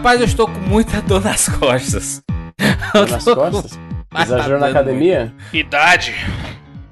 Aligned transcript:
Rapaz, 0.00 0.18
eu 0.18 0.26
estou 0.26 0.46
com 0.46 0.60
muita 0.60 1.02
dor 1.04 1.22
nas 1.22 1.46
costas. 1.46 2.22
Dor 2.94 3.06
nas 3.06 3.22
costas? 3.22 3.78
Exagerou 4.18 4.58
na 4.58 4.68
academia? 4.68 5.30
Idade. 5.52 6.14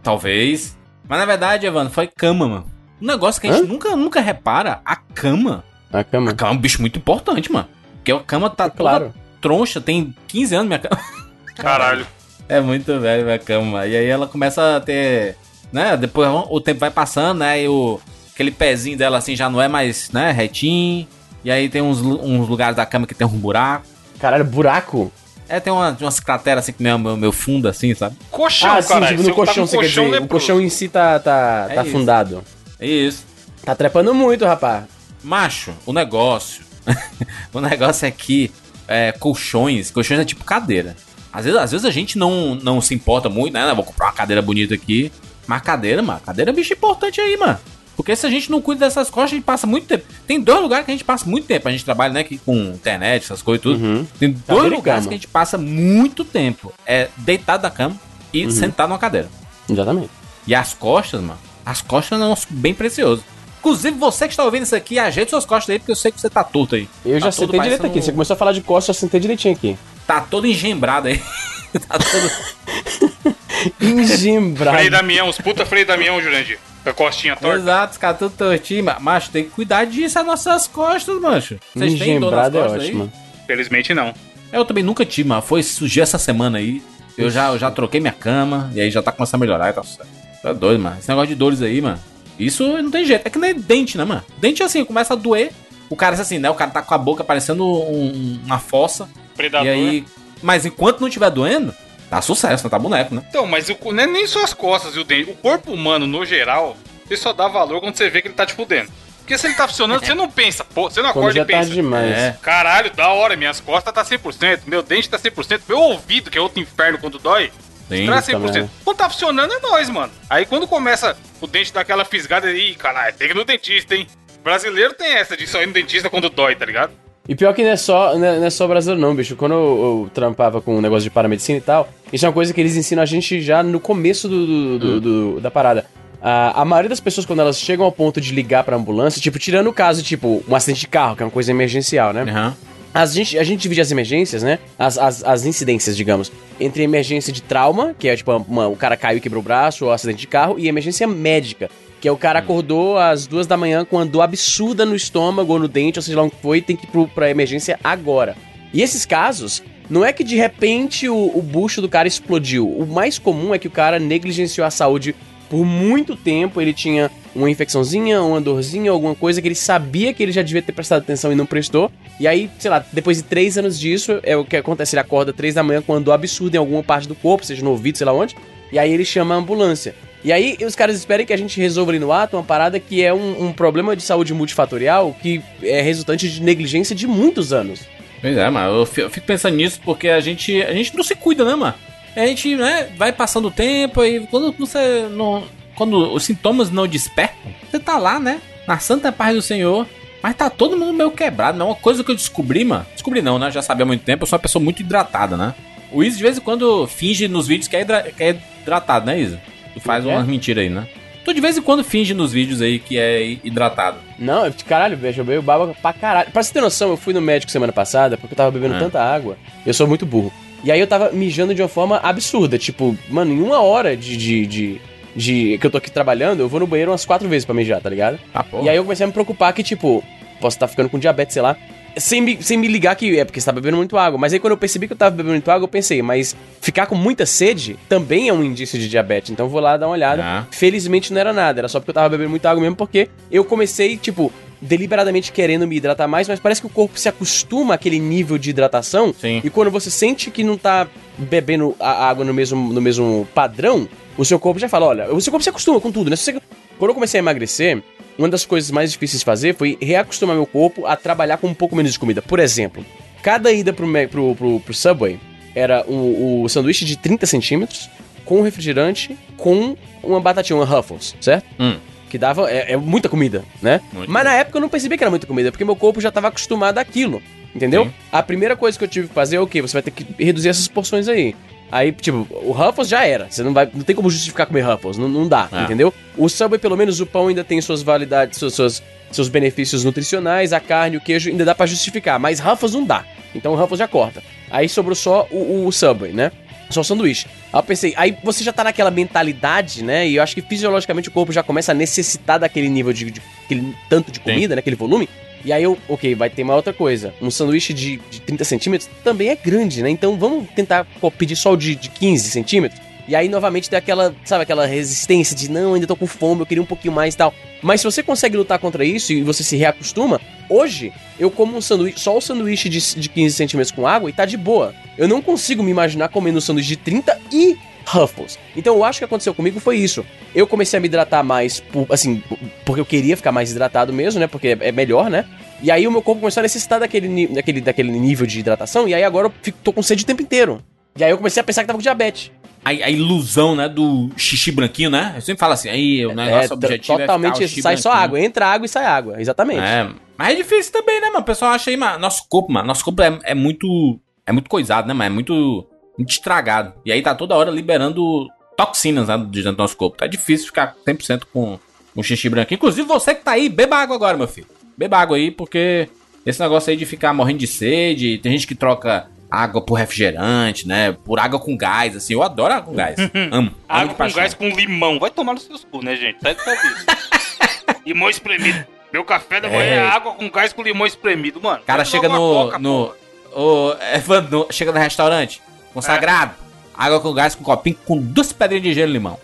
Talvez. 0.02 0.76
Mas 1.08 1.18
na 1.18 1.24
verdade, 1.24 1.66
Evandro, 1.66 1.90
foi 1.90 2.06
cama, 2.06 2.46
mano. 2.46 2.66
Um 3.00 3.06
negócio 3.06 3.40
que 3.40 3.46
a 3.46 3.52
gente 3.52 3.66
nunca, 3.66 3.96
nunca 3.96 4.20
repara, 4.20 4.82
a 4.84 4.94
cama. 4.94 5.64
A 5.90 6.04
cama. 6.04 6.32
A 6.32 6.34
cama 6.34 6.52
é 6.52 6.54
um 6.54 6.58
bicho 6.58 6.82
muito 6.82 6.98
importante, 6.98 7.50
mano. 7.50 7.66
Porque 7.94 8.12
a 8.12 8.20
cama 8.20 8.50
tá 8.50 8.68
claro. 8.68 9.06
toda 9.06 9.14
troncha, 9.40 9.80
tem 9.80 10.14
15 10.26 10.54
anos 10.54 10.66
minha 10.66 10.78
cama. 10.78 11.00
Caralho. 11.56 12.06
É 12.46 12.60
muito 12.60 13.00
velho 13.00 13.24
minha 13.24 13.38
cama. 13.38 13.86
E 13.86 13.96
aí 13.96 14.06
ela 14.06 14.26
começa 14.26 14.76
a 14.76 14.80
ter. 14.82 15.34
Né? 15.72 15.96
Depois 15.96 16.28
o 16.50 16.60
tempo 16.60 16.80
vai 16.80 16.90
passando, 16.90 17.38
né? 17.38 17.62
E 17.62 17.68
o, 17.68 17.98
aquele 18.34 18.50
pezinho 18.50 18.98
dela 18.98 19.16
assim 19.16 19.34
já 19.34 19.48
não 19.48 19.62
é 19.62 19.66
mais, 19.66 20.10
né? 20.12 20.30
Retinho. 20.30 21.08
E 21.48 21.50
aí 21.50 21.66
tem 21.66 21.80
uns, 21.80 22.02
uns 22.02 22.46
lugares 22.46 22.76
da 22.76 22.84
cama 22.84 23.06
que 23.06 23.14
tem 23.14 23.26
um 23.26 23.30
buraco. 23.30 23.86
Caralho, 24.20 24.44
buraco? 24.44 25.10
É, 25.48 25.58
tem 25.58 25.72
uma, 25.72 25.96
umas 25.98 26.20
crateras 26.20 26.62
assim 26.62 26.74
que 26.74 26.82
meu, 26.82 26.98
meu, 26.98 27.16
meu 27.16 27.32
fundo 27.32 27.66
assim, 27.66 27.94
sabe? 27.94 28.18
Colchão, 28.30 28.76
ah, 28.76 28.82
sim, 28.82 29.00
tipo, 29.00 29.22
no 29.22 29.28
tá 29.30 29.34
colchão, 29.34 29.54
com 29.54 29.66
você 29.66 29.78
quer 29.78 29.86
dizer. 29.88 30.00
O 30.00 30.10
leproso. 30.10 30.28
colchão 30.28 30.60
em 30.60 30.68
si 30.68 30.90
tá, 30.90 31.18
tá, 31.18 31.68
É 31.70 31.74
tá 31.74 31.80
isso. 31.80 31.96
afundado. 31.96 32.44
Isso. 32.78 33.24
Tá 33.64 33.74
trepando 33.74 34.12
muito, 34.12 34.44
rapaz. 34.44 34.84
Macho, 35.24 35.72
o 35.86 35.92
negócio. 35.94 36.62
o 37.50 37.60
negócio 37.62 38.04
é 38.04 38.10
que 38.10 38.52
é, 38.86 39.12
colchões. 39.12 39.90
Colchões 39.90 40.20
é 40.20 40.26
tipo 40.26 40.44
cadeira. 40.44 40.96
Às 41.32 41.46
vezes, 41.46 41.58
às 41.58 41.72
vezes 41.72 41.86
a 41.86 41.90
gente 41.90 42.18
não, 42.18 42.56
não 42.56 42.78
se 42.82 42.92
importa 42.92 43.30
muito, 43.30 43.54
né? 43.54 43.72
Vou 43.72 43.84
comprar 43.84 44.08
uma 44.08 44.12
cadeira 44.12 44.42
bonita 44.42 44.74
aqui. 44.74 45.10
Mas 45.46 45.62
cadeira, 45.62 46.02
mano, 46.02 46.20
cadeira 46.20 46.50
é 46.50 46.54
bicho 46.54 46.74
importante 46.74 47.22
aí, 47.22 47.38
mano. 47.38 47.58
Porque 47.98 48.14
se 48.14 48.24
a 48.24 48.30
gente 48.30 48.48
não 48.48 48.62
cuida 48.62 48.86
dessas 48.86 49.10
costas, 49.10 49.32
a 49.32 49.34
gente 49.34 49.44
passa 49.44 49.66
muito 49.66 49.88
tempo. 49.88 50.04
Tem 50.24 50.40
dois 50.40 50.62
lugares 50.62 50.84
que 50.86 50.92
a 50.92 50.94
gente 50.94 51.02
passa 51.04 51.26
muito 51.28 51.48
tempo. 51.48 51.66
A 51.66 51.72
gente 51.72 51.84
trabalha, 51.84 52.14
né, 52.14 52.20
aqui 52.20 52.38
com 52.38 52.54
internet, 52.54 53.24
essas 53.24 53.42
coisas 53.42 53.58
e 53.60 53.62
tudo. 53.64 53.84
Uhum. 53.84 54.06
Tem 54.20 54.30
dois 54.30 54.44
Cadeira 54.46 54.68
e 54.68 54.76
lugares 54.76 55.00
cama. 55.00 55.08
que 55.08 55.14
a 55.14 55.18
gente 55.18 55.26
passa 55.26 55.58
muito 55.58 56.24
tempo. 56.24 56.72
É 56.86 57.08
deitado 57.16 57.62
da 57.64 57.70
cama 57.70 57.96
e 58.32 58.44
Uhum. 58.44 58.50
sentado 58.52 58.88
numa 58.90 58.98
cadeira. 59.00 59.28
Exatamente. 59.68 60.10
E 60.46 60.54
as 60.54 60.74
costas, 60.74 61.20
mano, 61.20 61.40
as 61.66 61.82
costas 61.82 62.12
é 62.12 62.22
um 62.22 62.24
negócio 62.28 62.46
bem 62.50 62.72
precioso. 62.72 63.24
Inclusive, 63.58 63.98
você 63.98 64.26
que 64.28 64.32
está 64.32 64.44
ouvindo 64.44 64.62
isso 64.62 64.76
aqui, 64.76 64.96
ajeite 64.96 65.30
suas 65.30 65.44
costas 65.44 65.72
aí, 65.72 65.78
porque 65.80 65.90
eu 65.90 65.96
sei 65.96 66.12
que 66.12 66.20
você 66.20 66.30
tá 66.30 66.44
torto 66.44 66.76
aí. 66.76 66.88
Eu 67.04 67.18
já 67.18 67.26
Tá 67.32 67.32
todo 67.36 67.46
sentei 67.50 67.60
direito 67.60 67.84
aqui. 67.84 68.00
Você 68.00 68.12
começou 68.12 68.34
a 68.34 68.36
falar 68.38 68.52
de 68.52 68.60
costas, 68.60 68.94
eu 68.96 69.00
sentei 69.00 69.18
direitinho 69.18 69.52
aqui. 69.54 69.76
Tá 70.06 70.20
todo 70.20 70.46
engembrado 70.46 71.08
aí. 71.08 71.20
tá 71.88 71.98
todo... 71.98 73.34
Engembrado. 73.80 74.76
Frei 74.78 74.88
Damião, 74.88 75.28
os 75.28 75.38
puta 75.38 75.66
Frei 75.66 75.84
Damião, 75.84 76.22
Jurandir. 76.22 76.58
Com 76.94 77.02
a 77.04 77.06
costinha 77.06 77.36
torta. 77.36 77.58
Exato, 77.58 77.92
os 77.92 77.98
caras 77.98 78.18
tudo 78.18 78.34
tortinho. 78.36 78.84
mas, 78.84 79.00
Macho, 79.00 79.30
tem 79.30 79.44
que 79.44 79.50
cuidar 79.50 79.84
disso, 79.84 80.18
as 80.18 80.26
nossas 80.26 80.66
costas, 80.66 81.20
mancho. 81.20 81.58
Vocês 81.74 81.98
têm 81.98 82.18
dor 82.20 82.32
nas 82.32 82.54
é 82.54 82.58
costas 82.60 82.72
aí? 82.82 82.88
ótimo. 82.88 83.12
Felizmente 83.46 83.94
não. 83.94 84.14
Eu 84.52 84.64
também 84.64 84.82
nunca 84.84 85.04
tive, 85.04 85.28
mas 85.28 85.44
foi 85.44 85.62
surgir 85.62 86.00
essa 86.00 86.18
semana 86.18 86.58
aí. 86.58 86.82
Eu 87.16 87.30
já, 87.30 87.48
eu 87.48 87.58
já 87.58 87.70
troquei 87.70 88.00
minha 88.00 88.12
cama 88.12 88.70
e 88.74 88.80
aí 88.80 88.90
já 88.90 89.02
tá 89.02 89.10
começando 89.12 89.36
a 89.42 89.44
melhorar 89.44 89.70
e 89.70 89.72
tá 89.72 89.82
certo. 89.82 90.08
Tá 90.42 90.52
doido, 90.52 90.80
mano. 90.80 90.96
Esse 90.98 91.08
negócio 91.08 91.28
de 91.28 91.34
dores 91.34 91.60
aí, 91.62 91.80
mano. 91.80 91.98
Isso 92.38 92.64
não 92.80 92.90
tem 92.90 93.04
jeito. 93.04 93.26
É 93.26 93.30
que 93.30 93.38
nem 93.38 93.54
dente, 93.54 93.98
né, 93.98 94.04
mano? 94.04 94.22
Dente 94.38 94.62
assim, 94.62 94.84
começa 94.84 95.14
a 95.14 95.16
doer. 95.16 95.50
O 95.90 95.96
cara, 95.96 96.14
assim, 96.14 96.38
né? 96.38 96.48
O 96.48 96.54
cara 96.54 96.70
tá 96.70 96.80
com 96.82 96.94
a 96.94 96.98
boca 96.98 97.24
parecendo 97.24 97.64
um- 97.66 98.40
uma 98.44 98.58
fossa. 98.60 99.08
Predador. 99.36 99.66
E 99.66 99.70
aí. 99.70 100.04
Mas 100.40 100.64
enquanto 100.64 101.00
não 101.00 101.08
estiver 101.08 101.30
doendo, 101.30 101.74
tá 102.10 102.20
sucesso, 102.22 102.64
né? 102.64 102.70
Tá 102.70 102.78
boneco, 102.78 103.14
né? 103.14 103.22
Então, 103.28 103.46
mas 103.46 103.68
o, 103.68 103.76
não 103.92 104.02
é 104.02 104.06
nem 104.06 104.26
só 104.26 104.42
as 104.44 104.54
costas 104.54 104.94
e 104.94 104.98
o 104.98 105.04
dente. 105.04 105.30
O 105.30 105.34
corpo 105.36 105.72
humano, 105.72 106.06
no 106.06 106.24
geral, 106.24 106.76
você 107.06 107.16
só 107.16 107.32
dá 107.32 107.48
valor 107.48 107.80
quando 107.80 107.96
você 107.96 108.08
vê 108.10 108.22
que 108.22 108.28
ele 108.28 108.34
tá 108.34 108.46
te 108.46 108.54
fudendo. 108.54 108.90
Porque 109.18 109.36
se 109.36 109.46
ele 109.46 109.54
tá 109.54 109.68
funcionando, 109.68 110.04
você 110.04 110.14
não 110.14 110.30
pensa. 110.30 110.64
Pô, 110.64 110.88
você 110.90 111.02
não 111.02 111.10
acorda 111.10 111.32
já 111.34 111.42
e 111.42 111.44
tá 111.44 111.58
pensa. 111.58 111.70
demais. 111.70 112.10
É. 112.16 112.36
Caralho, 112.40 112.90
da 112.90 113.08
hora, 113.08 113.36
minhas 113.36 113.60
costas 113.60 113.92
tá 113.92 114.02
100%, 114.02 114.60
meu 114.66 114.82
dente 114.82 115.08
tá 115.10 115.18
100%, 115.18 115.60
meu 115.68 115.78
ouvido, 115.78 116.30
que 116.30 116.38
é 116.38 116.40
outro 116.40 116.60
inferno 116.60 116.96
quando 116.98 117.18
dói, 117.18 117.52
Sim. 117.90 118.06
tá 118.06 118.22
Puta 118.22 118.32
100%. 118.32 118.38
merda. 118.40 118.70
Quando 118.84 118.96
tá 118.96 119.10
funcionando 119.10 119.52
é 119.52 119.60
nós, 119.60 119.90
mano. 119.90 120.10
Aí 120.30 120.46
quando 120.46 120.66
começa 120.66 121.14
o 121.42 121.46
dente 121.46 121.74
daquela 121.74 122.06
fisgada 122.06 122.46
aí, 122.48 122.74
caralho, 122.74 123.14
tem 123.16 123.28
que 123.28 123.34
ir 123.34 123.36
no 123.36 123.44
dentista, 123.44 123.94
hein? 123.94 124.06
Brasileiro 124.42 124.94
tem 124.94 125.12
essa 125.12 125.36
de 125.36 125.46
só 125.46 125.60
ir 125.62 125.66
no 125.66 125.74
dentista 125.74 126.08
quando 126.08 126.30
dói, 126.30 126.56
tá 126.56 126.64
ligado? 126.64 126.92
E 127.28 127.34
pior 127.34 127.52
que 127.54 127.62
não 127.62 127.70
é 127.70 127.76
só, 127.76 128.16
não 128.18 128.26
é 128.26 128.38
não 128.38 128.46
é 128.46 128.50
só 128.50 128.66
brasileiro, 128.66 129.00
não, 129.06 129.14
bicho. 129.14 129.36
Quando 129.36 129.52
eu, 129.52 129.58
eu 130.04 130.10
trampava 130.14 130.60
com 130.62 130.76
um 130.78 130.80
negócio 130.80 131.04
de 131.04 131.10
paramedicina 131.10 131.58
e 131.58 131.60
tal, 131.60 131.86
isso 132.12 132.24
é 132.24 132.28
uma 132.28 132.32
coisa 132.34 132.54
que 132.54 132.60
eles 132.60 132.74
ensinam 132.74 133.02
a 133.02 133.06
gente 133.06 133.42
já 133.42 133.62
no 133.62 133.78
começo 133.78 134.26
do, 134.28 134.46
do- 134.46 134.78
do- 134.78 135.00
do- 135.00 135.40
da 135.40 135.50
parada. 135.50 135.84
A, 136.22 136.62
a 136.62 136.64
maioria 136.64 136.88
das 136.88 137.00
pessoas, 137.00 137.26
quando 137.26 137.40
elas 137.40 137.60
chegam 137.60 137.84
ao 137.84 137.92
ponto 137.92 138.18
de 138.20 138.32
ligar 138.34 138.64
pra 138.64 138.76
ambulância, 138.76 139.20
tipo, 139.20 139.38
tirando 139.38 139.66
o 139.68 139.72
caso, 139.72 140.02
tipo, 140.02 140.42
um 140.48 140.54
acidente 140.54 140.80
de 140.80 140.88
carro, 140.88 141.14
que 141.14 141.22
é 141.22 141.26
uma 141.26 141.30
coisa 141.30 141.50
emergencial, 141.50 142.12
né? 142.14 142.22
Aham. 142.22 142.56
A 142.94 143.04
gente, 143.04 143.38
a 143.38 143.44
gente 143.44 143.60
divide 143.60 143.82
as 143.82 143.92
emergências, 143.92 144.42
né? 144.42 144.58
As, 144.78 144.96
as, 144.96 145.22
as 145.22 145.44
incidências, 145.44 145.94
digamos, 145.96 146.32
entre 146.58 146.82
emergência 146.82 147.30
de 147.32 147.42
trauma, 147.42 147.94
que 147.96 148.08
é 148.08 148.16
tipo, 148.16 148.32
uma- 148.48 148.66
o 148.66 148.74
cara 148.74 148.96
caiu 148.96 149.18
e 149.18 149.20
quebrou 149.20 149.40
o 149.40 149.44
braço, 149.44 149.84
ou 149.84 149.92
acidente 149.92 150.20
de 150.20 150.26
carro, 150.26 150.58
e 150.58 150.66
emergência 150.66 151.06
médica, 151.06 151.70
que 152.00 152.08
é 152.08 152.12
o 152.12 152.16
cara 152.16 152.38
acordou 152.38 152.98
às 152.98 153.26
duas 153.26 153.46
da 153.46 153.56
manhã 153.56 153.84
com 153.84 153.96
uma 153.96 154.06
dor 154.06 154.22
absurda 154.22 154.84
no 154.84 154.94
estômago 154.94 155.52
ou 155.52 155.58
no 155.58 155.68
dente, 155.68 155.98
ou 155.98 156.02
seja 156.02 156.18
lá 156.18 156.24
onde 156.24 156.34
foi, 156.40 156.60
tem 156.60 156.76
que 156.76 156.86
ir 156.86 157.08
pra 157.08 157.30
emergência 157.30 157.78
agora. 157.82 158.36
E 158.72 158.82
esses 158.82 159.04
casos, 159.04 159.62
não 159.88 160.04
é 160.04 160.12
que 160.12 160.22
de 160.22 160.36
repente 160.36 161.08
o, 161.08 161.32
o 161.34 161.42
bucho 161.42 161.80
do 161.80 161.88
cara 161.88 162.06
explodiu. 162.06 162.68
O 162.68 162.86
mais 162.86 163.18
comum 163.18 163.54
é 163.54 163.58
que 163.58 163.68
o 163.68 163.70
cara 163.70 163.98
negligenciou 163.98 164.66
a 164.66 164.70
saúde 164.70 165.14
por 165.48 165.64
muito 165.64 166.14
tempo, 166.14 166.60
ele 166.60 166.74
tinha 166.74 167.10
uma 167.34 167.50
infecçãozinha, 167.50 168.22
uma 168.22 168.40
dorzinha, 168.40 168.90
alguma 168.90 169.14
coisa 169.14 169.40
que 169.40 169.48
ele 169.48 169.54
sabia 169.54 170.12
que 170.12 170.22
ele 170.22 170.32
já 170.32 170.42
devia 170.42 170.60
ter 170.60 170.72
prestado 170.72 171.00
atenção 171.00 171.32
e 171.32 171.34
não 171.34 171.46
prestou. 171.46 171.90
E 172.20 172.28
aí, 172.28 172.50
sei 172.58 172.70
lá, 172.70 172.84
depois 172.92 173.16
de 173.16 173.22
três 173.22 173.56
anos 173.56 173.78
disso, 173.78 174.20
é 174.22 174.36
o 174.36 174.44
que 174.44 174.56
acontece, 174.56 174.94
ele 174.94 175.00
acorda 175.00 175.32
três 175.32 175.54
da 175.54 175.62
manhã 175.62 175.80
com 175.80 175.94
uma 175.94 176.00
dor 176.00 176.12
absurda 176.12 176.56
em 176.56 176.60
alguma 176.60 176.82
parte 176.82 177.08
do 177.08 177.14
corpo, 177.14 177.46
seja 177.46 177.64
no 177.64 177.70
ouvido, 177.70 177.96
sei 177.96 178.04
lá 178.04 178.12
onde, 178.12 178.36
e 178.70 178.78
aí 178.78 178.92
ele 178.92 179.04
chama 179.04 179.34
a 179.34 179.38
ambulância. 179.38 179.94
E 180.24 180.32
aí 180.32 180.56
os 180.66 180.74
caras 180.74 180.96
esperam 180.96 181.24
que 181.24 181.32
a 181.32 181.36
gente 181.36 181.60
resolva 181.60 181.92
ali 181.92 181.98
no 181.98 182.12
ato 182.12 182.36
uma 182.36 182.42
parada 182.42 182.80
que 182.80 183.02
é 183.04 183.14
um, 183.14 183.46
um 183.46 183.52
problema 183.52 183.94
de 183.94 184.02
saúde 184.02 184.34
multifatorial 184.34 185.16
que 185.22 185.40
é 185.62 185.80
resultante 185.80 186.28
de 186.28 186.42
negligência 186.42 186.94
de 186.94 187.06
muitos 187.06 187.52
anos. 187.52 187.80
Pois 188.20 188.36
é, 188.36 188.50
mano. 188.50 188.78
Eu 188.80 188.86
fi- 188.86 189.02
eu 189.02 189.10
fico 189.10 189.26
pensando 189.26 189.54
nisso 189.56 189.80
porque 189.84 190.08
a 190.08 190.20
gente, 190.20 190.60
a 190.62 190.72
gente 190.72 190.96
não 190.96 191.04
se 191.04 191.14
cuida, 191.14 191.44
né, 191.44 191.54
mano? 191.54 191.74
A 192.16 192.26
gente, 192.26 192.56
né, 192.56 192.88
vai 192.96 193.12
passando 193.12 193.46
o 193.46 193.50
tempo 193.50 194.04
e 194.04 194.20
quando 194.26 194.50
você 194.58 195.06
não. 195.10 195.44
Quando 195.76 196.12
os 196.12 196.24
sintomas 196.24 196.68
não 196.72 196.88
despertam, 196.88 197.52
você 197.70 197.78
tá 197.78 197.96
lá, 197.96 198.18
né? 198.18 198.40
Na 198.66 198.80
santa 198.80 199.12
paz 199.12 199.36
do 199.36 199.42
Senhor. 199.42 199.86
Mas 200.20 200.34
tá 200.34 200.50
todo 200.50 200.76
mundo 200.76 200.92
meio 200.92 201.12
quebrado, 201.12 201.56
né? 201.56 201.64
Uma 201.64 201.76
coisa 201.76 202.02
que 202.02 202.10
eu 202.10 202.14
descobri, 202.16 202.64
mano. 202.64 202.84
Descobri 202.92 203.22
não, 203.22 203.38
né? 203.38 203.52
Já 203.52 203.62
sabia 203.62 203.84
há 203.84 203.86
muito 203.86 204.02
tempo. 204.02 204.24
Eu 204.24 204.26
sou 204.26 204.36
uma 204.36 204.42
pessoa 204.42 204.60
muito 204.60 204.80
hidratada, 204.80 205.36
né? 205.36 205.54
O 205.92 206.02
Izzy 206.02 206.16
de 206.16 206.22
vez 206.24 206.38
em 206.38 206.40
quando 206.40 206.88
finge 206.88 207.28
nos 207.28 207.46
vídeos 207.46 207.68
que 207.68 207.76
é, 207.76 207.82
hidra- 207.82 208.02
que 208.14 208.20
é 208.24 208.36
hidratado, 208.62 209.06
né, 209.06 209.20
Izzy? 209.20 209.38
Tu 209.74 209.80
faz 209.80 210.04
É? 210.04 210.08
umas 210.08 210.26
mentiras 210.26 210.62
aí, 210.64 210.70
né? 210.70 210.86
Tu 211.24 211.34
de 211.34 211.40
vez 211.40 211.58
em 211.58 211.62
quando 211.62 211.84
finge 211.84 212.14
nos 212.14 212.32
vídeos 212.32 212.62
aí 212.62 212.78
que 212.78 212.98
é 212.98 213.22
hidratado. 213.44 213.98
Não, 214.18 214.46
eu- 214.46 214.54
caralho, 214.66 214.96
velho, 214.96 215.20
eu 215.20 215.24
bebo 215.24 215.42
baba 215.42 215.74
pra 215.82 215.92
caralho. 215.92 216.30
Pra 216.30 216.42
você 216.42 216.52
ter 216.52 216.60
noção, 216.60 216.90
eu 216.90 216.96
fui 216.96 217.12
no 217.12 217.20
médico 217.20 217.52
semana 217.52 217.72
passada 217.72 218.16
porque 218.16 218.32
eu 218.32 218.36
tava 218.36 218.50
bebendo 218.50 218.76
É. 218.76 218.78
tanta 218.78 219.00
água. 219.02 219.36
Eu 219.66 219.74
sou 219.74 219.86
muito 219.86 220.06
burro. 220.06 220.32
E 220.64 220.72
aí 220.72 220.80
eu 220.80 220.86
tava 220.86 221.10
mijando 221.12 221.54
de 221.54 221.60
uma 221.62 221.68
forma 221.68 221.98
absurda. 221.98 222.56
Tipo, 222.58 222.96
mano, 223.10 223.32
em 223.32 223.40
uma 223.42 223.60
hora 223.60 223.94
de, 223.96 224.16
de, 224.16 224.46
de, 224.46 224.80
de- 225.14 225.58
que 225.58 225.66
eu 225.66 225.70
tô 225.70 225.76
aqui 225.78 225.90
trabalhando, 225.90 226.40
eu 226.40 226.48
vou 226.48 226.60
no 226.60 226.66
banheiro 226.66 226.90
umas 226.90 227.04
quatro 227.04 227.28
vezes 227.28 227.44
pra 227.44 227.54
mijar, 227.54 227.80
tá 227.80 227.90
ligado? 227.90 228.18
Ah. 228.34 228.44
E 228.62 228.68
aí 228.68 228.76
eu 228.76 228.82
comecei 228.82 229.04
a 229.04 229.06
me 229.06 229.12
preocupar 229.12 229.52
que, 229.52 229.62
tipo, 229.62 230.02
posso 230.40 230.56
estar 230.56 230.66
ficando 230.66 230.88
com 230.88 230.98
diabetes, 230.98 231.34
sei 231.34 231.42
lá. 231.42 231.56
Sem 231.98 232.20
me, 232.20 232.42
sem 232.42 232.56
me 232.58 232.68
ligar 232.68 232.94
que 232.96 233.18
é 233.18 233.24
porque 233.24 233.40
você 233.40 233.46
tá 233.46 233.52
bebendo 233.52 233.76
muito 233.76 233.96
água. 233.96 234.18
Mas 234.18 234.32
aí 234.32 234.38
quando 234.38 234.52
eu 234.52 234.56
percebi 234.56 234.86
que 234.86 234.92
eu 234.92 234.96
tava 234.96 235.10
bebendo 235.10 235.30
muito 235.32 235.50
água, 235.50 235.64
eu 235.64 235.68
pensei, 235.68 236.00
mas 236.02 236.34
ficar 236.60 236.86
com 236.86 236.94
muita 236.94 237.24
sede 237.26 237.76
também 237.88 238.28
é 238.28 238.32
um 238.32 238.42
indício 238.42 238.78
de 238.78 238.88
diabetes. 238.88 239.30
Então 239.30 239.46
eu 239.46 239.50
vou 239.50 239.60
lá 239.60 239.76
dar 239.76 239.86
uma 239.86 239.92
olhada. 239.92 240.22
Ah. 240.24 240.46
Felizmente 240.50 241.12
não 241.12 241.20
era 241.20 241.32
nada, 241.32 241.60
era 241.60 241.68
só 241.68 241.78
porque 241.80 241.90
eu 241.90 241.94
tava 241.94 242.08
bebendo 242.10 242.30
muita 242.30 242.50
água 242.50 242.60
mesmo, 242.60 242.76
porque 242.76 243.08
eu 243.30 243.44
comecei, 243.44 243.96
tipo, 243.96 244.32
deliberadamente 244.60 245.30
querendo 245.32 245.66
me 245.66 245.76
hidratar 245.76 246.08
mais, 246.08 246.26
mas 246.28 246.40
parece 246.40 246.60
que 246.60 246.66
o 246.66 246.70
corpo 246.70 246.98
se 246.98 247.08
acostuma 247.08 247.74
àquele 247.74 247.98
nível 247.98 248.36
de 248.38 248.50
hidratação. 248.50 249.14
Sim. 249.18 249.40
E 249.44 249.50
quando 249.50 249.70
você 249.70 249.90
sente 249.90 250.30
que 250.30 250.42
não 250.44 250.56
tá 250.58 250.86
bebendo 251.16 251.74
a 251.80 252.08
água 252.08 252.24
no 252.24 252.34
mesmo, 252.34 252.72
no 252.72 252.80
mesmo 252.80 253.26
padrão, 253.34 253.88
o 254.16 254.24
seu 254.24 254.38
corpo 254.38 254.58
já 254.60 254.68
fala, 254.68 254.86
olha, 254.86 255.14
o 255.14 255.20
seu 255.20 255.30
corpo 255.30 255.42
se 255.44 255.50
acostuma 255.50 255.80
com 255.80 255.90
tudo, 255.92 256.10
né? 256.10 256.16
Você- 256.16 256.32
Quando 256.78 256.90
eu 256.90 256.94
comecei 256.94 257.18
a 257.18 257.22
emagrecer, 257.22 257.82
uma 258.18 258.28
das 258.28 258.44
coisas 258.44 258.70
mais 258.70 258.90
difíceis 258.90 259.20
de 259.20 259.24
fazer 259.24 259.54
foi 259.54 259.78
reacostumar 259.80 260.34
meu 260.34 260.46
corpo 260.46 260.84
a 260.84 260.96
trabalhar 260.96 261.38
com 261.38 261.46
um 261.46 261.54
pouco 261.54 261.76
menos 261.76 261.92
de 261.92 261.98
comida. 261.98 262.20
Por 262.20 262.40
exemplo, 262.40 262.84
cada 263.22 263.52
ida 263.52 263.72
pro, 263.72 263.86
pro, 264.08 264.34
pro, 264.34 264.60
pro 264.60 264.74
Subway 264.74 265.18
era 265.54 265.84
o, 265.86 266.42
o 266.42 266.48
sanduíche 266.48 266.84
de 266.84 266.96
30 266.96 267.26
centímetros, 267.26 267.88
com 268.24 268.42
refrigerante, 268.42 269.16
com 269.36 269.76
uma 270.02 270.20
batatinha, 270.20 270.56
uma 270.56 270.64
Ruffles, 270.64 271.14
certo? 271.20 271.46
Hum. 271.58 271.76
Que 272.10 272.18
dava. 272.18 272.50
É, 272.50 272.72
é 272.72 272.76
muita 272.76 273.08
comida, 273.08 273.44
né? 273.62 273.80
Muito. 273.92 274.10
Mas 274.10 274.24
na 274.24 274.34
época 274.34 274.58
eu 274.58 274.62
não 274.62 274.68
percebi 274.68 274.96
que 274.96 275.04
era 275.04 275.10
muita 275.10 275.26
comida, 275.26 275.50
porque 275.50 275.64
meu 275.64 275.76
corpo 275.76 276.00
já 276.00 276.10
tava 276.10 276.28
acostumado 276.28 276.78
àquilo. 276.78 277.22
Entendeu? 277.58 277.84
Sim. 277.84 277.90
A 278.12 278.22
primeira 278.22 278.56
coisa 278.56 278.78
que 278.78 278.84
eu 278.84 278.88
tive 278.88 279.08
que 279.08 279.14
fazer 279.14 279.36
é 279.36 279.40
o 279.40 279.46
quê? 279.46 279.60
Você 279.60 279.72
vai 279.72 279.82
ter 279.82 279.90
que 279.90 280.06
reduzir 280.22 280.48
essas 280.48 280.68
porções 280.68 281.08
aí. 281.08 281.34
Aí, 281.70 281.92
tipo, 281.92 282.26
o 282.30 282.52
Ruffles 282.52 282.88
já 282.88 283.04
era. 283.06 283.26
Você 283.28 283.42
não 283.42 283.52
vai. 283.52 283.68
Não 283.74 283.82
tem 283.82 283.94
como 283.94 284.08
justificar 284.08 284.46
comer 284.46 284.62
Ruffles. 284.62 284.96
Não, 284.96 285.08
não 285.08 285.28
dá, 285.28 285.48
É. 285.52 285.64
entendeu? 285.64 285.92
O 286.16 286.28
Subway, 286.28 286.58
pelo 286.58 286.76
menos, 286.76 287.00
o 287.00 287.04
pão 287.06 287.28
ainda 287.28 287.44
tem 287.44 287.60
suas 287.60 287.82
validades, 287.82 288.38
suas, 288.38 288.54
suas- 288.54 288.82
seus 289.10 289.28
benefícios 289.28 289.84
nutricionais, 289.84 290.52
a 290.54 290.60
carne, 290.60 290.96
o 290.96 291.00
queijo, 291.00 291.28
ainda 291.28 291.44
dá 291.44 291.54
pra 291.54 291.66
justificar. 291.66 292.18
Mas 292.18 292.40
Ruffles 292.40 292.72
não 292.72 292.84
dá. 292.84 293.04
Então 293.34 293.52
o 293.52 293.56
Ruffles 293.56 293.78
já 293.78 293.86
corta. 293.88 294.22
Aí 294.50 294.66
sobrou 294.68 294.94
só 294.94 295.26
o, 295.30 295.66
o 295.66 295.72
Subway, 295.72 296.12
né? 296.12 296.32
Só 296.70 296.80
o 296.80 296.84
sanduíche. 296.84 297.26
Aí 297.52 297.58
eu 297.58 297.62
pensei, 297.62 297.94
aí 297.96 298.16
você 298.22 298.44
já 298.44 298.52
tá 298.52 298.62
naquela 298.64 298.90
mentalidade, 298.90 299.82
né? 299.82 300.06
E 300.08 300.16
eu 300.16 300.22
acho 300.22 300.34
que 300.34 300.42
fisiologicamente 300.42 301.08
o 301.08 301.12
corpo 301.12 301.32
já 301.32 301.42
começa 301.42 301.72
a 301.72 301.74
necessitar 301.74 302.38
daquele 302.38 302.68
nível 302.68 302.92
de, 302.92 303.10
de 303.10 303.22
aquele 303.44 303.74
tanto 303.88 304.10
de 304.12 304.20
comida, 304.20 304.54
né? 304.54 304.60
Aquele 304.60 304.76
volume. 304.76 305.08
E 305.44 305.52
aí 305.52 305.62
eu, 305.62 305.78
ok, 305.88 306.14
vai 306.14 306.28
ter 306.28 306.42
uma 306.42 306.54
outra 306.54 306.72
coisa. 306.72 307.14
Um 307.20 307.30
sanduíche 307.30 307.72
de, 307.72 307.98
de 308.10 308.20
30 308.20 308.44
centímetros 308.44 308.90
também 309.04 309.28
é 309.28 309.36
grande, 309.36 309.82
né? 309.82 309.90
Então 309.90 310.18
vamos 310.18 310.48
tentar 310.50 310.86
pô, 311.00 311.10
pedir 311.10 311.36
só 311.36 311.52
o 311.52 311.56
de, 311.56 311.74
de 311.74 311.88
15 311.88 312.30
centímetros. 312.30 312.88
E 313.08 313.16
aí, 313.16 313.26
novamente, 313.26 313.70
tem 313.70 313.78
aquela, 313.78 314.14
sabe, 314.22 314.42
aquela 314.42 314.66
resistência 314.66 315.34
de 315.34 315.50
não, 315.50 315.72
ainda 315.72 315.86
tô 315.86 315.96
com 315.96 316.06
fome, 316.06 316.42
eu 316.42 316.46
queria 316.46 316.62
um 316.62 316.66
pouquinho 316.66 316.92
mais 316.92 317.14
e 317.14 317.16
tal. 317.16 317.32
Mas 317.62 317.80
se 317.80 317.84
você 317.84 318.02
consegue 318.02 318.36
lutar 318.36 318.58
contra 318.58 318.84
isso 318.84 319.14
e 319.14 319.22
você 319.22 319.42
se 319.42 319.56
reacostuma, 319.56 320.20
hoje 320.46 320.92
eu 321.18 321.30
como 321.30 321.56
um 321.56 321.60
sanduíche, 321.60 321.98
só 321.98 322.16
o 322.16 322.20
sanduíche 322.20 322.68
de, 322.68 322.78
de 322.96 323.08
15 323.08 323.34
centímetros 323.34 323.72
com 323.72 323.86
água 323.86 324.10
e 324.10 324.12
tá 324.12 324.26
de 324.26 324.36
boa. 324.36 324.74
Eu 324.98 325.08
não 325.08 325.22
consigo 325.22 325.62
me 325.62 325.70
imaginar 325.70 326.10
comendo 326.10 326.36
um 326.36 326.40
sanduíche 326.42 326.68
de 326.68 326.76
30 326.76 327.18
e 327.32 327.56
Ruffles. 327.90 328.38
Então 328.56 328.74
eu 328.74 328.84
acho 328.84 328.98
que 328.98 329.04
aconteceu 329.04 329.34
comigo 329.34 329.58
foi 329.60 329.76
isso. 329.78 330.04
Eu 330.34 330.46
comecei 330.46 330.76
a 330.76 330.80
me 330.80 330.86
hidratar 330.86 331.22
mais, 331.22 331.62
assim, 331.90 332.22
porque 332.64 332.80
eu 332.80 332.86
queria 332.86 333.16
ficar 333.16 333.32
mais 333.32 333.50
hidratado 333.50 333.92
mesmo, 333.92 334.20
né? 334.20 334.26
Porque 334.26 334.48
é 334.48 334.68
é 334.68 334.72
melhor, 334.72 335.08
né? 335.10 335.24
E 335.62 335.70
aí 335.70 335.86
o 335.88 335.90
meu 335.90 336.02
corpo 336.02 336.20
começou 336.20 336.40
a 336.40 336.42
necessitar 336.42 336.78
daquele, 336.78 337.26
daquele, 337.28 337.60
daquele 337.60 337.90
nível 337.90 338.26
de 338.26 338.38
hidratação, 338.38 338.86
e 338.86 338.94
aí 338.94 339.02
agora 339.02 339.26
eu 339.26 339.32
fico, 339.42 339.58
tô 339.64 339.72
com 339.72 339.82
sede 339.82 340.04
o 340.04 340.06
tempo 340.06 340.22
inteiro. 340.22 340.62
E 340.96 341.02
aí 341.02 341.10
eu 341.10 341.16
comecei 341.16 341.40
a 341.40 341.44
pensar 341.44 341.62
que 341.62 341.66
tava 341.66 341.78
com 341.78 341.82
diabetes. 341.82 342.30
A, 342.64 342.70
a 342.70 342.90
ilusão, 342.90 343.56
né, 343.56 343.68
do 343.68 344.10
xixi 344.16 344.52
branquinho, 344.52 344.90
né? 344.90 345.12
Eu 345.16 345.20
sempre 345.20 345.40
falo 345.40 345.54
assim, 345.54 345.68
aí 345.68 346.04
o 346.06 346.14
negócio 346.14 346.52
é, 346.52 346.54
objetivo 346.54 346.98
totalmente 346.98 347.40
é 347.40 347.44
isso. 347.44 347.48
xixi 347.48 347.62
Sai 347.62 347.76
só 347.76 347.90
branquinho. 347.90 348.04
água. 348.04 348.20
Entra 348.20 348.46
água 348.46 348.66
e 348.66 348.68
sai 348.68 348.84
água. 348.84 349.20
Exatamente. 349.20 349.60
É, 349.60 349.88
mas 350.16 350.34
é 350.34 350.36
difícil 350.36 350.72
também, 350.72 351.00
né, 351.00 351.06
mano? 351.08 351.20
O 351.20 351.24
pessoal 351.24 351.52
acha 351.52 351.70
aí, 351.70 351.76
mano, 351.76 351.98
nosso 351.98 352.24
corpo, 352.28 352.52
mano, 352.52 352.66
nosso 352.66 352.84
corpo 352.84 353.00
é, 353.02 353.18
é 353.24 353.34
muito, 353.34 353.98
é 354.26 354.32
muito 354.32 354.50
coisado, 354.50 354.86
né, 354.86 354.94
mano? 354.94 355.06
É 355.06 355.14
muito, 355.14 355.66
muito 355.98 356.10
estragado. 356.10 356.72
E 356.84 356.92
aí 356.92 357.02
tá 357.02 357.14
toda 357.14 357.34
hora 357.34 357.50
liberando 357.50 358.26
toxinas, 358.56 359.08
né, 359.08 359.18
dentro 359.18 359.52
do 359.52 359.58
nosso 359.58 359.76
corpo. 359.76 359.96
Tá 359.98 360.06
difícil 360.06 360.46
ficar 360.46 360.74
100% 360.86 361.22
com 361.32 361.58
um 361.96 362.02
xixi 362.02 362.28
branquinho. 362.28 362.56
Inclusive 362.56 362.86
você 362.86 363.14
que 363.14 363.22
tá 363.24 363.32
aí, 363.32 363.48
beba 363.48 363.76
água 363.76 363.96
agora, 363.96 364.16
meu 364.16 364.28
filho. 364.28 364.46
Beba 364.76 364.98
água 364.98 365.16
aí, 365.16 365.30
porque 365.30 365.88
esse 366.24 366.40
negócio 366.40 366.70
aí 366.70 366.76
de 366.76 366.86
ficar 366.86 367.12
morrendo 367.12 367.38
de 367.40 367.46
sede, 367.46 368.18
tem 368.18 368.32
gente 368.32 368.46
que 368.46 368.54
troca 368.54 369.08
água 369.30 369.60
por 369.60 369.74
refrigerante, 369.74 370.66
né? 370.66 370.92
Por 371.04 371.18
água 371.18 371.38
com 371.38 371.56
gás, 371.56 371.94
assim. 371.96 372.14
Eu 372.14 372.22
adoro 372.22 372.54
água 372.54 372.70
com 372.70 372.74
gás. 372.74 372.96
Amo. 373.30 373.52
Água 373.68 373.94
com 373.94 374.10
gás 374.14 374.34
com 374.34 374.48
limão. 374.48 374.98
Vai 374.98 375.10
tomar 375.10 375.34
nos 375.34 375.42
seus 375.44 375.64
cu, 375.64 375.82
né, 375.84 375.96
gente? 375.96 376.18
Sai 376.20 376.34
do 376.34 376.40
limão 377.86 378.08
espremido. 378.08 378.64
Meu 378.92 379.04
café 379.04 379.40
da 379.40 379.48
manhã 379.48 379.60
é, 379.62 379.74
É. 379.74 379.80
água 379.88 380.14
com 380.14 380.30
gás 380.30 380.52
com 380.52 380.62
limão 380.62 380.86
espremido, 380.86 381.40
mano. 381.42 381.60
O 381.62 381.66
cara 381.66 381.84
chega 381.84 382.08
no. 382.08 382.16
Coca, 382.18 382.58
no, 382.58 382.92
o, 383.34 383.72
é, 383.80 384.00
no- 384.30 384.46
chega 384.50 384.72
no 384.72 384.78
restaurante, 384.78 385.42
consagrado, 385.74 386.32
água 386.74 387.00
com 387.00 387.12
gás, 387.12 387.34
com 387.34 387.44
copinho, 387.44 387.76
com 387.86 387.98
duas 387.98 388.32
pedrinhas 388.32 388.64
de 388.64 388.74
gelo 388.74 388.90
e 388.90 388.92
limão. 388.94 389.18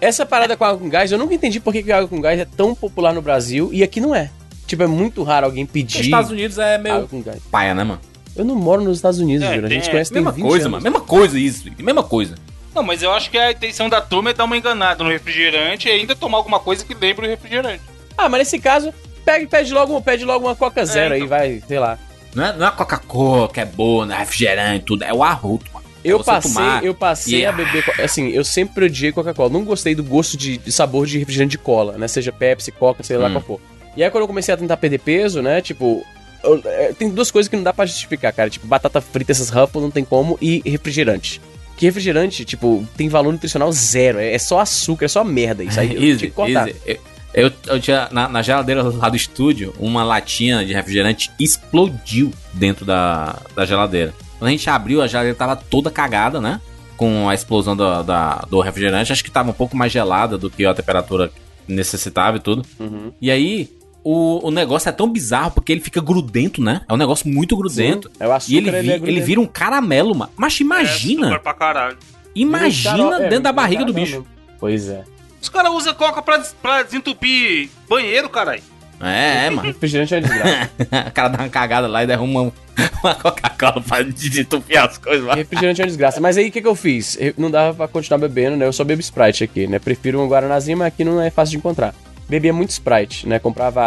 Essa 0.00 0.26
parada 0.26 0.56
com 0.56 0.64
água 0.64 0.78
com 0.78 0.88
gás, 0.88 1.10
eu 1.12 1.18
nunca 1.18 1.34
entendi 1.34 1.60
por 1.60 1.72
que, 1.72 1.82
que 1.82 1.92
água 1.92 2.08
com 2.08 2.20
gás 2.20 2.38
é 2.38 2.44
tão 2.44 2.74
popular 2.74 3.12
no 3.14 3.22
Brasil 3.22 3.70
e 3.72 3.82
aqui 3.82 4.00
não 4.00 4.14
é. 4.14 4.30
Tipo, 4.66 4.82
é 4.82 4.86
muito 4.86 5.22
raro 5.22 5.46
alguém 5.46 5.64
Nos 5.64 5.72
pedir 5.72 6.00
Estados 6.02 6.30
Unidos 6.30 6.58
é 6.58 6.74
água 6.74 6.82
meio 6.94 7.08
com 7.08 7.22
gás. 7.22 7.38
paia, 7.50 7.74
né, 7.74 7.84
mano? 7.84 8.00
Eu 8.34 8.44
não 8.44 8.54
moro 8.56 8.82
nos 8.82 8.98
Estados 8.98 9.20
Unidos, 9.20 9.46
É. 9.46 9.54
A 9.56 9.60
tem- 9.62 9.70
gente 9.70 9.90
conhece 9.90 10.10
tem 10.12 10.20
Mesma 10.20 10.32
20 10.32 10.44
coisa, 10.46 10.64
anos. 10.66 10.72
mano. 10.72 10.82
Mesma 10.82 11.00
coisa 11.06 11.38
isso. 11.38 11.70
Mesma 11.78 12.02
coisa. 12.02 12.34
Não, 12.74 12.82
mas 12.82 13.02
eu 13.02 13.12
acho 13.12 13.30
que 13.30 13.38
a 13.38 13.52
intenção 13.52 13.88
da 13.88 14.00
turma 14.00 14.30
é 14.30 14.34
dar 14.34 14.44
uma 14.44 14.56
enganada 14.56 15.04
no 15.04 15.10
refrigerante 15.10 15.86
e 15.88 15.92
ainda 15.92 16.16
tomar 16.16 16.38
alguma 16.38 16.58
coisa 16.58 16.84
que 16.84 16.92
lembre 16.92 17.26
o 17.26 17.30
refrigerante. 17.30 17.80
Ah, 18.18 18.28
mas 18.28 18.40
nesse 18.40 18.58
caso, 18.58 18.92
pega, 19.24 19.46
pede, 19.46 19.72
logo, 19.72 20.00
pede 20.02 20.24
logo 20.24 20.46
uma 20.46 20.56
Coca 20.56 20.84
Zero 20.84 21.14
aí, 21.14 21.20
então. 21.20 21.28
vai, 21.28 21.62
sei 21.68 21.78
lá. 21.78 21.96
Não 22.34 22.44
é, 22.44 22.52
não 22.56 22.66
é 22.66 22.68
a 22.68 22.72
Coca-Cola 22.72 23.48
que 23.48 23.60
é 23.60 23.64
boa, 23.64 24.04
não 24.04 24.14
é 24.16 24.18
refrigerante, 24.18 24.84
tudo. 24.86 25.04
É 25.04 25.14
o 25.14 25.22
arroto, 25.22 25.66
mano. 25.72 25.83
É 26.04 26.12
Eu 26.12 26.22
passei, 26.22 26.52
tomar 26.52 26.84
eu 26.84 26.94
passei 26.94 27.40
e- 27.40 27.46
a 27.46 27.52
beber. 27.52 27.82
Assim, 28.02 28.28
eu 28.28 28.44
sempre 28.44 28.84
odiei 28.84 29.10
Coca-Cola. 29.10 29.48
Não 29.50 29.64
gostei 29.64 29.94
do 29.94 30.04
gosto 30.04 30.36
de, 30.36 30.58
de 30.58 30.70
sabor 30.70 31.06
de 31.06 31.18
refrigerante 31.18 31.52
de 31.52 31.58
cola, 31.58 31.96
né? 31.96 32.06
Seja 32.06 32.30
Pepsi, 32.30 32.70
Coca, 32.70 33.02
sei 33.02 33.16
lá 33.16 33.28
Hum. 33.28 33.32
qual 33.32 33.42
for. 33.42 33.60
E 33.96 34.04
aí, 34.04 34.10
quando 34.10 34.22
eu 34.22 34.26
comecei 34.28 34.52
a 34.52 34.56
tentar 34.56 34.76
perder 34.76 34.98
peso, 34.98 35.40
né? 35.40 35.60
Tipo. 35.62 36.04
eu- 36.42 36.60
é, 36.66 36.92
tem 36.92 37.08
duas 37.08 37.30
coisas 37.30 37.48
que 37.48 37.56
não 37.56 37.62
dá 37.62 37.72
pra 37.72 37.86
justificar, 37.86 38.32
cara. 38.32 38.50
Tipo, 38.50 38.66
batata 38.66 39.00
frita, 39.00 39.32
essas 39.32 39.48
Ruffles 39.48 39.82
não 39.82 39.90
tem 39.90 40.04
como. 40.04 40.36
E 40.42 40.60
refrigerante. 40.66 41.40
Que 41.76 41.86
refrigerante, 41.86 42.44
tipo, 42.44 42.86
tem 42.96 43.08
valor 43.08 43.32
nutricional 43.32 43.72
zero. 43.72 44.18
É, 44.18 44.34
é 44.34 44.38
só 44.38 44.60
açúcar, 44.60 45.06
é 45.06 45.08
só 45.08 45.24
merda. 45.24 45.64
Isso 45.64 45.80
aí 45.80 45.94
eu 45.96 46.02
Easy, 46.04 46.28
cortar. 46.28 46.68
easy. 46.68 47.00
Eu, 47.32 47.50
eu 47.66 47.80
tinha 47.80 48.08
na, 48.12 48.28
na 48.28 48.42
geladeira 48.42 48.80
lá 48.82 49.08
do 49.08 49.16
estúdio, 49.16 49.74
uma 49.78 50.04
latinha 50.04 50.64
de 50.64 50.72
refrigerante 50.72 51.32
explodiu 51.40 52.30
dentro 52.52 52.84
da, 52.84 53.36
da 53.56 53.64
geladeira. 53.64 54.14
Quando 54.38 54.48
a 54.48 54.50
gente 54.50 54.68
abriu, 54.68 55.00
a 55.02 55.06
geladeira 55.06 55.36
tava 55.36 55.56
toda 55.56 55.90
cagada, 55.90 56.40
né? 56.40 56.60
Com 56.96 57.28
a 57.28 57.34
explosão 57.34 57.76
do, 57.76 58.02
da, 58.02 58.44
do 58.48 58.60
refrigerante. 58.60 59.12
Acho 59.12 59.24
que 59.24 59.30
tava 59.30 59.50
um 59.50 59.54
pouco 59.54 59.76
mais 59.76 59.90
gelada 59.92 60.36
do 60.38 60.48
que 60.50 60.64
a 60.64 60.74
temperatura 60.74 61.30
necessitava 61.66 62.36
e 62.36 62.40
tudo. 62.40 62.64
Uhum. 62.78 63.12
E 63.20 63.30
aí, 63.30 63.68
o, 64.04 64.46
o 64.48 64.50
negócio 64.50 64.88
é 64.88 64.92
tão 64.92 65.08
bizarro 65.10 65.50
porque 65.52 65.72
ele 65.72 65.80
fica 65.80 66.00
grudento, 66.00 66.62
né? 66.62 66.82
É 66.88 66.92
um 66.92 66.96
negócio 66.96 67.28
muito 67.28 67.56
grudento. 67.56 68.08
Sim, 68.08 68.14
é 68.20 68.28
o 68.28 68.32
açúcar, 68.32 68.52
E 68.52 68.56
ele, 68.58 68.70
vi- 68.70 68.78
ele 68.78 68.90
é 68.92 68.96
ele 69.08 69.20
vira 69.20 69.40
um 69.40 69.46
caramelo, 69.46 70.14
mano. 70.14 70.30
Mas 70.36 70.60
É, 70.60 70.62
imagina, 70.62 71.38
caralho. 71.38 71.96
imagina 72.34 73.10
cara- 73.10 73.24
é, 73.24 73.28
dentro 73.28 73.44
da 73.44 73.52
barriga 73.52 73.84
do 73.84 73.92
caramelo. 73.94 74.22
bicho. 74.22 74.34
Pois 74.60 74.88
é. 74.88 75.04
Os 75.40 75.48
caras 75.48 75.72
usam 75.72 75.94
coca 75.94 76.22
pra, 76.22 76.38
pra 76.62 76.82
desentupir 76.82 77.68
banheiro, 77.88 78.28
caralho. 78.28 78.62
É, 79.04 79.46
é, 79.46 79.50
mano. 79.50 79.62
Refrigerante 79.68 80.14
é 80.14 80.20
desgraça. 80.20 80.70
o 81.08 81.12
cara 81.12 81.28
dá 81.28 81.38
uma 81.42 81.48
cagada 81.48 81.86
lá 81.86 82.02
e 82.02 82.06
derruma 82.06 82.42
um- 82.42 82.52
uma 83.02 83.14
Coca-Cola 83.14 83.80
pra 83.80 84.02
desentupir 84.02 84.82
as 84.82 84.98
coisas 84.98 85.24
lá. 85.24 85.34
Refrigerante 85.34 85.80
é 85.80 85.84
uma 85.84 85.88
desgraça. 85.88 86.20
Mas 86.20 86.36
aí 86.36 86.48
o 86.48 86.52
que, 86.52 86.60
que 86.62 86.68
eu 86.68 86.74
fiz? 86.74 87.16
Eu- 87.20 87.34
não 87.36 87.50
dava 87.50 87.74
pra 87.74 87.88
continuar 87.88 88.18
bebendo, 88.18 88.56
né? 88.56 88.66
Eu 88.66 88.72
só 88.72 88.82
bebo 88.84 89.00
Sprite 89.00 89.44
aqui, 89.44 89.66
né? 89.66 89.78
Prefiro 89.78 90.20
um 90.20 90.28
Guaranazinho, 90.28 90.78
mas 90.78 90.88
aqui 90.88 91.04
não 91.04 91.20
é 91.20 91.30
fácil 91.30 91.52
de 91.52 91.56
encontrar. 91.58 91.94
Bebia 92.28 92.52
muito 92.52 92.70
Sprite, 92.70 93.28
né? 93.28 93.38
Comprava 93.38 93.82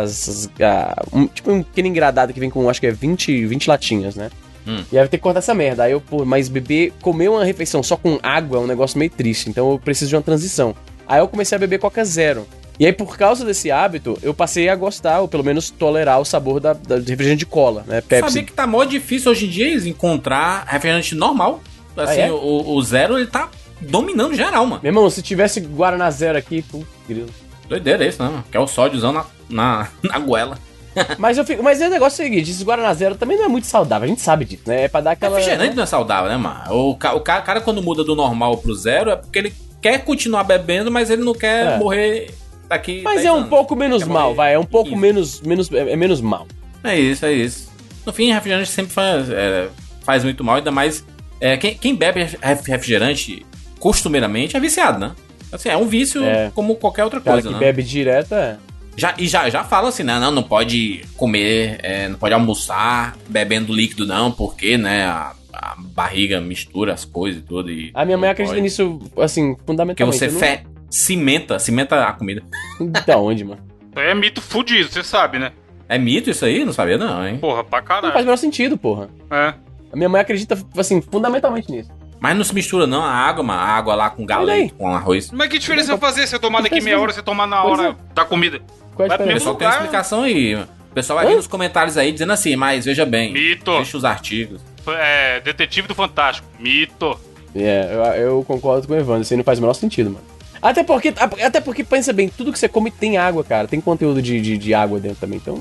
as- 0.00 0.48
a- 0.60 1.02
um- 1.12 1.26
tipo 1.26 1.50
um 1.50 1.62
pequeno 1.62 1.88
engradado 1.88 2.32
que 2.32 2.38
vem 2.40 2.48
com 2.50 2.68
acho 2.70 2.80
que 2.80 2.86
é 2.86 2.92
20, 2.92 3.44
20 3.46 3.66
latinhas, 3.68 4.14
né? 4.14 4.30
Hum. 4.64 4.84
E 4.92 4.96
aí 4.96 5.04
eu 5.04 5.08
ter 5.08 5.16
que 5.16 5.22
cortar 5.24 5.40
essa 5.40 5.52
merda. 5.52 5.82
Aí 5.82 5.90
eu, 5.92 6.00
pô, 6.00 6.24
mas 6.24 6.48
beber, 6.48 6.92
comer 7.02 7.28
uma 7.28 7.44
refeição 7.44 7.82
só 7.82 7.96
com 7.96 8.20
água 8.22 8.58
é 8.58 8.60
um 8.60 8.66
negócio 8.68 8.96
meio 8.96 9.10
triste. 9.10 9.50
Então 9.50 9.72
eu 9.72 9.78
preciso 9.78 10.10
de 10.10 10.14
uma 10.14 10.22
transição. 10.22 10.72
Aí 11.08 11.18
eu 11.18 11.26
comecei 11.26 11.56
a 11.56 11.58
beber 11.58 11.80
Coca 11.80 12.04
Zero. 12.04 12.46
E 12.78 12.86
aí, 12.86 12.92
por 12.92 13.16
causa 13.16 13.44
desse 13.44 13.70
hábito, 13.70 14.18
eu 14.22 14.32
passei 14.34 14.68
a 14.68 14.74
gostar, 14.74 15.20
ou 15.20 15.28
pelo 15.28 15.44
menos 15.44 15.70
tolerar 15.70 16.20
o 16.20 16.24
sabor 16.24 16.58
da, 16.58 16.72
da 16.72 16.98
de 16.98 17.10
refrigerante 17.10 17.40
de 17.40 17.46
cola, 17.46 17.84
né? 17.86 18.00
Pepsi. 18.00 18.28
Sabia 18.32 18.42
que 18.44 18.52
tá 18.52 18.66
mó 18.66 18.82
difícil 18.84 19.30
hoje 19.30 19.46
em 19.46 19.50
dia 19.50 19.74
encontrar 19.88 20.64
refrigerante 20.66 21.14
normal. 21.14 21.60
Assim, 21.96 22.20
Ah, 22.22 22.26
é? 22.26 22.32
o, 22.32 22.70
o 22.74 22.82
zero 22.82 23.18
ele 23.18 23.26
tá 23.26 23.50
dominando 23.80 24.34
geral, 24.34 24.64
mano. 24.66 24.80
Meu 24.82 24.90
irmão, 24.90 25.08
se 25.10 25.20
tivesse 25.22 25.60
Guaraná 25.60 26.10
Zero 26.10 26.38
aqui, 26.38 26.62
putz, 26.62 26.86
grilo. 27.06 27.28
Doideira 27.68 28.04
isso, 28.06 28.22
né, 28.22 28.28
mano? 28.30 28.44
Que 28.50 28.56
é 28.56 28.60
o 28.60 28.66
sódiozão 28.66 29.12
na, 29.12 29.24
na, 29.48 29.88
na 30.02 30.18
goela. 30.18 30.58
Mas 31.18 31.38
eu 31.38 31.44
fico. 31.44 31.62
Mas 31.62 31.80
o 31.80 31.88
negócio 31.88 32.22
é 32.22 32.24
o 32.24 32.28
seguinte: 32.28 32.50
esse 32.50 32.64
Guaraná 32.64 32.92
Zero 32.94 33.14
também 33.14 33.36
não 33.38 33.44
é 33.44 33.48
muito 33.48 33.66
saudável, 33.66 34.04
a 34.06 34.08
gente 34.08 34.20
sabe 34.22 34.44
disso, 34.44 34.62
né? 34.66 34.84
É 34.84 34.88
pra 34.88 35.00
dar 35.00 35.12
aquela. 35.12 35.36
Refrigerante 35.38 35.74
não 35.76 35.82
é 35.82 35.86
saudável, 35.86 36.30
né, 36.30 36.36
mano? 36.36 36.60
O, 36.74 36.96
ca- 36.96 37.14
o 37.14 37.20
ca- 37.20 37.40
cara, 37.42 37.60
quando 37.60 37.82
muda 37.82 38.02
do 38.04 38.14
normal 38.16 38.56
pro 38.58 38.74
zero 38.74 39.10
é 39.10 39.16
porque 39.16 39.38
ele 39.38 39.54
quer 39.80 40.04
continuar 40.04 40.44
bebendo, 40.44 40.90
mas 40.90 41.08
ele 41.10 41.22
não 41.22 41.32
quer 41.34 41.66
É. 41.74 41.78
morrer 41.78 42.34
daqui. 42.72 43.00
Mas 43.02 43.14
10 43.16 43.26
é 43.26 43.32
um 43.32 43.36
anos. 43.36 43.48
pouco 43.48 43.74
menos 43.76 44.04
mal, 44.04 44.34
vai. 44.34 44.54
É 44.54 44.58
um 44.58 44.64
pouco 44.64 44.90
15. 44.90 45.00
menos. 45.00 45.40
menos 45.42 45.72
é, 45.72 45.92
é 45.92 45.96
menos 45.96 46.20
mal. 46.20 46.46
É 46.84 46.98
isso, 46.98 47.24
é 47.24 47.32
isso. 47.32 47.70
No 48.04 48.12
fim, 48.12 48.32
refrigerante 48.32 48.68
sempre 48.70 48.92
faz, 48.92 49.30
é, 49.30 49.68
faz 50.04 50.24
muito 50.24 50.42
mal, 50.42 50.56
ainda 50.56 50.70
mais. 50.72 51.04
é, 51.40 51.56
quem, 51.56 51.74
quem 51.74 51.94
bebe 51.94 52.20
ref- 52.24 52.66
refrigerante 52.66 53.46
costumeiramente 53.78 54.56
é 54.56 54.60
viciado, 54.60 54.98
né? 54.98 55.12
Assim, 55.52 55.68
é 55.68 55.76
um 55.76 55.86
vício 55.86 56.24
É. 56.24 56.50
como 56.54 56.74
qualquer 56.76 57.04
outra 57.04 57.20
O 57.20 57.22
cara 57.22 57.34
coisa, 57.36 57.48
que 57.48 57.54
né? 57.54 57.60
bebe 57.60 57.82
direto 57.82 58.34
é. 58.34 58.56
Já, 58.96 59.14
e 59.18 59.26
já, 59.26 59.48
já 59.48 59.64
fala 59.64 59.88
assim, 59.88 60.02
né? 60.02 60.18
Não, 60.18 60.30
não 60.30 60.42
pode 60.42 61.04
comer, 61.16 61.78
é, 61.82 62.08
não 62.08 62.18
pode 62.18 62.34
almoçar 62.34 63.16
bebendo 63.28 63.72
líquido, 63.72 64.06
não, 64.06 64.30
porque, 64.30 64.76
né, 64.76 65.04
a, 65.06 65.32
a 65.52 65.76
barriga 65.78 66.40
mistura 66.40 66.92
as 66.92 67.04
coisas 67.04 67.40
e 67.42 67.44
tudo. 67.44 67.70
E 67.70 67.90
A 67.94 68.04
minha 68.04 68.18
mãe 68.18 68.28
acredita 68.30 68.58
nisso, 68.60 68.98
assim, 69.18 69.54
Porque 69.54 69.66
fundamentalmente. 69.66 70.18
você 70.18 70.26
eu 70.26 70.32
não- 70.32 70.38
fe, 70.40 70.60
cimenta, 70.92 71.58
cimenta 71.58 72.04
a 72.06 72.12
comida. 72.12 72.42
Da 73.06 73.16
onde, 73.16 73.44
mano? 73.44 73.60
É 73.96 74.14
mito 74.14 74.40
fudido, 74.40 74.88
você 74.90 75.02
sabe, 75.02 75.38
né? 75.38 75.52
É 75.88 75.98
mito 75.98 76.30
isso 76.30 76.44
aí? 76.44 76.64
Não 76.64 76.72
sabia, 76.72 76.96
não, 76.96 77.26
hein? 77.26 77.38
Porra, 77.38 77.64
pra 77.64 77.80
Não 77.80 77.86
faz 77.86 77.98
o 77.98 78.02
caralho. 78.02 78.24
menor 78.24 78.36
sentido, 78.36 78.78
porra. 78.78 79.08
É. 79.30 79.54
A 79.92 79.96
minha 79.96 80.08
mãe 80.08 80.20
acredita, 80.20 80.56
assim, 80.76 81.00
fundamentalmente 81.02 81.70
nisso. 81.70 81.90
Mas 82.18 82.36
não 82.36 82.44
se 82.44 82.54
mistura, 82.54 82.86
não, 82.86 83.02
a 83.02 83.10
água, 83.10 83.42
mano. 83.42 83.60
A 83.60 83.64
água 83.64 83.94
lá 83.94 84.08
com 84.08 84.24
galeto, 84.24 84.74
com 84.76 84.88
arroz. 84.88 85.30
Mas 85.32 85.48
que 85.48 85.58
diferença 85.58 85.88
vai 85.96 85.98
fazer 85.98 86.26
se 86.26 86.34
eu 86.34 86.40
tomar 86.40 86.62
daqui 86.62 86.80
meia 86.80 86.98
hora, 86.98 87.12
você 87.12 87.20
tomar 87.22 87.46
na 87.46 87.62
hora 87.64 87.96
da 88.14 88.24
comida? 88.24 88.60
Qual 88.94 89.06
é 89.06 89.12
a 89.12 89.16
diferença? 89.16 89.34
pessoal 89.38 89.54
tem 89.56 89.66
uma 89.66 89.74
explicação 89.74 90.22
aí. 90.22 90.54
O 90.54 90.94
pessoal 90.94 91.18
vai 91.18 91.26
Hã? 91.26 91.30
vir 91.30 91.36
nos 91.36 91.46
comentários 91.46 91.96
aí 91.98 92.12
dizendo 92.12 92.32
assim, 92.32 92.54
mas 92.54 92.84
veja 92.84 93.04
bem, 93.04 93.32
Mito. 93.32 93.72
deixa 93.72 93.96
os 93.96 94.04
artigos. 94.04 94.60
É, 94.86 95.40
detetive 95.40 95.88
do 95.88 95.94
Fantástico. 95.94 96.46
Mito. 96.60 97.18
É, 97.54 97.90
eu, 97.92 98.22
eu 98.22 98.44
concordo 98.44 98.86
com 98.86 98.94
o 98.94 98.96
Evandro, 98.96 99.22
isso 99.22 99.32
aí 99.34 99.36
não 99.36 99.44
faz 99.44 99.58
o 99.58 99.62
menor 99.62 99.74
sentido, 99.74 100.10
mano. 100.10 100.24
Até 100.62 100.84
porque, 100.84 101.12
até 101.44 101.60
porque, 101.60 101.82
pensa 101.82 102.12
bem, 102.12 102.28
tudo 102.28 102.52
que 102.52 102.58
você 102.58 102.68
come 102.68 102.90
tem 102.90 103.18
água, 103.18 103.42
cara. 103.42 103.66
Tem 103.66 103.80
conteúdo 103.80 104.22
de, 104.22 104.40
de, 104.40 104.56
de 104.56 104.72
água 104.72 105.00
dentro 105.00 105.18
também, 105.18 105.38
então... 105.42 105.60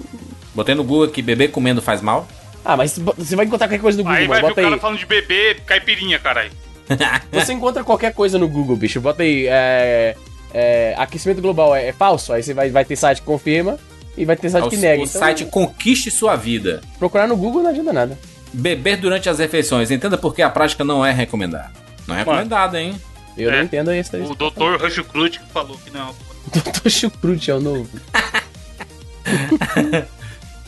Botei 0.53 0.75
no 0.75 0.84
Google 0.84 1.08
que 1.08 1.22
beber 1.24 1.50
comendo 1.50 1.81
faz 1.81 2.01
mal. 2.01 2.27
Ah, 2.63 2.77
mas 2.77 3.00
você 3.17 3.36
vai 3.36 3.46
encontrar 3.46 3.67
qualquer 3.67 3.81
coisa 3.81 3.98
no 3.98 4.03
Google, 4.03 4.20
Aí 4.20 4.27
vai 4.27 4.41
mano. 4.41 4.48
ver 4.48 4.51
o 4.51 4.55
Bota 4.55 4.62
cara 4.62 4.75
aí. 4.75 4.79
falando 4.79 5.00
de 5.00 5.05
bebê 5.08 5.55
caipirinha, 5.65 6.20
caralho. 6.20 6.51
Você 7.31 7.53
encontra 7.53 7.84
qualquer 7.86 8.13
coisa 8.13 8.38
no 8.38 8.48
Google, 8.50 8.75
bicho. 8.75 9.00
Bota 9.00 9.24
aí, 9.24 9.48
é, 9.48 10.15
é, 10.53 10.93
aquecimento 10.98 11.41
global 11.41 11.74
é, 11.74 11.88
é 11.88 11.93
falso. 11.93 12.34
Aí 12.34 12.43
você 12.43 12.53
vai, 12.53 12.70
vai 12.70 12.84
ter 12.84 12.96
site 12.98 13.20
que 13.22 13.25
confirma 13.25 13.79
e 14.17 14.25
vai 14.25 14.36
ter 14.36 14.50
site 14.50 14.65
o 14.65 14.70
que 14.70 14.75
nega. 14.77 15.01
o 15.01 15.05
Então, 15.05 15.20
site 15.20 15.46
Conquiste 15.46 16.12
Sua 16.12 16.36
Vida. 16.36 16.81
procurar 17.00 17.27
no 17.27 17.38
Google 17.38 17.63
não 17.63 17.70
ajuda 17.72 17.93
nada. 17.93 18.20
Beber 18.51 18.98
durante 18.98 19.29
as 19.29 19.39
refeições. 19.39 19.89
Entenda 19.89 20.17
por 20.17 20.36
que 20.36 20.41
a 20.41 20.50
prática 20.50 20.84
não 20.84 21.05
é 21.05 21.12
recomendada. 21.13 21.72
Não 22.05 22.13
é 22.13 22.20
recomendado, 22.20 22.75
hein? 22.75 23.00
Eu 23.38 23.50
É. 23.50 23.58
não 23.58 23.64
entendo 23.64 23.94
isso. 23.94 24.16
O 24.18 24.36
doutor 24.36 24.80
Rush 24.82 25.00
Cruz 25.02 25.38
que 25.38 25.46
falou 25.52 25.78
que 25.78 25.90
não. 25.92 26.14
Doutor 26.52 26.90
Chucrute 26.90 27.52
é 27.52 27.56
o 27.56 27.60
novo. 27.62 27.88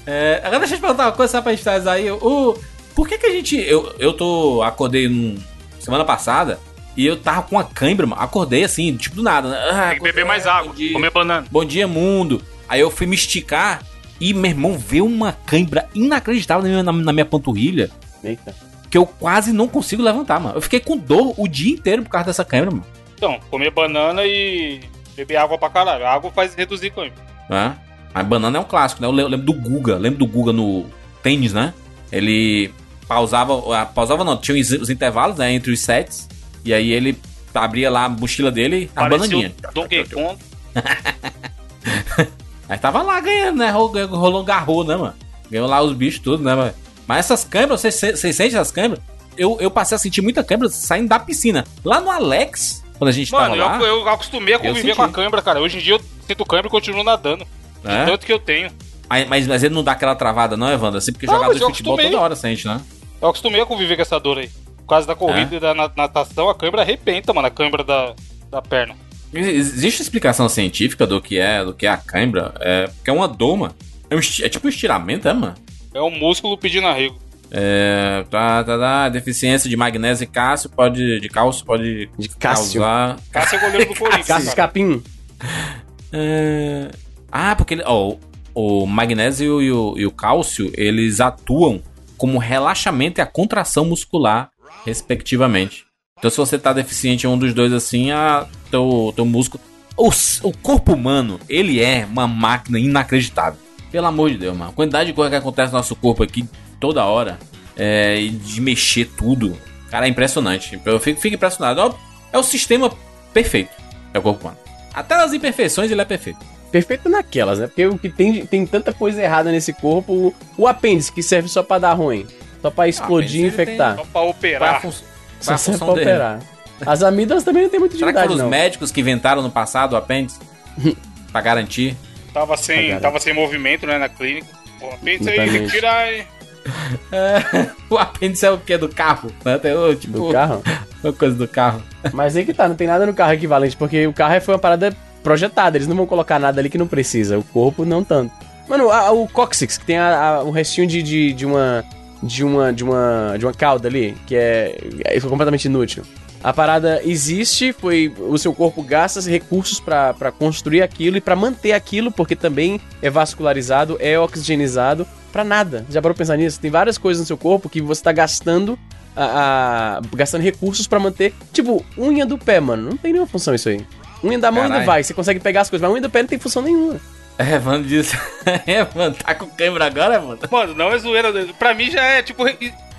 É, 0.05 0.41
agora 0.43 0.60
deixa 0.60 0.74
eu 0.74 0.77
te 0.79 0.82
perguntar 0.82 1.05
uma 1.05 1.12
coisa 1.13 1.32
só 1.32 1.41
pra 1.41 1.51
gente 1.53 1.63
finalizar 1.63 1.93
aí. 1.96 2.12
O, 2.12 2.58
por 2.93 3.08
que 3.08 3.17
que 3.17 3.25
a 3.25 3.32
gente... 3.32 3.55
Eu, 3.58 3.96
eu 4.00 4.12
tô... 4.13 4.62
Acordei 4.62 5.08
num, 5.08 5.38
semana 5.79 6.03
passada 6.03 6.60
e 6.98 7.05
eu 7.05 7.15
tava 7.17 7.43
com 7.43 7.55
uma 7.55 7.63
cãibra, 7.63 8.05
mano. 8.05 8.22
Acordei 8.22 8.63
assim, 8.65 8.96
tipo 8.98 9.15
do 9.15 9.24
nada. 9.24 9.50
Né? 9.50 9.58
Ah, 9.72 9.89
Tem 9.91 9.98
que 10.00 10.03
beber 10.03 10.25
mais 10.25 10.46
água, 10.46 10.74
dia. 10.74 10.91
comer 10.91 11.10
banana. 11.10 11.48
Bom 11.50 11.63
dia, 11.63 11.88
mundo. 11.88 12.41
Aí 12.67 12.82
eu 12.82 12.91
fui 12.91 13.08
me 13.08 13.15
esticar 13.15 13.82
e, 14.20 14.34
meu 14.34 14.51
irmão, 14.51 14.77
veio 14.77 15.05
uma 15.05 15.32
cãibra 15.32 15.88
inacreditável 15.96 16.63
na 16.63 16.70
minha, 16.70 16.84
na, 16.84 16.91
na 16.91 17.13
minha 17.13 17.25
panturrilha 17.25 17.89
Eita. 18.22 18.53
Que 18.93 18.97
eu 19.00 19.07
quase 19.07 19.51
não 19.51 19.67
consigo 19.67 20.03
levantar, 20.03 20.39
mano. 20.39 20.55
Eu 20.55 20.62
fiquei 20.62 20.79
com 20.79 20.95
dor 20.95 21.33
o 21.35 21.47
dia 21.47 21.73
inteiro 21.73 22.03
por 22.03 22.09
causa 22.12 22.27
dessa 22.27 22.45
cãibra, 22.45 22.69
mano. 22.69 22.85
Então, 23.15 23.39
comer 23.50 23.71
banana 23.71 24.23
e 24.23 24.81
beber 25.15 25.38
água 25.38 25.57
pra 25.57 25.67
caralho. 25.67 26.05
A 26.05 26.12
água 26.13 26.29
faz 26.29 26.53
reduzir 26.53 26.91
câimbra. 26.91 27.17
né? 27.50 27.75
A 28.13 28.21
banana 28.21 28.59
é 28.59 28.62
um 28.62 28.63
clássico, 28.63 29.01
né? 29.01 29.07
Eu 29.07 29.12
le- 29.12 29.23
eu 29.23 29.27
lembro 29.27 29.47
do 29.47 29.53
Guga, 29.53 29.95
lembro 29.97 30.19
do 30.19 30.27
Guga 30.27 30.53
no 30.53 30.85
tênis, 31.23 31.53
né? 31.53 31.73
Ele 32.12 32.71
pausava, 33.07 33.75
ah, 33.75 33.83
pausava 33.88 34.23
não, 34.23 34.38
tinha 34.38 34.62
os, 34.62 34.69
os 34.73 34.91
intervalos, 34.91 35.38
né, 35.39 35.51
entre 35.51 35.71
os 35.71 35.79
sets, 35.79 36.29
e 36.63 36.71
aí 36.71 36.91
ele 36.91 37.17
abria 37.51 37.89
lá 37.89 38.05
a 38.05 38.09
mochila 38.09 38.51
dele, 38.51 38.91
a 38.95 39.01
Parecia 39.09 39.27
bananinha. 39.27 39.55
o 39.69 39.73
Donkey 39.73 40.03
Kong. 40.05 40.38
Aí 42.69 42.77
tava 42.77 43.01
lá 43.01 43.19
ganhando, 43.19 43.57
né? 43.57 43.69
Rolou, 43.71 44.05
rolou 44.07 44.43
garrou, 44.43 44.83
né, 44.83 44.95
mano? 44.95 45.13
Ganhou 45.51 45.67
lá 45.67 45.81
os 45.81 45.93
bichos 45.93 46.19
tudo, 46.21 46.43
né, 46.43 46.55
mano? 46.55 46.73
Mas 47.07 47.19
essas 47.19 47.43
câmeras, 47.43 47.81
vocês 47.81 47.95
vocês 47.95 48.36
sentem 48.36 48.55
essas 48.57 48.72
câmeras? 48.72 49.03
Eu, 49.38 49.57
eu 49.60 49.72
passei 49.72 49.95
a 49.95 50.00
sentir 50.00 50.22
muita 50.22 50.43
câmera 50.43 50.69
saindo 50.69 51.10
da 51.10 51.19
piscina. 51.19 51.65
Lá 51.83 52.00
no 52.00 52.10
Alex, 52.12 52.83
quando 52.98 53.10
a 53.10 53.12
gente 53.12 53.31
Mano, 53.31 53.57
tava 53.57 53.77
lá, 53.77 53.79
eu, 53.79 54.01
eu 54.01 54.10
acostumei 54.10 54.53
a 54.53 54.60
conviver 54.60 54.95
com 54.95 55.01
a 55.01 55.10
câimbra, 55.10 55.41
cara. 55.41 55.60
Hoje 55.60 55.77
em 55.79 55.81
dia 55.81 55.95
eu 55.95 56.01
sinto 56.27 56.45
câimbra 56.45 56.67
e 56.67 56.72
continuo 56.72 57.03
nadando. 57.03 57.45
De 57.81 57.88
né? 57.89 58.05
tanto 58.05 58.25
que 58.25 58.31
eu 58.31 58.39
tenho. 58.39 58.72
Aí- 59.10 59.25
mas, 59.25 59.45
mas 59.48 59.63
ele 59.63 59.74
não 59.74 59.83
dá 59.83 59.91
aquela 59.91 60.15
travada, 60.15 60.55
não, 60.55 60.72
Evandro? 60.72 60.98
Assim, 60.98 61.12
porque 61.12 61.25
Não, 61.25 61.33
jogador 61.33 61.53
de 61.53 61.60
futebol 61.60 61.93
acostumei. 61.95 62.12
toda 62.12 62.24
hora 62.24 62.36
sente, 62.36 62.65
né? 62.67 62.79
Eu 63.22 63.27
acostumei 63.29 63.62
a 63.62 63.65
conviver 63.65 63.95
com 63.95 64.01
essa 64.01 64.19
dor 64.19 64.38
aí. 64.38 64.50
Por 64.77 64.88
causa 64.88 65.07
da 65.07 65.15
corrida 65.15 65.55
É? 65.55 65.57
e 65.57 65.60
da 65.60 65.74
na- 65.74 65.91
natação, 65.95 66.50
a 66.50 66.55
câimbra 66.55 66.81
arrebenta, 66.81 67.33
mano, 67.33 67.48
a 67.48 67.51
câimbra 67.51 67.83
da, 67.83 68.13
da 68.50 68.62
perna. 68.62 68.95
Ex- 69.33 69.48
Existe 69.48 70.01
explicação 70.01 70.48
científica 70.48 71.05
do 71.07 71.19
que 71.22 71.38
é, 71.39 71.63
do 71.63 71.74
que 71.74 71.86
é 71.86 71.89
a 71.89 71.98
cãibra? 71.98 72.53
É, 72.60 72.88
porque 72.88 73.10
é 73.10 73.13
uma 73.13 73.27
doma. 73.27 73.75
É, 74.10 74.15
um 74.15 74.19
é 74.19 74.50
tipo 74.50 74.67
um 74.67 74.69
estiramento, 74.69 75.27
é, 75.27 75.33
mano? 75.33 75.55
É 75.93 76.01
um 76.01 76.12
músculo 76.12 76.57
pedindo 76.57 76.88
arrego. 76.88 77.17
É, 77.51 78.25
tá, 78.31 78.63
tá, 78.63 78.79
tá, 78.79 79.09
deficiência 79.09 79.69
de 79.69 79.77
magnésio 79.77 80.23
e 80.23 80.27
cálcio 80.27 80.69
pode, 80.69 81.19
de 81.19 81.29
cálcio 81.29 81.63
pode 81.63 82.09
De 82.17 82.29
Cássio. 82.29 82.81
causar... 82.81 83.19
Cássio 83.31 83.57
é 83.57 83.62
goleiro 83.62 83.93
do 83.93 84.00
Corinthians. 84.00 84.27
Cássio. 84.27 84.55
Capim. 84.55 85.03
É, 86.15 86.91
Ah, 87.31 87.55
porque 87.55 87.73
ele, 87.73 87.81
ó, 87.88 88.15
o 88.53 88.85
magnésio 88.85 89.59
e 89.63 89.71
o, 89.71 89.95
e 89.97 90.05
o 90.05 90.12
cálcio, 90.12 90.71
eles 90.75 91.19
atuam 91.19 91.81
como 92.17 92.38
relaxamento 92.38 93.19
e 93.19 93.21
a 93.23 93.25
contração 93.25 93.83
muscular, 93.83 94.51
respectivamente. 94.85 95.85
Então, 96.19 96.29
se 96.29 96.38
você 96.38 96.59
tá 96.59 96.71
deficiente 96.71 97.25
em 97.25 97.29
um 97.29 97.38
dos 97.38 97.51
dois 97.51 97.73
assim, 97.73 98.12
a, 98.12 98.45
teu, 98.69 99.12
teu 99.15 99.25
músculo... 99.25 99.63
O, 99.97 100.09
o 100.43 100.57
corpo 100.57 100.93
humano, 100.93 101.39
ele 101.50 101.81
é 101.81 102.05
uma 102.05 102.27
máquina 102.27 102.79
inacreditável. 102.79 103.59
Pelo 103.93 104.07
amor 104.07 104.29
de 104.31 104.38
Deus, 104.39 104.57
mano. 104.57 104.71
A 104.71 104.73
quantidade 104.73 105.05
de 105.07 105.13
coisa 105.13 105.29
que 105.29 105.35
acontece 105.38 105.71
no 105.71 105.77
nosso 105.77 105.95
corpo 105.95 106.23
aqui 106.23 106.45
toda 106.79 107.05
hora, 107.05 107.38
é, 107.77 108.19
e 108.19 108.29
de 108.29 108.59
mexer 108.59 109.05
tudo, 109.15 109.55
cara, 109.89 110.05
é 110.07 110.09
impressionante. 110.09 110.81
Eu 110.83 111.00
fico, 111.00 111.21
fico 111.21 111.35
impressionado. 111.35 111.79
É 111.79 111.85
o- 111.85 112.39
É 112.39 112.43
sistema 112.43 112.91
perfeito, 113.31 113.69
é 114.13 114.17
o 114.19 114.21
corpo 114.21 114.41
humano. 114.41 114.57
Até 114.93 115.15
nas 115.15 115.31
imperfeições 115.31 115.89
ele 115.91 116.01
é 116.01 116.05
perfeito. 116.05 116.39
Perfeito 116.71 117.07
naquelas, 117.07 117.59
né? 117.59 117.67
Porque 117.67 117.85
o 117.85 117.97
que 118.00 118.09
tem, 118.09 118.45
tem 118.47 118.65
tanta 118.65 118.91
coisa 118.91 119.21
errada 119.21 119.51
nesse 119.51 119.71
corpo, 119.71 120.12
o, 120.12 120.33
o 120.57 120.67
apêndice 120.67 121.12
que 121.12 121.21
serve 121.21 121.47
só 121.47 121.62
pra 121.62 121.77
dar 121.77 121.93
ruim, 121.93 122.25
só 122.63 122.71
pra 122.71 122.88
explodir 122.88 123.43
e 123.43 123.47
infectar. 123.47 123.95
Só 123.97 124.05
pra 124.05 124.21
operar. 124.21 124.83
é 124.83 124.91
Só 125.39 125.55
serve 125.57 125.77
pra 125.77 125.88
dele? 125.93 126.01
operar. 126.01 126.39
As 126.83 127.03
amígdalas 127.03 127.43
também 127.43 127.62
não 127.63 127.69
tem 127.69 127.79
muita 127.79 127.95
Será 127.95 128.12
que 128.12 128.19
foram 128.19 128.33
os 128.45 128.50
médicos 128.50 128.91
que 128.91 129.01
inventaram 129.01 129.43
no 129.43 129.51
passado 129.51 129.93
o 129.93 129.95
apêndice? 129.95 130.39
pra 131.31 131.41
garantir? 131.41 131.95
Tava 132.33 132.57
sem, 132.57 132.99
tava 132.99 133.19
sem 133.19 133.33
movimento, 133.33 133.85
né, 133.85 133.97
na 133.97 134.09
clínica. 134.09 134.47
Pô, 134.79 134.89
pensa 135.03 135.29
aí, 135.29 135.49
que 135.49 135.67
tirar 135.71 135.97
aí. 135.97 136.25
o 137.89 137.97
apêndice 137.97 138.45
é 138.45 138.51
o 138.51 138.57
quê? 138.57 138.77
Do 138.77 138.89
carro? 138.89 139.31
Né? 139.43 139.57
Tem, 139.57 139.73
o, 139.73 139.95
tipo, 139.95 140.13
Do 140.13 140.31
carro? 140.31 140.63
uma 141.03 141.13
coisa 141.13 141.35
do 141.35 141.47
carro. 141.47 141.81
Mas 142.13 142.35
aí 142.35 142.45
que 142.45 142.53
tá, 142.53 142.67
não 142.67 142.75
tem 142.75 142.87
nada 142.87 143.05
no 143.05 143.13
carro 143.13 143.33
equivalente, 143.33 143.75
porque 143.77 144.05
o 144.07 144.13
carro 144.13 144.39
foi 144.41 144.53
uma 144.53 144.59
parada 144.59 144.95
projetada, 145.21 145.77
eles 145.77 145.87
não 145.87 145.95
vão 145.95 146.05
colocar 146.05 146.39
nada 146.39 146.59
ali 146.59 146.69
que 146.69 146.77
não 146.77 146.87
precisa, 146.87 147.37
o 147.37 147.43
corpo 147.43 147.85
não 147.85 148.03
tanto. 148.03 148.33
Mano, 148.67 148.89
a- 148.91 149.11
o 149.11 149.27
cóccix, 149.27 149.77
que 149.77 149.85
tem 149.85 149.97
a, 149.97 150.17
a- 150.37 150.43
um 150.43 150.51
restinho 150.51 150.87
de, 150.87 151.01
de, 151.03 151.33
de 151.33 151.45
uma. 151.45 151.83
De 152.21 152.43
uma. 152.43 152.71
De 152.73 152.83
uma. 152.83 153.35
De 153.37 153.45
uma 153.45 153.53
cauda 153.53 153.87
ali, 153.89 154.15
que 154.25 154.35
é, 154.35 154.77
é 155.05 155.19
completamente 155.19 155.65
inútil. 155.65 156.03
A 156.43 156.51
parada 156.51 157.01
existe, 157.05 157.71
foi. 157.71 158.13
O 158.19 158.38
seu 158.38 158.53
corpo 158.53 158.83
gasta 158.83 159.21
recursos 159.21 159.79
pra 159.79 160.13
pra 160.13 160.31
construir 160.31 160.81
aquilo 160.81 161.15
e 161.17 161.21
pra 161.21 161.35
manter 161.35 161.71
aquilo, 161.71 162.12
porque 162.12 162.35
também 162.35 162.81
é 163.01 163.09
vascularizado, 163.09 163.97
é 164.01 164.19
oxigenizado, 164.19 165.07
pra 165.31 165.43
nada. 165.43 165.85
Já 165.89 166.01
parou 166.01 166.13
pra 166.13 166.23
pensar 166.23 166.35
nisso? 166.38 166.59
Tem 166.59 166.69
várias 166.69 166.97
coisas 166.97 167.21
no 167.21 167.27
seu 167.27 167.38
corpo 167.38 167.69
que 167.69 167.81
você 167.81 168.03
tá 168.03 168.12
gastando 168.12 168.77
a, 169.15 170.00
a- 170.00 170.01
gastando 170.15 170.41
recursos 170.41 170.85
pra 170.85 171.00
manter. 171.00 171.33
Tipo, 171.53 171.85
unha 171.97 172.25
do 172.25 172.38
pé, 172.38 172.59
mano. 172.59 172.89
Não 172.89 172.97
tem 172.97 173.13
nenhuma 173.13 173.27
função 173.29 173.55
isso 173.55 173.69
aí. 173.69 173.85
Unha 174.23 174.38
da 174.39 174.51
mão 174.51 174.63
ainda 174.63 174.73
Caralho. 174.75 174.85
vai, 174.85 175.03
você 175.03 175.13
consegue 175.13 175.39
pegar 175.39 175.62
as 175.62 175.69
coisas, 175.69 175.81
mas 175.88 175.93
unha 175.93 176.01
do 176.01 176.09
pé 176.09 176.21
não 176.23 176.29
tem 176.29 176.39
função 176.39 176.62
nenhuma. 176.62 177.00
É, 177.38 177.57
mano, 177.59 177.83
disse. 177.85 178.17
É, 178.67 178.85
mano, 178.95 179.15
tá 179.15 179.33
com 179.33 179.47
câmera 179.47 179.85
agora, 179.85 180.19
mano? 180.21 180.39
Mano, 180.51 180.73
não 180.75 180.91
é 180.91 180.97
zoeira. 181.00 181.31
Pra 181.57 181.73
mim 181.73 181.89
já 181.89 182.03
é 182.03 182.21
tipo 182.21 182.43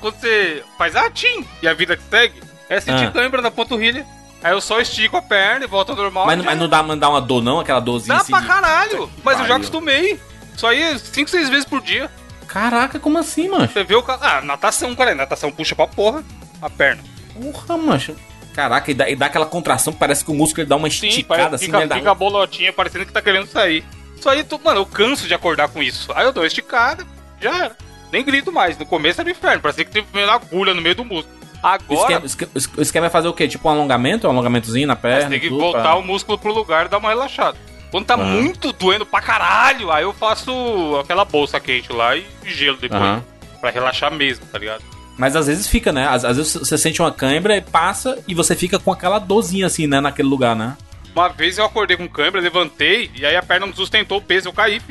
quando 0.00 0.14
você 0.18 0.62
faz 0.78 0.96
ah, 0.96 1.10
tim 1.10 1.44
e 1.62 1.68
a 1.68 1.74
vida 1.74 1.96
que 1.96 2.02
segue. 2.10 2.40
É 2.68 2.80
sentir 2.80 3.06
Ah. 3.06 3.10
câimbra 3.10 3.42
na 3.42 3.50
panturrilha. 3.50 4.06
Aí 4.42 4.52
eu 4.52 4.60
só 4.60 4.78
estico 4.80 5.16
a 5.16 5.22
perna 5.22 5.64
e 5.64 5.68
volto 5.68 5.90
ao 5.90 5.96
normal. 5.96 6.26
Mas, 6.26 6.42
mas 6.44 6.58
não 6.58 6.68
dá, 6.68 6.82
dá 6.82 7.08
uma 7.08 7.20
dor, 7.20 7.42
não? 7.42 7.60
Aquela 7.60 7.80
dorzinha 7.80 8.16
Dá 8.16 8.20
assim? 8.22 8.32
pra 8.32 8.40
de- 8.40 8.46
caralho. 8.46 9.10
Mas 9.24 9.40
eu 9.40 9.46
já 9.46 9.56
acostumei. 9.56 10.20
Isso 10.54 10.66
aí 10.66 10.98
5, 10.98 11.30
6 11.30 11.48
vezes 11.48 11.64
por 11.64 11.80
dia. 11.80 12.10
Caraca, 12.46 12.98
como 13.00 13.18
assim, 13.18 13.48
mano? 13.48 13.66
Você 13.66 13.82
vê 13.82 13.94
o 13.94 14.02
cara. 14.02 14.18
Ah, 14.22 14.40
natação, 14.42 14.94
cara. 14.94 15.14
Natação 15.14 15.50
puxa 15.50 15.74
pra 15.74 15.86
porra 15.86 16.22
a 16.60 16.68
perna. 16.68 17.02
Porra, 17.32 17.76
mancha. 17.78 18.14
Caraca, 18.54 18.90
e 18.90 18.94
dá, 18.94 19.08
e 19.10 19.16
dá 19.16 19.26
aquela 19.26 19.46
contração 19.46 19.92
que 19.92 19.98
parece 19.98 20.24
que 20.24 20.30
o 20.30 20.34
músculo 20.34 20.62
ele 20.62 20.68
dá 20.68 20.76
uma 20.76 20.88
Sim, 20.88 21.08
esticada 21.08 21.56
assim, 21.56 21.66
fica, 21.66 21.78
né? 21.80 21.86
Dá 21.86 21.96
fica 21.96 22.10
a 22.10 22.14
bolotinha 22.14 22.72
parecendo 22.72 23.04
que 23.06 23.12
tá 23.12 23.20
querendo 23.20 23.46
sair. 23.48 23.82
Isso 24.16 24.28
aí, 24.28 24.44
tu- 24.44 24.60
mano, 24.62 24.80
eu 24.80 24.86
canso 24.86 25.26
de 25.26 25.34
acordar 25.34 25.68
com 25.68 25.82
isso. 25.82 26.12
Aí 26.14 26.24
eu 26.24 26.32
dou 26.32 26.42
uma 26.42 26.46
esticada, 26.46 27.04
já 27.40 27.64
era. 27.64 27.76
Nem 28.12 28.22
grito 28.24 28.52
mais. 28.52 28.78
No 28.78 28.86
começo 28.86 29.20
era 29.20 29.28
um 29.28 29.32
inferno, 29.32 29.60
parecia 29.60 29.84
que 29.84 29.90
teve 29.90 30.06
uma 30.12 30.32
agulha 30.32 30.72
no 30.72 30.80
meio 30.82 30.94
do 30.94 31.04
músculo. 31.04 31.34
O 31.64 31.66
Agora, 31.66 32.00
esquema, 32.00 32.26
esque- 32.26 32.48
o 32.76 32.82
esquema 32.82 33.06
é 33.06 33.10
fazer 33.10 33.28
o 33.28 33.32
quê? 33.32 33.48
Tipo 33.48 33.68
um 33.68 33.72
alongamento? 33.72 34.26
Um 34.26 34.30
alongamentozinho 34.30 34.86
na 34.86 34.94
perna? 34.96 35.22
você 35.22 35.28
tem 35.30 35.40
que 35.40 35.48
tudo, 35.48 35.60
voltar 35.60 35.80
pra- 35.82 35.94
o 35.96 36.02
músculo 36.02 36.36
pro 36.38 36.52
lugar 36.52 36.86
e 36.86 36.88
dar 36.90 36.98
uma 36.98 37.08
relaxada. 37.08 37.56
Quando 37.90 38.04
tá 38.06 38.14
Aham. 38.14 38.24
muito 38.24 38.72
doendo 38.72 39.06
pra 39.06 39.20
caralho, 39.22 39.90
aí 39.90 40.02
eu 40.02 40.12
faço 40.12 40.52
aquela 41.00 41.24
bolsa 41.24 41.58
quente 41.60 41.92
lá 41.92 42.14
e 42.16 42.24
gelo 42.44 42.76
depois. 42.76 43.00
Aham. 43.00 43.24
Pra 43.60 43.70
relaxar 43.70 44.12
mesmo, 44.12 44.44
tá 44.46 44.58
ligado? 44.58 44.82
Mas 45.16 45.34
às 45.36 45.46
vezes 45.46 45.66
fica, 45.68 45.92
né? 45.92 46.06
Às, 46.08 46.24
às 46.24 46.36
vezes 46.36 46.52
você 46.54 46.76
sente 46.76 47.00
uma 47.00 47.12
cãibra 47.12 47.56
e 47.56 47.60
passa 47.62 48.18
e 48.28 48.34
você 48.34 48.54
fica 48.56 48.78
com 48.78 48.92
aquela 48.92 49.18
dorzinha 49.18 49.66
assim, 49.66 49.86
né? 49.86 50.00
Naquele 50.00 50.28
lugar, 50.28 50.54
né? 50.56 50.76
Uma 51.14 51.28
vez 51.28 51.56
eu 51.56 51.64
acordei 51.64 51.96
com 51.96 52.08
câimbra, 52.08 52.40
levantei 52.40 53.10
e 53.14 53.24
aí 53.24 53.36
a 53.36 53.42
perna 53.42 53.66
não 53.66 53.74
sustentou 53.74 54.18
o 54.18 54.20
peso, 54.20 54.48
eu 54.48 54.52
caí. 54.52 54.82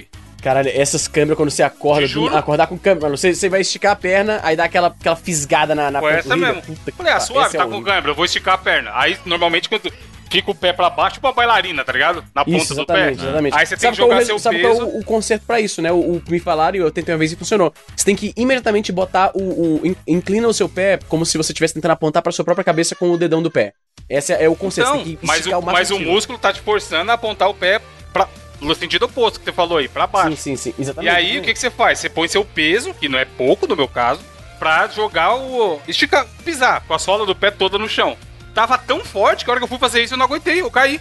Caralho, 0.44 0.70
essas 0.74 1.08
câmeras 1.08 1.38
quando 1.38 1.50
você 1.50 1.64
acorda, 1.64 2.08
do- 2.08 2.28
acordar 2.36 2.68
com 2.68 2.78
câmera, 2.78 3.06
mano, 3.08 3.18
você, 3.18 3.34
você 3.34 3.48
vai 3.48 3.62
esticar 3.62 3.94
a 3.94 3.96
perna, 3.96 4.42
aí 4.44 4.56
dá 4.56 4.66
aquela, 4.66 4.88
aquela 4.90 5.16
fisgada 5.16 5.74
na, 5.74 5.90
na 5.90 6.00
Foi 6.02 6.14
essa 6.14 6.36
mesmo. 6.36 6.62
Puta 6.62 6.92
Falei, 6.92 7.14
ah, 7.14 7.20
suave, 7.20 7.56
é 7.56 7.60
tá 7.60 7.66
o- 7.66 7.70
com 7.70 7.82
câimbra, 7.82 8.12
eu 8.12 8.16
vou 8.16 8.26
esticar 8.26 8.56
a 8.56 8.58
perna. 8.58 8.92
Aí, 8.94 9.18
normalmente, 9.26 9.70
quando 9.70 9.92
fica 10.30 10.50
o 10.52 10.56
pé 10.56 10.74
pra 10.74 10.90
baixo, 10.90 11.14
tipo 11.16 11.28
uma 11.28 11.34
bailarina, 11.34 11.84
tá 11.86 11.94
ligado? 11.94 12.24
Na 12.36 12.44
ponta 12.44 12.58
Isso, 12.58 12.74
do 12.76 12.86
pé. 12.86 13.12
exatamente. 13.12 13.56
Aí 13.56 13.66
você 13.66 13.76
tem 13.78 13.82
Sabe 13.82 13.96
que 13.96 14.02
jogar 14.02 14.16
é 14.20 14.24
o- 14.24 14.26
seu 14.26 14.40
sabe 14.40 14.58
peso. 14.62 14.76
qual 14.80 14.90
é 14.90 14.92
o, 14.96 15.00
o 15.00 15.04
conserto 15.06 15.44
pra 15.46 15.62
isso, 15.62 15.82
né? 15.82 15.92
O, 15.92 15.96
o- 16.18 16.24
me 16.28 16.40
falaram 16.40 16.76
e 16.76 16.80
eu 16.80 16.92
tentei 16.92 17.14
uma 17.14 17.20
vez 17.20 17.32
e 17.32 17.36
funcionou. 17.36 17.72
Você 17.96 18.04
tem 18.04 18.16
que 18.16 18.34
imediatamente 18.36 18.92
botar 18.92 19.32
o, 19.36 19.42
o- 19.42 19.82
in- 19.88 19.96
inclina 20.08 20.48
o 20.48 20.54
seu 20.54 20.68
pé 20.68 21.00
como 21.08 21.26
se 21.26 21.38
você 21.38 21.52
estivesse 21.54 21.74
tentando 21.76 21.92
apontar 21.92 22.22
pra 22.24 22.32
sua 22.32 22.44
própria 22.44 22.66
cabeça 22.66 22.96
com 22.96 23.12
o 23.12 23.18
dedão 23.18 23.42
do 23.44 23.52
pé. 23.52 23.74
Esse 24.10 24.34
é 24.34 24.50
o 24.50 24.56
conserto. 24.56 24.88
Então, 24.90 24.98
você 25.00 25.06
tem 25.06 25.16
que 25.18 25.26
mas 25.26 25.46
o, 25.46 25.62
mas 25.62 25.92
o 25.92 26.00
músculo 26.00 26.38
tá 26.38 26.52
te 26.52 26.60
forçando 26.62 27.12
a 27.12 27.14
apontar 27.14 27.48
o 27.48 27.54
pé 27.54 27.80
pra, 28.12 28.28
no 28.64 28.74
sentido 28.76 29.04
oposto 29.06 29.40
que 29.40 29.46
você 29.46 29.52
falou 29.52 29.78
aí, 29.78 29.88
pra 29.88 30.08
baixo. 30.08 30.36
Sim, 30.38 30.56
sim, 30.56 30.56
sim, 30.56 30.76
E 30.78 30.82
exatamente. 30.82 31.16
aí, 31.16 31.38
o 31.40 31.42
que, 31.42 31.54
que 31.54 31.60
você 31.60 31.70
faz? 31.70 32.00
Você 32.00 32.10
põe 32.10 32.28
seu 32.28 32.44
peso, 32.46 32.94
que 32.94 33.08
não 33.10 33.20
é 33.20 33.26
pouco 33.26 33.68
no 33.68 33.76
meu 33.76 33.88
caso, 33.88 34.22
pra 34.60 34.88
jogar 34.88 35.36
o. 35.36 35.82
esticar, 35.88 36.26
pisar 36.46 36.82
com 36.88 36.94
a 36.94 37.00
sola 37.00 37.26
do 37.26 37.36
pé 37.36 37.52
toda 37.52 37.78
no 37.78 37.88
chão. 37.90 38.16
Tava 38.54 38.78
tão 38.78 39.00
forte 39.04 39.44
que 39.44 39.50
a 39.50 39.54
hora 39.54 39.60
que 39.60 39.64
eu 39.64 39.68
fui 39.70 39.78
fazer 39.80 40.04
isso 40.04 40.14
eu 40.14 40.18
não 40.18 40.26
aguentei, 40.26 40.62
eu 40.62 40.72
caí. 40.72 41.00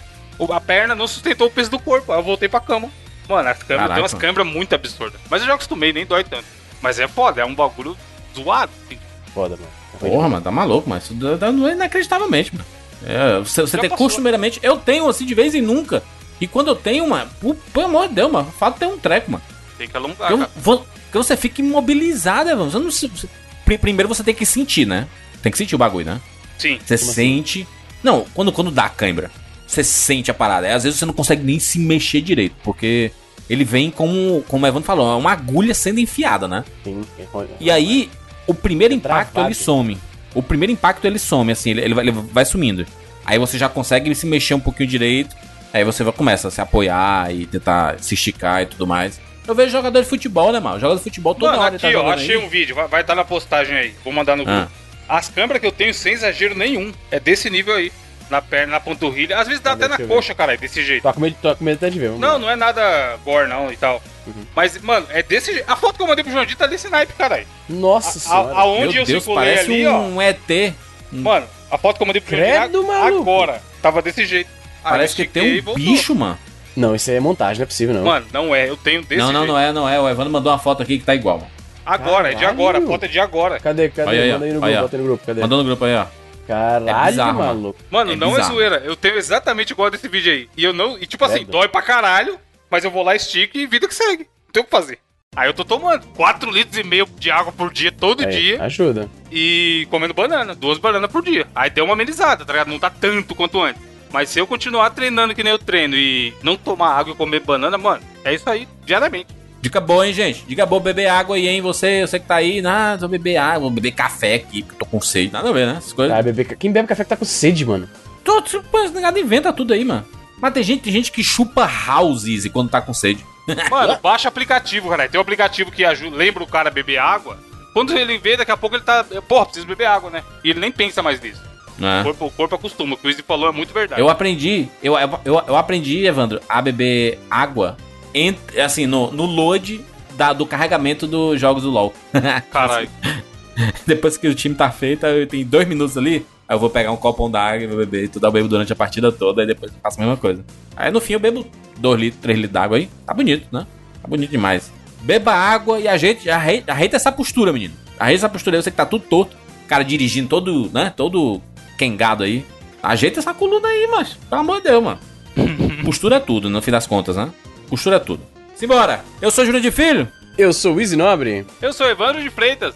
A 0.51 0.59
perna 0.59 0.95
não 0.95 1.07
sustentou 1.07 1.47
o 1.47 1.51
peso 1.51 1.69
do 1.69 1.79
corpo, 1.79 2.11
aí 2.11 2.19
eu 2.19 2.23
voltei 2.23 2.49
pra 2.49 2.59
cama. 2.59 2.89
Mano, 3.29 3.47
as 3.47 3.57
câmeras 3.59 3.67
Caraca. 3.89 3.93
tem 3.93 4.01
umas 4.03 4.13
câmeras 4.13 4.47
muito 4.47 4.73
absurdas. 4.73 5.21
Mas 5.29 5.41
eu 5.41 5.47
já 5.47 5.53
acostumei, 5.53 5.93
nem 5.93 6.05
dói 6.05 6.23
tanto. 6.23 6.45
Mas 6.81 6.99
é 6.99 7.07
foda, 7.07 7.41
é 7.41 7.45
um 7.45 7.55
bagulho 7.55 7.95
zoado. 8.35 8.71
assim. 8.85 8.97
Foda, 9.33 9.55
mano. 9.55 9.69
Porra, 9.99 10.27
mano, 10.27 10.41
tá 10.43 10.51
maluco, 10.51 10.89
mas 10.89 11.03
isso 11.03 11.13
dá- 11.13 11.51
não 11.51 11.67
é 11.67 11.73
inacreditavelmente, 11.73 12.53
mano. 12.53 12.65
É, 13.05 13.37
você 13.39 13.61
você 13.61 13.77
tem 13.77 13.89
costumeiramente. 13.89 14.59
Eu 14.63 14.77
tenho 14.77 15.07
assim 15.07 15.25
de 15.25 15.33
vez 15.35 15.53
em 15.55 15.61
nunca. 15.61 16.01
E 16.43 16.47
quando 16.47 16.67
eu 16.67 16.75
tenho, 16.75 17.05
pu- 17.39 17.55
pelo 17.73 17.85
amor 17.85 18.09
de 18.09 18.15
Deus, 18.15 18.29
mano, 18.31 18.51
fala 18.59 18.73
ter 18.73 18.85
um 18.85 18.97
treco, 18.97 19.31
mano. 19.31 19.43
Tem 19.77 19.87
que 19.87 19.95
alongar, 19.95 20.29
Eu, 20.29 20.39
cara. 20.39 20.51
vou, 20.57 20.85
que 21.09 21.17
você 21.17 21.37
fica 21.37 21.61
imobilizado, 21.61 22.49
mano. 22.49 22.69
Você 22.69 22.79
não 22.79 22.91
se- 22.91 23.07
você- 23.07 23.29
pri- 23.63 23.77
primeiro 23.77 24.09
você 24.09 24.23
tem 24.25 24.35
que 24.35 24.45
sentir, 24.45 24.85
né? 24.85 25.07
Tem 25.41 25.49
que 25.51 25.57
sentir 25.57 25.73
o 25.75 25.77
bagulho, 25.77 26.05
né? 26.05 26.21
Sim. 26.57 26.77
Você 26.85 26.97
sente. 26.97 27.67
Não, 28.03 28.25
quando, 28.33 28.51
quando 28.51 28.71
dá 28.71 28.89
cãibra, 28.89 29.31
você 29.65 29.83
sente 29.85 30.29
a 30.29 30.33
parada. 30.33 30.67
Aí, 30.67 30.73
às 30.73 30.83
vezes 30.83 30.99
você 30.99 31.05
não 31.05 31.13
consegue 31.13 31.43
nem 31.43 31.59
se 31.59 31.79
mexer 31.79 32.19
direito, 32.21 32.55
porque 32.61 33.11
ele 33.49 33.63
vem 33.63 33.89
como, 33.89 34.43
como 34.49 34.65
o 34.65 34.67
Evandro 34.67 34.85
falou, 34.85 35.13
é 35.13 35.15
uma 35.15 35.31
agulha 35.31 35.73
sendo 35.73 35.99
enfiada, 36.01 36.45
né? 36.45 36.65
Sim, 36.83 37.01
é. 37.17 37.25
E 37.59 37.71
aí, 37.71 38.09
o 38.45 38.53
primeiro 38.53 38.93
impacto 38.93 39.31
travado. 39.31 39.47
ele 39.47 39.55
some. 39.55 39.97
O 40.35 40.43
primeiro 40.43 40.73
impacto 40.73 41.05
ele 41.05 41.17
some, 41.19 41.53
assim, 41.53 41.69
ele, 41.69 41.81
ele 41.81 41.93
vai, 41.93 42.03
ele 42.03 42.11
vai 42.11 42.43
sumindo. 42.43 42.85
Aí 43.25 43.39
você 43.39 43.57
já 43.57 43.69
consegue 43.69 44.13
se 44.13 44.25
mexer 44.25 44.53
um 44.55 44.59
pouquinho 44.59 44.89
direito. 44.89 45.33
Aí 45.73 45.83
você 45.83 46.03
vai, 46.03 46.13
começa 46.13 46.47
a 46.47 46.51
se 46.51 46.61
apoiar 46.61 47.33
e 47.33 47.45
tentar 47.47 47.99
se 47.99 48.13
esticar 48.13 48.61
e 48.61 48.65
tudo 48.67 48.85
mais. 48.85 49.19
Eu 49.47 49.55
vejo 49.55 49.71
jogador 49.71 50.01
de 50.01 50.07
futebol, 50.07 50.51
né, 50.53 50.59
mano? 50.59 50.79
Jogador 50.79 50.97
de 50.97 51.03
futebol 51.03 51.33
toda 51.35 51.51
Mano, 51.53 51.63
hora 51.63 51.75
ele 51.75 51.85
aqui, 51.85 51.93
tá 51.97 52.01
ó, 52.01 52.11
achei 52.11 52.37
aí. 52.37 52.45
um 52.45 52.47
vídeo, 52.47 52.75
vai 52.89 53.01
estar 53.01 53.15
na 53.15 53.25
postagem 53.25 53.75
aí. 53.75 53.93
Vou 54.03 54.13
mandar 54.13 54.37
no 54.37 54.43
Ah. 54.43 54.45
grupo. 54.59 54.71
As 55.09 55.27
câmeras 55.29 55.59
que 55.59 55.67
eu 55.67 55.71
tenho, 55.71 55.93
sem 55.93 56.13
exagero 56.13 56.55
nenhum, 56.55 56.93
é 57.11 57.19
desse 57.19 57.49
nível 57.49 57.75
aí. 57.75 57.91
Na 58.29 58.41
perna, 58.41 58.73
na 58.73 58.79
panturrilha. 58.79 59.37
Às 59.37 59.47
vezes 59.47 59.61
dá 59.61 59.71
Ah, 59.71 59.73
até 59.73 59.87
na 59.87 59.97
coxa, 59.97 60.33
cara, 60.33 60.55
desse 60.55 60.81
jeito. 60.83 61.03
Tô 61.03 61.13
com 61.13 61.19
medo, 61.19 61.35
tô 61.41 61.53
com 61.55 61.63
medo 61.63 61.75
até 61.75 61.89
de 61.89 61.99
ver. 61.99 62.07
vamos 62.07 62.21
Não, 62.21 62.39
não 62.39 62.49
é 62.49 62.55
nada 62.55 63.17
gore, 63.23 63.49
não, 63.49 63.69
e 63.71 63.75
tal. 63.75 64.01
Uhum. 64.25 64.45
Mas, 64.55 64.81
mano, 64.81 65.05
é 65.09 65.21
desse 65.21 65.51
jeito. 65.53 65.69
A 65.69 65.75
foto 65.75 65.97
que 65.97 66.01
eu 66.03 66.07
mandei 66.07 66.23
pro 66.23 66.31
João 66.31 66.45
Dito 66.45 66.57
tá 66.57 66.65
desse 66.65 66.89
naipe, 66.89 67.13
caralho. 67.13 67.45
Nossa 67.67 68.17
A- 68.17 68.21
senhora. 68.21 68.53
a- 68.55 68.59
Aonde 68.61 68.93
Meu 68.93 69.01
eu 69.01 69.05
Deus, 69.05 69.23
circulei 69.23 69.35
parece 69.55 69.71
ali, 69.73 69.85
ó. 69.85 69.97
um 69.99 70.21
ET. 70.21 70.73
Mano, 71.11 71.45
a 71.69 71.77
foto 71.77 71.97
que 71.97 72.03
eu 72.03 72.07
mandei 72.07 72.21
pro 72.21 72.35
João 72.35 72.49
Credo, 72.49 72.87
maluco. 72.87 73.21
agora. 73.21 73.61
Tava 73.81 74.01
desse 74.01 74.25
jeito. 74.25 74.49
Aí 74.83 74.91
Parece 74.91 75.15
que 75.15 75.25
tem 75.25 75.61
um 75.65 75.73
bicho, 75.73 76.13
mano. 76.15 76.37
Não, 76.75 76.95
isso 76.95 77.09
aí 77.11 77.17
é 77.17 77.19
montagem, 77.19 77.59
não 77.59 77.63
é 77.63 77.67
possível, 77.67 77.93
não. 77.95 78.03
Mano, 78.03 78.25
não 78.33 78.55
é. 78.55 78.67
Eu 78.69 78.75
tenho 78.75 79.01
desse 79.03 79.15
Não, 79.21 79.31
não, 79.31 79.41
jeito. 79.41 79.51
não 79.53 79.59
é, 79.59 79.71
não 79.71 79.87
é. 79.89 79.99
O 79.99 80.09
Evandro 80.09 80.31
mandou 80.33 80.51
uma 80.51 80.57
foto 80.59 80.81
aqui 80.81 80.97
que 80.97 81.05
tá 81.05 81.13
igual, 81.13 81.37
mano. 81.37 81.49
Agora, 81.85 82.29
é 82.31 82.33
de 82.33 82.41
Caralho. 82.41 82.59
agora. 82.59 82.77
A 82.79 82.81
foto 82.81 83.03
é 83.03 83.07
de 83.07 83.19
agora. 83.19 83.59
Cadê? 83.59 83.89
Cadê? 83.89 84.09
Aí. 84.21 84.31
Manda 84.31 84.45
aí 84.45 84.53
no 84.53 84.59
grupo, 84.59 84.65
aí, 84.65 84.75
ó. 84.77 84.81
bota 84.81 84.95
aí 84.95 85.01
no 85.01 85.07
grupo, 85.07 85.25
cadê? 85.25 85.41
Mandou 85.41 85.57
no 85.59 85.63
grupo 85.65 85.85
aí, 85.85 85.95
ó. 85.95 86.05
Caralho, 86.47 86.89
É 86.89 87.05
bizarro, 87.11 87.39
mano. 87.39 87.53
maluco. 87.55 87.79
Mano, 87.91 88.11
É 88.11 88.15
não 88.15 88.29
bizarro. 88.31 88.49
é 88.51 88.53
zoeira. 88.55 88.81
Eu 88.85 88.95
tenho 88.95 89.17
exatamente 89.17 89.71
igual 89.71 89.91
desse 89.91 90.07
vídeo 90.07 90.31
aí. 90.33 90.49
E 90.57 90.63
eu 90.63 90.73
não. 90.73 90.97
E 90.97 91.05
tipo 91.05 91.23
assim, 91.25 91.37
Credo. 91.39 91.51
dói 91.51 91.67
pra 91.67 91.81
caralho, 91.81 92.37
mas 92.71 92.83
eu 92.83 92.91
vou 92.91 93.03
lá, 93.03 93.15
estico 93.15 93.57
e 93.57 93.67
vida 93.67 93.87
que 93.87 93.93
segue. 93.95 94.27
Não 94.45 94.51
tem 94.51 94.61
o 94.61 94.65
que 94.65 94.71
fazer. 94.71 94.97
Aí 95.35 95.47
eu 95.49 95.53
tô 95.53 95.63
tomando 95.65 96.05
4 96.15 96.49
litros 96.51 96.77
e 96.77 96.83
meio 96.83 97.07
de 97.17 97.31
água 97.31 97.51
por 97.51 97.71
dia, 97.73 97.91
todo 97.91 98.23
Aí, 98.25 98.29
dia, 98.31 98.63
Ajuda. 98.63 99.09
e 99.31 99.87
comendo 99.89 100.13
banana, 100.13 100.53
duas 100.53 100.77
bananas 100.77 101.11
por 101.11 101.23
dia. 101.23 101.47
Aí 101.55 101.69
deu 101.71 101.85
uma 101.85 101.93
amenizada, 101.93 102.45
tá 102.45 102.53
ligado? 102.53 102.67
Não 102.67 102.77
tá 102.77 102.89
tanto 102.91 103.33
quanto 103.33 103.59
antes. 103.61 103.81
Mas 104.13 104.29
se 104.29 104.39
eu 104.39 104.45
continuar 104.45 104.91
treinando 104.91 105.33
que 105.33 105.43
nem 105.43 105.51
eu 105.51 105.57
treino 105.57 105.95
e 105.95 106.31
não 106.43 106.55
tomar 106.55 106.93
água 106.95 107.13
e 107.13 107.17
comer 107.17 107.39
banana, 107.39 107.79
mano, 107.79 108.03
é 108.23 108.31
isso 108.33 108.47
aí, 108.47 108.67
diariamente. 108.85 109.43
Dica 109.59 109.81
boa, 109.81 110.05
hein, 110.05 110.13
gente? 110.13 110.45
Dica 110.45 110.65
boa, 110.67 110.79
beber 110.79 111.07
água 111.07 111.35
aí, 111.35 111.47
hein? 111.47 111.61
Você, 111.61 112.05
você 112.05 112.19
que 112.19 112.27
tá 112.27 112.35
aí, 112.35 112.63
ah, 112.63 112.95
vou 112.95 113.09
beber 113.09 113.37
água, 113.37 113.61
vou 113.61 113.71
beber 113.71 113.91
café 113.91 114.35
aqui, 114.35 114.61
porque 114.61 114.75
eu 114.75 114.79
tô 114.79 114.85
com 114.85 115.01
sede. 115.01 115.33
Nada 115.33 115.49
a 115.49 115.51
ver, 115.51 115.65
né? 115.65 115.75
Essas 115.77 115.93
coisas. 115.93 116.15
Ah, 116.15 116.55
quem 116.55 116.71
bebe 116.71 116.87
café 116.87 117.03
que 117.03 117.09
tá 117.09 117.17
com 117.17 117.25
sede, 117.25 117.65
mano? 117.65 117.89
Tô, 118.23 118.39
tipo, 118.41 118.77
esse 118.79 118.93
negado 118.93 119.17
inventa 119.17 119.51
tudo 119.51 119.73
aí, 119.73 119.83
mano. 119.83 120.05
Mas 120.39 120.53
tem 120.53 120.61
gente, 120.61 120.83
tem 120.83 120.93
gente 120.93 121.11
que 121.11 121.23
chupa 121.23 121.67
houses 121.87 122.47
quando 122.49 122.69
tá 122.69 122.81
com 122.81 122.93
sede. 122.93 123.25
Mano, 123.71 123.97
baixa 124.01 124.27
aplicativo, 124.27 124.89
cara. 124.89 125.07
Tem 125.07 125.17
um 125.17 125.21
aplicativo 125.21 125.71
que 125.71 125.83
ajuda, 125.83 126.15
lembra 126.15 126.43
o 126.43 126.47
cara 126.47 126.69
a 126.69 126.71
beber 126.71 126.97
água. 126.97 127.37
Quando 127.73 127.97
ele 127.97 128.17
vê, 128.17 128.37
daqui 128.37 128.51
a 128.51 128.57
pouco 128.57 128.75
ele 128.75 128.83
tá. 128.83 129.05
Porra, 129.27 129.45
preciso 129.45 129.67
beber 129.67 129.85
água, 129.85 130.09
né? 130.09 130.23
E 130.43 130.49
ele 130.49 130.59
nem 130.59 130.71
pensa 130.71 131.01
mais 131.01 131.19
nisso. 131.19 131.41
O 131.83 131.85
Né? 131.85 132.03
corpo, 132.03 132.25
o 132.25 132.31
corpo 132.31 132.55
acostuma. 132.55 132.93
O 132.95 132.97
que 132.97 133.07
o 133.07 133.09
Izzy 133.09 133.21
falou 133.21 133.49
é 133.49 133.51
muito 133.51 133.73
verdade. 133.73 133.99
Eu 133.99 134.09
aprendi, 134.09 134.67
eu, 134.81 134.95
eu, 135.25 135.43
eu 135.47 135.55
aprendi, 135.57 136.05
Evandro, 136.05 136.39
a 136.47 136.61
beber 136.61 137.19
água 137.29 137.75
entre, 138.13 138.61
assim, 138.61 138.85
no, 138.85 139.11
no 139.11 139.25
load 139.25 139.81
da- 140.15 140.33
do 140.33 140.45
carregamento 140.45 141.05
dos 141.07 141.39
jogos 141.41 141.63
do 141.63 141.69
LoL. 141.69 141.93
Caralho. 142.51 142.89
Depois 143.85 144.17
que 144.17 144.27
o 144.27 144.33
time 144.35 144.55
tá 144.55 144.69
feito, 144.71 145.05
eu 145.05 145.27
tenho 145.27 145.45
dois 145.45 145.67
minutos 145.67 145.97
ali, 145.97 146.25
aí 146.47 146.55
eu 146.55 146.59
vou 146.59 146.69
pegar 146.69 146.91
um 146.91 146.95
copão 146.97 147.29
d'água 147.29 147.63
e 147.63 147.67
vou 147.67 147.77
beber. 147.77 148.09
Tudo 148.09 148.25
eu 148.25 148.31
bebo 148.31 148.47
durante 148.47 148.71
a 148.73 148.75
partida 148.75 149.11
toda, 149.11 149.43
e 149.43 149.45
depois 149.47 149.71
eu 149.71 149.77
faço 149.81 149.99
a 149.99 150.01
mesma 150.03 150.17
coisa. 150.17 150.43
Aí 150.75 150.91
no 150.91 150.99
fim 151.01 151.13
eu 151.13 151.19
bebo 151.19 151.45
2 151.77 151.99
litros, 151.99 152.21
3 152.21 152.37
litros 152.37 152.53
d'água 152.53 152.77
aí. 152.77 152.89
Tá 153.05 153.13
bonito, 153.13 153.47
né? 153.51 153.65
Tá 154.01 154.07
bonito 154.07 154.29
demais. 154.31 154.71
Beba 155.01 155.33
água 155.33 155.79
e 155.79 155.87
ajeite, 155.87 156.29
ajeita, 156.29 156.71
ajeita 156.73 156.95
essa 156.95 157.11
postura, 157.11 157.51
menino. 157.53 157.73
Ajeita 157.99 158.21
essa 158.21 158.29
postura 158.29 158.57
aí, 158.57 158.63
você 158.63 158.71
que 158.71 158.77
tá 158.77 158.85
tudo 158.85 159.03
torto. 159.07 159.35
O 159.65 159.67
cara 159.67 159.83
dirigindo 159.83 160.27
todo, 160.29 160.69
né? 160.73 160.91
Todo 160.95 161.41
quengado 161.77 162.23
aí. 162.23 162.45
Ajeita 162.81 163.19
essa 163.19 163.33
coluna 163.33 163.67
aí, 163.67 163.87
mas 163.89 164.13
Pelo 164.29 164.41
amor 164.41 164.57
de 164.57 164.69
Deus, 164.69 164.83
mano. 164.83 164.99
postura 165.85 166.17
é 166.17 166.19
tudo, 166.19 166.49
no 166.49 166.61
fim 166.61 166.71
das 166.71 166.87
contas, 166.87 167.15
né? 167.15 167.31
Postura 167.69 167.95
é 167.95 167.99
tudo. 167.99 168.23
Simbora! 168.55 169.03
Eu 169.21 169.31
sou 169.31 169.45
Júlio 169.45 169.61
de 169.61 169.71
Filho. 169.71 170.07
Eu 170.37 170.51
sou 170.53 170.75
o 170.75 170.81
Easy 170.81 170.95
Nobre. 170.95 171.45
Eu 171.61 171.73
sou 171.73 171.87
Evandro 171.89 172.21
de 172.21 172.29
Freitas. 172.29 172.75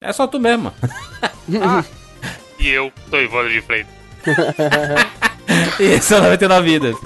É 0.00 0.12
só 0.12 0.26
tu 0.26 0.38
mesmo, 0.38 0.72
mano. 1.48 1.84
E 2.58 2.68
eu 2.68 2.90
sou 3.10 3.20
Evandro 3.20 3.52
de 3.52 3.60
Freitas. 3.60 3.92
Isso 5.78 6.14
é 6.14 6.20
99 6.20 6.70
vidas. 6.70 6.96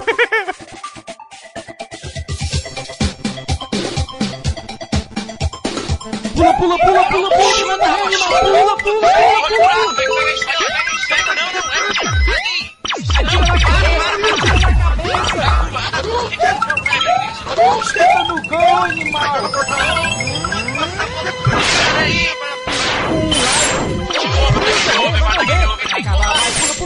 Pula, 6.41 6.53
pula, 6.57 6.75
pula, 6.79 7.03
pula, 7.05 7.29
pula, 7.29 7.77
pula, 7.77 7.77
pula, 7.77 8.39
pula, 8.41 8.75
pula. 8.81 9.31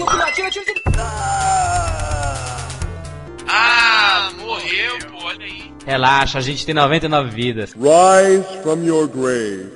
Ah, 0.07 0.34
Relaxa, 5.85 6.39
a 6.39 6.41
gente 6.41 6.65
tem 6.65 6.73
99 6.73 7.29
vidas. 7.29 7.73
Rise 7.73 8.43
from 8.63 8.83
your 8.83 9.07
grave. 9.07 9.73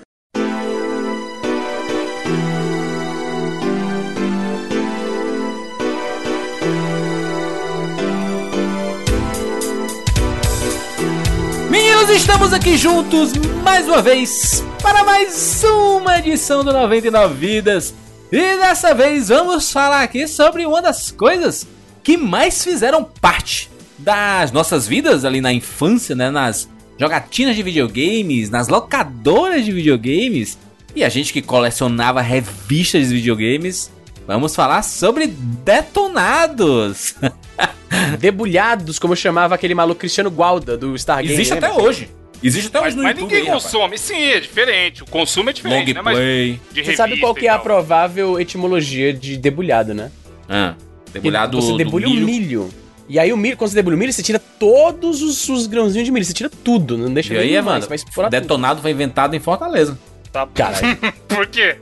Meninos, 11.69 12.09
estamos 12.09 12.53
aqui 12.53 12.75
juntos 12.75 13.33
mais 13.63 13.87
uma 13.87 14.01
vez 14.01 14.63
para 14.81 15.03
mais 15.03 15.63
uma 15.63 16.17
edição 16.17 16.63
do 16.63 16.73
99 16.73 17.35
Vidas. 17.35 17.93
E 18.31 18.57
dessa 18.57 18.95
vez 18.95 19.29
vamos 19.29 19.71
falar 19.71 20.01
aqui 20.01 20.27
sobre 20.27 20.65
uma 20.65 20.81
das 20.81 21.11
coisas 21.11 21.67
que 22.03 22.17
mais 22.17 22.63
fizeram 22.63 23.03
parte 23.03 23.69
das 23.99 24.51
nossas 24.51 24.87
vidas 24.87 25.25
ali 25.25 25.41
na 25.41 25.53
infância, 25.53 26.15
né? 26.15 26.29
Nas 26.29 26.69
jogatinas 26.97 27.55
de 27.55 27.63
videogames, 27.63 28.49
nas 28.49 28.67
locadoras 28.67 29.63
de 29.63 29.71
videogames 29.71 30.57
e 30.95 31.03
a 31.03 31.09
gente 31.09 31.31
que 31.31 31.41
colecionava 31.41 32.21
revistas 32.21 33.09
de 33.09 33.15
videogames. 33.15 33.91
Vamos 34.27 34.55
falar 34.55 34.83
sobre 34.83 35.27
detonados. 35.27 37.15
Debulhados, 38.19 38.99
como 38.99 39.15
chamava 39.15 39.55
aquele 39.55 39.73
maluco 39.73 39.99
Cristiano 40.01 40.29
Gualda 40.29 40.77
do 40.77 40.95
Stargame. 40.95 41.33
Existe 41.33 41.53
até 41.53 41.71
hoje. 41.71 42.09
Existe 42.41 42.67
até 42.67 42.79
Mas, 42.79 42.93
uns 42.93 42.97
no 42.97 43.03
mas 43.03 43.11
YouTube 43.11 43.23
ninguém 43.29 43.41
aí, 43.41 43.47
rapaz. 43.47 43.63
consome. 43.63 43.97
Sim, 43.97 44.23
é 44.23 44.39
diferente. 44.39 45.03
O 45.03 45.05
consumo 45.05 45.49
é 45.49 45.53
diferente, 45.53 45.87
Long 45.89 45.93
né? 45.95 46.01
Mas 46.01 46.17
play. 46.17 46.61
de 46.71 46.83
Você 46.83 46.95
sabe 46.95 47.17
qual 47.19 47.33
que 47.33 47.47
é 47.47 47.49
a 47.49 47.59
provável 47.59 48.39
etimologia 48.39 49.11
de 49.13 49.35
debulhado, 49.35 49.93
né? 49.93 50.11
Ah, 50.47 50.75
debulhado 51.11 51.61
você 51.61 51.71
do 51.71 51.77
debulha 51.77 52.07
milho. 52.07 52.23
o 52.23 52.25
milho. 52.25 52.69
E 53.09 53.17
aí 53.17 53.33
o 53.33 53.37
milho, 53.37 53.57
quando 53.57 53.71
você 53.71 53.75
debulha 53.75 53.95
o 53.95 53.99
milho, 53.99 54.13
você 54.13 54.21
tira 54.21 54.37
todos 54.37 55.21
os, 55.23 55.49
os 55.49 55.65
grãozinhos 55.65 56.05
de 56.05 56.11
milho. 56.11 56.23
Você 56.23 56.31
tira 56.33 56.49
tudo, 56.49 56.95
não 56.97 57.11
deixa 57.11 57.33
E 57.33 57.37
aí, 57.39 57.55
mano, 57.55 57.71
mais, 57.71 57.87
vai 57.87 57.95
explorar 57.95 58.29
tudo. 58.29 58.39
detonado 58.39 58.81
foi 58.83 58.91
inventado 58.91 59.35
em 59.35 59.39
Fortaleza. 59.39 59.97
Tá 60.31 60.45
bom. 60.45 60.51
Caralho. 60.53 60.95
Por 61.27 61.47
quê? 61.47 61.77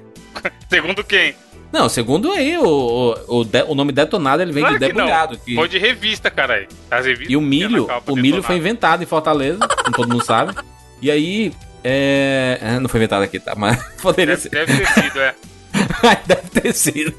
Segundo 0.70 1.04
quem? 1.04 1.36
Não, 1.70 1.90
segundo 1.90 2.32
aí, 2.32 2.58
o, 2.58 2.63
o, 2.66 3.40
o, 3.40 3.44
de- 3.44 3.63
o 3.63 3.76
nome 3.76 3.92
detonado 3.92 4.42
ele 4.42 4.54
vem 4.54 4.63
Claro 4.63 4.80
de 4.80 4.88
debulhado. 4.88 5.38
que- 5.38 5.54
Foi 5.54 5.68
de 5.68 5.78
revista, 5.78 6.32
caralho. 6.32 6.66
As 6.90 7.06
revistas 7.06 7.30
E 7.30 7.36
o 7.36 7.42
milho, 7.42 7.88
o 8.08 8.16
milho 8.16 8.42
foi 8.42 8.56
detonado. 8.56 8.58
inventado 8.58 9.04
em 9.04 9.06
Fortaleza, 9.06 9.60
como 9.84 9.96
todo 9.98 10.08
mundo 10.10 10.24
sabe. 10.24 10.56
E 11.02 11.12
aí, 11.12 11.52
é... 11.84 12.58
é, 12.62 12.80
Não 12.80 12.88
foi 12.88 13.02
inventado 13.02 13.24
aqui, 13.24 13.38
tá? 13.38 13.54
Mas 13.54 13.78
poderia 14.02 14.38
Deve, 14.38 14.42
ser. 14.44 14.50
deve 14.50 14.78
ter 14.78 14.88
sido, 14.94 15.20
é. 15.20 15.36
Deve 16.26 16.50
ter 16.62 16.74
sido. 16.74 17.13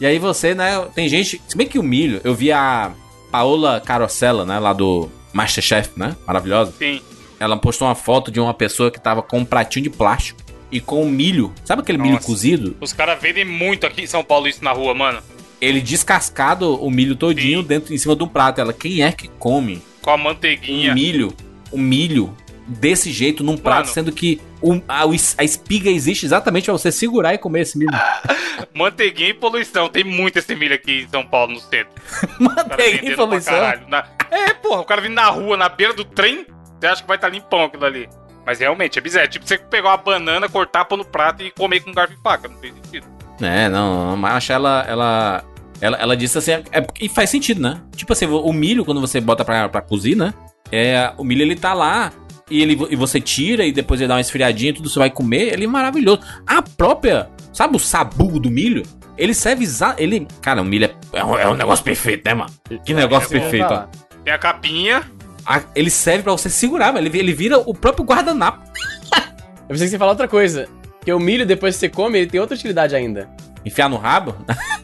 E 0.00 0.06
aí 0.06 0.18
você, 0.18 0.54
né, 0.54 0.86
tem 0.94 1.08
gente... 1.08 1.40
Se 1.48 1.56
bem 1.56 1.66
que 1.66 1.78
o 1.78 1.82
milho, 1.82 2.20
eu 2.24 2.34
vi 2.34 2.52
a 2.52 2.92
Paola 3.30 3.80
Carosella, 3.80 4.44
né, 4.44 4.58
lá 4.58 4.72
do 4.72 5.10
Masterchef, 5.32 5.90
né? 5.96 6.16
Maravilhosa. 6.26 6.72
Sim. 6.78 7.00
Ela 7.38 7.56
postou 7.56 7.86
uma 7.86 7.94
foto 7.94 8.30
de 8.30 8.40
uma 8.40 8.54
pessoa 8.54 8.90
que 8.90 9.00
tava 9.00 9.22
com 9.22 9.38
um 9.38 9.44
pratinho 9.44 9.84
de 9.84 9.90
plástico 9.90 10.40
e 10.72 10.80
com 10.80 11.04
milho. 11.08 11.52
Sabe 11.64 11.82
aquele 11.82 11.98
milho 11.98 12.14
Nossa. 12.14 12.26
cozido? 12.26 12.76
Os 12.80 12.92
caras 12.92 13.20
vendem 13.20 13.44
muito 13.44 13.86
aqui 13.86 14.02
em 14.02 14.06
São 14.06 14.24
Paulo 14.24 14.48
isso 14.48 14.64
na 14.64 14.72
rua, 14.72 14.94
mano. 14.94 15.20
Ele 15.60 15.80
descascado 15.80 16.74
o 16.82 16.90
milho 16.90 17.14
todinho 17.16 17.62
Sim. 17.62 17.66
dentro 17.66 17.94
em 17.94 17.98
cima 17.98 18.16
de 18.16 18.22
um 18.24 18.28
prato. 18.28 18.60
Ela, 18.60 18.72
quem 18.72 19.02
é 19.02 19.12
que 19.12 19.28
come 19.38 19.82
Com 20.02 20.10
a 20.10 20.14
um 20.14 20.18
manteiguinha. 20.18 20.94
milho, 20.94 21.32
um 21.72 21.78
milho 21.78 22.34
desse 22.68 23.10
jeito 23.10 23.42
num 23.42 23.56
prato, 23.56 23.84
Mano. 23.84 23.94
sendo 23.94 24.12
que 24.12 24.40
o- 24.60 24.80
a, 24.88 25.02
a 25.38 25.44
espiga 25.44 25.90
existe 25.90 26.26
exatamente 26.26 26.64
pra 26.66 26.72
você 26.72 26.92
segurar 26.92 27.34
e 27.34 27.38
comer 27.38 27.62
esse 27.62 27.78
milho. 27.78 27.90
Manteiguinha 28.74 29.30
e 29.30 29.34
poluição. 29.34 29.88
Tem 29.88 30.04
muito 30.04 30.38
esse 30.38 30.54
milho 30.54 30.74
aqui 30.74 31.02
em 31.02 31.08
São 31.08 31.24
Paulo, 31.26 31.54
no 31.54 31.60
centro. 31.60 31.90
Manteiga 32.38 33.10
e 33.10 33.16
poluição. 33.16 33.54
Na- 33.88 34.04
É, 34.30 34.52
porra, 34.54 34.80
o 34.82 34.84
cara 34.84 35.00
vindo 35.00 35.14
na 35.14 35.28
rua, 35.30 35.56
na 35.56 35.68
beira 35.68 35.92
do 35.94 36.04
trem, 36.04 36.46
você 36.78 36.86
acha 36.86 37.02
que 37.02 37.08
vai 37.08 37.16
estar 37.16 37.28
limpão 37.28 37.64
aquilo 37.64 37.84
ali. 37.84 38.08
Mas 38.44 38.60
realmente, 38.60 38.98
é 38.98 39.02
bizarro. 39.02 39.24
É 39.24 39.28
tipo 39.28 39.46
você 39.46 39.58
pegar 39.58 39.90
uma 39.90 39.96
banana, 39.96 40.48
cortar, 40.48 40.84
pôr 40.84 40.96
no 40.96 41.04
prato 41.04 41.42
e 41.42 41.50
comer 41.50 41.80
com 41.80 41.92
garfo 41.92 42.14
e 42.14 42.22
faca. 42.22 42.48
Não 42.48 42.56
tem 42.56 42.72
sentido. 42.74 43.06
É, 43.40 43.68
não, 43.68 44.16
mas 44.16 44.48
ela, 44.50 44.84
ela, 44.88 45.44
ela, 45.80 45.96
ela 45.98 46.16
disse 46.16 46.38
assim, 46.38 46.52
é, 46.52 46.64
e 47.00 47.08
faz 47.08 47.30
sentido, 47.30 47.60
né? 47.60 47.80
Tipo 47.94 48.12
assim, 48.12 48.26
o 48.26 48.52
milho, 48.52 48.84
quando 48.84 49.00
você 49.00 49.20
bota 49.20 49.44
pra, 49.44 49.68
pra 49.68 49.80
cozir, 49.80 50.16
né? 50.16 50.34
É, 50.72 51.12
o 51.16 51.24
milho 51.24 51.42
ele 51.42 51.54
tá 51.56 51.72
lá 51.72 52.12
e, 52.50 52.62
ele, 52.62 52.78
e 52.90 52.96
você 52.96 53.20
tira 53.20 53.64
e 53.64 53.72
depois 53.72 54.00
ele 54.00 54.08
dá 54.08 54.14
uma 54.14 54.20
esfriadinha 54.20 54.70
e 54.70 54.74
tudo 54.74 54.88
você 54.88 54.98
vai 54.98 55.10
comer, 55.10 55.52
ele 55.52 55.64
é 55.64 55.68
maravilhoso. 55.68 56.20
A 56.46 56.62
própria, 56.62 57.28
sabe 57.52 57.76
o 57.76 57.78
sabugo 57.78 58.38
do 58.38 58.50
milho? 58.50 58.82
Ele 59.16 59.34
serve 59.34 59.66
ele 59.98 60.28
Cara, 60.40 60.62
o 60.62 60.64
milho 60.64 60.84
é, 60.86 60.94
é, 61.12 61.24
um, 61.24 61.36
é 61.36 61.48
um 61.48 61.54
negócio 61.54 61.84
perfeito, 61.84 62.24
né, 62.24 62.34
mano? 62.34 62.50
Que 62.84 62.94
negócio 62.94 63.36
É 63.36 63.40
perfeito, 63.40 63.66
ó. 63.68 63.86
Tem 64.24 64.32
a 64.32 64.38
capinha. 64.38 65.02
A- 65.44 65.62
ele 65.74 65.90
serve 65.90 66.22
pra 66.22 66.32
você 66.32 66.48
segurar, 66.48 66.92
mano. 66.92 67.06
Ele, 67.06 67.18
ele 67.18 67.32
vira 67.32 67.58
o 67.58 67.74
próprio 67.74 68.04
guardanapo. 68.04 68.62
Eu 69.12 69.74
pensei 69.74 69.86
que 69.86 69.90
você 69.90 69.98
falar 69.98 70.12
outra 70.12 70.28
coisa. 70.28 70.68
Que 71.04 71.12
o 71.12 71.18
milho, 71.18 71.44
depois 71.44 71.74
que 71.74 71.80
você 71.80 71.88
come, 71.88 72.18
ele 72.18 72.30
tem 72.30 72.40
outra 72.40 72.54
utilidade 72.54 72.94
ainda. 72.94 73.28
Enfiar 73.64 73.88
no 73.88 73.96
rabo? 73.96 74.34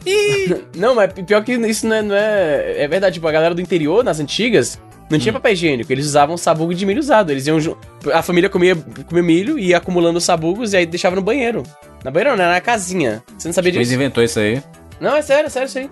Não, 0.75 0.93
mas 0.95 1.13
pior 1.13 1.43
que 1.43 1.53
isso 1.53 1.87
não 1.87 1.95
é, 1.95 2.01
não 2.01 2.15
é. 2.15 2.83
É 2.83 2.87
verdade, 2.87 3.15
tipo, 3.15 3.27
a 3.27 3.31
galera 3.31 3.55
do 3.55 3.61
interior, 3.61 4.03
nas 4.03 4.19
antigas, 4.19 4.79
não 5.09 5.17
Hum. 5.17 5.19
tinha 5.19 5.33
papel 5.33 5.53
higiênico. 5.53 5.91
Eles 5.91 6.05
usavam 6.05 6.35
sabugo 6.37 6.73
de 6.73 6.85
milho 6.85 6.99
usado. 6.99 7.31
Eles 7.31 7.45
iam. 7.47 7.57
A 8.13 8.21
família 8.21 8.49
comia, 8.49 8.75
comia 9.07 9.23
milho 9.23 9.57
e 9.59 9.67
ia 9.67 9.77
acumulando 9.77 10.17
os 10.17 10.23
sabugos 10.23 10.73
e 10.73 10.77
aí 10.77 10.85
deixava 10.85 11.15
no 11.15 11.21
banheiro. 11.21 11.63
Na 12.03 12.11
banheiro 12.11 12.35
não, 12.35 12.43
era 12.43 12.53
na 12.53 12.61
casinha. 12.61 13.23
Você 13.37 13.47
não 13.47 13.53
sabia 13.53 13.69
Eles 13.71 13.87
disso? 13.87 13.93
inventou 13.93 14.23
isso 14.23 14.39
aí. 14.39 14.61
Não, 14.99 15.15
é 15.15 15.21
sério, 15.21 15.47
é 15.47 15.49
sério 15.49 15.67
isso 15.67 15.77
aí. 15.79 15.89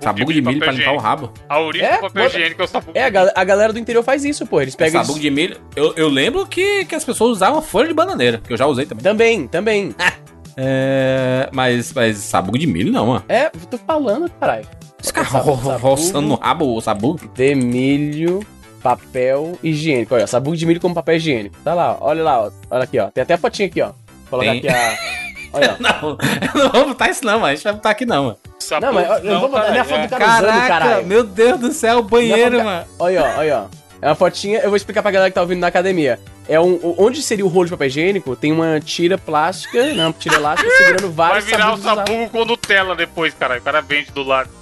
Sabugo 0.00 0.32
de 0.32 0.40
milho 0.42 0.58
pra 0.58 0.72
limpar 0.72 0.72
o 0.72 0.80
higiênico. 0.80 1.02
rabo. 1.02 1.32
A 1.48 1.60
origem 1.60 1.86
É, 1.86 1.94
do 1.96 2.00
papel 2.00 2.24
bota- 2.24 2.36
higiênico 2.36 2.62
é 2.62 2.64
o 2.64 2.68
sabugo. 2.68 2.92
É, 2.98 3.04
a, 3.04 3.10
gal- 3.10 3.30
a 3.34 3.44
galera 3.44 3.72
do 3.72 3.78
interior 3.78 4.02
faz 4.02 4.24
isso, 4.24 4.44
pô. 4.46 4.60
Eles 4.60 4.74
pegam. 4.74 5.00
Sabugo 5.04 5.20
de 5.20 5.30
milho. 5.30 5.56
Eu, 5.76 5.92
eu 5.96 6.08
lembro 6.08 6.44
que, 6.46 6.84
que 6.84 6.94
as 6.96 7.04
pessoas 7.04 7.32
usavam 7.36 7.62
folha 7.62 7.86
de 7.86 7.94
bananeira, 7.94 8.40
que 8.44 8.52
eu 8.52 8.56
já 8.56 8.66
usei 8.66 8.86
também. 8.86 9.02
Também, 9.04 9.46
também. 9.46 9.94
É. 10.60 11.48
Mas, 11.52 11.92
mas 11.92 12.16
sabugo 12.18 12.58
de 12.58 12.66
milho 12.66 12.90
não, 12.92 13.06
mano. 13.06 13.24
É, 13.28 13.48
tô 13.70 13.78
falando, 13.78 14.28
caralho. 14.40 14.66
Os 15.02 15.10
caras 15.10 15.30
Sabugo. 15.30 15.52
ro- 15.52 15.70
ro- 15.72 15.76
roçando 15.78 16.28
no 16.28 16.34
rabo 16.34 16.74
o 16.76 16.80
sabugo. 16.80 17.20
De 17.34 17.54
milho, 17.54 18.44
papel 18.82 19.58
higiênico. 19.62 20.14
Olha, 20.14 20.26
sabugo 20.26 20.56
de 20.56 20.66
milho 20.66 20.80
como 20.80 20.94
papel 20.94 21.16
higiênico. 21.16 21.56
Tá 21.64 21.74
lá, 21.74 21.96
ó. 22.00 22.08
olha 22.08 22.22
lá, 22.22 22.40
ó. 22.46 22.50
Olha 22.70 22.84
aqui, 22.84 22.98
ó. 22.98 23.08
Tem 23.10 23.22
até 23.22 23.34
a 23.34 23.38
fotinha 23.38 23.68
aqui, 23.68 23.80
ó. 23.80 23.86
Vou 24.30 24.40
colocar 24.40 24.50
Tem. 24.50 24.58
aqui 24.58 24.68
a. 24.68 25.18
Olha. 25.50 25.76
Não, 25.80 26.18
eu 26.54 26.64
não 26.64 26.70
vou 26.72 26.88
botar 26.88 27.08
isso 27.08 27.24
não, 27.24 27.34
mano. 27.40 27.46
A 27.46 27.54
gente 27.54 27.64
vai 27.64 27.72
botar 27.72 27.90
aqui 27.90 28.04
não, 28.04 28.24
mano. 28.24 28.36
Sabugo, 28.58 28.86
Não, 28.86 28.92
mas 28.92 29.24
eu 29.24 29.32
não 29.32 29.40
vou 29.40 29.48
botar 29.48 29.70
minha 29.70 29.82
caralho, 29.84 29.88
foto 29.88 30.10
do 30.10 30.18
cara 30.18 30.42
usando, 30.52 30.68
caralho. 30.68 31.06
meu 31.06 31.24
Deus 31.24 31.58
do 31.60 31.72
céu, 31.72 31.98
o 32.00 32.02
banheiro, 32.02 32.58
Não, 32.58 32.64
mano. 32.64 32.84
Olha, 32.98 33.34
olha, 33.38 33.58
ó. 33.60 33.78
É 34.02 34.08
uma 34.10 34.14
fotinha, 34.14 34.58
eu 34.58 34.68
vou 34.68 34.76
explicar 34.76 35.00
pra 35.00 35.10
galera 35.10 35.30
que 35.30 35.34
tá 35.34 35.40
ouvindo 35.40 35.60
na 35.60 35.68
academia. 35.68 36.20
É 36.48 36.58
um, 36.58 36.94
onde 36.96 37.20
seria 37.22 37.44
o 37.44 37.48
rolo 37.48 37.66
de 37.66 37.70
papel 37.72 37.88
higiênico, 37.88 38.34
tem 38.34 38.50
uma 38.52 38.80
tira 38.80 39.18
plástica, 39.18 39.92
né, 39.92 40.02
uma 40.06 40.12
tira 40.14 40.36
elástica 40.36 40.70
segurando 40.76 41.10
Vai 41.12 41.28
vários 41.28 41.44
virar 41.44 41.74
o 41.74 41.76
sabugo 41.76 42.30
com 42.30 42.44
Nutella 42.46 42.96
depois, 42.96 43.34
caralho. 43.34 43.60
O 43.60 43.64
cara 43.64 43.80
vende 43.82 44.10
do 44.12 44.22
lado. 44.22 44.48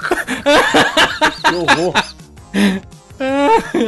Que 1.46 1.54
horror. 1.54 1.94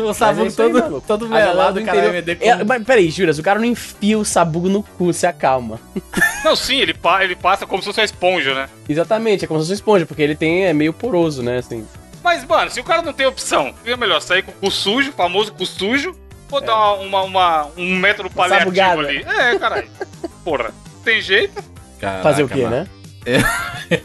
O 0.08 0.14
sabugo 0.14 0.46
aí, 0.46 0.52
todo, 0.52 0.80
maluco. 0.80 1.04
todo 1.06 1.28
melado, 1.28 1.74
do 1.74 1.82
o 1.82 1.84
cara 1.84 1.98
vai 2.00 2.08
interior- 2.20 2.36
vender 2.38 2.38
É, 2.46 2.64
mas 2.64 2.82
peraí, 2.82 3.10
Juras, 3.10 3.38
o 3.38 3.42
cara 3.42 3.58
não 3.58 3.66
enfia 3.66 4.18
o 4.18 4.24
sabugo 4.24 4.70
no 4.70 4.82
cu, 4.82 5.12
se 5.12 5.26
acalma. 5.26 5.78
Não, 6.42 6.56
sim, 6.56 6.76
ele, 6.80 6.94
pa- 6.94 7.22
ele 7.22 7.36
passa 7.36 7.66
como 7.66 7.82
se 7.82 7.86
fosse 7.88 8.00
uma 8.00 8.06
esponja, 8.06 8.54
né? 8.54 8.68
Exatamente, 8.88 9.44
é 9.44 9.48
como 9.48 9.60
se 9.60 9.64
fosse 9.66 9.72
uma 9.72 9.82
esponja, 9.82 10.06
porque 10.06 10.22
ele 10.22 10.34
tem, 10.34 10.64
é 10.64 10.72
meio 10.72 10.94
poroso, 10.94 11.42
né, 11.42 11.58
assim. 11.58 11.86
Mas, 12.24 12.42
mano, 12.46 12.70
se 12.70 12.80
o 12.80 12.84
cara 12.84 13.02
não 13.02 13.12
tem 13.12 13.26
opção, 13.26 13.74
é 13.84 13.96
melhor 13.98 14.20
sair 14.22 14.42
com 14.42 14.50
o 14.50 14.54
cu 14.54 14.70
sujo, 14.70 15.12
famoso 15.12 15.52
cu 15.52 15.66
sujo, 15.66 16.16
ou 16.50 16.60
dar 16.60 16.94
uma, 16.94 17.22
uma- 17.22 17.66
um 17.76 17.96
método 17.96 18.30
paliativo 18.30 18.74
sabugada. 18.74 19.08
ali. 19.08 19.24
É, 19.26 19.58
caralho. 19.58 19.88
Porra, 20.44 20.70
tem 21.04 21.20
jeito? 21.20 21.62
Caraca, 22.00 22.22
Fazer 22.22 22.42
o 22.44 22.48
quê, 22.48 22.62
mano. 22.62 22.76
né? 22.76 22.88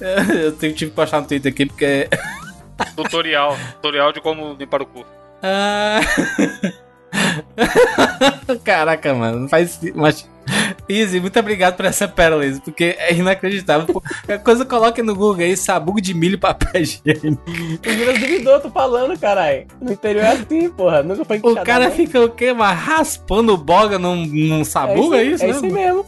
Eu 0.00 0.52
tenho- 0.52 0.74
tive 0.74 0.90
que 0.90 0.96
postar 0.96 1.20
no 1.20 1.26
Twitter 1.26 1.52
aqui 1.52 1.66
porque... 1.66 2.08
Tutorial. 2.94 3.56
tutorial 3.74 4.12
de 4.12 4.20
como 4.20 4.54
limpar 4.54 4.80
o 4.82 4.86
cu. 4.86 5.04
Ah. 5.42 6.00
Caraca, 8.64 9.12
mano, 9.14 9.40
não 9.40 9.48
faz 9.48 9.70
sentido, 9.72 9.98
mas... 9.98 10.28
Easy, 10.88 11.20
muito 11.20 11.38
obrigado 11.38 11.76
por 11.76 11.84
essa 11.84 12.08
pérola, 12.08 12.44
Easy, 12.44 12.60
porque 12.60 12.96
é 12.98 13.12
inacreditável. 13.12 13.86
Pô, 13.86 14.00
Qualquer 14.00 14.42
coisa 14.42 14.64
coloca 14.64 15.02
no 15.02 15.14
Google 15.14 15.44
aí, 15.44 15.56
sabugo 15.56 16.00
de 16.00 16.14
milho 16.14 16.34
e 16.34 16.38
papel 16.38 16.82
higiênico. 16.82 17.42
O 17.86 17.90
Juras 17.90 18.18
duvidou, 18.18 18.60
tô 18.60 18.70
falando, 18.70 19.18
caralho. 19.18 19.66
No 19.80 19.92
interior 19.92 20.24
é 20.24 20.32
assim, 20.32 20.70
porra. 20.70 21.02
Nunca 21.02 21.24
foi 21.24 21.40
O 21.42 21.56
cara 21.62 21.90
fica 21.90 22.20
o 22.20 22.30
quê, 22.30 22.52
mas 22.52 22.78
raspando 22.78 23.56
boga 23.56 23.98
num, 23.98 24.26
num 24.26 24.64
sabugo, 24.64 25.14
é 25.14 25.24
isso, 25.24 25.44
é 25.44 25.48
né? 25.48 25.52
isso 25.52 25.64
aí 25.64 25.72
mesmo. 25.72 26.06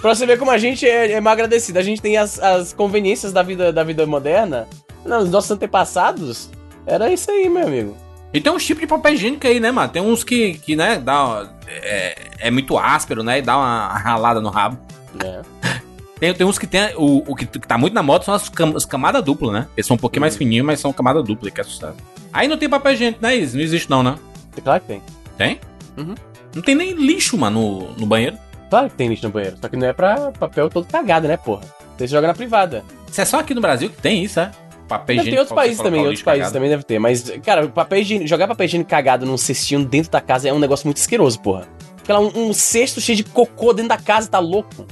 pra 0.00 0.14
você 0.14 0.24
ver 0.24 0.38
como 0.38 0.50
a 0.50 0.58
gente 0.58 0.88
é, 0.88 1.12
é 1.12 1.20
mal 1.20 1.32
agradecido. 1.32 1.78
A 1.78 1.82
gente 1.82 2.00
tem 2.00 2.16
as, 2.16 2.38
as 2.38 2.72
conveniências 2.72 3.32
da 3.32 3.42
vida, 3.42 3.72
da 3.72 3.84
vida 3.84 4.06
moderna. 4.06 4.68
Não, 5.04 5.20
os 5.20 5.30
nossos 5.30 5.50
antepassados, 5.50 6.50
era 6.86 7.12
isso 7.12 7.30
aí, 7.30 7.48
meu 7.48 7.66
amigo. 7.66 8.07
E 8.32 8.40
tem 8.40 8.52
uns 8.52 8.64
tipos 8.64 8.80
de 8.82 8.86
papel 8.86 9.14
higiênico 9.14 9.46
aí, 9.46 9.58
né, 9.58 9.70
mano? 9.70 9.88
Tem 9.90 10.02
uns 10.02 10.22
que, 10.22 10.54
que 10.54 10.76
né, 10.76 10.98
dá, 10.98 11.24
uma- 11.24 11.52
é, 11.66 12.16
é 12.40 12.50
muito 12.50 12.76
áspero, 12.78 13.22
né, 13.22 13.38
e 13.38 13.42
dá 13.42 13.56
uma 13.56 13.88
ralada 13.98 14.40
no 14.40 14.50
rabo. 14.50 14.78
É. 15.24 15.40
Tem, 16.18 16.34
tem 16.34 16.44
uns 16.44 16.58
que 16.58 16.66
tem, 16.66 16.92
o, 16.96 17.22
o 17.30 17.36
que, 17.36 17.46
tá 17.46 17.78
muito 17.78 17.94
na 17.94 18.02
moda 18.02 18.24
são 18.24 18.34
as, 18.34 18.48
cam, 18.48 18.72
as 18.76 18.84
camadas 18.84 19.22
duplas, 19.22 19.52
né? 19.52 19.68
Eles 19.76 19.86
são 19.86 19.94
um 19.94 19.98
pouquinho 20.00 20.22
mais 20.22 20.36
fininhos, 20.36 20.66
mas 20.66 20.80
são 20.80 20.92
camada 20.92 21.22
dupla, 21.22 21.48
que 21.48 21.60
é 21.60 21.62
sucesso. 21.62 21.94
Aí 22.32 22.48
não 22.48 22.56
tem 22.58 22.68
papel 22.68 22.92
higiênico, 22.94 23.22
né, 23.22 23.36
Is? 23.36 23.54
Não 23.54 23.60
existe 23.60 23.88
não, 23.88 24.02
né? 24.02 24.16
Claro 24.64 24.80
que 24.80 24.88
tem. 24.88 25.02
Tem? 25.36 25.60
Uhum. 25.96 26.16
Não 26.56 26.60
tem 26.60 26.74
nem 26.74 26.92
lixo, 26.94 27.38
mano, 27.38 27.60
no, 27.60 27.92
no 28.00 28.04
banheiro. 28.04 28.36
Claro 28.68 28.90
que 28.90 28.96
tem 28.96 29.08
lixo 29.08 29.26
no 29.26 29.30
banheiro. 29.32 29.58
Só 29.62 29.68
que 29.68 29.76
não 29.76 29.86
é 29.86 29.92
pra 29.92 30.32
papel 30.32 30.68
todo 30.68 30.88
cagado, 30.88 31.28
né, 31.28 31.36
porra? 31.36 31.62
Você 31.96 32.08
joga 32.08 32.26
na 32.26 32.34
privada. 32.34 32.82
Isso 33.08 33.20
é 33.20 33.24
só 33.24 33.38
aqui 33.38 33.54
no 33.54 33.60
Brasil 33.60 33.88
que 33.88 34.02
tem 34.02 34.24
isso, 34.24 34.40
é? 34.40 34.50
Papel 34.88 35.16
higiênico. 35.16 35.40
outros 35.40 35.48
pra 35.54 35.62
você 35.62 35.66
países 35.68 35.82
também, 35.82 36.00
o 36.00 36.04
outros 36.04 36.22
países 36.22 36.40
cagado. 36.44 36.54
também 36.54 36.70
deve 36.70 36.82
ter. 36.82 36.98
Mas, 36.98 37.30
cara, 37.44 37.68
papel 37.68 37.98
higiênico, 38.00 38.26
jogar 38.28 38.48
papel 38.48 38.64
higiênico 38.66 38.90
cagado 38.90 39.26
num 39.26 39.36
cestinho 39.36 39.84
dentro 39.84 40.10
da 40.10 40.20
casa 40.20 40.48
é 40.48 40.52
um 40.52 40.58
negócio 40.58 40.86
muito 40.86 40.96
asqueroso, 40.98 41.38
porra. 41.40 41.66
Fica 41.98 42.14
lá 42.14 42.20
um, 42.20 42.48
um 42.48 42.52
cesto 42.54 43.00
cheio 43.00 43.16
de 43.16 43.24
cocô 43.24 43.72
dentro 43.72 43.90
da 43.90 43.98
casa, 43.98 44.28
tá 44.28 44.38
louco? 44.38 44.86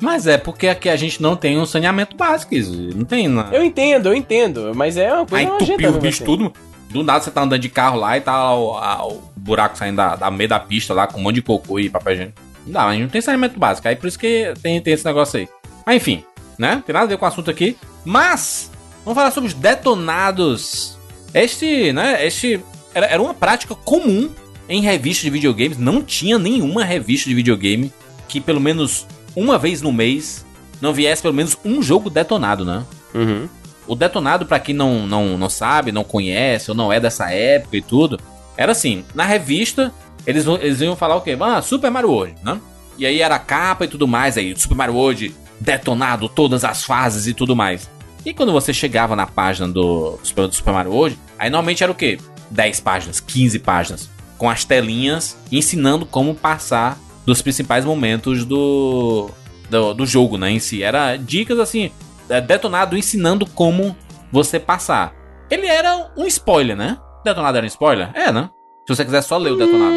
Mas 0.00 0.26
é 0.26 0.36
porque 0.36 0.66
aqui 0.68 0.88
a 0.88 0.96
gente 0.96 1.22
não 1.22 1.36
tem 1.36 1.56
um 1.58 1.64
saneamento 1.66 2.16
básico. 2.16 2.54
Não 2.96 3.04
tem, 3.04 3.28
né? 3.28 3.46
Eu 3.52 3.62
entendo, 3.62 4.06
eu 4.08 4.14
entendo, 4.14 4.72
mas 4.74 4.96
é 4.96 5.12
uma 5.12 5.20
Aí 5.22 5.26
coisa 5.28 5.44
nojenta 5.50 5.62
entupiu 5.74 5.86
mesmo 5.88 6.00
bichos 6.00 6.16
assim. 6.16 6.24
tudo. 6.24 6.52
Do 6.90 7.02
nada 7.04 7.20
você 7.24 7.30
tá 7.30 7.42
andando 7.42 7.60
de 7.60 7.68
carro 7.68 7.98
lá 7.98 8.16
e 8.18 8.20
tá 8.20 8.54
o, 8.54 8.76
a- 8.76 9.06
o 9.06 9.22
buraco 9.36 9.78
saindo 9.78 9.96
da, 9.96 10.16
da 10.16 10.30
meio 10.30 10.48
da 10.48 10.58
pista 10.60 10.92
lá 10.92 11.06
com 11.06 11.18
um 11.20 11.22
monte 11.22 11.36
de 11.36 11.42
cocô 11.42 11.78
e 11.78 11.88
papel 11.88 12.14
higiênico. 12.14 12.38
Não 12.66 12.72
dá, 12.72 12.86
a 12.86 12.92
gente 12.92 13.02
não 13.02 13.08
tem 13.08 13.20
saneamento 13.20 13.58
básico. 13.58 13.86
Aí 13.88 13.94
por 13.96 14.06
isso 14.08 14.18
que 14.18 14.52
tem, 14.60 14.80
tem 14.80 14.92
esse 14.92 15.04
negócio 15.04 15.38
aí. 15.38 15.48
Mas 15.86 15.96
enfim, 15.96 16.24
né? 16.62 16.80
Tem 16.86 16.92
nada 16.92 17.06
a 17.06 17.08
ver 17.08 17.18
com 17.18 17.24
o 17.24 17.28
assunto 17.28 17.50
aqui. 17.50 17.76
Mas, 18.04 18.70
vamos 19.04 19.16
falar 19.16 19.32
sobre 19.32 19.48
os 19.48 19.54
detonados 19.54 20.96
Este, 21.34 21.92
né, 21.92 22.24
este 22.24 22.60
era, 22.94 23.06
era 23.06 23.22
uma 23.22 23.34
prática 23.34 23.74
comum 23.74 24.30
em 24.68 24.80
revistas 24.80 25.24
de 25.24 25.30
videogames. 25.30 25.76
Não 25.76 26.00
tinha 26.02 26.38
nenhuma 26.38 26.84
revista 26.84 27.28
de 27.28 27.34
videogame 27.34 27.92
que 28.28 28.40
pelo 28.40 28.60
menos 28.60 29.06
uma 29.34 29.58
vez 29.58 29.82
no 29.82 29.92
mês 29.92 30.46
não 30.80 30.92
viesse 30.92 31.20
pelo 31.20 31.34
menos 31.34 31.58
um 31.64 31.82
jogo 31.82 32.08
detonado, 32.08 32.64
né? 32.64 32.84
Uhum. 33.12 33.48
O 33.86 33.96
detonado, 33.96 34.46
pra 34.46 34.60
quem 34.60 34.74
não, 34.74 35.04
não, 35.06 35.36
não 35.36 35.50
sabe, 35.50 35.90
não 35.90 36.04
conhece 36.04 36.70
ou 36.70 36.76
não 36.76 36.92
é 36.92 37.00
dessa 37.00 37.30
época 37.30 37.76
e 37.76 37.82
tudo, 37.82 38.20
era 38.56 38.70
assim, 38.70 39.04
na 39.14 39.24
revista, 39.24 39.92
eles, 40.24 40.46
eles 40.46 40.80
iam 40.80 40.94
falar 40.94 41.16
o 41.16 41.20
quê? 41.20 41.36
Ah, 41.40 41.60
Super 41.60 41.90
Mario 41.90 42.10
World, 42.10 42.36
né? 42.44 42.60
E 42.96 43.04
aí 43.04 43.20
era 43.20 43.34
a 43.34 43.40
capa 43.40 43.84
e 43.84 43.88
tudo 43.88 44.06
mais, 44.06 44.36
aí 44.36 44.54
Super 44.56 44.76
Mario 44.76 44.94
World 44.94 45.34
detonado, 45.62 46.28
todas 46.28 46.64
as 46.64 46.84
fases 46.84 47.26
e 47.26 47.34
tudo 47.34 47.54
mais. 47.54 47.88
E 48.24 48.34
quando 48.34 48.52
você 48.52 48.72
chegava 48.72 49.16
na 49.16 49.26
página 49.26 49.68
do 49.68 50.18
do 50.34 50.52
Super 50.52 50.72
Mario 50.72 50.92
World, 50.92 51.18
aí 51.38 51.48
normalmente 51.50 51.82
era 51.82 51.90
o 51.90 51.94
quê? 51.94 52.18
10 52.50 52.80
páginas, 52.80 53.20
15 53.20 53.58
páginas, 53.60 54.10
com 54.36 54.48
as 54.48 54.64
telinhas 54.64 55.36
ensinando 55.50 56.04
como 56.04 56.34
passar 56.34 56.98
dos 57.24 57.40
principais 57.40 57.84
momentos 57.84 58.44
do, 58.44 59.30
do, 59.70 59.94
do 59.94 60.06
jogo, 60.06 60.36
né, 60.36 60.50
em 60.50 60.58
si. 60.58 60.82
Era 60.82 61.16
dicas 61.16 61.58
assim, 61.58 61.90
é, 62.28 62.40
detonado 62.40 62.96
ensinando 62.96 63.46
como 63.46 63.96
você 64.30 64.60
passar. 64.60 65.14
Ele 65.50 65.66
era 65.66 66.10
um 66.16 66.26
spoiler, 66.26 66.76
né? 66.76 66.98
Detonado 67.24 67.56
era 67.56 67.64
um 67.64 67.68
spoiler? 67.68 68.10
É, 68.14 68.32
né? 68.32 68.50
Se 68.86 68.94
você 68.94 69.04
quiser 69.04 69.22
só 69.22 69.38
ler 69.38 69.52
o 69.52 69.56
detonado. 69.56 69.94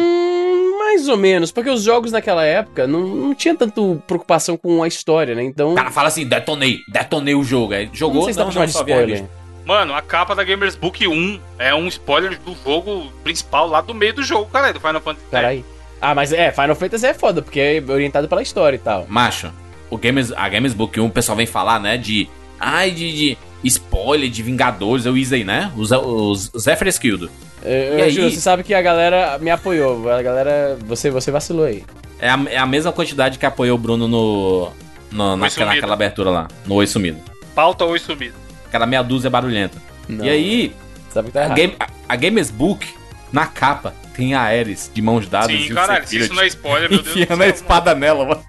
Mais 0.96 1.08
ou 1.08 1.16
menos, 1.18 1.52
porque 1.52 1.68
os 1.68 1.82
jogos 1.82 2.10
naquela 2.10 2.42
época 2.42 2.86
não, 2.86 3.00
não 3.00 3.34
tinha 3.34 3.54
tanto 3.54 4.02
preocupação 4.06 4.56
com 4.56 4.82
a 4.82 4.88
história, 4.88 5.34
né? 5.34 5.44
Então. 5.44 5.72
O 5.72 5.74
cara 5.74 5.90
fala 5.90 6.08
assim, 6.08 6.26
detonei, 6.26 6.78
detonei 6.88 7.34
o 7.34 7.44
jogo. 7.44 7.74
Aí 7.74 7.90
jogou, 7.92 8.16
não 8.16 8.24
sei 8.24 8.32
se 8.32 8.38
dá 8.38 8.44
pra 8.44 8.52
chamar 8.52 8.64
de 8.64 8.72
spoiler. 8.72 9.24
Mano, 9.66 9.92
a 9.92 10.00
capa 10.00 10.34
da 10.34 10.42
Gamers 10.42 10.74
Book 10.74 11.06
1 11.06 11.38
é 11.58 11.74
um 11.74 11.86
spoiler 11.88 12.38
do 12.38 12.56
jogo 12.64 13.12
principal 13.22 13.66
lá 13.68 13.82
do 13.82 13.92
meio 13.92 14.14
do 14.14 14.22
jogo, 14.22 14.46
cara, 14.50 14.72
do 14.72 14.80
Final 14.80 15.02
Fantasy. 15.02 15.26
Peraí. 15.30 15.64
Ah, 16.00 16.14
mas 16.14 16.32
é, 16.32 16.50
Final 16.50 16.76
Fantasy 16.76 17.06
é 17.06 17.12
foda, 17.12 17.42
porque 17.42 17.60
é 17.60 17.84
orientado 17.86 18.26
pela 18.26 18.40
história 18.40 18.76
e 18.76 18.78
tal. 18.78 19.04
Macho, 19.06 19.52
o 19.90 19.98
Games, 19.98 20.32
a 20.32 20.48
Games 20.48 20.72
Book 20.72 20.98
1, 20.98 21.04
o 21.04 21.10
pessoal 21.10 21.36
vem 21.36 21.46
falar, 21.46 21.78
né, 21.78 21.98
de... 21.98 22.26
Ai, 22.58 22.90
de, 22.90 23.12
de 23.12 23.38
spoiler, 23.66 24.28
de 24.30 24.42
Vingadores, 24.42 25.06
eu 25.06 25.16
isso 25.16 25.34
aí, 25.34 25.44
né? 25.44 25.72
Os, 25.76 25.90
os 25.92 26.50
Zé 26.58 26.76
Fresquildo. 26.76 27.30
Eu, 27.64 27.70
E 27.72 28.00
eu 28.00 28.04
aí? 28.04 28.30
você 28.30 28.40
sabe 28.40 28.62
que 28.62 28.72
a 28.74 28.82
galera 28.82 29.38
me 29.38 29.50
apoiou. 29.50 30.08
A 30.10 30.22
galera. 30.22 30.78
Você, 30.86 31.10
você 31.10 31.30
vacilou 31.30 31.64
aí. 31.64 31.82
É 32.18 32.28
a, 32.30 32.38
é 32.50 32.56
a 32.58 32.66
mesma 32.66 32.92
quantidade 32.92 33.38
que 33.38 33.44
apoiou 33.46 33.76
o 33.76 33.78
Bruno 33.80 34.06
no, 34.08 34.70
no- 35.10 35.36
naquela, 35.36 35.74
naquela 35.74 35.92
abertura 35.94 36.30
lá, 36.30 36.48
no 36.64 36.74
Oi 36.76 36.86
Sumido. 36.86 37.18
Pauta 37.54 37.84
Oi 37.84 37.98
Sumido. 37.98 38.34
Aquela 38.66 38.86
meia 38.86 39.02
dúzia 39.02 39.28
barulhenta. 39.30 39.76
Não, 40.08 40.24
E 40.24 40.28
aí, 40.30 40.72
Sabe 41.12 41.28
que 41.28 41.32
tá 41.34 41.40
a, 41.40 41.44
errado. 41.44 41.56
game, 41.56 41.74
a, 41.80 41.86
a 42.08 42.16
Games 42.16 42.50
Book, 42.50 42.86
na 43.32 43.46
capa, 43.46 43.94
tem 44.14 44.34
a 44.34 44.40
Ares 44.42 44.90
de 44.94 45.02
mãos 45.02 45.26
dadas 45.28 45.48
Sim, 45.50 45.66
e 45.68 45.72
o 45.72 45.74
caralho, 45.74 46.06
se 46.06 46.18
isso 46.18 46.32
não 46.34 46.42
é 46.42 46.46
spoiler, 46.46 46.88
meu 46.90 47.00
Deus 47.02 47.14
do 47.14 47.22
enfiando 47.22 47.42
a 47.42 47.48
espada 47.48 47.94
nela, 47.94 48.24
mano. 48.24 48.42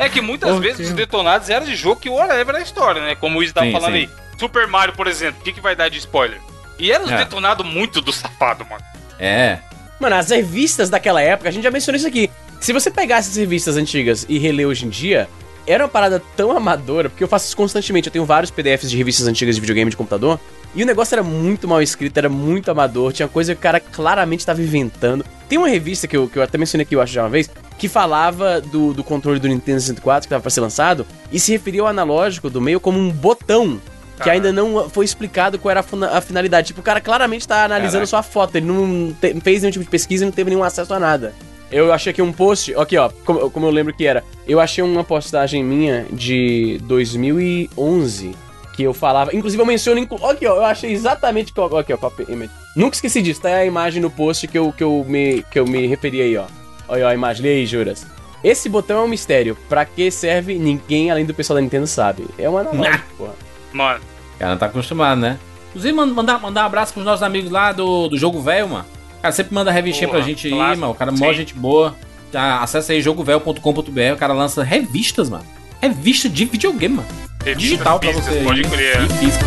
É 0.00 0.08
que 0.08 0.20
muitas 0.20 0.50
Ok. 0.56 0.60
vezes 0.68 0.88
os 0.88 0.94
detonados 0.94 1.48
eram 1.50 1.66
de 1.66 1.76
jogo 1.76 2.00
que 2.00 2.08
whatever 2.08 2.54
é 2.56 2.58
a 2.58 2.62
história, 2.62 3.02
né? 3.02 3.14
Como 3.14 3.38
o 3.38 3.42
Izzy 3.42 3.52
tava 3.52 3.66
Sim, 3.66 3.72
falando 3.72 3.92
sim. 3.92 3.98
aí. 3.98 4.10
Super 4.38 4.66
Mario, 4.66 4.94
por 4.94 5.06
exemplo, 5.06 5.40
o 5.40 5.44
que, 5.44 5.52
que 5.52 5.60
vai 5.60 5.76
dar 5.76 5.90
de 5.90 5.98
spoiler? 5.98 6.40
E 6.78 6.90
eram 6.90 7.04
os 7.04 7.12
É. 7.12 7.18
detonados 7.18 7.66
muito 7.66 8.00
do 8.00 8.10
safado, 8.12 8.64
mano. 8.64 8.82
É, 9.18 9.58
Mano, 10.00 10.16
as 10.16 10.30
revistas 10.30 10.88
daquela 10.88 11.20
época, 11.20 11.50
a 11.50 11.52
gente 11.52 11.62
já 11.64 11.70
mencionou 11.70 11.98
isso 11.98 12.06
aqui. 12.08 12.30
Se 12.58 12.72
você 12.72 12.90
pegasse 12.90 13.28
as 13.28 13.36
revistas 13.36 13.76
antigas 13.76 14.24
e 14.30 14.38
reler 14.38 14.66
hoje 14.66 14.86
em 14.86 14.88
dia, 14.88 15.28
era 15.66 15.84
uma 15.84 15.88
parada 15.88 16.22
tão 16.36 16.56
amadora, 16.56 17.08
porque 17.08 17.22
eu 17.22 17.28
faço 17.28 17.46
isso 17.46 17.56
constantemente. 17.56 18.08
Eu 18.08 18.12
tenho 18.12 18.24
vários 18.24 18.50
PDFs 18.50 18.90
de 18.90 18.96
revistas 18.96 19.26
antigas 19.26 19.54
de 19.54 19.60
videogame 19.60 19.90
de 19.90 19.96
computador. 19.96 20.38
E 20.74 20.82
o 20.82 20.86
negócio 20.86 21.14
era 21.14 21.22
muito 21.22 21.66
mal 21.66 21.82
escrito, 21.82 22.16
era 22.16 22.28
muito 22.28 22.70
amador, 22.70 23.12
tinha 23.12 23.26
coisa 23.26 23.54
que 23.54 23.58
o 23.58 23.62
cara 23.62 23.80
claramente 23.80 24.40
estava 24.40 24.62
inventando. 24.62 25.24
Tem 25.48 25.58
uma 25.58 25.68
revista 25.68 26.06
que 26.06 26.16
eu, 26.16 26.28
que 26.28 26.38
eu 26.38 26.42
até 26.44 26.56
mencionei 26.56 26.84
aqui, 26.84 26.94
eu 26.94 27.00
acho 27.00 27.12
já 27.12 27.22
uma 27.24 27.28
vez, 27.28 27.50
que 27.76 27.88
falava 27.88 28.60
do, 28.60 28.92
do 28.92 29.02
controle 29.02 29.40
do 29.40 29.48
Nintendo 29.48 29.80
64 29.80 30.26
que 30.26 30.30
tava 30.30 30.40
pra 30.42 30.50
ser 30.50 30.60
lançado, 30.60 31.04
e 31.32 31.40
se 31.40 31.50
referia 31.50 31.80
ao 31.80 31.88
analógico 31.88 32.48
do 32.48 32.60
meio 32.60 32.78
como 32.78 32.98
um 33.00 33.10
botão. 33.10 33.80
Que 34.22 34.28
ainda 34.28 34.52
não 34.52 34.88
foi 34.90 35.04
explicado 35.06 35.58
qual 35.58 35.70
era 35.70 35.80
a 36.12 36.20
finalidade. 36.20 36.68
Tipo, 36.68 36.80
o 36.80 36.84
cara 36.84 37.00
claramente 37.00 37.48
tá 37.48 37.64
analisando 37.64 37.92
Caraca. 37.92 38.06
sua 38.06 38.22
foto, 38.22 38.54
ele 38.54 38.66
não 38.66 39.14
te- 39.18 39.32
não 39.32 39.40
fez 39.40 39.62
nenhum 39.62 39.72
tipo 39.72 39.84
de 39.84 39.90
pesquisa 39.90 40.24
e 40.24 40.26
não 40.26 40.32
teve 40.32 40.50
nenhum 40.50 40.62
acesso 40.62 40.92
a 40.92 40.98
nada. 41.00 41.32
Eu 41.72 41.92
achei 41.92 42.10
aqui 42.10 42.20
um 42.20 42.32
post, 42.32 42.74
aqui 42.74 42.96
ó, 42.96 43.08
como, 43.24 43.50
como 43.50 43.66
eu 43.66 43.70
lembro 43.70 43.94
que 43.94 44.04
era. 44.06 44.24
Eu 44.46 44.58
achei 44.60 44.82
uma 44.82 45.04
postagem 45.04 45.62
minha 45.62 46.04
de 46.10 46.78
2011 46.84 48.34
que 48.74 48.82
eu 48.84 48.94
falava, 48.94 49.34
inclusive 49.36 49.60
eu 49.60 49.66
menciono, 49.66 49.98
inclu- 50.00 50.24
aqui 50.26 50.46
ó, 50.46 50.56
eu 50.56 50.64
achei 50.64 50.90
exatamente, 50.92 51.52
aqui 51.56 51.92
ó, 51.92 51.96
copy 51.96 52.24
image. 52.28 52.50
Nunca 52.74 52.94
esqueci 52.94 53.20
disso, 53.20 53.40
tá 53.42 53.48
aí 53.48 53.54
a 53.54 53.66
imagem 53.66 54.00
no 54.00 54.08
post 54.10 54.46
que 54.48 54.56
eu, 54.56 54.72
que 54.72 54.82
eu, 54.82 55.04
me, 55.06 55.42
que 55.50 55.58
eu 55.58 55.66
me 55.66 55.86
referi 55.86 56.22
aí 56.22 56.36
ó. 56.36 56.44
Olha 56.88 57.08
a 57.08 57.14
imagem, 57.14 57.42
lê 57.42 57.48
aí, 57.56 57.66
Juras. 57.66 58.06
Esse 58.42 58.68
botão 58.68 59.00
é 59.00 59.04
um 59.04 59.08
mistério, 59.08 59.56
pra 59.68 59.84
que 59.84 60.10
serve 60.10 60.54
ninguém 60.58 61.10
além 61.10 61.26
do 61.26 61.34
pessoal 61.34 61.56
da 61.56 61.60
Nintendo 61.60 61.86
sabe. 61.86 62.26
É 62.38 62.48
um 62.48 62.56
analógico, 62.56 63.04
porra. 63.18 63.34
Mano, 63.72 64.00
o 64.34 64.38
cara 64.38 64.52
não 64.52 64.58
tá 64.58 64.66
acostumado, 64.66 65.20
né? 65.20 65.38
Inclusive, 65.70 65.92
man- 65.94 66.06
mandar, 66.06 66.40
mandar 66.40 66.62
um 66.62 66.66
abraço 66.66 66.92
pros 66.94 67.04
nossos 67.04 67.22
amigos 67.22 67.50
lá 67.50 67.70
do, 67.72 68.08
do 68.08 68.16
Jogo 68.16 68.40
Velho, 68.40 68.68
mano. 68.68 68.86
O 69.20 69.22
cara 69.22 69.32
sempre 69.32 69.54
manda 69.54 69.70
revistinha 69.70 70.08
Porra, 70.08 70.20
pra 70.20 70.26
gente 70.28 70.46
aí, 70.46 70.52
clássico. 70.54 70.80
mano. 70.80 70.92
O 70.92 70.96
cara 70.96 71.10
é 71.12 71.14
mó 71.14 71.32
gente 71.32 71.52
boa. 71.54 71.94
Já 72.32 72.60
acessa 72.62 72.92
aí 72.94 73.02
jogovelho.com.br, 73.02 74.14
o 74.14 74.16
cara 74.16 74.32
lança 74.32 74.62
revistas, 74.64 75.28
mano. 75.28 75.44
Revista 75.82 76.26
de 76.28 76.46
videogame, 76.46 76.96
mano. 76.96 77.08
revistas 77.44 77.62
Digital 77.70 78.00
pra 78.00 78.12
você. 78.12 78.40
Pode 78.42 78.60
aí. 78.60 78.66
crer. 78.70 79.02
E 79.02 79.08
física. 79.18 79.44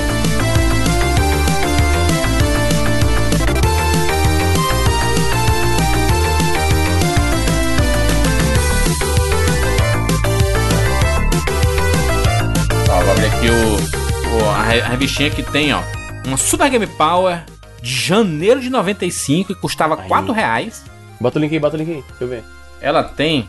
Ó, 12.89 13.01
vou 13.01 13.11
abrir 13.11 13.25
aqui 13.25 13.47
o, 13.49 14.45
o- 14.45 14.49
a 14.49 14.63
revistinha 14.89 15.29
que 15.29 15.43
tem, 15.43 15.73
ó. 15.73 15.81
Uma 16.25 16.37
Super 16.37 16.69
Game 16.69 16.87
Power 16.87 17.43
de 17.83 17.93
janeiro 17.93 18.61
de 18.61 18.69
95 18.69 19.53
que 19.53 19.59
custava 19.59 19.99
Aí. 20.01 20.07
4 20.07 20.31
reais. 20.31 20.85
Bota 21.19 21.37
o 21.37 21.41
link 21.41 21.51
aí, 21.51 21.59
bota 21.59 21.75
o 21.75 21.79
link 21.79 21.91
aí, 21.91 22.03
deixa 22.07 22.23
eu 22.23 22.27
ver. 22.29 22.43
Ela 22.81 23.03
tem 23.03 23.47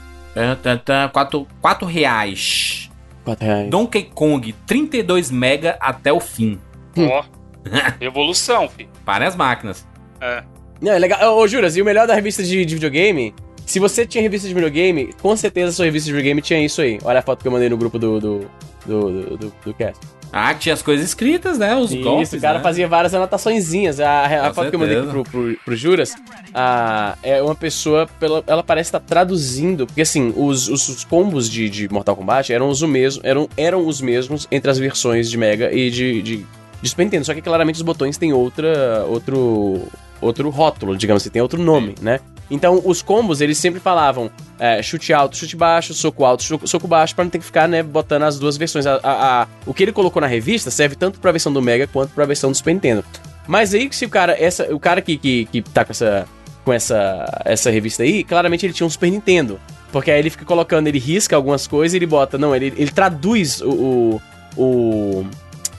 4, 1.12 1.46
4 1.62 1.86
reais. 1.86 2.90
4 3.24 3.46
reais. 3.46 3.70
Donkey 3.70 4.02
Kong 4.12 4.52
32 4.66 5.30
mega 5.30 5.76
até 5.80 6.12
o 6.12 6.18
fim. 6.18 6.58
Ó. 6.98 7.22
Evolução, 8.00 8.68
fi. 8.68 8.88
Para 9.04 9.28
as 9.28 9.36
máquinas. 9.36 9.86
É. 10.20 10.42
Não, 10.80 10.92
é 10.92 10.98
legal. 10.98 11.38
Ô, 11.38 11.46
Juras, 11.46 11.76
e 11.76 11.82
o 11.82 11.84
melhor 11.84 12.08
da 12.08 12.14
revista 12.14 12.42
de, 12.42 12.64
de 12.64 12.74
videogame? 12.74 13.32
Se 13.64 13.78
você 13.78 14.04
tinha 14.04 14.20
revista 14.20 14.48
de 14.48 14.52
videogame, 14.52 15.14
com 15.22 15.34
certeza 15.36 15.70
a 15.70 15.72
sua 15.72 15.84
revista 15.84 16.06
de 16.06 16.12
videogame 16.12 16.42
tinha 16.42 16.62
isso 16.62 16.82
aí. 16.82 16.98
Olha 17.04 17.20
a 17.20 17.22
foto 17.22 17.40
que 17.40 17.46
eu 17.46 17.52
mandei 17.52 17.68
no 17.68 17.76
grupo 17.76 18.00
do. 18.00 18.18
do. 18.18 18.50
do. 18.84 19.12
do, 19.12 19.36
do, 19.36 19.52
do 19.64 19.74
cast. 19.74 20.04
Ah, 20.36 20.52
tinha 20.52 20.72
as 20.72 20.82
coisas 20.82 21.06
escritas, 21.06 21.58
né? 21.58 21.76
Os 21.76 21.94
golpes, 21.94 22.30
Isso, 22.30 22.38
o 22.38 22.40
cara 22.40 22.58
né? 22.58 22.64
fazia 22.64 22.88
várias 22.88 23.14
anotaçõezinhas. 23.14 24.00
A, 24.00 24.48
a 24.48 24.52
foto 24.52 24.68
que 24.68 24.74
eu 24.74 24.80
mandei 24.80 24.98
aqui 24.98 25.06
pro, 25.06 25.22
pro, 25.22 25.56
pro 25.64 25.76
Juras 25.76 26.12
a, 26.52 27.16
é 27.22 27.40
uma 27.40 27.54
pessoa, 27.54 28.08
pela, 28.18 28.42
ela 28.48 28.64
parece 28.64 28.88
estar 28.88 28.98
traduzindo. 28.98 29.86
Porque 29.86 30.02
assim, 30.02 30.34
os, 30.36 30.66
os, 30.68 30.88
os 30.88 31.04
combos 31.04 31.48
de, 31.48 31.70
de 31.70 31.88
Mortal 31.88 32.16
Kombat 32.16 32.52
eram 32.52 32.68
os, 32.68 32.82
mesmo, 32.82 33.22
eram, 33.24 33.48
eram 33.56 33.86
os 33.86 34.00
mesmos 34.00 34.48
entre 34.50 34.68
as 34.68 34.76
versões 34.76 35.30
de 35.30 35.38
Mega 35.38 35.72
e 35.72 35.88
de, 35.88 36.20
de, 36.20 36.46
de 36.82 36.88
Super 36.88 37.04
Nintendo. 37.04 37.26
Só 37.26 37.32
que 37.32 37.40
claramente 37.40 37.76
os 37.76 37.82
botões 37.82 38.18
têm 38.18 38.32
outra, 38.32 39.04
outro, 39.08 39.86
outro 40.20 40.50
rótulo, 40.50 40.96
digamos 40.96 41.22
assim, 41.22 41.30
tem 41.30 41.42
outro 41.42 41.62
nome, 41.62 41.94
né? 42.02 42.18
Então, 42.50 42.80
os 42.84 43.00
combos, 43.02 43.40
eles 43.40 43.56
sempre 43.58 43.80
falavam 43.80 44.30
é, 44.58 44.82
chute 44.82 45.12
alto, 45.12 45.36
chute 45.36 45.56
baixo, 45.56 45.94
soco 45.94 46.24
alto, 46.24 46.42
soco, 46.68 46.86
baixo, 46.86 47.14
pra 47.14 47.24
não 47.24 47.30
ter 47.30 47.38
que 47.38 47.44
ficar, 47.44 47.66
né, 47.66 47.82
botando 47.82 48.24
as 48.24 48.38
duas 48.38 48.56
versões. 48.56 48.86
A, 48.86 49.00
a- 49.02 49.42
a- 49.42 49.46
o 49.66 49.72
que 49.72 49.82
ele 49.82 49.92
colocou 49.92 50.20
na 50.20 50.28
revista 50.28 50.70
serve 50.70 50.94
tanto 50.94 51.18
pra 51.18 51.32
versão 51.32 51.52
do 51.52 51.62
Mega 51.62 51.86
quanto 51.86 52.12
pra 52.14 52.24
versão 52.26 52.50
do 52.50 52.56
Super 52.56 52.74
Nintendo. 52.74 53.04
Mas 53.48 53.74
aí, 53.74 53.88
se 53.90 54.04
o 54.04 54.08
cara, 54.08 54.36
essa, 54.38 54.74
o 54.74 54.78
cara 54.78 55.00
que, 55.00 55.16
que, 55.16 55.46
que 55.46 55.62
tá 55.62 55.84
com 55.84 55.92
essa, 55.92 56.26
com 56.64 56.72
essa, 56.72 57.42
essa 57.44 57.70
revista 57.70 58.02
aí, 58.02 58.22
claramente 58.24 58.64
ele 58.66 58.72
tinha 58.72 58.86
um 58.86 58.90
Super 58.90 59.10
Nintendo. 59.10 59.58
Porque 59.90 60.10
aí 60.10 60.18
ele 60.18 60.30
fica 60.30 60.44
colocando, 60.44 60.86
ele 60.88 60.98
risca 60.98 61.34
algumas 61.36 61.66
coisas 61.66 61.94
e 61.94 61.98
ele 61.98 62.06
bota, 62.06 62.36
não, 62.36 62.54
ele, 62.54 62.72
ele 62.76 62.90
traduz 62.90 63.60
o, 63.60 63.70
o, 63.70 64.22
o, 64.56 65.26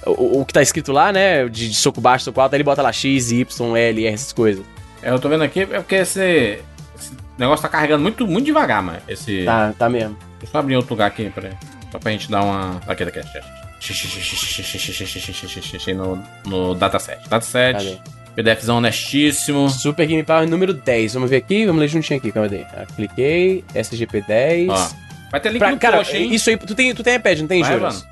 o, 0.05 0.41
o 0.41 0.45
que 0.45 0.53
tá 0.53 0.61
escrito 0.61 0.91
lá, 0.91 1.11
né, 1.11 1.47
de, 1.49 1.69
de 1.69 1.75
soco 1.75 1.99
baixo, 1.99 2.25
soco 2.25 2.39
alto, 2.39 2.53
aí 2.53 2.57
ele 2.57 2.63
bota 2.63 2.81
lá 2.81 2.91
X, 2.93 3.31
Y, 3.31 3.75
L, 3.77 4.05
R, 4.05 4.13
essas 4.13 4.31
coisas. 4.31 4.63
Eu 5.05 5.19
tô 5.19 5.29
vendo 5.29 5.43
aqui, 5.43 5.61
é 5.61 5.65
porque 5.65 5.95
esse, 5.95 6.59
esse 6.97 7.13
negócio 7.37 7.61
tá 7.61 7.69
carregando 7.69 8.01
muito, 8.01 8.25
muito 8.27 8.45
devagar, 8.45 8.81
mano. 8.81 8.99
Esse... 9.07 9.45
Tá, 9.45 9.73
tá 9.77 9.87
mesmo. 9.87 10.17
Deixa 10.39 10.55
eu 10.55 10.59
abrir 10.59 10.75
outro 10.75 10.91
lugar 10.93 11.07
aqui, 11.07 11.29
peraí. 11.29 11.53
Só 11.91 11.99
pra 11.99 12.11
gente 12.11 12.29
dar 12.29 12.41
uma... 12.43 12.81
Aqui, 12.87 13.05
daqui. 13.05 13.21
No, 15.93 16.23
no 16.45 16.73
dataset. 16.75 17.19
Dataset. 17.29 17.73
Cadê? 17.73 18.15
PDFzão 18.35 18.77
honestíssimo. 18.77 19.69
Super 19.69 20.05
Game 20.07 20.23
Power 20.23 20.49
número 20.49 20.73
10. 20.73 21.13
Vamos 21.13 21.29
ver 21.29 21.37
aqui, 21.37 21.65
vamos 21.65 21.79
ler 21.79 21.87
juntinho 21.87 22.19
aqui, 22.19 22.31
calma 22.31 22.49
aí. 22.51 22.65
Ah, 22.73 22.85
cliquei, 22.95 23.63
SGP10. 23.73 24.69
Ó. 24.69 24.89
Vai 25.31 25.39
ter 25.39 25.49
link 25.49 25.59
Pra, 25.59 25.71
no 25.71 25.77
cara, 25.77 25.97
post, 25.97 26.15
hein? 26.17 26.33
isso 26.33 26.49
aí, 26.49 26.57
tu 26.57 26.75
tem, 26.75 26.93
tu 26.93 27.03
tem 27.03 27.15
iPad, 27.15 27.39
não 27.39 27.47
tem, 27.47 27.61
Vai, 27.63 27.77
mano. 27.77 28.03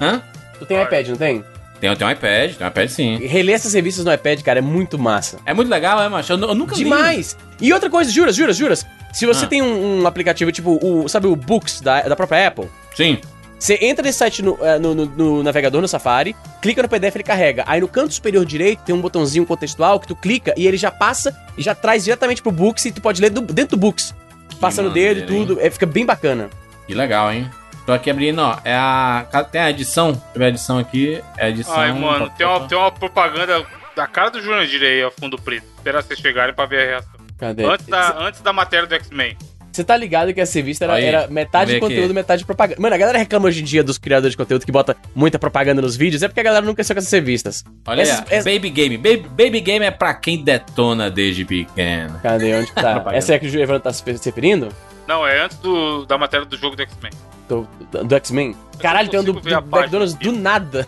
Hã? 0.00 0.22
Tu 0.58 0.66
tem 0.66 0.82
iPad, 0.82 1.08
não 1.08 1.16
tem? 1.16 1.44
Tem, 1.80 1.94
tem 1.94 2.06
um 2.06 2.10
iPad, 2.10 2.54
tem 2.54 2.66
um 2.66 2.70
iPad 2.70 2.88
sim. 2.88 3.16
Reler 3.26 3.54
essas 3.54 3.74
revistas 3.74 4.04
no 4.04 4.12
iPad, 4.12 4.40
cara, 4.42 4.58
é 4.58 4.62
muito 4.62 4.98
massa. 4.98 5.38
É 5.44 5.52
muito 5.52 5.68
legal, 5.68 6.02
é, 6.02 6.08
macho? 6.08 6.32
Eu, 6.32 6.38
eu 6.40 6.54
nunca 6.54 6.74
li. 6.74 6.84
Demais! 6.84 7.36
E 7.60 7.72
outra 7.72 7.90
coisa, 7.90 8.10
juras, 8.10 8.34
juras, 8.34 8.56
juras. 8.56 8.86
Se 9.12 9.26
você 9.26 9.44
Ah. 9.44 9.48
tem 9.48 9.62
um, 9.62 10.02
um 10.02 10.06
aplicativo 10.06 10.50
tipo, 10.52 10.78
o, 10.82 11.08
sabe 11.08 11.26
o 11.26 11.36
Books 11.36 11.80
da, 11.80 12.02
da 12.02 12.16
própria 12.16 12.48
Apple? 12.48 12.68
Sim. 12.94 13.18
Você 13.58 13.78
entra 13.80 14.02
nesse 14.04 14.18
site 14.18 14.42
no, 14.42 14.58
eh, 14.60 14.78
no, 14.78 14.94
no- 14.94 15.06
no 15.06 15.42
navegador, 15.42 15.80
no 15.80 15.88
Safari, 15.88 16.36
clica 16.60 16.82
no 16.82 16.88
PDF, 16.90 17.16
ele 17.16 17.24
carrega. 17.24 17.64
Aí 17.66 17.80
no 17.80 17.88
canto 17.88 18.12
superior 18.12 18.44
direito 18.44 18.80
tem 18.80 18.94
um 18.94 19.00
botãozinho 19.00 19.46
contextual 19.46 19.98
que 19.98 20.06
tu 20.06 20.14
clica 20.14 20.52
e 20.58 20.66
ele 20.66 20.76
já 20.76 20.90
passa 20.90 21.34
e 21.56 21.62
já 21.62 21.74
traz 21.74 22.04
diretamente 22.04 22.42
pro 22.42 22.52
Books 22.52 22.84
e 22.84 22.92
tu 22.92 23.00
pode 23.00 23.20
ler 23.22 23.30
do- 23.30 23.40
dentro 23.40 23.76
do 23.76 23.80
Books. 23.80 24.14
Passa 24.60 24.82
no 24.82 24.90
dedo 24.90 25.20
e 25.20 25.22
hein? 25.22 25.26
tudo, 25.46 25.58
é, 25.60 25.70
fica 25.70 25.86
bem 25.86 26.04
bacana. 26.04 26.50
Que 26.86 26.94
legal, 26.94 27.32
hein? 27.32 27.50
Tô 27.86 27.92
aqui 27.92 28.10
abrindo, 28.10 28.40
ó. 28.42 28.58
É 28.64 28.74
a. 28.74 29.24
Tem 29.50 29.60
a 29.60 29.70
edição. 29.70 30.10
Deixa 30.12 30.26
eu 30.34 30.38
ver 30.40 30.44
a 30.44 30.48
edição 30.48 30.78
aqui. 30.78 31.22
É 31.38 31.46
a 31.46 31.48
edição. 31.48 31.76
Ai, 31.78 31.92
mano, 31.92 32.28
tem 32.36 32.46
uma, 32.46 32.66
tem 32.68 32.76
uma 32.76 32.90
propaganda 32.90 33.64
da 33.94 34.06
cara 34.06 34.28
do 34.30 34.42
Jurandir 34.42 34.82
aí, 34.82 35.04
ó, 35.04 35.10
fundo 35.10 35.38
preto. 35.38 35.64
Esperar 35.76 36.02
vocês 36.02 36.18
chegarem 36.18 36.54
pra 36.54 36.66
ver 36.66 36.82
a 36.82 36.86
reação. 36.86 37.12
Cadê? 37.38 37.64
Antes 37.64 37.86
da, 37.86 38.18
antes 38.18 38.40
da 38.40 38.52
matéria 38.52 38.86
do 38.86 38.94
X-Men. 38.94 39.36
Você 39.72 39.84
tá 39.84 39.94
ligado 39.94 40.32
que 40.32 40.40
essa 40.40 40.54
revista 40.58 40.86
era, 40.86 40.94
Aí, 40.94 41.04
era 41.04 41.28
metade 41.28 41.72
aqui. 41.72 41.80
conteúdo, 41.80 42.14
metade 42.14 42.46
propaganda. 42.46 42.80
Mano, 42.80 42.94
a 42.94 42.98
galera 42.98 43.18
reclama 43.18 43.46
hoje 43.46 43.60
em 43.60 43.64
dia 43.64 43.84
dos 43.84 43.98
criadores 43.98 44.32
de 44.32 44.36
conteúdo 44.38 44.64
que 44.64 44.72
bota 44.72 44.96
muita 45.14 45.38
propaganda 45.38 45.82
nos 45.82 45.94
vídeos, 45.96 46.22
é 46.22 46.28
porque 46.28 46.40
a 46.40 46.42
galera 46.42 46.64
não 46.64 46.74
cresceu 46.74 46.96
com 46.96 46.98
essas 47.00 47.12
revistas. 47.12 47.62
Olha 47.86 48.00
Essas- 48.00 48.20
aí, 48.20 48.24
ó. 48.26 48.34
essas- 48.36 48.54
Baby 48.54 48.70
Game. 48.70 48.96
Baby, 48.96 49.28
Baby 49.28 49.60
Game 49.60 49.84
é 49.84 49.90
pra 49.90 50.14
quem 50.14 50.42
detona 50.42 51.10
desde 51.10 51.44
pequeno. 51.44 52.18
Cadê? 52.22 52.54
Onde 52.54 52.68
que 52.68 52.74
tá? 52.74 53.04
Essa 53.12 53.34
é 53.34 53.36
a 53.36 53.38
que 53.38 53.46
o 53.48 53.60
Evandro 53.60 53.82
tá 53.82 53.92
se 53.92 54.02
se 54.02 54.24
referindo? 54.30 54.70
Não, 55.06 55.26
é 55.26 55.40
antes 55.44 55.58
do, 55.58 56.06
da 56.06 56.16
matéria 56.16 56.46
do 56.46 56.56
jogo 56.56 56.74
do 56.74 56.80
X-Men. 56.80 57.12
Do, 57.48 57.68
do- 58.04 58.14
X-Men? 58.16 58.56
Caralho, 58.80 59.08
tem 59.08 59.20
um 59.20 59.24
do, 59.24 59.32
do 59.34 59.48
McDonald's 59.48 60.14
aqui. 60.14 60.24
do 60.24 60.32
nada. 60.32 60.86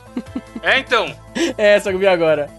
É, 0.62 0.78
então. 0.78 1.14
É 1.56 1.76
essa 1.76 1.90
que 1.90 1.94
eu 1.96 2.00
vi 2.00 2.06
agora. 2.06 2.50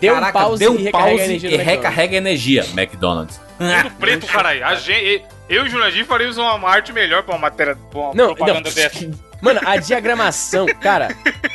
Deu 0.00 0.14
um 0.14 0.30
pause 0.32 0.58
deu 0.58 0.74
e 0.74 0.76
um 0.76 0.82
recarrega 0.84 1.08
pause 1.16 1.22
a 1.22 1.24
energia 1.24 1.50
e 1.50 1.56
recarrega 1.56 2.16
energia, 2.16 2.66
McDonald's. 2.74 3.40
Fundo 3.56 3.90
preto, 3.98 4.26
caralho. 4.26 4.64
A 4.66 4.74
gente, 4.74 5.24
eu 5.48 5.64
e 5.64 5.66
o 5.66 5.70
Jurandir 5.70 6.04
faríamos 6.04 6.36
uma 6.36 6.68
arte 6.68 6.92
melhor 6.92 7.22
pra 7.22 7.32
uma 7.34 7.40
matéria, 7.40 7.74
pra 7.90 7.98
uma 7.98 8.14
Não, 8.14 8.34
propaganda 8.34 8.68
não. 8.68 8.74
dessa. 8.74 9.10
Mano, 9.40 9.60
a 9.64 9.76
diagramação, 9.78 10.66
cara, 10.80 11.08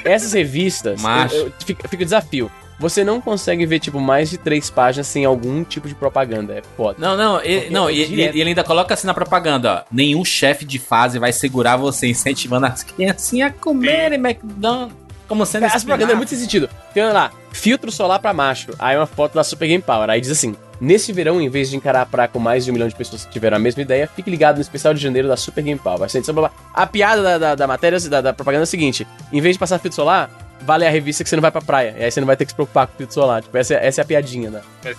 essas 0.03 0.33
revistas, 0.33 0.99
Macho. 1.01 1.35
eu- 1.35 1.45
eu- 1.47 1.53
fica, 1.63 1.87
fica 1.87 2.01
o 2.01 2.05
desafio. 2.05 2.51
Você 2.81 3.03
não 3.03 3.21
consegue 3.21 3.63
ver, 3.67 3.79
tipo, 3.79 3.99
mais 3.99 4.31
de 4.31 4.39
três 4.39 4.71
páginas 4.71 5.05
sem 5.05 5.23
algum 5.23 5.63
tipo 5.63 5.87
de 5.87 5.93
propaganda. 5.93 6.53
É 6.55 6.63
foda. 6.75 6.95
Não, 6.97 7.15
não, 7.15 7.39
ele, 7.43 7.69
não 7.69 7.87
é 7.87 7.93
e, 7.93 8.15
e 8.15 8.21
ele 8.21 8.49
ainda 8.49 8.63
coloca 8.63 8.95
assim 8.95 9.05
na 9.05 9.13
propaganda, 9.13 9.85
ó. 9.87 9.87
Nenhum 9.91 10.25
chefe 10.25 10.65
de 10.65 10.79
fase 10.79 11.19
vai 11.19 11.31
segurar 11.31 11.77
você, 11.77 12.07
incentivando 12.09 12.65
as 12.65 12.81
criancinhas 12.81 13.51
a 13.51 13.53
comerem 13.53 14.17
McDonald's. 14.17 14.99
Como 15.27 15.45
sendo 15.45 15.65
Essa 15.65 15.79
propaganda 15.79 16.11
é 16.11 16.15
muito 16.15 16.29
sem 16.29 16.39
sentido. 16.39 16.67
Tem 16.91 17.03
lá, 17.03 17.31
filtro 17.51 17.91
solar 17.91 18.19
pra 18.19 18.33
macho. 18.33 18.73
Aí 18.79 18.97
uma 18.97 19.05
foto 19.05 19.35
da 19.35 19.43
Super 19.43 19.67
Game 19.67 19.81
Power. 19.83 20.09
Aí 20.09 20.19
diz 20.19 20.31
assim: 20.31 20.55
Nesse 20.81 21.13
verão, 21.13 21.39
em 21.39 21.47
vez 21.47 21.69
de 21.69 21.77
encarar 21.77 22.01
a 22.01 22.05
praia 22.07 22.27
com 22.27 22.39
mais 22.39 22.65
de 22.65 22.71
um 22.71 22.73
milhão 22.73 22.87
de 22.87 22.95
pessoas 22.95 23.23
que 23.23 23.31
tiveram 23.31 23.55
a 23.55 23.59
mesma 23.59 23.83
ideia, 23.83 24.09
fique 24.13 24.31
ligado 24.31 24.55
no 24.55 24.61
especial 24.61 24.95
de 24.95 24.99
janeiro 24.99 25.27
da 25.27 25.37
Super 25.37 25.63
Game 25.63 25.79
Power. 25.79 26.03
Assim. 26.03 26.19
A 26.73 26.87
piada 26.87 27.21
da, 27.21 27.37
da, 27.37 27.55
da 27.55 27.67
matéria, 27.67 27.99
da, 28.09 28.19
da 28.19 28.33
propaganda 28.33 28.63
é 28.63 28.65
a 28.65 28.67
seguinte: 28.67 29.07
em 29.31 29.39
vez 29.39 29.55
de 29.55 29.59
passar 29.59 29.77
filtro 29.77 29.95
solar, 29.95 30.29
vale 30.63 30.85
a 30.85 30.89
revista 30.89 31.23
que 31.23 31.29
você 31.29 31.35
não 31.35 31.41
vai 31.41 31.51
pra 31.51 31.61
praia. 31.61 31.95
E 31.99 32.03
aí 32.03 32.11
você 32.11 32.19
não 32.19 32.27
vai 32.27 32.35
ter 32.37 32.45
que 32.45 32.51
se 32.51 32.55
preocupar 32.55 32.87
com 32.87 32.97
filtro 32.97 33.13
solar. 33.13 33.41
Tipo, 33.41 33.57
essa, 33.57 33.73
é- 33.75 33.85
essa 33.87 34.01
é 34.01 34.03
a 34.03 34.05
piadinha, 34.05 34.49
né? 34.49 34.61
Ser- 34.81 34.97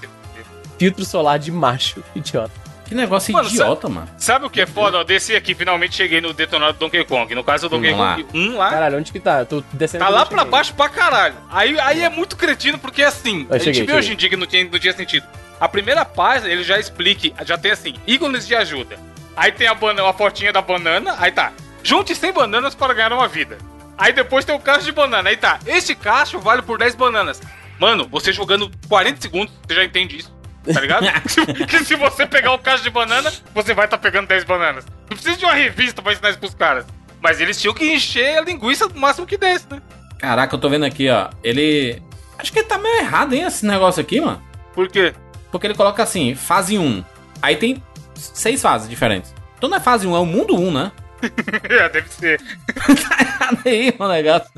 Filtro 0.78 1.04
solar 1.04 1.38
de 1.38 1.50
macho. 1.52 2.02
Idiota. 2.14 2.62
Que 2.86 2.94
negócio 2.96 3.32
Mano, 3.32 3.48
idiota, 3.48 3.88
mano. 3.88 4.06
Sabe 4.18 4.44
o 4.44 4.50
que 4.50 4.60
é 4.60 4.66
foda? 4.66 4.98
Eu 4.98 5.04
desci 5.04 5.34
aqui, 5.34 5.54
finalmente 5.54 5.94
cheguei 5.94 6.20
no 6.20 6.34
detonado 6.34 6.74
do 6.74 6.78
Donkey 6.80 7.02
Kong. 7.06 7.34
No 7.34 7.42
caso 7.42 7.66
do 7.66 7.76
Donkey 7.76 7.94
lá. 7.94 8.16
Kong 8.16 8.26
1 8.34 8.56
lá. 8.58 8.68
Caralho, 8.70 8.98
onde 8.98 9.10
que 9.10 9.18
tá? 9.18 9.38
Eu 9.38 9.46
tô 9.46 9.64
descendo. 9.72 10.04
Tá 10.04 10.10
lá 10.10 10.26
pra 10.26 10.38
cheguei. 10.40 10.50
baixo 10.50 10.74
pra 10.74 10.88
caralho. 10.90 11.34
Aí, 11.50 11.80
aí 11.80 12.02
é 12.02 12.10
muito 12.10 12.36
cretino, 12.36 12.78
porque 12.78 13.02
assim, 13.02 13.46
Eu 13.48 13.54
a 13.54 13.58
gente 13.58 13.64
cheguei, 13.64 13.72
vê 13.72 13.78
cheguei. 13.86 13.94
hoje 13.96 14.12
em 14.12 14.16
dia 14.16 14.28
que 14.28 14.36
não 14.36 14.46
tinha, 14.46 14.64
não 14.64 14.78
tinha 14.78 14.92
sentido. 14.92 15.26
A 15.58 15.66
primeira 15.68 16.04
página, 16.04 16.50
ele 16.52 16.62
já 16.64 16.78
explica, 16.78 17.30
já 17.46 17.56
tem 17.56 17.70
assim, 17.70 17.94
ícones 18.06 18.46
de 18.46 18.54
ajuda. 18.54 18.98
Aí 19.34 19.50
tem 19.52 19.68
a, 19.68 19.74
banana, 19.74 20.10
a 20.10 20.12
fotinha 20.12 20.52
da 20.52 20.60
banana, 20.60 21.16
aí 21.18 21.32
tá. 21.32 21.50
Junte 21.82 22.14
100 22.14 22.30
bananas 22.32 22.74
para 22.74 22.92
ganhar 22.92 23.12
uma 23.14 23.26
vida. 23.26 23.56
Aí 24.02 24.12
depois 24.12 24.44
tem 24.44 24.52
o 24.52 24.58
cacho 24.58 24.84
de 24.84 24.90
banana, 24.90 25.30
aí 25.30 25.36
tá. 25.36 25.60
Este 25.64 25.94
cacho 25.94 26.40
vale 26.40 26.60
por 26.60 26.76
10 26.76 26.96
bananas. 26.96 27.40
Mano, 27.78 28.08
você 28.10 28.32
jogando 28.32 28.68
40 28.88 29.20
segundos, 29.20 29.54
você 29.64 29.76
já 29.76 29.84
entende 29.84 30.16
isso. 30.16 30.34
Tá 30.74 30.80
ligado? 30.80 31.06
que, 31.68 31.84
se 31.84 31.94
você 31.94 32.26
pegar 32.26 32.52
o 32.52 32.58
cacho 32.58 32.82
de 32.82 32.90
banana, 32.90 33.32
você 33.54 33.72
vai 33.72 33.84
estar 33.84 33.98
pegando 33.98 34.26
10 34.26 34.42
bananas. 34.42 34.84
Não 35.08 35.16
precisa 35.16 35.36
de 35.36 35.44
uma 35.44 35.54
revista 35.54 36.02
pra 36.02 36.12
ensinar 36.12 36.30
isso 36.30 36.40
pros 36.40 36.52
caras. 36.52 36.84
Mas 37.20 37.40
eles 37.40 37.60
tinham 37.60 37.72
que 37.72 37.92
encher 37.94 38.38
a 38.38 38.40
linguiça 38.40 38.88
do 38.88 38.98
máximo 38.98 39.24
que 39.24 39.38
desse, 39.38 39.66
né? 39.70 39.80
Caraca, 40.18 40.56
eu 40.56 40.58
tô 40.58 40.68
vendo 40.68 40.84
aqui, 40.84 41.08
ó. 41.08 41.30
Ele. 41.44 42.02
Acho 42.36 42.52
que 42.52 42.58
ele 42.58 42.66
tá 42.66 42.78
meio 42.78 43.02
errado, 43.02 43.34
hein, 43.34 43.44
esse 43.44 43.64
negócio 43.64 44.00
aqui, 44.00 44.20
mano. 44.20 44.42
Por 44.74 44.88
quê? 44.88 45.14
Porque 45.52 45.68
ele 45.68 45.74
coloca 45.74 46.02
assim, 46.02 46.34
fase 46.34 46.76
1. 46.76 47.04
Aí 47.40 47.54
tem 47.54 47.80
seis 48.16 48.60
fases 48.60 48.88
diferentes. 48.88 49.32
Então 49.56 49.70
não 49.70 49.76
é 49.76 49.80
fase 49.80 50.08
1, 50.08 50.16
é 50.16 50.18
o 50.18 50.26
mundo 50.26 50.56
1, 50.56 50.72
né? 50.72 50.92
É, 51.68 51.88
deve 51.88 52.08
ser. 52.08 52.40
tá 52.40 53.20
errado 53.20 53.62
aí, 53.64 53.94
o 53.98 54.08
negócio. 54.08 54.50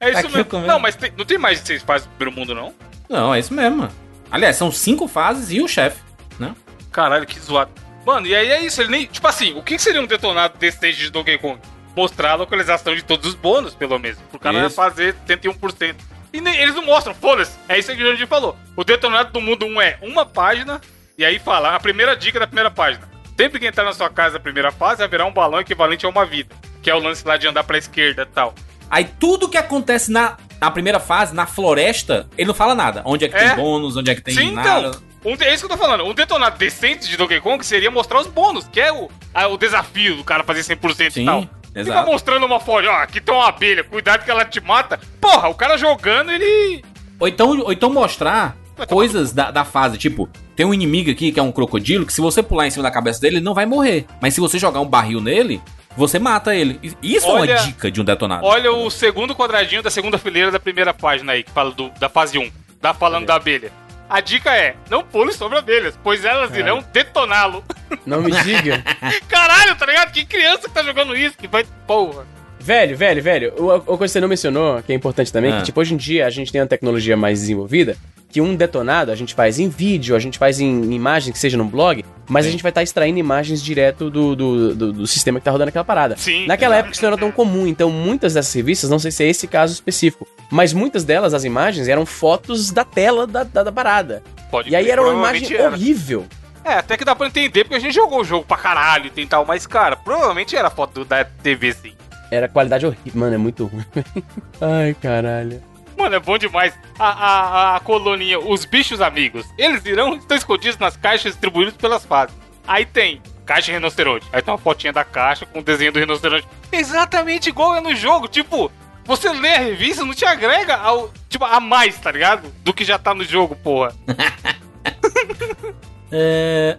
É 0.00 0.10
isso 0.10 0.18
Aqui 0.26 0.26
eu 0.38 0.44
mesmo. 0.44 0.66
Não, 0.66 0.78
mas 0.78 0.96
tem- 0.96 1.12
não 1.16 1.24
tem 1.24 1.38
mais 1.38 1.60
de 1.60 1.66
seis 1.66 1.82
fases 1.82 2.06
do 2.06 2.10
primeiro 2.14 2.38
mundo, 2.38 2.54
não? 2.54 2.74
Não, 3.08 3.34
é 3.34 3.38
isso 3.38 3.54
mesmo, 3.54 3.78
mano. 3.78 3.92
Aliás, 4.30 4.56
são 4.56 4.70
cinco 4.72 5.06
fases 5.08 5.50
e 5.50 5.60
o 5.60 5.68
chefe, 5.68 6.00
né? 6.38 6.54
Caralho, 6.90 7.26
que 7.26 7.38
zoado. 7.38 7.70
Mano, 8.04 8.26
e 8.26 8.34
aí 8.34 8.48
é 8.50 8.64
isso, 8.64 8.80
ele 8.82 8.90
nem. 8.90 9.06
Tipo 9.06 9.28
assim, 9.28 9.54
o 9.54 9.62
que 9.62 9.78
seria 9.78 10.00
um 10.02 10.06
detonado 10.06 10.58
desse 10.58 10.76
stage 10.76 10.96
de 11.04 11.10
Donkey 11.10 11.38
Kong? 11.38 11.60
Mostrar 11.94 12.32
a 12.32 12.34
localização 12.36 12.94
de 12.94 13.02
todos 13.04 13.28
os 13.28 13.34
bônus, 13.34 13.74
pelo 13.74 13.98
menos. 13.98 14.18
Pro 14.30 14.38
cara 14.40 14.66
Isso. 14.66 14.74
fazer 14.74 15.14
101%. 15.26 15.96
E 16.32 16.40
nem- 16.40 16.56
eles 16.58 16.74
não 16.74 16.84
mostram, 16.84 17.14
foda-se. 17.14 17.52
É 17.68 17.78
isso 17.78 17.94
que 17.94 18.02
o 18.02 18.06
Jandir 18.10 18.26
falou. 18.26 18.56
O 18.74 18.82
detonado 18.82 19.30
do 19.30 19.40
mundo 19.40 19.66
1 19.66 19.80
é 19.82 19.98
uma 20.02 20.24
página, 20.24 20.80
e 21.18 21.24
aí 21.24 21.38
fala 21.38 21.76
a 21.76 21.80
primeira 21.80 22.16
dica 22.16 22.40
da 22.40 22.46
primeira 22.46 22.70
página. 22.70 23.06
Sempre 23.36 23.58
que 23.60 23.66
entrar 23.66 23.84
na 23.84 23.92
sua 23.92 24.10
casa 24.10 24.34
na 24.34 24.40
primeira 24.40 24.70
fase, 24.70 25.02
haverá 25.02 25.24
um 25.24 25.32
balão 25.32 25.60
equivalente 25.60 26.04
a 26.06 26.08
uma 26.08 26.24
vida. 26.24 26.54
Que 26.82 26.90
é 26.90 26.94
o 26.94 26.98
lance 26.98 27.26
lá 27.26 27.36
de 27.36 27.46
andar 27.46 27.64
pra 27.64 27.78
esquerda 27.78 28.22
e 28.22 28.26
tal. 28.26 28.54
Aí 28.90 29.04
tudo 29.04 29.48
que 29.48 29.56
acontece 29.56 30.10
na, 30.12 30.36
na 30.60 30.70
primeira 30.70 31.00
fase, 31.00 31.34
na 31.34 31.46
floresta, 31.46 32.28
ele 32.36 32.46
não 32.48 32.54
fala 32.54 32.74
nada. 32.74 33.02
Onde 33.04 33.24
é 33.24 33.28
que 33.28 33.36
É. 33.36 33.48
tem 33.48 33.56
bônus, 33.56 33.96
onde 33.96 34.10
é 34.10 34.14
que 34.14 34.20
tem 34.20 34.34
Sim, 34.34 34.52
nada. 34.52 34.88
então. 34.88 35.00
Um, 35.24 35.36
é 35.40 35.54
isso 35.54 35.66
que 35.66 35.72
eu 35.72 35.76
tô 35.78 35.82
falando. 35.82 36.04
Um 36.04 36.12
detonado 36.12 36.58
decente 36.58 37.08
de 37.08 37.16
Donkey 37.16 37.40
Kong 37.40 37.64
seria 37.64 37.90
mostrar 37.90 38.20
os 38.20 38.26
bônus, 38.26 38.66
que 38.66 38.80
é 38.80 38.92
o, 38.92 39.08
a- 39.32 39.46
o 39.46 39.56
desafio 39.56 40.16
do 40.16 40.24
cara 40.24 40.42
fazer 40.44 40.60
100% 40.62 41.10
Sim, 41.12 41.22
e 41.22 41.24
tal. 41.24 41.40
Fica 41.68 41.80
exato. 41.80 42.10
mostrando 42.10 42.44
uma 42.44 42.60
folha, 42.60 42.90
ó, 42.90 42.94
aqui 42.96 43.20
tem 43.20 43.34
uma 43.34 43.48
abelha, 43.48 43.82
cuidado 43.84 44.24
que 44.24 44.30
ela 44.30 44.44
te 44.44 44.60
mata. 44.60 45.00
Porra, 45.20 45.48
o 45.48 45.54
cara 45.54 45.78
jogando, 45.78 46.30
ele... 46.30 46.84
Ou 47.18 47.28
então, 47.28 47.50
ou 47.60 47.72
então 47.72 47.90
mostrar 47.90 48.56
tomar 48.76 48.86
coisas 48.88 49.32
da, 49.32 49.50
da 49.50 49.64
fase, 49.64 49.96
tipo, 49.96 50.28
tem 50.56 50.66
um 50.66 50.74
inimigo 50.74 51.10
aqui 51.10 51.32
que 51.32 51.40
é 51.40 51.42
um 51.42 51.52
crocodilo, 51.52 52.04
que 52.06 52.12
se 52.12 52.20
você 52.20 52.42
pular 52.42 52.66
em 52.66 52.70
cima 52.70 52.82
da 52.82 52.90
cabeça 52.90 53.20
dele, 53.20 53.36
ele 53.36 53.44
não 53.44 53.54
vai 53.54 53.66
morrer. 53.66 54.04
Mas 54.20 54.34
se 54.34 54.40
você 54.40 54.58
jogar 54.58 54.80
um 54.80 54.86
barril 54.88 55.20
nele, 55.20 55.60
você 55.96 56.18
mata 56.18 56.54
ele. 56.54 56.78
Isso 57.02 57.26
é 57.26 57.30
Olha- 57.30 57.54
uma 57.56 57.62
dica 57.66 57.90
de 57.90 58.00
um 58.00 58.04
detonado. 58.04 58.46
Olha 58.46 58.72
o 58.72 58.90
segundo 58.90 59.34
quadradinho 59.34 59.82
da 59.82 59.90
segunda 59.90 60.18
fileira 60.18 60.50
da 60.50 60.60
primeira 60.60 60.92
página 60.94 61.32
aí, 61.32 61.42
que 61.42 61.50
fala 61.50 61.70
do- 61.72 61.90
da 61.98 62.08
fase 62.08 62.38
1. 62.38 62.50
Tá 62.80 62.92
falando 62.94 63.26
da 63.26 63.36
abelha. 63.36 63.70
A 64.10 64.20
dica 64.20 64.54
é, 64.54 64.74
não 64.90 65.02
pule 65.02 65.32
sobre 65.32 65.56
abelhas, 65.56 65.98
pois 66.04 66.22
elas 66.24 66.54
irão 66.54 66.84
detoná-lo. 66.92 67.64
Não 68.04 68.20
me 68.20 68.30
diga. 68.42 68.82
Caralho, 69.28 69.74
tá 69.76 69.86
ligado? 69.86 70.12
Que 70.12 70.24
criança 70.24 70.68
que 70.68 70.70
tá 70.74 70.82
jogando 70.82 71.16
isso, 71.16 71.36
que 71.38 71.46
vai... 71.46 71.64
Porra. 71.86 72.26
velho, 72.60 72.96
velho, 72.96 73.22
velho. 73.22 73.52
Uma 73.56 73.74
uma 73.74 73.80
coisa 73.80 74.04
que 74.04 74.08
você 74.08 74.20
não 74.20 74.28
mencionou, 74.28 74.82
que 74.82 74.92
é 74.92 74.94
importante 74.94 75.32
também, 75.32 75.52
Ah. 75.52 75.58
que 75.58 75.62
tipo, 75.64 75.80
hoje 75.80 75.94
em 75.94 75.96
dia 75.96 76.26
a 76.26 76.30
gente 76.30 76.50
tem 76.52 76.60
uma 76.60 76.66
tecnologia 76.66 77.16
mais 77.16 77.40
desenvolvida, 77.40 77.96
que 78.32 78.40
um 78.40 78.56
detonado 78.56 79.12
a 79.12 79.14
gente 79.14 79.34
faz 79.34 79.58
em 79.58 79.68
vídeo, 79.68 80.16
a 80.16 80.18
gente 80.18 80.38
faz 80.38 80.58
em 80.58 80.72
em 80.72 80.94
imagem, 80.94 81.32
que 81.32 81.38
seja 81.38 81.58
num 81.58 81.68
blog, 81.68 82.02
mas 82.26 82.46
a 82.46 82.50
gente 82.50 82.62
vai 82.62 82.70
estar 82.70 82.82
extraindo 82.82 83.18
imagens 83.18 83.62
direto 83.62 84.08
do, 84.10 84.34
do, 84.34 84.74
do, 84.74 84.92
do 84.94 85.06
sistema 85.06 85.38
que 85.38 85.44
tá 85.44 85.50
rodando 85.50 85.68
aquela 85.68 85.84
parada. 85.84 86.16
Sim. 86.16 86.46
Naquela 86.46 86.76
época 86.76 86.94
isso 86.94 87.02
não 87.02 87.08
era 87.08 87.18
tão 87.18 87.30
comum, 87.30 87.66
então 87.66 87.90
muitas 87.90 88.32
dessas 88.32 88.52
revistas, 88.54 88.88
não 88.88 88.98
sei 88.98 89.10
se 89.10 89.22
é 89.22 89.28
esse 89.28 89.46
caso 89.46 89.74
específico, 89.74 90.26
mas 90.50 90.72
muitas 90.72 91.04
delas, 91.04 91.34
as 91.34 91.44
imagens, 91.44 91.88
eram 91.88 92.06
fotos 92.06 92.70
da 92.70 92.84
tela 92.84 93.26
da, 93.26 93.44
da, 93.44 93.62
da 93.64 93.70
parada. 93.72 94.22
Pode 94.50 94.70
E 94.70 94.74
aí 94.76 94.88
era 94.90 95.02
uma 95.02 95.12
imagem 95.12 95.54
era. 95.54 95.68
horrível. 95.68 96.26
É, 96.64 96.74
até 96.74 96.96
que 96.96 97.04
dá 97.04 97.14
pra 97.14 97.26
entender, 97.26 97.64
porque 97.64 97.76
a 97.76 97.80
gente 97.80 97.94
jogou 97.94 98.20
o 98.20 98.24
jogo 98.24 98.46
pra 98.46 98.56
caralho 98.56 99.10
e 99.14 99.26
tal, 99.26 99.44
mas, 99.44 99.66
cara, 99.66 99.94
provavelmente 99.96 100.56
era 100.56 100.70
foto 100.70 101.04
da 101.04 101.22
TV, 101.24 101.72
sim. 101.74 101.92
Era 102.30 102.48
qualidade 102.48 102.86
horrível. 102.86 103.12
Mano, 103.14 103.34
é 103.34 103.38
muito 103.38 103.66
ruim. 103.66 103.84
Ai, 104.60 104.94
caralho. 104.94 105.60
Mano, 105.96 106.14
é 106.14 106.20
bom 106.20 106.38
demais. 106.38 106.74
A, 106.98 107.08
a, 107.08 107.76
a 107.76 107.80
coluninha, 107.80 108.38
os 108.38 108.64
bichos 108.64 109.00
amigos, 109.00 109.46
eles 109.58 109.84
irão, 109.84 110.14
estão 110.14 110.36
escondidos 110.36 110.78
nas 110.78 110.96
caixas 110.96 111.32
distribuídas 111.32 111.74
pelas 111.74 112.04
fases. 112.04 112.34
Aí 112.66 112.86
tem 112.86 113.20
caixa 113.44 113.66
de 113.66 113.72
rinoceronte. 113.72 114.26
Aí 114.32 114.40
tem 114.40 114.52
uma 114.52 114.58
fotinha 114.58 114.92
da 114.92 115.04
caixa 115.04 115.46
com 115.46 115.58
o 115.58 115.62
desenho 115.62 115.92
do 115.92 115.98
rinoceronte. 115.98 116.46
Exatamente 116.70 117.48
igual 117.48 117.76
é 117.76 117.80
no 117.80 117.94
jogo. 117.94 118.28
Tipo, 118.28 118.70
você 119.04 119.30
lê 119.32 119.54
a 119.54 119.58
revista, 119.58 120.04
não 120.04 120.14
te 120.14 120.24
agrega 120.24 120.76
ao, 120.76 121.10
tipo, 121.28 121.44
a 121.44 121.58
mais, 121.60 121.98
tá 121.98 122.10
ligado? 122.12 122.48
Do 122.62 122.72
que 122.72 122.84
já 122.84 122.98
tá 122.98 123.14
no 123.14 123.24
jogo, 123.24 123.56
porra. 123.56 123.94
É... 126.14 126.76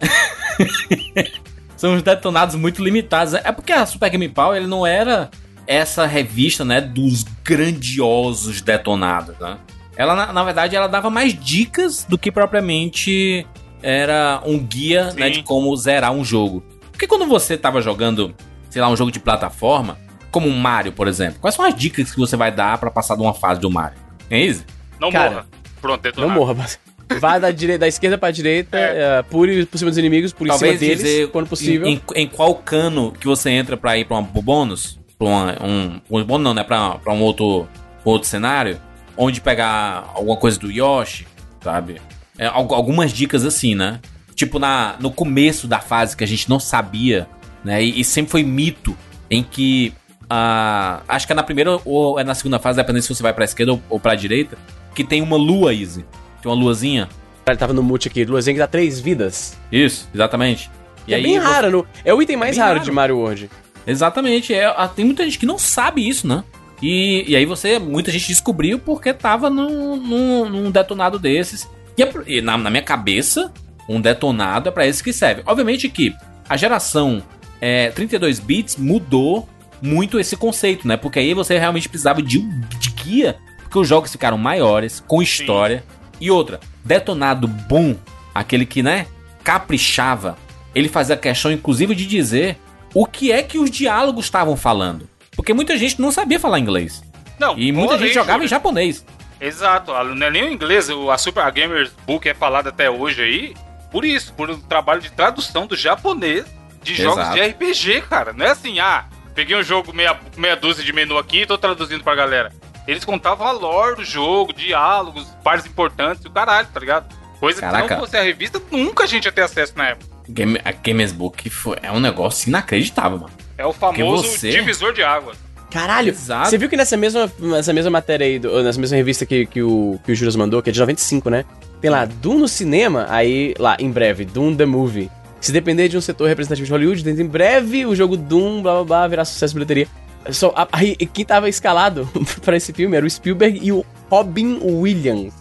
São 1.76 1.96
uns 1.96 2.04
detonados 2.04 2.56
muito 2.56 2.84
limitados. 2.84 3.34
É 3.34 3.52
porque 3.52 3.74
a 3.74 3.86
Super 3.86 4.12
Game 4.12 4.30
Power 4.30 4.56
ele 4.56 4.68
não 4.68 4.86
era 4.86 5.32
essa 5.68 6.06
revista, 6.06 6.64
né, 6.66 6.82
dos 6.82 7.24
grandiosos 7.44 8.62
detonados, 8.62 9.38
né? 9.40 9.58
Ela, 9.96 10.16
na, 10.16 10.34
na 10.34 10.44
verdade, 10.44 10.76
ela 10.76 10.88
dava 10.88 11.10
mais 11.10 11.34
dicas 11.34 12.04
do 12.04 12.18
que 12.18 12.32
propriamente 12.32 13.46
era 13.82 14.42
um 14.46 14.58
guia, 14.58 15.12
Sim. 15.12 15.20
né, 15.20 15.30
de 15.30 15.44
como 15.44 15.76
zerar 15.76 16.12
um 16.12 16.24
jogo. 16.24 16.64
Porque 16.92 17.06
quando 17.08 17.26
você 17.28 17.58
tava 17.58 17.82
jogando, 17.82 18.34
sei 18.70 18.82
lá, 18.82 18.90
um 18.90 18.96
jogo 18.96 19.12
de 19.12 19.20
plataforma, 19.20 19.98
como 20.32 20.48
um 20.48 20.58
Mario, 20.58 20.92
por 20.94 21.08
exemplo, 21.08 21.40
quais 21.40 21.56
são 21.56 21.64
as 21.66 21.76
dicas 21.76 22.12
que 22.12 22.18
você 22.20 22.36
vai 22.36 22.52
dar 22.52 22.78
pra 22.80 22.90
passar 22.90 23.16
de 23.16 23.22
uma 23.22 23.34
fase 23.34 23.60
do 23.60 23.70
Mario? 23.70 23.98
É 24.30 24.40
isso? 24.40 24.64
Não 25.00 25.12
Cara, 25.12 25.30
morra. 25.32 25.46
Pronto, 25.82 25.98
Não 25.98 26.12
detonado. 26.12 26.34
morra, 26.40 26.54
mas... 26.56 26.80
Vá 27.20 27.38
da, 27.38 27.52
direita, 27.52 27.80
da 27.82 27.88
esquerda 27.88 28.18
pra 28.18 28.32
direita, 28.32 28.78
É. 28.80 29.20
é, 29.20 29.22
pule 29.22 29.66
por 29.68 29.78
cima 29.78 29.92
dos 29.92 29.98
inimigos, 29.98 30.32
por 30.34 30.48
em 30.48 30.58
cima 30.58 30.74
deles, 30.74 31.30
quando 31.32 31.48
possível. 31.48 31.86
Em, 31.86 31.96
em- 32.16 32.22
em 32.22 32.28
qual 32.28 32.56
cano 32.56 33.12
que 33.12 33.28
você 33.28 33.52
entra 33.52 33.76
pra 33.78 33.96
ir 33.98 34.06
pra 34.06 34.18
um 34.18 34.24
bônus? 34.24 34.98
Pra 35.26 35.66
um, 35.68 36.02
um 36.10 36.24
bônus 36.24 36.44
não, 36.44 36.54
né? 36.54 36.64
Pra, 36.64 36.92
pra 36.96 37.14
um 37.14 37.22
outro, 37.22 37.68
um 38.06 38.10
outro 38.10 38.28
cenário? 38.28 38.80
Onde 39.18 39.40
pegar 39.42 40.12
alguma 40.16 40.36
coisa 40.38 40.60
do 40.60 40.72
Yoshi, 40.72 41.28
sabe? 41.62 42.02
É, 42.38 42.48
al- 42.48 42.74
algumas 42.74 43.12
dicas 43.14 43.46
assim, 43.46 43.76
né? 43.76 44.00
Tipo 44.36 44.58
na, 44.60 44.96
no 45.00 45.12
começo 45.12 45.68
da 45.68 45.80
fase 45.80 46.18
que 46.18 46.24
a 46.24 46.28
gente 46.28 46.50
não 46.50 46.60
sabia, 46.60 47.28
né? 47.64 47.84
E, 47.84 48.00
e 48.00 48.04
sempre 48.04 48.32
foi 48.32 48.44
mito 48.44 48.98
em 49.30 49.44
que. 49.44 49.94
ah, 50.30 51.02
acho 51.08 51.28
que 51.28 51.34
é 51.34 51.36
na 51.36 51.44
primeira 51.44 51.80
ou 51.86 52.20
é 52.20 52.24
na 52.24 52.34
segunda 52.34 52.58
fase, 52.60 52.78
dependendo 52.78 53.04
se 53.04 53.14
você 53.14 53.22
vai 53.22 53.34
pra 53.34 53.46
esquerda 53.46 53.74
ou, 53.74 53.82
ou 53.90 54.00
pra 54.00 54.16
direita, 54.16 54.58
que 54.96 55.04
tem 55.04 55.22
uma 55.22 55.38
lua, 55.38 55.74
Easy. 55.74 56.04
Tem 56.42 56.52
uma 56.52 56.56
luazinha. 56.60 57.08
Ele 57.46 57.58
tava 57.58 57.74
no 57.74 57.84
mute 57.84 58.08
aqui, 58.08 58.26
luazinha 58.26 58.54
que 58.56 58.60
dá 58.60 58.68
três 58.68 59.00
vidas. 59.00 59.56
Isso, 59.72 60.10
exatamente. 60.14 60.72
E 61.08 61.14
é 61.14 61.22
bem 61.22 61.40
você- 61.40 61.46
rara, 61.46 61.70
no, 61.70 61.86
é 62.04 62.14
o 62.14 62.22
item 62.22 62.38
mais 62.38 62.58
raro, 62.58 62.74
raro. 62.76 62.84
de 62.84 62.92
Mario 62.92 63.18
World. 63.18 63.50
Exatamente, 63.86 64.54
é, 64.54 64.66
ah, 64.66 64.88
tem 64.88 65.06
muita 65.06 65.24
gente 65.24 65.40
que 65.40 65.46
não 65.46 65.58
sabe 65.58 66.08
isso, 66.08 66.28
né? 66.28 66.44
E, 66.82 67.24
e 67.28 67.36
aí 67.36 67.46
você, 67.46 67.80
muita 67.80 68.12
gente 68.12 68.28
descobriu 68.28 68.78
porque 68.78 69.14
tava 69.14 69.50
num, 69.50 69.96
num, 69.96 70.50
num 70.50 70.72
detonado 70.72 71.18
desses. 71.18 71.70
E, 71.98 72.04
é 72.04 72.12
e 72.28 72.42
na, 72.42 72.58
na 72.58 72.70
minha 72.70 72.84
cabeça, 72.84 73.54
um 73.88 74.02
detonado 74.02 74.70
é 74.70 74.72
pra 74.72 74.88
isso 74.88 75.04
que 75.04 75.14
serve. 75.14 75.44
Obviamente 75.46 75.88
que 75.90 76.14
a 76.48 76.58
geração 76.58 77.24
é, 77.62 77.90
32 77.92 78.40
bits 78.40 78.76
mudou 78.76 79.48
muito 79.82 80.20
esse 80.20 80.36
conceito, 80.36 80.88
né? 80.88 80.98
Porque 80.98 81.20
aí 81.20 81.34
você 81.34 81.58
realmente 81.58 81.88
precisava 81.88 82.22
de 82.22 82.40
um 82.40 82.62
de 82.78 82.90
guia, 82.92 83.38
porque 83.62 83.80
os 83.80 83.88
jogos 83.88 84.12
ficaram 84.12 84.38
maiores, 84.38 85.02
com 85.08 85.22
história. 85.22 85.84
E 86.20 86.30
outra, 86.32 86.60
detonado 86.84 87.48
bom, 87.48 87.96
aquele 88.34 88.66
que, 88.66 88.84
né, 88.84 89.08
caprichava, 89.44 90.38
ele 90.74 90.88
fazia 90.88 91.18
questão, 91.18 91.52
inclusive, 91.52 91.96
de 91.96 92.06
dizer 92.06 92.58
o 92.94 93.06
que 93.06 93.32
é 93.32 93.42
que 93.44 93.58
os 93.58 93.70
diálogos 93.70 94.26
estavam 94.26 94.56
falando. 94.56 95.10
Porque 95.36 95.54
muita 95.54 95.78
gente 95.78 96.00
não 96.00 96.12
sabia 96.12 96.40
falar 96.40 96.60
inglês. 96.60 97.04
Não, 97.40 97.58
E 97.58 97.72
muita 97.72 97.98
gente 97.98 98.14
jogava 98.14 98.38
em 98.40 98.48
Júlio. 98.48 98.50
japonês. 98.50 99.06
Exato, 99.42 99.92
não 100.16 100.28
é 100.28 100.30
nem 100.32 100.44
o 100.44 100.52
inglês, 100.52 100.88
a 100.90 101.18
Super 101.18 101.42
a 101.44 101.50
Gamers 101.50 101.92
Book 102.06 102.30
é 102.30 102.34
falada 102.34 102.70
até 102.70 102.90
hoje 102.90 103.22
aí, 103.22 103.54
por 103.92 104.06
isso, 104.06 104.34
por 104.34 104.50
um 104.50 104.60
trabalho 104.60 105.02
de 105.02 105.12
tradução 105.12 105.68
do 105.68 105.76
japonês 105.76 106.46
de 106.82 106.94
Exato. 106.94 107.16
jogos 107.18 107.34
de 107.34 107.42
RPG, 107.42 108.02
cara. 108.10 108.32
Não 108.32 108.46
é 108.46 108.50
assim, 108.52 108.80
ah, 108.80 109.06
peguei 109.36 109.58
um 109.58 109.64
jogo 109.64 109.92
meia, 109.94 110.18
meia 110.38 110.56
dúzia 110.56 110.84
de 110.84 110.94
menu 110.94 111.18
aqui 111.18 111.42
e 111.42 111.46
tô 111.46 111.58
traduzindo 111.58 112.04
pra 112.04 112.16
galera. 112.16 112.52
Eles 112.88 113.04
contavam 113.04 113.46
a 113.48 113.52
lore 113.52 113.98
do 113.98 114.04
jogo, 114.06 114.54
diálogos, 114.54 115.26
partes 115.44 115.66
importantes 115.66 116.24
e 116.24 116.28
o 116.28 116.32
caralho, 116.32 116.68
tá 116.74 116.80
ligado? 116.80 117.14
Coisa 117.40 117.60
que 117.60 117.66
Caraca. 117.66 117.88
se 117.88 117.94
não 117.94 118.00
fosse 118.00 118.18
a 118.18 118.22
revista, 118.22 118.62
nunca 118.72 119.04
a 119.04 119.08
gente 119.08 119.26
ia 119.26 119.32
ter 119.32 119.42
acesso 119.42 119.74
na 119.76 119.90
época. 119.90 120.13
Game, 120.30 120.60
a 120.64 120.72
Gamers 120.72 121.12
Book 121.12 121.50
foi, 121.50 121.78
é 121.82 121.92
um 121.92 122.00
negócio 122.00 122.48
inacreditável, 122.50 123.18
mano. 123.20 123.34
É 123.58 123.66
o 123.66 123.74
famoso 123.74 124.24
você- 124.30 124.50
divisor 124.52 124.94
de 124.94 125.04
águas. 125.04 125.38
Caralho, 125.70 126.10
Exato. 126.10 126.50
você 126.50 126.58
viu 126.58 126.70
que 126.70 126.78
nessa 126.78 126.96
mesma, 126.96 127.32
nessa 127.40 127.74
mesma 127.74 127.90
matéria 127.90 128.26
aí, 128.26 128.38
do- 128.40 128.62
nessa 128.64 128.80
mesma 128.80 128.96
revista 128.96 129.26
que, 129.26 129.46
que, 129.48 129.62
o, 129.64 130.00
que 130.06 130.12
o 130.12 130.16
Júlio 130.16 130.38
mandou, 130.38 130.62
que 130.62 130.70
é 130.70 130.74
de 130.74 130.80
95, 130.80 131.30
né? 131.30 131.46
Tem 131.82 131.90
lá, 131.90 132.06
Doom 132.06 132.38
no 132.40 132.48
cinema, 132.48 133.08
aí 133.10 133.54
lá, 133.58 133.76
em 133.80 133.90
breve, 133.90 134.24
Doom 134.24 134.56
the 134.56 134.66
Movie. 134.66 135.10
Se 135.42 135.52
depender 135.52 135.90
de 135.90 135.98
um 135.98 136.02
setor 136.02 136.28
representativo 136.30 136.66
de 136.68 136.72
Hollywood, 136.72 137.04
dentro 137.04 137.22
em 137.24 137.28
breve 137.28 137.86
o 137.86 137.96
jogo 137.96 138.16
Doom, 138.16 138.62
blá 138.62 138.74
blá 138.76 138.84
blá, 138.84 139.08
virá 139.08 139.26
sucesso 139.26 139.54
de 139.54 139.56
bilheteria. 139.56 139.88
Só, 140.32 140.54
aí, 140.72 140.96
quem 140.96 141.26
tava 141.26 141.50
escalado 141.50 142.08
pra 142.46 142.56
esse 142.56 142.72
filme 142.72 142.96
era 142.96 143.06
o 143.06 143.10
Spielberg 143.10 143.60
e 143.62 143.72
o 143.74 143.84
Robin 144.10 144.60
Williams. 144.64 145.34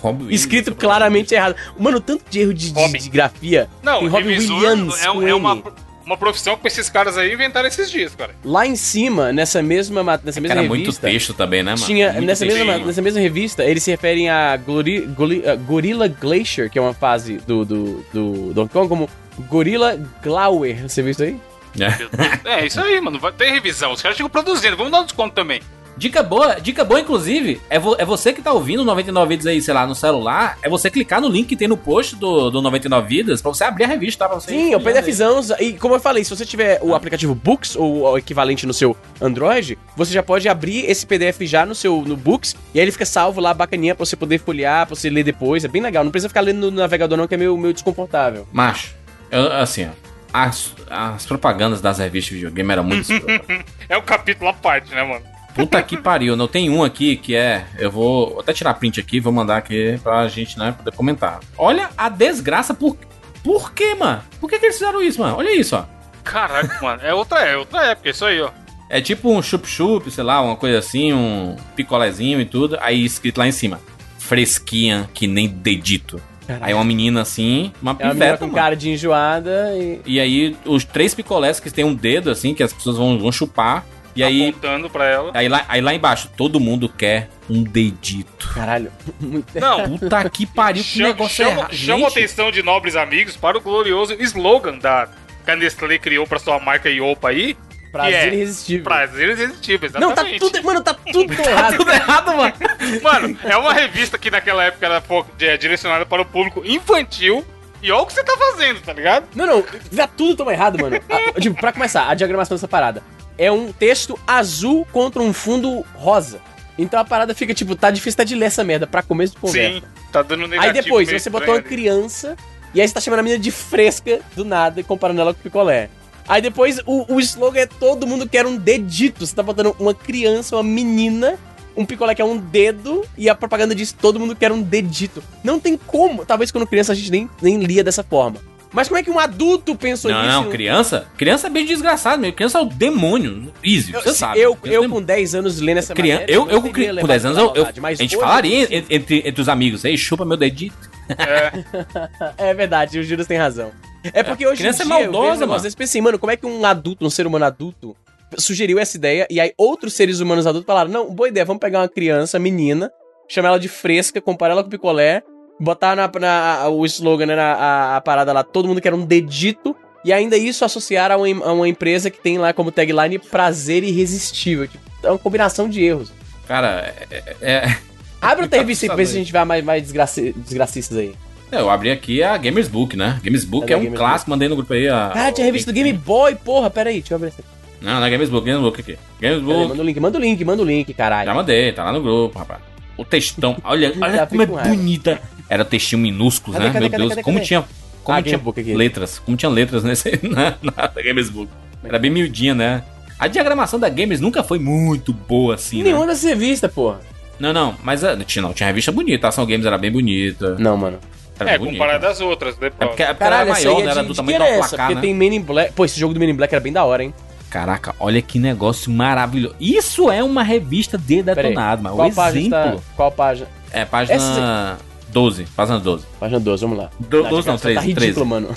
Rob 0.00 0.22
Williams, 0.22 0.40
Escrito 0.40 0.74
claramente 0.74 1.34
errado. 1.34 1.56
Mano, 1.78 2.00
tanto 2.00 2.24
de 2.30 2.40
erro 2.40 2.54
de, 2.54 2.70
de, 2.72 2.98
de 2.98 3.08
grafia. 3.08 3.68
Não, 3.82 4.00
tem 4.00 4.08
Robin 4.08 4.38
Williams. 4.38 5.02
é, 5.04 5.10
um- 5.10 5.26
é 5.28 5.34
uma, 5.34 5.62
uma 6.04 6.16
profissão 6.16 6.56
que 6.56 6.66
esses 6.68 6.88
caras 6.88 7.18
aí 7.18 7.32
inventaram 7.32 7.66
esses 7.66 7.90
dias, 7.90 8.14
cara. 8.14 8.34
Lá 8.44 8.66
em 8.66 8.76
cima, 8.76 9.32
nessa 9.32 9.62
mesma, 9.62 10.02
ma- 10.04 10.20
nessa 10.22 10.40
mesma 10.40 10.54
Cara, 10.54 10.68
muito 10.68 10.82
revista. 10.84 11.08
texto 11.08 11.34
também, 11.34 11.62
né, 11.62 11.72
mano? 11.72 11.84
Tinha, 11.84 12.12
Muito 12.12 12.26
nessa, 12.26 12.46
mesma, 12.46 12.78
nessa 12.78 13.02
mesma 13.02 13.20
revista, 13.20 13.64
eles 13.64 13.82
se 13.82 13.90
referem 13.90 14.28
a 14.30 14.56
Glori, 14.56 15.00
Goli- 15.00 15.40
uh, 15.40 15.58
Gorilla 15.58 16.06
Glacier, 16.08 16.70
que 16.70 16.78
é 16.78 16.82
uma 16.82 16.94
fase 16.94 17.38
do, 17.46 17.64
do, 17.64 18.04
do 18.12 18.52
Donkey 18.54 18.72
Kong, 18.72 18.88
como 18.88 19.08
Gorilla 19.48 19.98
Glauer. 20.22 20.88
Você 20.88 21.02
viu 21.02 21.10
isso 21.10 21.22
aí? 21.24 21.36
É. 21.78 22.60
É, 22.60 22.66
isso 22.66 22.80
aí, 22.80 22.98
mano. 23.02 23.18
Vai 23.18 23.32
ter 23.32 23.50
revisão. 23.50 23.92
Os 23.92 24.00
caras 24.00 24.16
ficam 24.16 24.30
produzindo. 24.30 24.76
Vamos 24.76 24.92
dar 24.92 25.00
um 25.00 25.04
desconto 25.04 25.34
também. 25.34 25.60
Dica 25.96 26.22
boa, 26.22 26.56
dica 26.60 26.84
boa, 26.84 27.00
inclusive, 27.00 27.58
é, 27.70 27.78
vo- 27.78 27.96
é 27.98 28.04
você 28.04 28.30
que 28.32 28.42
tá 28.42 28.52
ouvindo 28.52 28.84
99 28.84 29.28
Vidas 29.30 29.46
aí, 29.46 29.62
sei 29.62 29.72
lá, 29.72 29.86
no 29.86 29.94
celular, 29.94 30.58
é 30.62 30.68
você 30.68 30.90
clicar 30.90 31.22
no 31.22 31.28
link 31.28 31.46
que 31.48 31.56
tem 31.56 31.66
no 31.66 31.76
post 31.76 32.16
do, 32.16 32.50
do 32.50 32.60
99 32.60 33.08
Vidas 33.08 33.40
pra 33.40 33.50
você 33.50 33.64
abrir 33.64 33.84
a 33.84 33.86
revista, 33.86 34.24
tá? 34.24 34.28
Pra 34.30 34.38
você 34.40 34.50
Sim, 34.50 34.74
é 34.74 34.76
o. 34.76 34.80
PDFzão. 34.80 35.40
E 35.58 35.72
como 35.72 35.94
eu 35.94 36.00
falei, 36.00 36.22
se 36.22 36.28
você 36.28 36.44
tiver 36.44 36.80
o 36.82 36.94
aplicativo 36.94 37.34
Books, 37.34 37.76
ou 37.76 38.02
o 38.02 38.18
equivalente 38.18 38.66
no 38.66 38.74
seu 38.74 38.94
Android, 39.22 39.78
você 39.96 40.12
já 40.12 40.22
pode 40.22 40.46
abrir 40.48 40.84
esse 40.84 41.06
PDF 41.06 41.40
já 41.42 41.64
no 41.64 41.74
seu 41.74 42.02
no 42.02 42.14
Books, 42.16 42.54
e 42.74 42.78
aí 42.78 42.84
ele 42.84 42.92
fica 42.92 43.06
salvo 43.06 43.40
lá, 43.40 43.54
bacaninha, 43.54 43.94
pra 43.94 44.04
você 44.04 44.16
poder 44.16 44.38
folhear, 44.38 44.86
pra 44.86 44.94
você 44.94 45.08
ler 45.08 45.22
depois. 45.24 45.64
É 45.64 45.68
bem 45.68 45.80
legal. 45.80 46.04
Não 46.04 46.10
precisa 46.10 46.28
ficar 46.28 46.42
lendo 46.42 46.70
no 46.70 46.76
navegador, 46.76 47.16
não, 47.16 47.26
que 47.26 47.34
é 47.34 47.38
meio, 47.38 47.56
meio 47.56 47.72
desconfortável. 47.72 48.46
Macho, 48.52 48.94
eu- 49.30 49.50
assim, 49.52 49.86
ó, 49.86 49.90
as, 50.30 50.74
as 50.90 51.24
propagandas 51.24 51.80
das 51.80 51.98
revistas 51.98 52.30
de 52.30 52.44
videogame 52.44 52.70
eram 52.72 52.84
muito. 52.84 53.08
É 53.88 53.96
o 53.96 54.02
capítulo 54.02 54.50
à 54.50 54.52
parte, 54.52 54.92
né, 54.94 55.02
mano? 55.04 55.24
Puta 55.56 55.82
que 55.82 55.96
pariu, 55.96 56.36
não 56.36 56.46
tem 56.46 56.70
um 56.70 56.84
aqui 56.84 57.16
que 57.16 57.34
é. 57.34 57.64
Eu 57.78 57.90
vou 57.90 58.30
vou 58.30 58.40
até 58.40 58.52
tirar 58.52 58.74
print 58.74 59.00
aqui, 59.00 59.18
vou 59.18 59.32
mandar 59.32 59.56
aqui 59.56 59.98
pra 60.02 60.28
gente, 60.28 60.58
né, 60.58 60.72
poder 60.76 60.94
comentar. 60.94 61.40
Olha 61.58 61.88
a 61.96 62.08
desgraça 62.08 62.72
por. 62.74 62.96
Por 63.42 63.72
quê, 63.72 63.94
mano? 63.94 64.22
Por 64.40 64.50
que, 64.50 64.58
que 64.58 64.66
eles 64.66 64.76
fizeram 64.76 65.00
isso, 65.02 65.20
mano? 65.20 65.36
Olha 65.36 65.54
isso, 65.54 65.76
ó. 65.76 65.84
Caraca, 66.24 66.78
mano. 66.84 67.00
É 67.02 67.14
outra, 67.14 67.40
é 67.40 67.56
outra 67.56 67.84
época, 67.86 68.10
isso 68.10 68.24
aí, 68.24 68.40
ó. 68.40 68.50
É 68.88 69.00
tipo 69.00 69.30
um 69.32 69.40
chup-chup, 69.42 70.10
sei 70.10 70.22
lá, 70.22 70.40
uma 70.40 70.56
coisa 70.56 70.78
assim, 70.78 71.12
um 71.12 71.56
picolézinho 71.74 72.40
e 72.40 72.44
tudo. 72.44 72.76
Aí 72.80 73.04
escrito 73.04 73.38
lá 73.38 73.46
em 73.48 73.52
cima: 73.52 73.80
fresquinha 74.18 75.08
que 75.14 75.26
nem 75.26 75.48
dedito. 75.48 76.20
Aí 76.60 76.72
uma 76.74 76.84
menina 76.84 77.22
assim, 77.22 77.72
uma 77.82 77.90
É 77.92 77.94
uma 77.94 77.94
menina 77.94 78.14
piveta, 78.14 78.38
com 78.38 78.44
mano. 78.46 78.54
cara 78.54 78.76
de 78.76 78.90
enjoada 78.90 79.72
e. 79.76 80.00
E 80.06 80.20
aí 80.20 80.56
os 80.64 80.84
três 80.84 81.14
picolés 81.14 81.58
que 81.58 81.70
tem 81.70 81.84
um 81.84 81.94
dedo 81.94 82.30
assim, 82.30 82.54
que 82.54 82.62
as 82.62 82.72
pessoas 82.72 82.96
vão, 82.96 83.18
vão 83.18 83.32
chupar. 83.32 83.84
E 84.16 84.22
aí, 84.24 84.48
Apontando 84.48 84.88
pra 84.88 85.04
ela. 85.04 85.30
aí, 85.34 85.46
lá, 85.48 85.64
aí 85.68 85.80
lá 85.82 85.92
embaixo, 85.94 86.30
todo 86.36 86.58
mundo 86.58 86.88
quer 86.88 87.28
um 87.50 87.62
dedito. 87.62 88.48
Caralho, 88.54 88.90
muito. 89.20 89.46
Não, 89.60 89.98
Puta 89.98 90.28
que 90.30 90.46
pariu, 90.46 90.82
que 90.82 90.88
chama, 90.88 91.08
negócio 91.08 91.36
chama, 91.36 91.50
errado. 91.60 91.74
chama 91.74 92.06
a 92.06 92.08
atenção 92.08 92.50
de 92.50 92.62
nobres 92.62 92.96
amigos 92.96 93.36
para 93.36 93.58
o 93.58 93.60
glorioso 93.60 94.14
slogan 94.20 94.78
da 94.78 95.08
que 95.44 95.50
a 95.50 95.54
Nestlé 95.56 95.98
criou 95.98 96.26
pra 96.26 96.38
sua 96.38 96.58
marca 96.58 96.88
Iopa 96.90 97.28
aí. 97.28 97.56
Prazer 97.92 98.14
é 98.14 98.34
irresistível. 98.34 98.84
Prazer 98.84 99.28
irresistível, 99.30 99.90
Não, 99.94 100.08
exatamente. 100.12 100.40
tá 100.40 100.46
tudo. 100.46 100.62
Mano, 100.64 100.80
tá 100.84 100.94
tudo 100.94 101.32
errado. 101.32 101.76
tudo 101.76 101.90
errado, 101.90 102.36
mano. 102.36 102.52
Mano, 103.02 103.38
é 103.44 103.56
uma 103.56 103.72
revista 103.72 104.18
que 104.18 104.30
naquela 104.30 104.64
época 104.64 104.84
era 104.84 105.02
é, 105.40 105.56
direcionada 105.56 106.04
para 106.04 106.20
o 106.22 106.24
público 106.24 106.62
infantil. 106.64 107.44
E 107.82 107.92
olha 107.92 108.02
o 108.02 108.06
que 108.06 108.12
você 108.14 108.24
tá 108.24 108.36
fazendo, 108.36 108.80
tá 108.80 108.92
ligado? 108.92 109.26
Não, 109.34 109.46
não, 109.46 109.62
tá 109.62 110.06
tudo 110.06 110.34
tão 110.36 110.50
errado, 110.50 110.78
mano. 110.78 110.96
A- 111.08 111.40
tipo, 111.40 111.58
pra 111.60 111.72
começar, 111.72 112.08
a 112.08 112.14
diagramação 112.14 112.56
dessa 112.56 112.66
parada 112.66 113.02
é 113.38 113.50
um 113.50 113.72
texto 113.72 114.18
azul 114.26 114.86
contra 114.92 115.22
um 115.22 115.32
fundo 115.32 115.84
rosa. 115.94 116.40
Então 116.78 117.00
a 117.00 117.04
parada 117.04 117.34
fica 117.34 117.54
tipo, 117.54 117.74
tá 117.74 117.90
difícil 117.90 118.16
tá 118.16 118.24
de 118.24 118.34
ler 118.34 118.46
essa 118.46 118.62
merda 118.62 118.86
pra 118.86 119.02
começo 119.02 119.34
de 119.34 119.40
conversa. 119.40 119.80
Sim, 119.80 119.82
tá 120.12 120.22
dando 120.22 120.46
negativo. 120.46 120.62
Aí 120.64 120.82
depois, 120.82 121.10
você 121.10 121.30
botou 121.30 121.54
uma 121.54 121.62
criança 121.62 122.36
e 122.74 122.80
aí 122.80 122.86
você 122.86 122.94
tá 122.94 123.00
chamando 123.00 123.20
a 123.20 123.22
menina 123.22 123.42
de 123.42 123.50
fresca 123.50 124.20
do 124.34 124.44
nada 124.44 124.80
e 124.80 124.84
comparando 124.84 125.20
ela 125.20 125.32
com 125.32 125.40
o 125.40 125.42
picolé. 125.42 125.88
Aí 126.28 126.42
depois 126.42 126.80
o, 126.84 127.14
o 127.14 127.20
slogan 127.20 127.60
é 127.60 127.66
todo 127.66 128.06
mundo 128.06 128.28
quer 128.28 128.46
um 128.46 128.56
dedito. 128.56 129.26
Você 129.26 129.34
tá 129.34 129.42
botando 129.42 129.74
uma 129.78 129.94
criança, 129.94 130.56
uma 130.56 130.62
menina, 130.62 131.38
um 131.76 131.86
picolé 131.86 132.14
que 132.14 132.20
é 132.20 132.24
um 132.24 132.36
dedo 132.36 133.04
e 133.16 133.28
a 133.28 133.34
propaganda 133.34 133.74
diz 133.74 133.92
todo 133.92 134.18
mundo 134.18 134.34
quer 134.36 134.52
um 134.52 134.60
dedito. 134.60 135.22
Não 135.42 135.58
tem 135.60 135.76
como. 135.76 136.26
Talvez 136.26 136.50
quando 136.50 136.66
criança 136.66 136.92
a 136.92 136.94
gente 136.94 137.10
nem, 137.10 137.30
nem 137.40 137.60
lia 137.60 137.84
dessa 137.84 138.02
forma. 138.02 138.40
Mas 138.76 138.88
como 138.88 138.98
é 138.98 139.02
que 139.02 139.10
um 139.10 139.18
adulto 139.18 139.74
pensou 139.74 140.10
Não, 140.10 140.20
nisso? 140.22 140.32
não, 140.34 140.50
criança. 140.50 141.06
Criança 141.16 141.46
é 141.46 141.50
bem 141.50 141.64
desgraçado 141.64 142.20
mesmo. 142.20 142.36
Criança 142.36 142.58
é 142.58 142.60
o 142.60 142.66
demônio. 142.66 143.50
Easy, 143.64 143.92
Eu, 143.94 144.02
você 144.02 144.12
sabe. 144.12 144.38
eu, 144.38 144.56
eu 144.64 144.84
é 144.84 144.88
com 144.88 145.00
10 145.02 145.34
anos 145.34 145.58
lendo 145.60 145.78
essa 145.78 145.94
Criança, 145.94 146.20
matéria, 146.20 146.34
eu, 146.38 146.48
eu 146.50 146.60
com, 146.60 146.70
com 146.70 146.78
levado 146.80 147.06
10 147.08 147.24
anos, 147.24 147.38
eu, 147.38 147.52
eu- 147.54 147.66
a 147.82 147.94
gente 147.94 148.16
falaria 148.16 148.68
entre, 148.90 149.22
entre 149.26 149.40
os 149.40 149.48
amigos. 149.48 149.82
Ei, 149.84 149.96
chupa 149.96 150.24
meu 150.26 150.36
dedito. 150.36 150.76
É 152.36 152.52
verdade, 152.54 152.98
o 152.98 153.02
Juras 153.02 153.26
tem 153.26 153.38
razão. 153.38 153.72
É 154.12 154.22
porque 154.22 154.46
hoje 154.46 154.60
criança 154.60 154.82
é 154.82 154.86
em 154.86 154.88
dia 154.88 154.96
eu 154.98 155.02
maldosa, 155.12 155.24
negócio 155.40 155.48
mano. 155.48 155.62
desse, 155.62 155.76
pensa 155.76 155.90
assim, 155.92 156.00
mano, 156.00 156.18
como 156.18 156.30
é 156.30 156.36
que 156.36 156.46
um 156.46 156.64
adulto, 156.64 157.04
um 157.04 157.10
ser 157.10 157.26
humano 157.26 157.44
adulto, 157.44 157.96
sugeriu 158.36 158.78
essa 158.78 158.96
ideia 158.96 159.26
e 159.30 159.40
aí 159.40 159.52
outros 159.56 159.94
seres 159.94 160.20
humanos 160.20 160.46
adultos 160.46 160.66
falaram: 160.66 160.90
não, 160.90 161.10
boa 161.12 161.28
ideia, 161.28 161.44
vamos 161.44 161.60
pegar 161.60 161.80
uma 161.80 161.88
criança, 161.88 162.38
menina, 162.38 162.90
chamar 163.28 163.48
ela 163.48 163.58
de 163.58 163.68
fresca, 163.68 164.20
comparar 164.20 164.52
ela 164.52 164.62
com 164.62 164.70
picolé, 164.70 165.22
botar 165.58 165.96
na, 165.96 166.10
na- 166.20 166.68
o 166.68 166.84
slogan, 166.86 167.26
né, 167.26 167.36
na, 167.36 167.52
a, 167.54 167.96
a 167.96 168.00
parada 168.00 168.32
lá, 168.32 168.42
todo 168.42 168.68
mundo 168.68 168.80
quer 168.80 168.92
um 168.94 169.04
dedito. 169.04 169.74
E 170.04 170.12
ainda 170.12 170.36
isso 170.36 170.64
associar 170.64 171.10
a 171.10 171.16
uma, 171.16 171.28
em- 171.28 171.42
a 171.42 171.52
uma 171.52 171.68
empresa 171.68 172.10
que 172.10 172.20
tem 172.20 172.38
lá 172.38 172.52
como 172.52 172.70
tagline 172.70 173.18
prazer 173.18 173.82
irresistível. 173.82 174.68
Tipo, 174.68 174.84
é 175.02 175.10
uma 175.10 175.18
combinação 175.18 175.68
de 175.68 175.82
erros. 175.82 176.12
Cara, 176.46 176.94
é. 177.10 177.34
é- 177.42 177.76
Abre 178.20 178.44
outra 178.44 178.48
Tá 178.58 178.62
revista 178.62 178.84
aí 178.86 178.88
pra 178.88 178.96
ver 178.96 179.06
se 179.06 179.16
a 179.16 179.18
gente 179.18 179.32
vai 179.32 179.44
mais, 179.44 179.64
mais 179.64 179.82
desgraci, 179.82 180.32
desgracistas 180.36 180.96
aí. 180.98 181.12
é, 181.50 181.58
eu 181.60 181.68
abri 181.68 181.90
aqui 181.90 182.22
a 182.22 182.36
Gamers 182.36 182.68
Book, 182.68 182.96
né? 182.96 183.18
Gamers 183.22 183.44
Book 183.44 183.68
é 183.70 183.74
a 183.74 183.78
um 183.78 183.82
Gamers 183.82 183.98
clássico, 183.98 184.30
mandei 184.30 184.48
no 184.48 184.54
grupo 184.56 184.72
aí. 184.72 184.88
A, 184.88 185.10
Cara, 185.12 185.32
tinha 185.32 185.44
a 185.44 185.46
revista 185.46 185.72
do 185.72 185.74
Game 185.74 185.92
Boy, 185.92 186.34
porra, 186.36 186.70
pera 186.70 186.90
aí, 186.90 187.00
deixa 187.00 187.14
eu 187.14 187.16
abrir 187.16 187.28
essa. 187.28 187.42
Não, 187.80 187.98
não 188.00 188.06
é 188.06 188.10
Gamers 188.10 188.30
Book, 188.30 188.44
Gamers 188.46 188.62
Book 188.62 188.80
aqui. 188.80 188.96
Gamers 189.20 189.42
Pera 189.42 189.54
aí, 189.58 189.58
Book. 189.58 189.68
manda 189.70 189.82
o 189.82 189.84
link, 189.86 190.00
manda 190.00 190.18
o 190.18 190.20
link, 190.20 190.44
manda 190.44 190.62
o 190.62 190.66
link, 190.66 190.94
caralho. 190.94 191.26
Já 191.26 191.34
mandei, 191.34 191.72
tá 191.72 191.82
lá 191.84 191.92
no 191.92 192.00
grupo, 192.00 192.38
rapaz. 192.38 192.60
O 192.96 193.04
textão, 193.04 193.56
olha, 193.64 193.92
olha 194.00 194.26
como 194.26 194.42
é 194.42 194.46
bonita. 194.46 195.20
Era 195.48 195.64
textinho 195.64 196.00
minúsculo, 196.02 196.52
Cadê, 196.54 196.66
né? 196.66 196.72
cadê, 196.72 196.82
Meu 196.84 196.90
cadê, 196.90 197.02
Deus, 197.02 197.10
cadê, 197.10 197.22
como 197.22 197.36
cadê? 197.38 197.46
tinha, 197.46 197.64
como 198.02 198.18
Ah, 198.18 198.22
tinha 198.22 198.40
letras, 198.76 199.18
como 199.18 199.36
tinha 199.36 199.50
letras 199.50 199.82
nesse, 199.84 200.18
na, 200.22 200.54
na 200.62 201.02
Gamers 201.02 201.28
Book. 201.30 201.50
Era 201.84 201.98
bem 201.98 202.10
miudinha, 202.10 202.54
né? 202.54 202.82
A 203.18 203.28
diagramação 203.28 203.78
da 203.78 203.88
Gamers 203.88 204.20
nunca 204.20 204.42
foi 204.42 204.58
muito 204.58 205.12
boa 205.12 205.54
assim, 205.54 205.78
né? 205.78 205.84
Nenhuma 205.84 206.06
dessas 206.06 206.24
revistas, 206.24 206.70
porra. 206.72 207.00
Não, 207.38 207.52
não, 207.52 207.74
mas 207.84 208.02
ah, 208.02 208.16
tinha, 208.26 208.42
não, 208.42 208.52
tinha 208.52 208.66
revista 208.66 208.90
bonita, 208.90 209.26
a 209.26 209.28
Ação 209.28 209.46
Games 209.46 209.64
era 209.66 209.78
bem 209.78 209.90
bonita. 209.90 210.56
Não, 210.58 210.76
mano. 210.76 210.98
Era 211.38 211.50
É, 211.52 211.58
bem 211.58 211.72
comparado 211.72 212.06
às 212.06 212.20
outras, 212.20 212.58
né? 212.58 212.68
É 212.68 212.70
porque, 212.86 213.02
é 213.02 213.06
porque 213.08 213.18
Caralho, 213.18 213.50
era 213.50 213.58
essa 213.58 213.68
maior, 213.68 213.76
aí 213.78 213.82
né? 213.84 213.88
é 213.88 213.90
Era 213.92 214.00
de, 214.00 214.06
do 214.08 214.12
de 214.12 214.16
tamanho 214.16 214.36
que 214.38 214.42
do 214.42 214.46
era 214.48 214.56
essa? 214.58 214.68
placar, 214.70 214.86
Porque 214.86 214.94
né? 214.94 215.00
tem 215.02 215.14
Men 215.14 215.34
in 215.36 215.40
Black. 215.42 215.72
Pô, 215.74 215.84
esse 215.84 216.00
jogo 216.00 216.14
do 216.14 216.18
Men 216.20 216.30
in 216.30 216.34
Black 216.34 216.54
era 216.54 216.62
bem 216.62 216.72
da 216.72 216.82
hora, 216.84 217.04
hein? 217.04 217.12
Caraca, 217.50 217.94
olha 218.00 218.20
que 218.22 218.38
negócio 218.38 218.90
maravilhoso. 218.90 219.54
Isso 219.60 220.10
é 220.10 220.22
uma 220.24 220.42
revista 220.42 220.96
de 220.98 221.22
detonado, 221.22 221.82
mano. 221.82 221.96
Qual 221.96 222.08
O 222.08 222.12
página 222.14 222.40
exemplo. 222.40 222.78
está... 222.78 222.92
Qual 222.96 223.12
página? 223.12 223.48
É 223.70 223.84
página 223.84 224.16
Essa- 224.16 224.78
12, 225.16 225.44
página 225.56 225.78
12. 225.80 226.04
Página 226.20 226.38
12, 226.40 226.62
vamos 226.62 226.78
lá. 226.78 226.90
Do- 227.00 227.24
a 227.26 227.28
12 227.30 227.48
não, 227.48 227.56
diagramação 227.56 227.58
13, 227.58 227.74
Tá 227.80 227.80
ridículo, 227.80 228.04
13. 228.14 228.24
mano. 228.24 228.48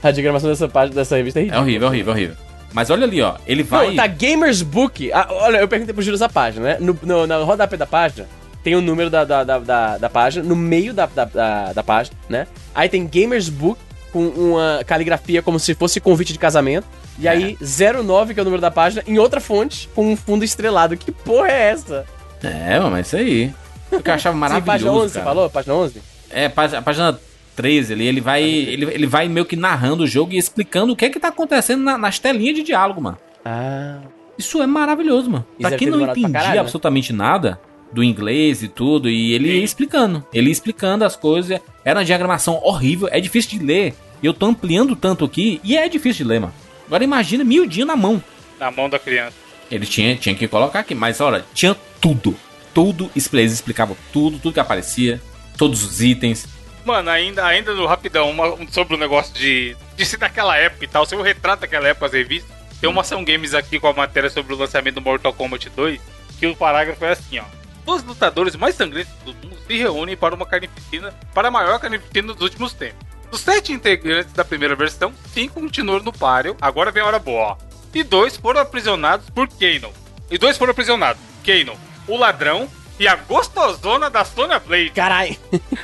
A 0.00 0.10
diagramação 0.12 0.48
dessa 0.50 0.68
página, 0.68 0.94
dessa 0.94 1.16
revista 1.16 1.40
é 1.40 1.42
É 1.42 1.44
ridícula. 1.46 1.62
horrível, 1.64 1.88
horrível, 1.88 2.12
horrível. 2.12 2.36
Mas 2.72 2.88
olha 2.90 3.04
ali, 3.04 3.20
ó. 3.20 3.34
Ele 3.46 3.62
vai. 3.64 3.88
Não, 3.88 3.96
tá 3.96 4.06
Gamers 4.06 4.62
Book. 4.62 5.10
Ah, 5.12 5.26
olha, 5.30 5.58
eu 5.58 5.66
perguntei 5.66 5.92
pro 5.92 6.02
Júlio 6.02 6.14
essa 6.16 6.28
página, 6.28 6.64
né? 6.64 6.76
No, 6.80 6.96
no, 7.02 7.26
na 7.26 7.38
rodapé 7.38 7.76
da 7.76 7.86
página, 7.86 8.28
tem 8.62 8.76
o 8.76 8.80
número 8.80 9.10
da, 9.10 9.24
da, 9.24 9.42
da, 9.42 9.58
da, 9.58 9.98
da 9.98 10.08
página, 10.08 10.44
no 10.44 10.54
meio 10.54 10.94
da, 10.94 11.06
da, 11.06 11.24
da, 11.24 11.72
da 11.72 11.82
página, 11.82 12.16
né? 12.28 12.46
Aí 12.74 12.88
tem 12.88 13.04
Gamers 13.06 13.48
Book 13.48 13.80
com 14.12 14.26
uma 14.28 14.82
caligrafia 14.86 15.42
como 15.42 15.58
se 15.58 15.74
fosse 15.74 16.00
convite 16.00 16.32
de 16.32 16.38
casamento. 16.38 16.86
E 17.18 17.26
aí, 17.28 17.56
09, 18.04 18.34
que 18.34 18.40
é 18.40 18.42
o 18.42 18.44
número 18.44 18.60
da 18.62 18.70
página, 18.70 19.02
em 19.06 19.18
outra 19.18 19.40
fonte, 19.40 19.88
com 19.94 20.12
um 20.12 20.16
fundo 20.16 20.44
estrelado. 20.44 20.96
Que 20.96 21.10
porra 21.12 21.48
é 21.48 21.70
essa? 21.70 22.04
É, 22.42 22.78
mas 22.80 23.06
isso 23.08 23.16
aí. 23.16 23.52
O 23.90 24.00
que 24.02 24.10
eu 24.10 24.14
achava 24.14 24.34
Sim, 24.34 24.40
maravilhoso. 24.40 24.66
página 24.66 24.92
11, 24.92 25.08
você 25.08 25.18
cara. 25.20 25.24
falou? 25.24 25.50
Página 25.50 25.74
11? 25.74 26.02
É, 26.30 26.48
página, 26.48 26.78
a 26.78 26.82
página 26.82 27.18
13 27.56 27.92
ali, 27.92 28.06
ele 28.06 28.20
vai. 28.20 28.42
Ele, 28.42 28.84
ele 28.86 29.06
vai 29.06 29.28
meio 29.28 29.46
que 29.46 29.56
narrando 29.56 30.02
o 30.04 30.06
jogo 30.06 30.32
e 30.32 30.38
explicando 30.38 30.92
o 30.92 30.96
que 30.96 31.04
é 31.04 31.08
que 31.10 31.20
tá 31.20 31.28
acontecendo 31.28 31.82
na- 31.82 31.96
nas 31.98 32.18
telinhas 32.18 32.56
de 32.56 32.62
diálogo, 32.62 33.00
mano. 33.00 33.18
Ah. 33.44 33.98
Isso 34.36 34.60
é 34.62 34.66
maravilhoso, 34.66 35.30
mano. 35.30 35.46
Isso 35.58 35.68
Pra 35.68 35.78
quem 35.78 35.88
não 35.88 36.00
entendia 36.00 36.30
caralho, 36.30 36.54
né? 36.54 36.58
absolutamente 36.60 37.12
nada 37.12 37.60
do 37.92 38.02
inglês 38.02 38.62
e 38.64 38.68
tudo, 38.68 39.08
e 39.08 39.32
ele 39.32 39.52
ia 39.56 39.62
explicando. 39.64 40.24
Ele 40.32 40.48
ia 40.48 40.52
explicando 40.52 41.04
as 41.04 41.14
coisas. 41.14 41.60
Era 41.84 42.00
uma 42.00 42.04
diagramação 42.04 42.58
horrível, 42.64 43.08
é 43.12 43.20
difícil 43.20 43.56
de 43.58 43.64
ler. 43.64 43.94
E 44.20 44.26
eu 44.26 44.34
tô 44.34 44.46
ampliando 44.46 44.96
tanto 44.96 45.24
aqui, 45.24 45.60
e 45.62 45.76
é 45.76 45.88
difícil 45.88 46.24
de 46.24 46.30
ler, 46.32 46.40
mano. 46.40 46.54
Agora 46.88 47.04
imagina 47.04 47.44
miudinho 47.44 47.86
na 47.86 47.94
mão. 47.94 48.20
Na 48.58 48.70
mão 48.72 48.88
da 48.90 48.98
criança. 48.98 49.34
Ele 49.70 49.86
tinha, 49.86 50.16
tinha 50.16 50.34
que 50.34 50.48
colocar 50.48 50.80
aqui, 50.80 50.94
mas 50.94 51.20
olha, 51.20 51.44
tinha 51.54 51.76
tudo. 52.00 52.34
Tudo, 52.74 53.10
eles 53.14 53.52
explicavam 53.52 53.96
tudo, 54.12 54.38
tudo 54.38 54.52
que 54.54 54.60
aparecia, 54.60 55.22
todos 55.56 55.82
os 55.84 56.02
itens. 56.02 56.46
Mano, 56.84 57.08
ainda, 57.08 57.46
ainda 57.46 57.72
no 57.72 57.86
rapidão, 57.86 58.28
uma- 58.30 58.52
um- 58.54 58.68
sobre 58.70 58.94
o 58.94 58.98
negócio 58.98 59.32
de, 59.32 59.74
de 59.96 60.04
ser 60.04 60.18
daquela 60.18 60.56
época 60.56 60.84
e 60.84 60.88
tal, 60.88 61.06
se 61.06 61.14
eu 61.14 61.22
retrato 61.22 61.60
daquela 61.60 61.88
época 61.88 62.06
as 62.06 62.12
revistas, 62.12 62.50
tem 62.80 62.90
uma 62.90 63.00
ação 63.00 63.24
games 63.24 63.54
aqui 63.54 63.78
com 63.80 63.86
a 63.88 63.92
matéria 63.94 64.28
sobre 64.28 64.52
o 64.52 64.56
lançamento 64.58 64.96
do 64.96 65.00
Mortal 65.00 65.32
Kombat 65.32 65.70
2, 65.70 66.00
que 66.38 66.46
o 66.46 66.54
parágrafo 66.56 67.04
é 67.04 67.12
assim, 67.12 67.38
ó. 67.38 67.44
Os 67.86 68.02
lutadores 68.02 68.56
mais 68.56 68.74
sangrentos 68.74 69.12
do 69.24 69.32
mundo 69.34 69.56
se 69.66 69.76
reúnem 69.78 70.16
para 70.16 70.34
uma 70.34 70.44
carnificina, 70.44 71.12
para 71.32 71.48
a 71.48 71.50
maior 71.50 71.78
carnificina 71.78 72.32
dos 72.34 72.42
últimos 72.42 72.72
tempos. 72.74 72.98
Dos 73.30 73.40
sete 73.40 73.72
integrantes 73.72 74.32
da 74.32 74.44
primeira 74.44 74.74
versão, 74.76 75.12
cinco 75.32 75.60
continuam 75.60 76.00
no 76.02 76.12
páreo, 76.12 76.56
agora 76.60 76.90
vem 76.90 77.02
a 77.02 77.06
hora 77.06 77.18
boa, 77.18 77.52
ó. 77.52 77.56
E 77.94 78.02
dois 78.02 78.36
foram 78.36 78.60
aprisionados 78.60 79.30
por 79.30 79.48
Kano. 79.48 79.92
E 80.30 80.36
dois 80.38 80.56
foram 80.58 80.72
aprisionados. 80.72 81.20
Kano, 81.44 81.74
o 82.06 82.16
ladrão 82.16 82.68
e 82.98 83.08
a 83.08 83.16
gostosona 83.16 84.08
da 84.08 84.24
Sonya 84.24 84.58
Blade. 84.58 84.90
Caralho. 84.90 85.36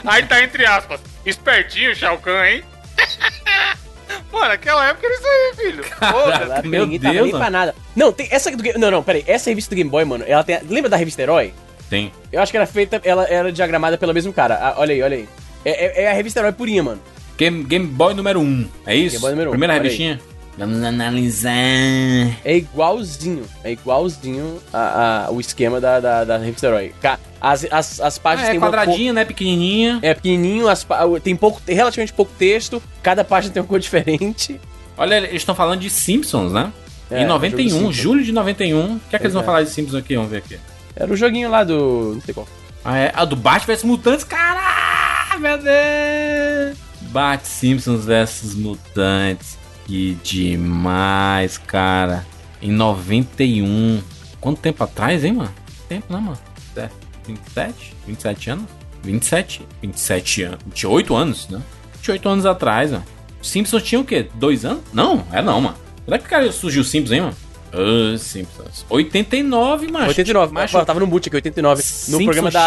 Aí 0.04 0.24
tá 0.24 0.42
entre 0.42 0.64
aspas, 0.66 1.00
espertinho 1.26 1.94
Shao 1.94 2.18
Kahn, 2.18 2.44
hein? 2.46 2.64
Mano, 4.32 4.52
aquela 4.52 4.88
época 4.88 5.06
era 5.06 5.14
isso 5.16 5.26
aí, 5.26 5.54
filho. 5.56 5.84
Foda-se. 5.84 6.68
Meu 6.68 6.84
Ninguém 6.84 7.00
tava 7.00 7.14
Deus, 7.14 7.24
nem 7.24 7.32
mano. 7.32 7.44
pra 7.44 7.50
nada. 7.50 7.74
Não, 7.96 8.12
tem 8.12 8.28
essa 8.30 8.48
aqui 8.48 8.56
do 8.56 8.62
Game... 8.62 8.78
Não, 8.78 8.90
não, 8.90 9.02
peraí. 9.02 9.24
Essa 9.26 9.50
revista 9.50 9.74
do 9.74 9.76
Game 9.76 9.90
Boy, 9.90 10.04
mano, 10.04 10.24
ela 10.26 10.44
tem... 10.44 10.58
Lembra 10.68 10.88
da 10.88 10.96
revista 10.96 11.22
Herói? 11.22 11.52
Tem. 11.88 12.12
Eu 12.30 12.40
acho 12.40 12.52
que 12.52 12.56
era 12.56 12.66
feita... 12.66 13.00
Ela 13.04 13.24
era 13.28 13.50
diagramada 13.52 13.98
pelo 13.98 14.14
mesmo 14.14 14.32
cara. 14.32 14.56
Ah, 14.60 14.74
olha 14.76 14.92
aí, 14.94 15.02
olha 15.02 15.16
aí. 15.16 15.28
É, 15.64 16.02
é- 16.02 16.02
é 16.04 16.10
a 16.10 16.14
revista 16.14 16.40
Herói 16.40 16.52
purinha, 16.52 16.82
mano. 16.82 17.00
Game, 17.36 17.64
Game 17.64 17.86
Boy 17.86 18.14
número 18.14 18.40
1, 18.40 18.68
é 18.86 18.94
isso? 18.94 19.12
Game 19.12 19.20
Boy 19.22 19.30
número 19.30 19.50
um, 19.50 19.52
Primeira 19.52 19.74
olha 19.74 19.90
aí. 19.90 20.18
Vamos 20.60 20.82
analisar. 20.82 21.50
É 22.44 22.54
igualzinho. 22.56 23.44
É 23.64 23.72
igualzinho 23.72 24.60
a, 24.70 25.24
a- 25.26 25.30
o 25.30 25.40
esquema 25.40 25.80
da, 25.80 25.98
da, 26.00 26.24
da 26.24 26.36
revista 26.36 26.66
Herói. 26.66 26.92
As, 27.40 27.64
as, 27.70 27.98
as 27.98 28.18
páginas 28.18 28.44
Ah, 28.44 28.48
é 28.48 28.50
têm 28.52 28.58
uma 28.58 28.66
quadradinha, 28.66 29.12
né? 29.14 29.24
Pequenininha. 29.24 29.98
É 30.02 30.12
pequenininho, 30.12 30.68
as 30.68 30.86
tem 31.22 31.34
pouco, 31.34 31.62
tem 31.64 31.74
relativamente 31.74 32.12
pouco 32.12 32.30
texto, 32.38 32.82
cada 33.02 33.24
página 33.24 33.54
tem 33.54 33.62
uma 33.62 33.66
cor 33.66 33.80
diferente. 33.80 34.60
Olha, 34.98 35.14
eles 35.16 35.36
estão 35.36 35.54
falando 35.54 35.80
de 35.80 35.88
Simpsons, 35.88 36.52
né? 36.52 36.70
É, 37.10 37.16
em 37.16 37.20
jogo 37.22 37.32
91, 37.32 37.64
do 37.64 37.72
Simpsons. 37.72 37.96
julho 37.96 38.22
de 38.22 38.30
91. 38.32 38.96
O 38.96 39.00
que 39.08 39.16
é 39.16 39.18
que 39.18 39.24
eles 39.24 39.32
vão 39.32 39.42
é. 39.42 39.46
falar 39.46 39.62
de 39.62 39.70
Simpsons 39.70 39.94
aqui? 39.98 40.14
Vamos 40.14 40.30
ver 40.30 40.36
aqui. 40.38 40.58
Era 40.94 41.10
o 41.10 41.16
joguinho 41.16 41.48
lá 41.50 41.64
do. 41.64 42.12
não 42.16 42.20
sei 42.20 42.34
qual. 42.34 42.46
Ah, 42.84 42.98
é? 42.98 43.10
Ah, 43.14 43.24
do 43.24 43.34
Batman 43.34 43.74
vs 43.74 43.84
Mutantes. 43.84 44.24
Caralho, 44.24 45.40
meu 45.40 45.56
Deus! 45.56 46.76
Bat 47.10 47.46
Simpsons 47.48 48.04
vs 48.04 48.54
Mutantes. 48.54 49.56
Que 49.86 50.14
demais, 50.22 51.58
cara. 51.58 52.26
Em 52.62 52.70
91. 52.70 54.00
Quanto 54.40 54.60
tempo 54.60 54.84
atrás, 54.84 55.24
hein, 55.24 55.32
mano? 55.32 55.52
Tempo, 55.88 56.12
né, 56.12 56.20
mano? 56.20 56.38
É, 56.76 56.88
27? 57.26 57.96
27 58.06 58.50
anos? 58.50 58.64
27? 59.02 59.62
27 59.82 60.42
anos. 60.42 60.58
28 60.66 61.16
anos, 61.16 61.48
né? 61.48 61.60
28 61.94 62.28
anos 62.28 62.46
atrás, 62.46 62.90
mano. 62.92 63.04
Simpsons 63.42 63.82
tinha 63.82 64.00
o 64.00 64.04
quê? 64.04 64.28
Dois 64.34 64.64
anos? 64.64 64.82
Não, 64.92 65.24
é 65.32 65.42
não, 65.42 65.60
mano. 65.60 65.76
Quando 66.04 66.14
é 66.14 66.18
que 66.18 66.28
cara 66.28 66.50
surgiu 66.52 66.82
o 66.82 66.84
Simpsons, 66.84 67.12
hein, 67.12 67.20
mano? 67.22 67.36
Os 67.72 68.22
Simpsons. 68.22 68.84
89, 68.88 69.90
macho. 69.90 70.08
89, 70.08 70.52
Macho, 70.52 70.76
mas 70.76 70.86
tava 70.86 71.00
no 71.00 71.06
boot 71.06 71.28
aqui, 71.28 71.36
89. 71.36 71.80
No 71.80 71.82
Simpsons 71.86 72.24
programa 72.24 72.50
da 72.50 72.66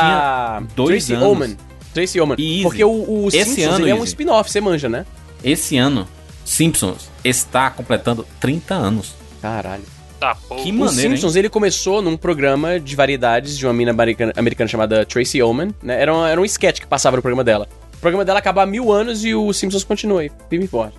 tinha 0.59 0.67
dois 0.75 1.05
Tracy 1.05 1.13
anos. 1.13 1.27
Ullman. 1.27 1.57
Tracy 1.93 2.19
Ullman. 2.19 2.37
Easy. 2.39 2.63
Porque 2.63 2.83
o, 2.83 2.89
o 2.89 3.27
Esse 3.27 3.55
Simpsons 3.55 3.75
ano, 3.75 3.87
é 3.87 3.93
um 3.93 4.03
spin-off, 4.03 4.49
você 4.49 4.61
manja, 4.61 4.87
né? 4.87 5.05
Esse 5.43 5.77
ano, 5.77 6.07
Simpsons 6.45 7.09
está 7.23 7.69
completando 7.69 8.25
30 8.39 8.73
anos. 8.75 9.13
Caralho. 9.41 9.83
Tá. 10.19 10.35
Que 10.35 10.71
O 10.71 10.73
maneiro, 10.73 10.91
Simpsons, 11.11 11.35
ele 11.35 11.49
começou 11.49 12.01
num 12.01 12.15
programa 12.15 12.79
de 12.79 12.95
variedades 12.95 13.57
de 13.57 13.65
uma 13.65 13.73
mina 13.73 13.91
americana, 13.91 14.31
americana 14.37 14.67
chamada 14.69 15.05
Tracy 15.05 15.41
Ullman, 15.43 15.73
né? 15.81 16.01
Era, 16.01 16.13
um- 16.15 16.25
era 16.25 16.39
um 16.39 16.45
sketch 16.45 16.79
que 16.79 16.87
passava 16.87 17.17
no 17.17 17.21
programa 17.21 17.43
dela. 17.43 17.67
O 17.95 17.97
programa 17.97 18.23
dela 18.23 18.39
acaba 18.39 18.63
há 18.63 18.65
mil 18.65 18.91
anos 18.91 19.23
e 19.25 19.33
o 19.35 19.51
Simpsons 19.51 19.83
continua 19.83 20.21
aí, 20.21 20.31
e 20.51 20.67
forte. 20.67 20.97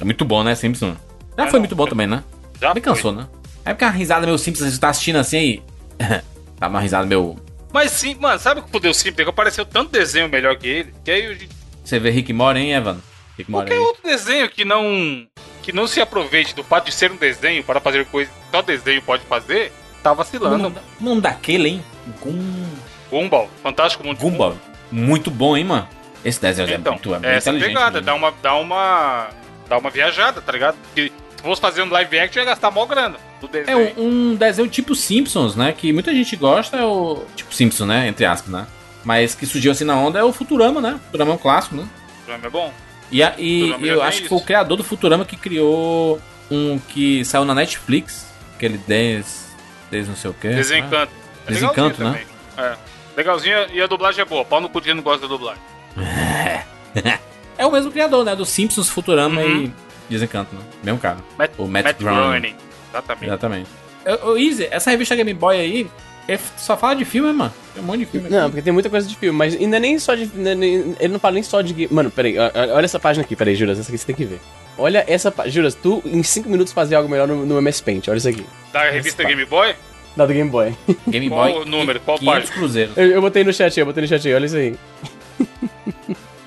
É 0.00 0.04
muito 0.04 0.24
bom, 0.24 0.42
né, 0.42 0.54
Simpsons? 0.54 0.96
Já 1.36 1.46
foi 1.48 1.58
muito 1.60 1.76
bom 1.76 1.86
também, 1.86 2.06
né? 2.06 2.22
Já 2.60 2.74
Me 2.74 2.80
cansou, 2.80 3.12
né? 3.12 3.26
É 3.64 3.72
porque 3.72 3.84
a 3.84 3.90
risada 3.90 4.26
meu 4.26 4.38
Simpsons, 4.38 4.72
você 4.72 4.80
tá 4.80 4.88
assistindo 4.88 5.16
assim 5.16 5.36
aí. 5.36 5.62
tá 6.58 6.68
uma 6.68 6.80
risada 6.80 7.06
meu. 7.06 7.36
Mas 7.72 7.92
sim, 7.92 8.16
mano, 8.16 8.38
sabe 8.38 8.60
o 8.60 8.62
que 8.64 8.70
fudeu 8.70 8.90
o 8.90 8.94
Simpsons? 8.94 9.24
Que 9.24 9.30
apareceu 9.30 9.64
tanto 9.64 9.92
desenho 9.92 10.28
melhor 10.28 10.56
que 10.56 10.68
ele, 10.68 10.94
que 11.04 11.10
aí 11.10 11.48
Você 11.84 11.98
vê 11.98 12.10
Rick 12.10 12.32
Mori, 12.32 12.60
hein, 12.60 12.72
Evan? 12.72 13.00
Rick 13.38 13.50
Mori. 13.50 13.66
qualquer 13.66 13.80
outro 13.80 14.02
desenho 14.02 14.48
que 14.48 14.64
não 14.64 15.26
que 15.62 15.72
não 15.72 15.86
se 15.86 16.00
aproveite 16.00 16.54
do 16.54 16.64
fato 16.64 16.86
de 16.86 16.92
ser 16.92 17.12
um 17.12 17.16
desenho 17.16 17.62
para 17.62 17.80
fazer 17.80 18.06
coisas 18.06 18.32
que 18.32 18.50
só 18.50 18.62
desenho 18.62 19.02
pode 19.02 19.22
fazer, 19.24 19.72
tá 20.02 20.12
vacilando. 20.12 20.56
nome, 20.56 20.76
o 21.00 21.04
nome 21.04 21.20
daquele, 21.20 21.68
hein? 21.68 21.84
Gum... 22.20 22.66
Gumball, 23.10 23.50
fantástico 23.62 24.04
mundo 24.04 24.18
Gumball. 24.18 24.56
Muito 24.90 25.30
bom, 25.30 25.56
hein, 25.56 25.64
mano? 25.64 25.88
Esse 26.24 26.40
desenho 26.40 26.68
Então, 26.70 26.92
é 26.92 26.96
muito, 26.96 27.08
é 27.08 27.18
muito 27.18 27.26
essa 27.26 27.50
inteligente. 27.50 27.74
pegada, 27.74 28.00
dá 28.00 28.14
uma, 28.14 28.32
dá 28.42 28.54
uma 28.54 29.28
dá 29.68 29.78
uma 29.78 29.90
viajada, 29.90 30.40
tá 30.40 30.52
ligado? 30.52 30.76
Porque 30.82 31.12
se 31.40 31.46
fosse 31.48 31.60
fazendo 31.60 31.90
live 31.92 32.18
action, 32.18 32.40
ia 32.40 32.46
gastar 32.46 32.70
mó 32.70 32.84
grana 32.86 33.16
do 33.40 33.46
É 33.48 33.62
desenho. 33.62 33.94
um, 33.98 34.30
um 34.32 34.34
desenho 34.34 34.68
tipo 34.68 34.94
Simpsons, 34.94 35.56
né? 35.56 35.72
Que 35.72 35.92
muita 35.92 36.12
gente 36.12 36.36
gosta, 36.36 36.76
é 36.76 36.84
o. 36.84 37.24
Tipo 37.34 37.54
Simpsons, 37.54 37.88
né? 37.88 38.06
Entre 38.08 38.24
aspas, 38.26 38.50
né? 38.52 38.66
Mas 39.04 39.34
que 39.34 39.46
surgiu 39.46 39.72
assim 39.72 39.84
na 39.84 39.96
onda 39.96 40.18
é 40.18 40.24
o 40.24 40.32
Futurama, 40.32 40.80
né? 40.80 41.00
Futurama 41.06 41.30
é 41.32 41.34
um 41.34 41.38
clássico, 41.38 41.76
né? 41.76 41.82
O 41.84 42.24
programa 42.24 42.46
é 42.46 42.50
bom. 42.50 42.72
E, 43.10 43.22
a- 43.22 43.34
e 43.38 43.60
Futurama 43.72 43.86
eu 43.86 44.02
acho 44.02 44.22
que 44.22 44.28
foi 44.28 44.38
o 44.38 44.42
criador 44.42 44.76
do 44.76 44.84
Futurama 44.84 45.24
que 45.24 45.36
criou 45.36 46.20
um 46.50 46.78
que 46.78 47.24
saiu 47.24 47.44
na 47.46 47.54
Netflix, 47.54 48.26
aquele 48.56 48.76
10, 48.78 49.48
10 49.90 50.08
não 50.08 50.16
sei 50.16 50.30
o 50.30 50.34
que. 50.34 50.48
Desencanto. 50.48 51.12
É 51.46 51.52
Desencanto, 51.52 51.98
legalzinho 52.02 52.26
também. 52.56 52.70
É. 52.72 52.76
Legalzinho 53.16 53.56
e 53.72 53.80
a 53.80 53.86
dublagem 53.86 54.20
é 54.20 54.24
boa. 54.24 54.44
Pau 54.44 54.60
no 54.60 54.68
cu 54.68 54.80
de 54.80 54.92
não 54.92 55.02
gosta 55.02 55.22
da 55.26 55.28
dublagem. 55.34 55.62
É 57.58 57.66
o 57.66 57.70
mesmo 57.72 57.90
criador, 57.92 58.24
né? 58.24 58.34
Do 58.34 58.46
Simpsons, 58.46 58.88
Futurama 58.88 59.42
Uhum. 59.42 59.64
e 59.64 59.72
Desencanto, 60.10 60.54
né? 60.54 60.60
Mesmo 60.82 60.98
cara. 60.98 61.18
Matt, 61.38 61.52
O 61.56 61.66
Matt 61.66 61.84
Matt, 61.84 61.98
Groening. 61.98 62.54
Exatamente. 62.90 63.26
Exatamente. 63.26 63.66
Ô, 64.24 64.30
ô, 64.32 64.36
Easy, 64.36 64.66
essa 64.70 64.90
revista 64.90 65.14
Game 65.16 65.32
Boy 65.32 65.56
aí, 65.58 65.86
ele 66.28 66.40
só 66.58 66.76
fala 66.76 66.94
de 66.96 67.04
filme, 67.04 67.32
mano. 67.32 67.52
Tem 67.74 67.82
um 67.82 67.86
monte 67.86 68.00
de 68.00 68.06
filme 68.06 68.26
aqui. 68.26 68.34
Não, 68.36 68.48
porque 68.50 68.60
tem 68.62 68.72
muita 68.72 68.90
coisa 68.90 69.06
de 69.08 69.16
filme, 69.16 69.36
mas 69.38 69.54
ainda 69.54 69.78
nem 69.78 69.98
só 69.98 70.14
de. 70.14 70.24
é 70.24 70.54
nem- 70.54 70.96
Ele 70.98 71.12
não 71.12 71.20
fala 71.20 71.34
nem 71.34 71.42
só 71.42 71.60
de. 71.62 71.72
game- 71.72 71.92
Mano, 71.94 72.10
peraí, 72.10 72.36
olha 72.38 72.84
essa 72.84 72.98
página 72.98 73.24
aqui, 73.24 73.34
peraí, 73.36 73.54
Juras, 73.54 73.78
essa 73.78 73.88
aqui 73.88 73.96
você 73.98 74.06
tem 74.06 74.16
que 74.16 74.24
ver. 74.24 74.40
Olha 74.76 75.04
essa 75.06 75.30
página. 75.30 75.52
Juras, 75.54 75.74
tu 75.74 76.02
em 76.04 76.22
5 76.22 76.48
minutos 76.48 76.72
fazia 76.72 76.96
algo 76.98 77.08
melhor 77.08 77.28
no, 77.28 77.46
no 77.46 77.58
MS 77.58 77.82
Paint, 77.82 78.08
olha 78.08 78.16
isso 78.18 78.28
aqui. 78.28 78.44
Da 78.72 78.90
revista 78.90 79.22
Game 79.24 79.44
Boy? 79.44 79.74
Da 80.16 80.26
do 80.26 80.32
Game 80.32 80.50
Boy. 80.50 80.74
Game 81.06 81.28
Qual 81.28 81.52
Boy. 81.52 81.62
o 81.62 81.64
número? 81.66 82.00
Qual 82.00 82.18
500 82.18 82.34
página? 82.40 82.56
cruzeiros. 82.58 82.96
Eu, 82.96 83.06
eu 83.06 83.20
botei 83.20 83.44
no 83.44 83.52
chat 83.52 83.72
aí, 83.78 83.82
eu 83.82 83.86
botei 83.86 84.02
no 84.02 84.08
chat 84.08 84.26
aí, 84.26 84.34
olha 84.34 84.46
isso 84.46 84.56
aí. 84.56 84.74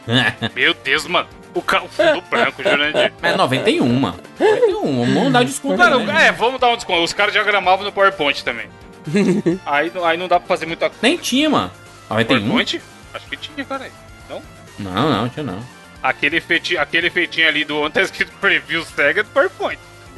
Meu 0.56 0.74
Deus, 0.74 1.08
mano. 1.08 1.28
O, 1.54 1.62
ca... 1.62 1.84
o 1.84 1.88
fundo 1.88 2.22
branco, 2.30 2.64
Jurandir. 2.64 3.14
É 3.22 3.36
91, 3.36 3.88
mano. 4.00 4.20
91, 4.40 5.14
vamos 5.14 5.34
dar 5.34 5.44
desconto 5.46 5.82
aí, 5.82 5.90
Mano, 5.90 6.06
né? 6.06 6.28
é, 6.28 6.32
vamos 6.32 6.60
dar 6.60 6.70
um 6.70 6.76
desconto. 6.76 7.04
Os 7.04 7.14
caras 7.14 7.32
diagramavam 7.34 7.86
no 7.86 7.92
PowerPoint 7.92 8.44
também. 8.44 8.68
aí, 9.66 9.92
não- 9.94 10.06
aí 10.06 10.18
não 10.18 10.28
dá 10.28 10.40
pra 10.40 10.48
fazer 10.48 10.66
muita 10.66 10.90
coisa. 10.90 11.00
Nem 11.02 11.18
tinha, 11.18 11.50
mano. 11.50 11.72
91? 12.10 12.40
PowerPoint? 12.40 12.82
Acho 13.14 13.28
que 13.28 13.38
tinha, 13.38 13.66
cara. 13.66 13.90
Não? 14.30 14.42
Não, 14.80 15.12
não, 15.12 15.30
tinha 15.30 15.44
não. 15.44 15.60
Aquele, 16.02 16.38
efeiti... 16.38 16.78
Aquele 16.78 17.08
efeitinho 17.08 17.48
ali 17.48 17.64
do 17.64 17.80
onde 17.82 17.94
tá 17.94 18.02
escrito 18.02 18.32
Preview 18.42 18.84
Tag 18.96 19.20
é 19.20 19.24
do 19.24 19.30
PowerPoint. 19.30 19.80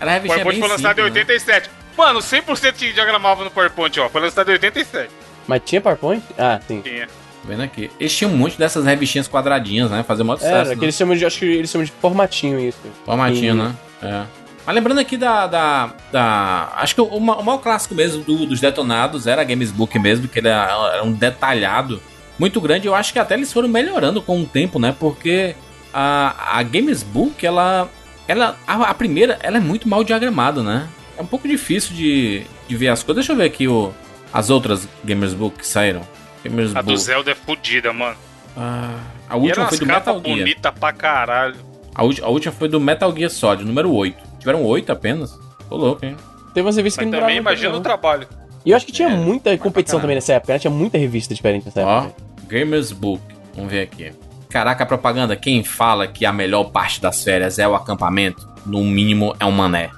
Revistinha 0.00 0.44
PowerPoint 0.44 0.44
bem 0.44 0.60
foi 0.60 0.68
lançado 0.68 1.00
em 1.00 1.04
simples, 1.04 1.14
né? 1.46 1.54
87. 1.54 1.70
Mano, 1.96 2.20
100% 2.20 2.72
que 2.74 2.92
diagramava 2.92 3.42
no 3.44 3.50
PowerPoint, 3.50 3.98
ó. 4.00 4.08
Foi 4.08 4.20
lançado 4.20 4.48
em 4.50 4.52
87. 4.52 5.10
Mas 5.46 5.62
tinha 5.64 5.80
PowerPoint? 5.80 6.22
Ah, 6.38 6.60
sim. 6.66 6.80
Tinha. 6.82 7.08
Vendo 7.48 7.62
aqui. 7.62 7.90
Eles 7.98 8.14
tinham 8.14 8.30
um 8.32 8.36
monte 8.36 8.58
dessas 8.58 8.84
revistinhas 8.84 9.26
quadradinhas, 9.26 9.90
né? 9.90 10.02
Fazer 10.02 10.22
mó 10.22 10.34
sucesso. 10.36 10.54
Era, 10.54 10.64
né? 10.68 10.76
que 10.76 10.84
eles 10.84 10.94
chamam 10.94 11.16
de. 11.16 11.24
Acho 11.24 11.38
que 11.38 11.46
eles 11.46 11.70
chamam 11.70 11.84
de 11.84 11.90
formatinho 11.92 12.60
isso. 12.60 12.78
Formatinho, 13.06 13.54
Sim. 13.54 13.58
né? 13.58 13.74
É. 14.02 14.22
Mas 14.66 14.74
lembrando 14.74 14.98
aqui 14.98 15.16
da. 15.16 15.46
da, 15.46 15.90
da- 16.12 16.72
acho 16.76 16.94
que 16.94 17.00
o, 17.00 17.04
o 17.06 17.20
maior 17.20 17.58
clássico 17.58 17.94
mesmo 17.94 18.22
do- 18.22 18.44
dos 18.46 18.60
detonados 18.60 19.26
era 19.26 19.40
a 19.40 19.44
Games 19.44 19.70
Book 19.70 19.98
mesmo, 19.98 20.28
que 20.28 20.38
ele 20.38 20.48
era, 20.48 20.90
era 20.94 21.02
um 21.04 21.10
detalhado 21.12 22.02
muito 22.38 22.60
grande. 22.60 22.86
Eu 22.86 22.94
acho 22.94 23.12
que 23.12 23.18
até 23.18 23.34
eles 23.34 23.50
foram 23.52 23.66
melhorando 23.68 24.20
com 24.20 24.40
o 24.42 24.44
tempo, 24.46 24.78
né? 24.78 24.94
Porque 25.00 25.56
a, 25.92 26.58
a 26.58 26.62
Games 26.62 27.02
Book, 27.02 27.44
ela. 27.46 27.88
ela 28.28 28.56
a, 28.66 28.74
a 28.90 28.94
primeira, 28.94 29.38
ela 29.42 29.56
é 29.56 29.60
muito 29.60 29.88
mal 29.88 30.04
diagramada, 30.04 30.62
né? 30.62 30.86
É 31.16 31.22
um 31.22 31.26
pouco 31.26 31.48
difícil 31.48 31.96
de, 31.96 32.42
de 32.68 32.76
ver 32.76 32.88
as 32.88 33.02
coisas. 33.02 33.24
Deixa 33.24 33.32
eu 33.32 33.36
ver 33.36 33.44
aqui 33.46 33.66
o, 33.66 33.90
as 34.32 34.50
outras 34.50 34.86
Gamers 35.02 35.32
Book 35.32 35.56
que 35.58 35.66
saíram. 35.66 36.02
Gamers 36.48 36.76
A 36.76 36.80
do 36.82 36.86
Book. 36.86 36.98
Zelda 37.00 37.30
é 37.30 37.34
fodida, 37.34 37.92
mano. 37.92 38.16
Ah, 38.56 38.94
a 39.28 39.36
última 39.36 39.66
foi 39.66 39.76
umas 39.76 39.78
do 39.78 39.86
Metal 39.86 40.22
Gear. 40.24 40.38
bonitas 40.38 40.72
pra 40.78 40.92
caralho. 40.92 41.56
A, 41.94 42.02
a 42.02 42.28
última 42.28 42.52
foi 42.52 42.68
do 42.68 42.80
Metal 42.80 43.14
Gear 43.16 43.30
Solid, 43.30 43.64
número 43.64 43.92
8. 43.92 44.16
Tiveram 44.38 44.64
8 44.64 44.90
apenas. 44.92 45.38
Tô 45.68 45.76
louco, 45.76 46.04
hein? 46.04 46.16
Teve 46.54 46.66
umas 46.66 46.76
revistas 46.76 47.04
que 47.04 47.10
não 47.10 47.20
também 47.20 47.36
imagina 47.36 47.76
o 47.76 47.80
trabalho. 47.80 48.26
E 48.64 48.70
eu 48.70 48.76
acho 48.76 48.86
que 48.86 48.92
tinha 48.92 49.08
É, 49.08 49.16
muita 49.16 49.56
competição 49.58 50.00
também 50.00 50.14
nessa 50.16 50.32
época, 50.34 50.52
né? 50.54 50.58
Tinha 50.58 50.70
muita 50.70 50.98
revista 50.98 51.34
diferente 51.34 51.64
nessa 51.66 51.84
Ó, 51.84 51.98
época. 52.04 52.14
Gamers 52.48 52.92
Book. 52.92 53.22
Vamos 53.54 53.70
ver 53.70 53.82
aqui. 53.82 54.12
Caraca, 54.48 54.82
a 54.84 54.86
propaganda. 54.86 55.36
Quem 55.36 55.62
fala 55.62 56.06
que 56.08 56.24
a 56.24 56.32
melhor 56.32 56.64
parte 56.64 57.00
das 57.00 57.22
férias 57.22 57.58
é 57.58 57.68
o 57.68 57.74
acampamento, 57.74 58.48
no 58.64 58.82
mínimo 58.82 59.34
é 59.38 59.44
um 59.44 59.50
mané. 59.52 59.90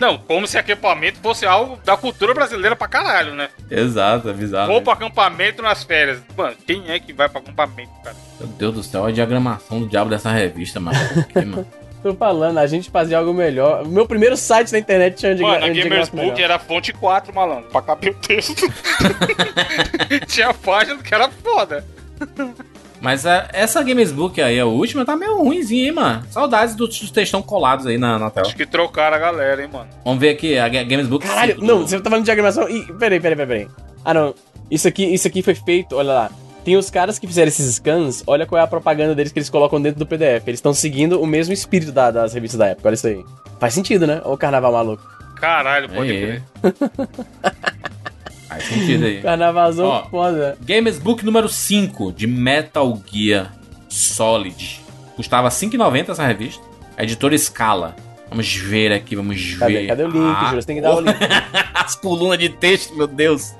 Não, 0.00 0.18
como 0.18 0.46
se 0.46 0.58
acampamento 0.58 1.18
fosse 1.20 1.46
algo 1.46 1.78
da 1.84 1.96
cultura 1.96 2.32
brasileira 2.34 2.76
pra 2.76 2.86
caralho, 2.86 3.34
né? 3.34 3.48
Exato, 3.70 4.28
é 4.28 4.32
bizarro. 4.32 4.70
Vou 4.72 4.82
pro 4.82 4.92
acampamento 4.92 5.62
nas 5.62 5.82
férias. 5.82 6.20
Mano, 6.36 6.56
quem 6.66 6.90
é 6.90 6.98
que 6.98 7.12
vai 7.12 7.28
pro 7.28 7.38
acampamento, 7.38 7.90
cara? 8.02 8.16
Meu 8.38 8.48
Deus 8.48 8.74
do 8.74 8.82
céu, 8.82 9.04
a 9.04 9.10
diagramação 9.10 9.80
do 9.80 9.88
diabo 9.88 10.10
dessa 10.10 10.30
revista, 10.30 10.78
mano. 10.78 10.98
Quê, 11.32 11.44
mano? 11.44 11.66
Tô 12.02 12.14
falando, 12.14 12.56
a 12.56 12.66
gente 12.66 12.90
fazia 12.90 13.18
algo 13.18 13.34
melhor. 13.34 13.86
Meu 13.86 14.06
primeiro 14.06 14.34
site 14.34 14.72
na 14.72 14.78
internet 14.78 15.18
tinha 15.18 15.34
de 15.34 15.42
Mano, 15.42 15.66
a 15.66 15.68
de 15.68 15.82
Gamers 15.82 16.08
graça 16.08 16.10
Book 16.12 16.32
melhor. 16.32 16.40
era 16.40 16.58
fonte 16.58 16.94
4, 16.94 17.34
malandro, 17.34 17.68
pra 17.68 17.82
caber 17.82 18.12
o 18.12 18.14
texto. 18.14 18.54
Tinha 20.26 20.54
página 20.54 21.02
que 21.02 21.14
era 21.14 21.28
foda. 21.28 21.84
Mas 23.00 23.24
a- 23.24 23.48
essa 23.52 23.82
Gamers 23.82 24.12
Book 24.12 24.40
aí, 24.42 24.60
a 24.60 24.66
última, 24.66 25.04
tá 25.04 25.16
meio 25.16 25.38
ruimzinha, 25.38 25.86
hein, 25.86 25.92
mano. 25.92 26.22
Saudades 26.30 26.74
dos, 26.74 26.98
dos 27.00 27.10
textão 27.10 27.40
colados 27.40 27.86
aí 27.86 27.96
na, 27.96 28.18
na 28.18 28.30
tela. 28.30 28.46
Acho 28.46 28.54
que 28.56 28.66
trocaram 28.66 29.16
a 29.16 29.18
galera, 29.18 29.62
hein, 29.62 29.68
mano. 29.72 29.88
Vamos 30.04 30.20
ver 30.20 30.30
aqui, 30.30 30.58
a 30.58 30.68
Ga- 30.68 30.82
Gamers 30.82 31.08
Book. 31.08 31.26
Caralho, 31.26 31.56
não, 31.62 31.80
você 31.86 31.98
tá 31.98 32.10
falando 32.10 32.22
de 32.22 32.26
diagramação. 32.26 32.68
Ih, 32.68 32.84
peraí, 32.98 33.18
peraí, 33.18 33.36
peraí, 33.36 33.46
peraí. 33.64 33.68
Ah, 34.04 34.12
não. 34.12 34.34
Isso 34.70 34.86
aqui, 34.86 35.04
isso 35.04 35.26
aqui 35.26 35.42
foi 35.42 35.54
feito, 35.54 35.96
olha 35.96 36.12
lá. 36.12 36.30
Tem 36.62 36.76
os 36.76 36.90
caras 36.90 37.18
que 37.18 37.26
fizeram 37.26 37.48
esses 37.48 37.74
scans, 37.76 38.22
olha 38.26 38.44
qual 38.44 38.60
é 38.60 38.62
a 38.64 38.66
propaganda 38.66 39.14
deles 39.14 39.32
que 39.32 39.38
eles 39.38 39.48
colocam 39.48 39.80
dentro 39.80 39.98
do 39.98 40.04
PDF. 40.06 40.46
Eles 40.46 40.58
estão 40.58 40.74
seguindo 40.74 41.20
o 41.20 41.26
mesmo 41.26 41.54
espírito 41.54 41.90
da- 41.90 42.10
das 42.10 42.34
revistas 42.34 42.58
da 42.58 42.66
época, 42.66 42.86
olha 42.88 42.94
isso 42.94 43.06
aí. 43.06 43.24
Faz 43.58 43.72
sentido, 43.72 44.06
né? 44.06 44.20
O 44.26 44.36
carnaval 44.36 44.72
maluco. 44.72 45.02
Caralho, 45.36 45.88
pode 45.88 46.08
crer. 46.08 46.42
Faz 48.50 48.64
sentido 48.64 49.04
aí. 49.06 49.22
Carnavalzão 49.22 49.86
Ó. 49.86 50.04
foda. 50.10 50.58
Gamers 50.60 50.98
Book 50.98 51.24
número 51.24 51.48
5 51.48 52.12
de 52.12 52.26
Metal 52.26 53.00
Gear 53.10 53.52
Solid. 53.88 54.80
Custava 55.16 55.48
R$ 55.48 55.54
5,90 55.54 56.10
essa 56.10 56.26
revista. 56.26 56.62
A 56.96 57.02
editora 57.04 57.36
Scala. 57.38 57.94
Vamos 58.28 58.54
ver 58.54 58.92
aqui, 58.92 59.16
vamos 59.16 59.40
ver. 59.40 59.58
Cadê, 59.58 59.86
cadê 59.86 60.04
o 60.04 60.08
link, 60.08 60.34
Ah, 60.36 60.44
Júlio? 60.46 60.62
Você 60.62 60.66
tem 60.66 60.76
que 60.76 60.82
dar 60.82 60.94
o 60.96 61.00
link. 61.00 61.16
As 61.74 61.94
colunas 61.96 62.38
de 62.38 62.48
texto, 62.48 62.94
meu 62.94 63.06
Deus. 63.06 63.54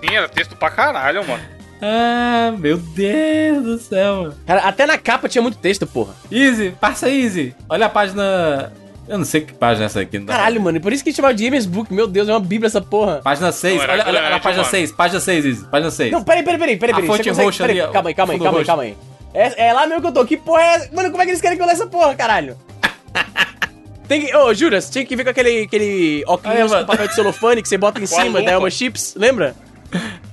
Sim, 0.00 0.14
era 0.14 0.28
texto 0.28 0.56
pra 0.56 0.70
caralho, 0.70 1.26
mano. 1.26 1.42
Ah, 1.80 2.52
meu 2.58 2.76
Deus 2.76 3.62
do 3.64 3.78
céu, 3.78 4.22
mano. 4.22 4.34
Cara, 4.46 4.62
até 4.62 4.86
na 4.86 4.98
capa 4.98 5.28
tinha 5.28 5.40
muito 5.42 5.58
texto, 5.58 5.86
porra. 5.86 6.14
Easy, 6.30 6.74
passa 6.80 7.08
Easy. 7.08 7.54
Olha 7.68 7.86
a 7.86 7.88
página. 7.88 8.72
Eu 9.08 9.18
não 9.18 9.24
sei 9.24 9.40
que 9.40 9.52
página 9.54 9.84
é 9.84 9.86
essa 9.86 10.00
aqui. 10.00 10.20
Caralho, 10.20 10.60
mano, 10.60 10.76
e 10.76 10.80
por 10.80 10.92
isso 10.92 11.02
que 11.02 11.12
chamava 11.12 11.32
de 11.34 11.42
Gamers 11.44 11.64
Book. 11.66 11.92
Meu 11.92 12.06
Deus, 12.06 12.28
é 12.28 12.32
uma 12.32 12.40
bíblia 12.40 12.66
essa 12.66 12.80
porra. 12.80 13.20
Página 13.24 13.50
6, 13.50 13.76
Não, 13.76 13.82
era 13.84 13.92
olha, 13.94 14.04
olha, 14.06 14.20
olha 14.26 14.40
página 14.40 14.62
mano. 14.62 14.70
6, 14.70 14.92
página 14.92 15.20
6, 15.20 15.44
Easy, 15.46 15.64
página 15.66 15.90
6. 15.90 16.12
Não, 16.12 16.22
peraí, 16.22 16.42
peraí, 16.42 16.58
peraí, 16.58 16.76
peraí. 16.76 16.92
A 16.92 16.96
peraí. 16.96 17.08
fonte 17.08 17.22
Você 17.22 17.28
consegue- 17.30 17.46
roxa 17.46 17.64
peraí, 17.66 17.80
ali, 17.80 17.92
Calma 17.92 18.08
aí, 18.10 18.14
calma 18.14 18.32
aí, 18.34 18.38
calma 18.38 18.58
aí, 18.58 18.64
calma 18.64 18.82
aí. 18.82 18.96
É, 19.34 19.68
é 19.68 19.72
lá 19.72 19.86
mesmo 19.86 20.02
que 20.02 20.08
eu 20.08 20.12
tô. 20.12 20.24
Que 20.24 20.36
porra 20.36 20.60
é 20.62 20.74
essa? 20.74 20.90
Mano, 20.94 21.10
como 21.10 21.22
é 21.22 21.24
que 21.24 21.30
eles 21.32 21.40
querem 21.40 21.56
que 21.56 21.62
eu 21.62 21.66
leia 21.66 21.74
essa 21.76 21.86
porra, 21.86 22.14
caralho? 22.14 22.56
Tem 24.08 24.24
que. 24.24 24.34
Ô, 24.36 24.52
Juras, 24.54 24.88
tinha 24.90 25.04
que 25.04 25.14
vir 25.16 25.24
com 25.24 25.30
aquele, 25.30 25.62
aquele 25.64 26.24
óculos 26.26 26.56
Aí, 26.56 26.62
com 26.62 26.68
mano. 26.70 26.86
papel 26.86 27.08
de 27.08 27.14
celofane 27.14 27.62
que 27.62 27.68
você 27.68 27.76
bota 27.78 28.00
em 28.00 28.06
Com 28.08 28.14
a 28.18 28.22
cima 28.22 28.42
da 28.42 28.52
Elma 28.52 28.70
Chips, 28.70 29.14
lembra? 29.16 29.54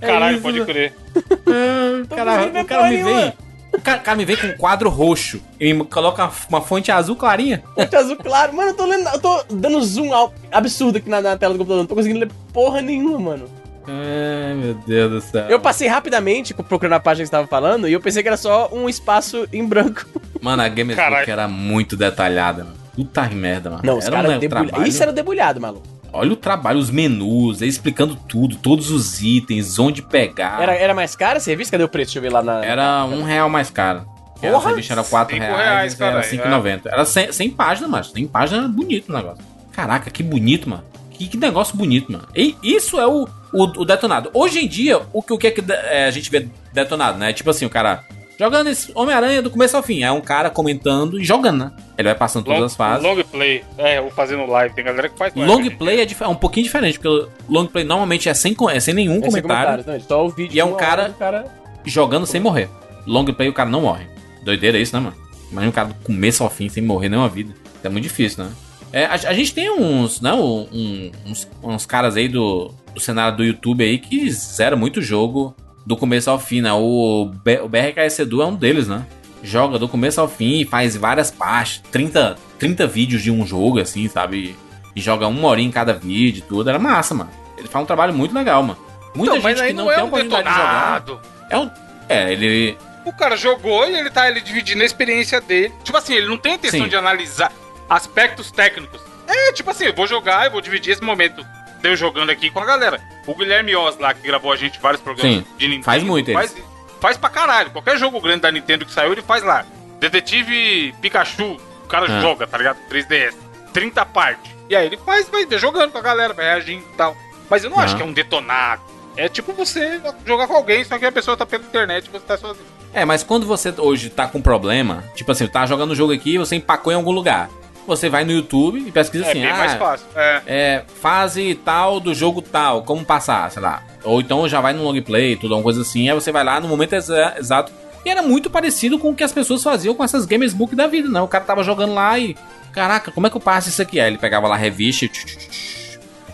Caralho, 0.02 0.34
isso, 0.36 0.44
pode 0.44 0.66
crer. 0.66 0.94
Ah, 1.48 2.16
cara, 2.16 2.32
conseguindo 2.32 2.54
ver 2.54 2.62
o 2.62 2.66
cara 2.66 2.90
me 2.90 3.04
vem. 3.04 3.34
O 3.76 3.82
cara, 3.82 4.00
cara 4.00 4.18
me 4.18 4.26
vem 4.26 4.36
com 4.38 4.48
um 4.48 4.58
quadro 4.58 4.90
roxo 4.90 5.42
e 5.60 5.74
me 5.74 5.84
coloca 5.86 6.24
uma, 6.24 6.32
uma 6.50 6.62
fonte 6.62 6.92
azul 6.92 7.16
clarinha. 7.16 7.64
Fonte 7.76 7.96
azul 7.96 8.16
claro. 8.16 8.54
Mano, 8.56 8.70
eu 8.72 8.74
tô 8.74 8.86
lendo. 8.86 9.08
Eu 9.10 9.20
tô 9.20 9.44
dando 9.50 9.82
zoom 9.84 10.10
absurdo 10.52 10.98
aqui 10.98 11.10
na, 11.10 11.22
na 11.22 11.38
tela 11.38 11.54
do 11.54 11.58
computador. 11.58 11.82
Não 11.84 11.88
tô 11.88 11.96
conseguindo 11.96 12.20
ler 12.20 12.30
porra 12.54 12.82
nenhuma, 12.82 13.20
mano. 13.20 13.46
Ai, 13.88 14.54
meu 14.56 14.74
Deus 14.74 15.12
do 15.12 15.22
céu. 15.22 15.46
Eu 15.48 15.60
passei 15.60 15.88
rapidamente 15.88 16.54
procurando 16.54 16.94
a 16.94 17.00
página 17.00 17.24
que 17.24 17.28
você 17.28 17.32
tava 17.32 17.48
falando 17.48 17.88
e 17.88 17.94
eu 17.94 18.02
pensei 18.02 18.24
que 18.24 18.28
era 18.30 18.38
só 18.38 18.70
um 18.72 18.90
espaço 18.90 19.48
em 19.54 19.64
branco. 19.66 20.06
Mano, 20.42 20.64
a 20.64 20.68
Gamers. 20.68 21.00
Book 21.00 21.30
era 21.30 21.48
muito 21.48 21.96
detalhada, 21.96 22.64
mano. 22.64 22.76
Puta 22.96 23.24
merda, 23.30 23.70
mano. 23.70 23.82
Não, 23.84 23.98
os 23.98 24.06
era 24.06 24.16
caras 24.16 24.32
um 24.36 24.40
debulharam. 24.40 24.68
trabalho- 24.70 24.90
Isso 24.90 25.04
era 25.04 25.12
debulhado, 25.14 25.60
maluco. 25.62 25.86
Olha 26.16 26.32
o 26.32 26.36
trabalho, 26.36 26.80
os 26.80 26.90
menus, 26.90 27.62
ele 27.62 27.70
explicando 27.70 28.16
tudo, 28.16 28.56
todos 28.56 28.90
os 28.90 29.22
itens, 29.22 29.78
onde 29.78 30.02
pegar. 30.02 30.62
Era, 30.62 30.74
era 30.74 30.94
mais 30.94 31.16
caro 31.16 31.38
essa 31.38 31.50
revista? 31.50 31.72
Cadê 31.72 31.84
o 31.84 31.90
preço? 31.90 32.14
Deixa 32.14 32.20
eu 32.20 32.24
ver 32.24 32.32
lá 32.32 32.42
na. 32.42 32.64
Era 32.64 33.04
um 33.06 33.24
real 33.24 33.50
mais 33.50 33.70
caro. 33.70 34.06
Porra! 34.40 34.58
Essa 34.58 34.70
revista 34.70 34.94
era 34.94 35.04
4 35.04 35.36
Cinco 35.36 35.46
reais, 35.46 35.94
reais, 35.94 36.02
era 36.02 36.22
caralho, 36.22 36.64
5,90. 36.64 36.82
Era 36.86 37.06
100, 37.06 37.32
100 37.32 37.50
páginas, 37.52 37.90
mas 37.90 38.08
100 38.12 38.28
páginas 38.28 38.72
bonito 38.72 39.10
o 39.10 39.14
negócio. 39.14 39.44
Caraca, 39.72 40.10
que 40.10 40.24
bonito, 40.24 40.70
mano. 40.70 40.84
Que, 41.12 41.28
que 41.28 41.38
negócio 41.38 41.76
bonito, 41.76 42.12
mano. 42.12 42.28
E 42.36 42.56
isso 42.64 43.00
é 43.00 43.08
o, 43.08 43.28
o, 43.54 43.64
o 43.64 43.86
detonado. 43.86 44.30
Hoje 44.34 44.60
em 44.60 44.68
dia, 44.68 45.02
o 45.12 45.22
que, 45.22 45.34
o 45.34 45.38
que 45.38 45.48
é 45.48 45.52
que 45.52 45.64
é, 45.70 46.06
a 46.06 46.12
gente 46.12 46.30
vê 46.30 46.48
detonado, 46.74 47.18
né? 47.18 47.34
Tipo 47.34 47.50
assim, 47.50 47.66
o 47.66 47.70
cara 47.70 48.04
jogando 48.40 48.68
esse 48.68 48.92
Homem-Aranha 48.96 49.42
do 49.42 49.50
começo 49.50 49.76
ao 49.78 49.84
fim. 49.84 50.04
É 50.04 50.12
um 50.12 50.22
cara 50.22 50.50
comentando 50.50 51.20
e 51.20 51.24
jogando, 51.24 51.58
né? 51.66 51.72
Ele 51.98 52.08
vai 52.10 52.16
passando 52.18 52.44
todas 52.46 52.60
Long, 52.60 52.66
as 52.66 52.76
fases. 52.76 53.04
long 53.04 53.24
play. 53.24 53.64
É, 53.78 54.02
ou 54.02 54.10
fazendo 54.12 54.46
live. 54.46 54.74
Tem 54.76 54.84
galera 54.84 55.08
que 55.10 55.18
faz 55.18 55.34
live. 55.36 55.52
Long 55.52 55.62
né? 55.64 55.70
play 55.70 56.02
é, 56.02 56.08
é 56.22 56.28
um 56.28 56.36
pouquinho 56.36 56.66
diferente, 56.66 57.00
porque 57.00 57.30
long 57.50 57.66
play 57.66 57.84
normalmente 57.84 58.28
é 58.30 58.34
sem, 58.34 58.56
é 58.72 58.80
sem 58.80 58.94
nenhum 58.94 59.18
É 59.18 59.22
sem 59.22 59.30
comentário, 59.42 59.84
comentários, 59.84 60.04
não, 60.04 60.08
só 60.08 60.26
o 60.26 60.30
vídeo 60.30 60.56
E 60.56 60.60
é 60.60 60.66
um 60.66 60.74
cara- 60.76 61.16
cara. 61.18 61.46
jogando 61.86 62.26
sem 62.26 62.42
morrer. 62.42 62.70
Long 63.08 63.26
play 63.26 63.50
o 63.50 63.54
cara 63.54 63.70
não 63.70 63.82
morre. 63.82 64.06
Doideira 64.44 64.78
isso, 64.78 64.96
né, 64.96 65.02
mano? 65.02 65.16
Imagina 65.52 65.70
um 65.70 65.74
cara 65.74 65.88
do 65.90 65.94
começo 65.96 66.44
ao 66.44 66.50
fim 66.50 66.68
sem 66.70 66.84
morrer 66.84 67.08
nenhuma 67.10 67.30
vida. 67.30 67.54
É 67.84 67.90
muito 67.90 68.04
difícil, 68.04 68.44
né? 68.44 68.52
É, 68.92 69.06
a, 69.06 69.14
a 69.14 69.34
gente 69.34 69.54
tem 69.54 69.70
uns, 69.70 70.22
né, 70.22 70.34
um- 70.34 71.12
uns, 71.26 71.48
uns 71.62 71.86
caras 71.86 72.16
aí 72.16 72.28
do, 72.28 72.72
do 72.94 73.00
cenário 73.00 73.38
do 73.38 73.44
YouTube 73.44 73.84
aí 73.84 73.98
que 74.00 74.30
zeram 74.32 74.78
muito 74.78 75.02
jogo 75.02 75.56
do 75.86 75.96
começo 75.96 76.30
ao 76.30 76.40
fim, 76.40 76.62
né? 76.62 76.74
O, 76.74 77.32
B, 77.44 77.60
o 77.62 77.70
BRKS 77.70 78.20
Edu 78.20 78.42
é 78.42 78.46
um 78.46 78.56
deles, 78.56 78.88
né? 78.88 79.06
joga 79.44 79.78
do 79.78 79.88
começo 79.88 80.20
ao 80.20 80.28
fim, 80.28 80.66
faz 80.66 80.96
várias 80.98 81.30
partes, 81.30 81.82
30, 81.92 82.36
30 82.58 82.88
vídeos 82.88 83.22
de 83.22 83.30
um 83.30 83.46
jogo, 83.46 83.80
assim, 83.80 84.08
sabe? 84.10 84.56
E 84.96 85.00
joga 85.02 85.28
uma 85.28 85.48
hora 85.48 85.62
em 85.62 85.70
cada 85.70 85.94
vídeo 85.94 86.40
e 86.40 86.42
tudo. 86.42 86.68
Era 86.70 86.80
massa, 86.80 87.14
mano. 87.14 87.30
Ele 87.58 87.68
faz 87.68 87.84
um 87.84 87.86
trabalho 87.86 88.14
muito 88.14 88.34
legal, 88.34 88.64
mano. 88.64 88.80
Muita 89.16 89.34
Então, 89.34 89.44
mas 89.44 89.58
gente 89.58 89.66
aí 89.66 89.72
que 89.72 89.76
não, 89.76 89.86
não 89.86 89.92
é 89.92 89.96
tem 89.96 90.04
um 90.04 90.08
oportunidade 90.08 90.48
de 90.50 90.56
jogar. 90.56 91.00
detonado. 91.00 91.22
É 91.50 91.58
um. 91.60 91.72
É, 92.10 92.32
ele. 92.34 92.78
O 93.06 93.14
cara 93.14 93.38
jogou 93.38 93.88
e 93.88 93.96
ele 93.96 94.10
tá 94.10 94.24
ali 94.24 94.42
dividindo 94.42 94.82
a 94.82 94.86
experiência 94.86 95.40
dele. 95.40 95.72
Tipo 95.84 95.98
assim, 95.98 96.16
ele 96.16 96.28
não 96.28 96.38
tem 96.38 96.54
a 96.54 96.56
intenção 96.56 96.82
Sim. 96.82 96.90
de 96.90 96.96
analisar 96.96 97.52
aspectos 97.88 98.50
técnicos. 98.52 99.00
É, 99.28 99.52
tipo 99.54 99.70
assim, 99.70 99.86
eu 99.86 99.94
vou 99.94 100.08
jogar, 100.08 100.46
eu 100.46 100.52
vou 100.52 100.62
dividir 100.62 100.94
esse 100.94 101.04
momento 101.04 101.46
eu 101.90 101.96
jogando 101.96 102.30
aqui 102.30 102.50
com 102.50 102.60
a 102.60 102.66
galera. 102.66 103.02
O 103.28 103.34
Guilherme 103.36 103.76
Oz 103.76 103.98
lá, 103.98 104.14
que 104.14 104.26
gravou 104.26 104.52
a 104.52 104.56
gente 104.56 104.80
vários 104.80 105.02
programas 105.02 105.38
Sim, 105.38 105.46
de 105.58 105.68
Nintendo. 105.68 105.86
faz 105.86 106.04
muito. 106.04 106.32
Faz, 106.32 106.56
faz 107.02 107.18
pra 107.18 107.30
caralho. 107.30 107.72
Qualquer 107.72 107.98
jogo 107.98 108.20
grande 108.22 108.42
da 108.42 108.52
Nintendo 108.52 108.86
que 108.86 108.92
saiu, 108.92 109.12
ele 109.12 109.22
faz 109.22 109.44
lá. 109.44 109.66
Detetive 110.00 110.94
Pikachu, 111.02 111.58
o 111.84 111.88
cara 111.88 112.06
Ah. 112.10 112.22
joga, 112.22 112.48
tá 112.48 112.58
ligado? 112.58 112.78
3DS. 112.90 113.36
30 113.74 114.06
partes. 114.06 114.52
E 114.70 114.76
aí 114.76 114.86
ele 114.86 114.98
faz, 114.98 115.28
vai 115.30 115.46
jogando 115.58 115.92
com 115.92 115.98
a 115.98 116.02
galera, 116.02 116.34
vai 116.34 116.46
reagindo 116.46 116.84
e 116.84 116.96
tal. 116.98 117.16
Mas 117.50 117.64
eu 117.64 117.70
não 117.70 117.80
acho 117.80 117.94
Ah. 117.94 117.98
que 117.98 118.04
é 118.04 118.06
um 118.06 118.14
detonado. 118.14 118.82
É 119.18 119.30
tipo 119.30 119.54
você 119.54 120.02
jogar 120.26 120.48
com 120.48 120.56
alguém, 120.56 120.84
só 120.84 120.98
que 120.98 121.06
a 121.06 121.12
pessoa 121.12 121.38
tá 121.38 121.46
pela 121.46 121.64
internet 121.64 122.06
e 122.08 122.10
você 122.10 122.26
tá 122.26 122.38
sozinho. 122.38 122.66
É, 122.94 123.04
mas 123.06 123.24
quando 123.24 123.46
você 123.46 123.74
hoje 123.78 124.10
tá 124.10 124.28
com 124.28 124.42
problema, 124.42 125.04
tipo 125.16 125.32
assim, 125.32 125.48
tá 125.48 125.66
jogando 125.66 125.92
o 125.92 125.96
jogo 125.96 126.14
aqui 126.14 126.36
e 126.36 126.38
você 126.38 126.56
empacou 126.56 126.92
em 126.92 126.96
algum 126.96 127.12
lugar. 127.12 127.50
Você 127.88 128.10
vai 128.10 128.24
no 128.26 128.32
YouTube 128.32 128.80
e 128.80 128.92
pesquisa 128.92 129.26
É 129.26 129.30
assim, 129.30 129.42
bem 129.42 129.54
mais 129.54 129.74
ah, 129.74 129.78
fácil. 129.78 130.06
É. 130.16 130.42
é, 130.48 130.84
fase 131.02 131.54
tal 131.64 132.00
do 132.00 132.14
jogo 132.16 132.42
tal, 132.42 132.82
como 132.84 133.06
passar, 133.06 133.52
sei 133.52 133.62
lá. 133.62 133.84
Ou 134.04 134.22
então 134.22 134.48
já 134.50 134.60
vai 134.60 134.74
no 134.74 134.84
long 134.84 135.00
play, 135.02 135.36
tudo, 135.36 135.54
alguma 135.54 135.64
coisa 135.64 135.82
assim, 135.82 136.10
aí 136.10 136.16
você 136.16 136.32
vai 136.32 136.44
lá 136.44 136.60
no 136.60 136.68
momento 136.68 136.94
exa- 136.94 137.36
exato. 137.38 137.72
E 138.04 138.10
era 138.10 138.22
muito 138.22 138.50
parecido 138.50 138.98
com 139.00 139.10
o 139.12 139.16
que 139.16 139.24
as 139.24 139.32
pessoas 139.32 139.62
faziam 139.64 139.94
com 139.96 140.04
essas 140.04 140.26
Gamers 140.26 140.54
Book 140.54 140.76
da 140.76 140.88
vida, 140.88 141.10
né? 141.10 141.22
O 141.22 141.28
cara 141.28 141.44
tava 141.44 141.64
jogando 141.64 141.94
lá 141.94 142.18
e. 142.20 142.36
Caraca, 142.72 143.12
como 143.12 143.26
é 143.26 143.30
que 143.30 143.38
eu 143.38 143.42
passo 143.42 143.70
isso 143.70 143.82
aqui? 143.82 144.00
Aí 144.00 144.08
ele 144.10 144.18
pegava 144.18 144.48
lá 144.48 144.56
a 144.56 144.58
revista 144.58 145.06
e. 145.06 145.12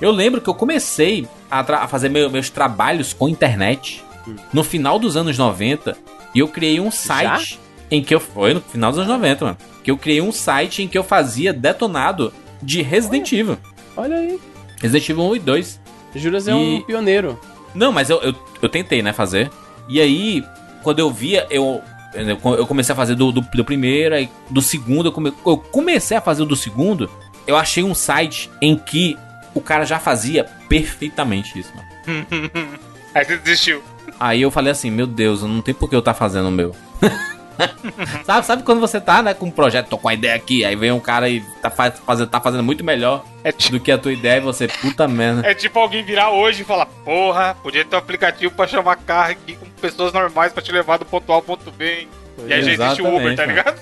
Eu 0.02 0.12
lembro 0.12 0.42
que 0.42 0.50
eu 0.50 0.54
comecei 0.56 1.28
a, 1.50 1.60
a 1.84 1.88
fazer 1.88 2.10
meu- 2.10 2.30
meus 2.30 2.50
trabalhos 2.50 3.14
com 3.14 3.30
internet 3.30 4.04
no 4.52 4.64
final 4.64 4.98
dos 5.00 5.16
anos 5.16 5.38
90 5.38 5.96
e 6.34 6.40
eu 6.40 6.48
criei 6.48 6.80
um 6.80 6.90
site 6.92 7.60
em 7.92 8.02
que 8.04 8.16
eu. 8.16 8.20
Foi 8.20 8.54
no 8.54 8.62
final 8.62 8.90
dos 8.92 9.00
anos 9.00 9.12
90, 9.12 9.46
mano. 9.46 9.58
Que 9.84 9.92
eu 9.92 9.98
criei 9.98 10.22
um 10.22 10.32
site 10.32 10.82
em 10.82 10.88
que 10.88 10.98
eu 10.98 11.04
fazia 11.04 11.52
detonado 11.54 12.34
de 12.62 12.82
Resident 12.82 13.32
Evil. 13.32 13.58
Olha 13.98 14.16
aí. 14.16 14.40
Resident 14.82 15.10
Evil 15.10 15.24
1 15.26 15.36
e 15.36 15.40
2. 15.40 15.80
Juras 16.16 16.48
é 16.48 16.52
E- 16.52 16.56
um 16.56 16.82
pioneiro. 16.82 17.40
Não, 17.76 17.92
mas 17.92 18.10
eu, 18.10 18.22
eu, 18.22 18.34
eu 18.62 18.70
tentei, 18.70 19.02
né, 19.02 19.14
fazer. 19.14 19.50
E 19.88 20.00
aí, 20.02 20.44
quando 20.84 21.00
eu 21.00 21.10
via, 21.12 21.48
eu, 21.50 21.82
eu 22.58 22.68
comecei 22.68 22.92
a 22.94 22.96
fazer 22.96 23.16
do, 23.16 23.32
do, 23.32 23.42
do 23.42 23.66
primeiro, 23.66 24.16
aí 24.16 24.30
do 24.50 24.62
segundo, 24.62 25.08
eu, 25.08 25.12
come, 25.12 25.34
eu 25.46 25.58
comecei 25.58 26.16
a 26.18 26.22
fazer 26.22 26.44
o 26.44 26.46
do 26.46 26.56
segundo, 26.56 27.10
eu 27.48 27.56
achei 27.56 27.84
um 27.84 27.96
site 27.96 28.50
em 28.62 28.76
que 28.78 29.18
o 29.56 29.62
cara 29.62 29.86
já 29.86 30.00
fazia 30.00 30.44
perfeitamente 30.68 31.58
isso, 31.60 31.72
mano. 31.76 32.26
Aí 33.16 33.26
você 33.26 33.38
desistiu. 33.38 33.82
Aí 34.20 34.42
eu 34.42 34.50
falei 34.52 34.72
assim, 34.72 34.90
meu 34.90 35.06
Deus, 35.08 35.44
não 35.44 35.62
tem 35.62 35.74
por 35.74 35.90
que 35.90 35.96
eu 35.96 36.02
tá 36.02 36.14
fazendo 36.14 36.48
o 36.48 36.52
meu. 36.52 36.74
sabe, 38.26 38.46
sabe 38.46 38.64
quando 38.64 38.80
você 38.80 39.00
tá, 39.02 39.22
né, 39.22 39.34
com 39.34 39.46
um 39.48 39.52
projeto, 39.52 39.88
tô 39.90 39.98
com 39.98 40.08
a 40.10 40.14
ideia 40.14 40.36
aqui, 40.36 40.64
aí 40.66 40.76
vem 40.76 40.92
um 40.92 41.00
cara 41.00 41.30
e 41.30 41.42
tá, 41.62 41.70
faz, 41.70 41.94
fazendo, 42.06 42.30
tá 42.30 42.40
fazendo 42.42 42.64
muito 42.64 42.84
melhor 42.84 43.24
É, 43.44 43.52
ti- 43.52 43.72
do 43.72 43.80
que 43.80 43.92
a 43.92 43.98
tua 43.98 44.14
ideia 44.14 44.38
e 44.38 44.42
você, 44.42 44.68
puta 44.68 45.08
merda. 45.08 45.48
é 45.48 45.54
tipo 45.54 45.78
alguém 45.80 46.04
virar 46.04 46.30
hoje 46.32 46.62
e 46.62 46.66
falar: 46.66 46.86
Porra, 46.86 47.56
podia 47.62 47.84
ter 47.86 47.96
um 47.96 48.00
aplicativo 48.00 48.54
pra 48.54 48.68
chamar 48.68 48.96
carro 48.98 49.32
aqui 49.32 49.56
com 49.56 49.66
pessoas 49.82 50.12
normais 50.14 50.52
pra 50.54 50.62
te 50.62 50.72
levar 50.72 50.98
do 50.98 51.06
ponto 51.06 51.32
A 51.32 51.36
ao 51.36 51.42
ponto 51.42 51.72
B. 51.72 52.02
hein? 52.02 52.08
E 52.48 52.54
aí 52.54 52.64
já 52.64 52.72
existe 52.72 53.02
o 53.02 53.16
Uber, 53.16 53.36
tá 53.36 53.46
ligado? 53.46 53.80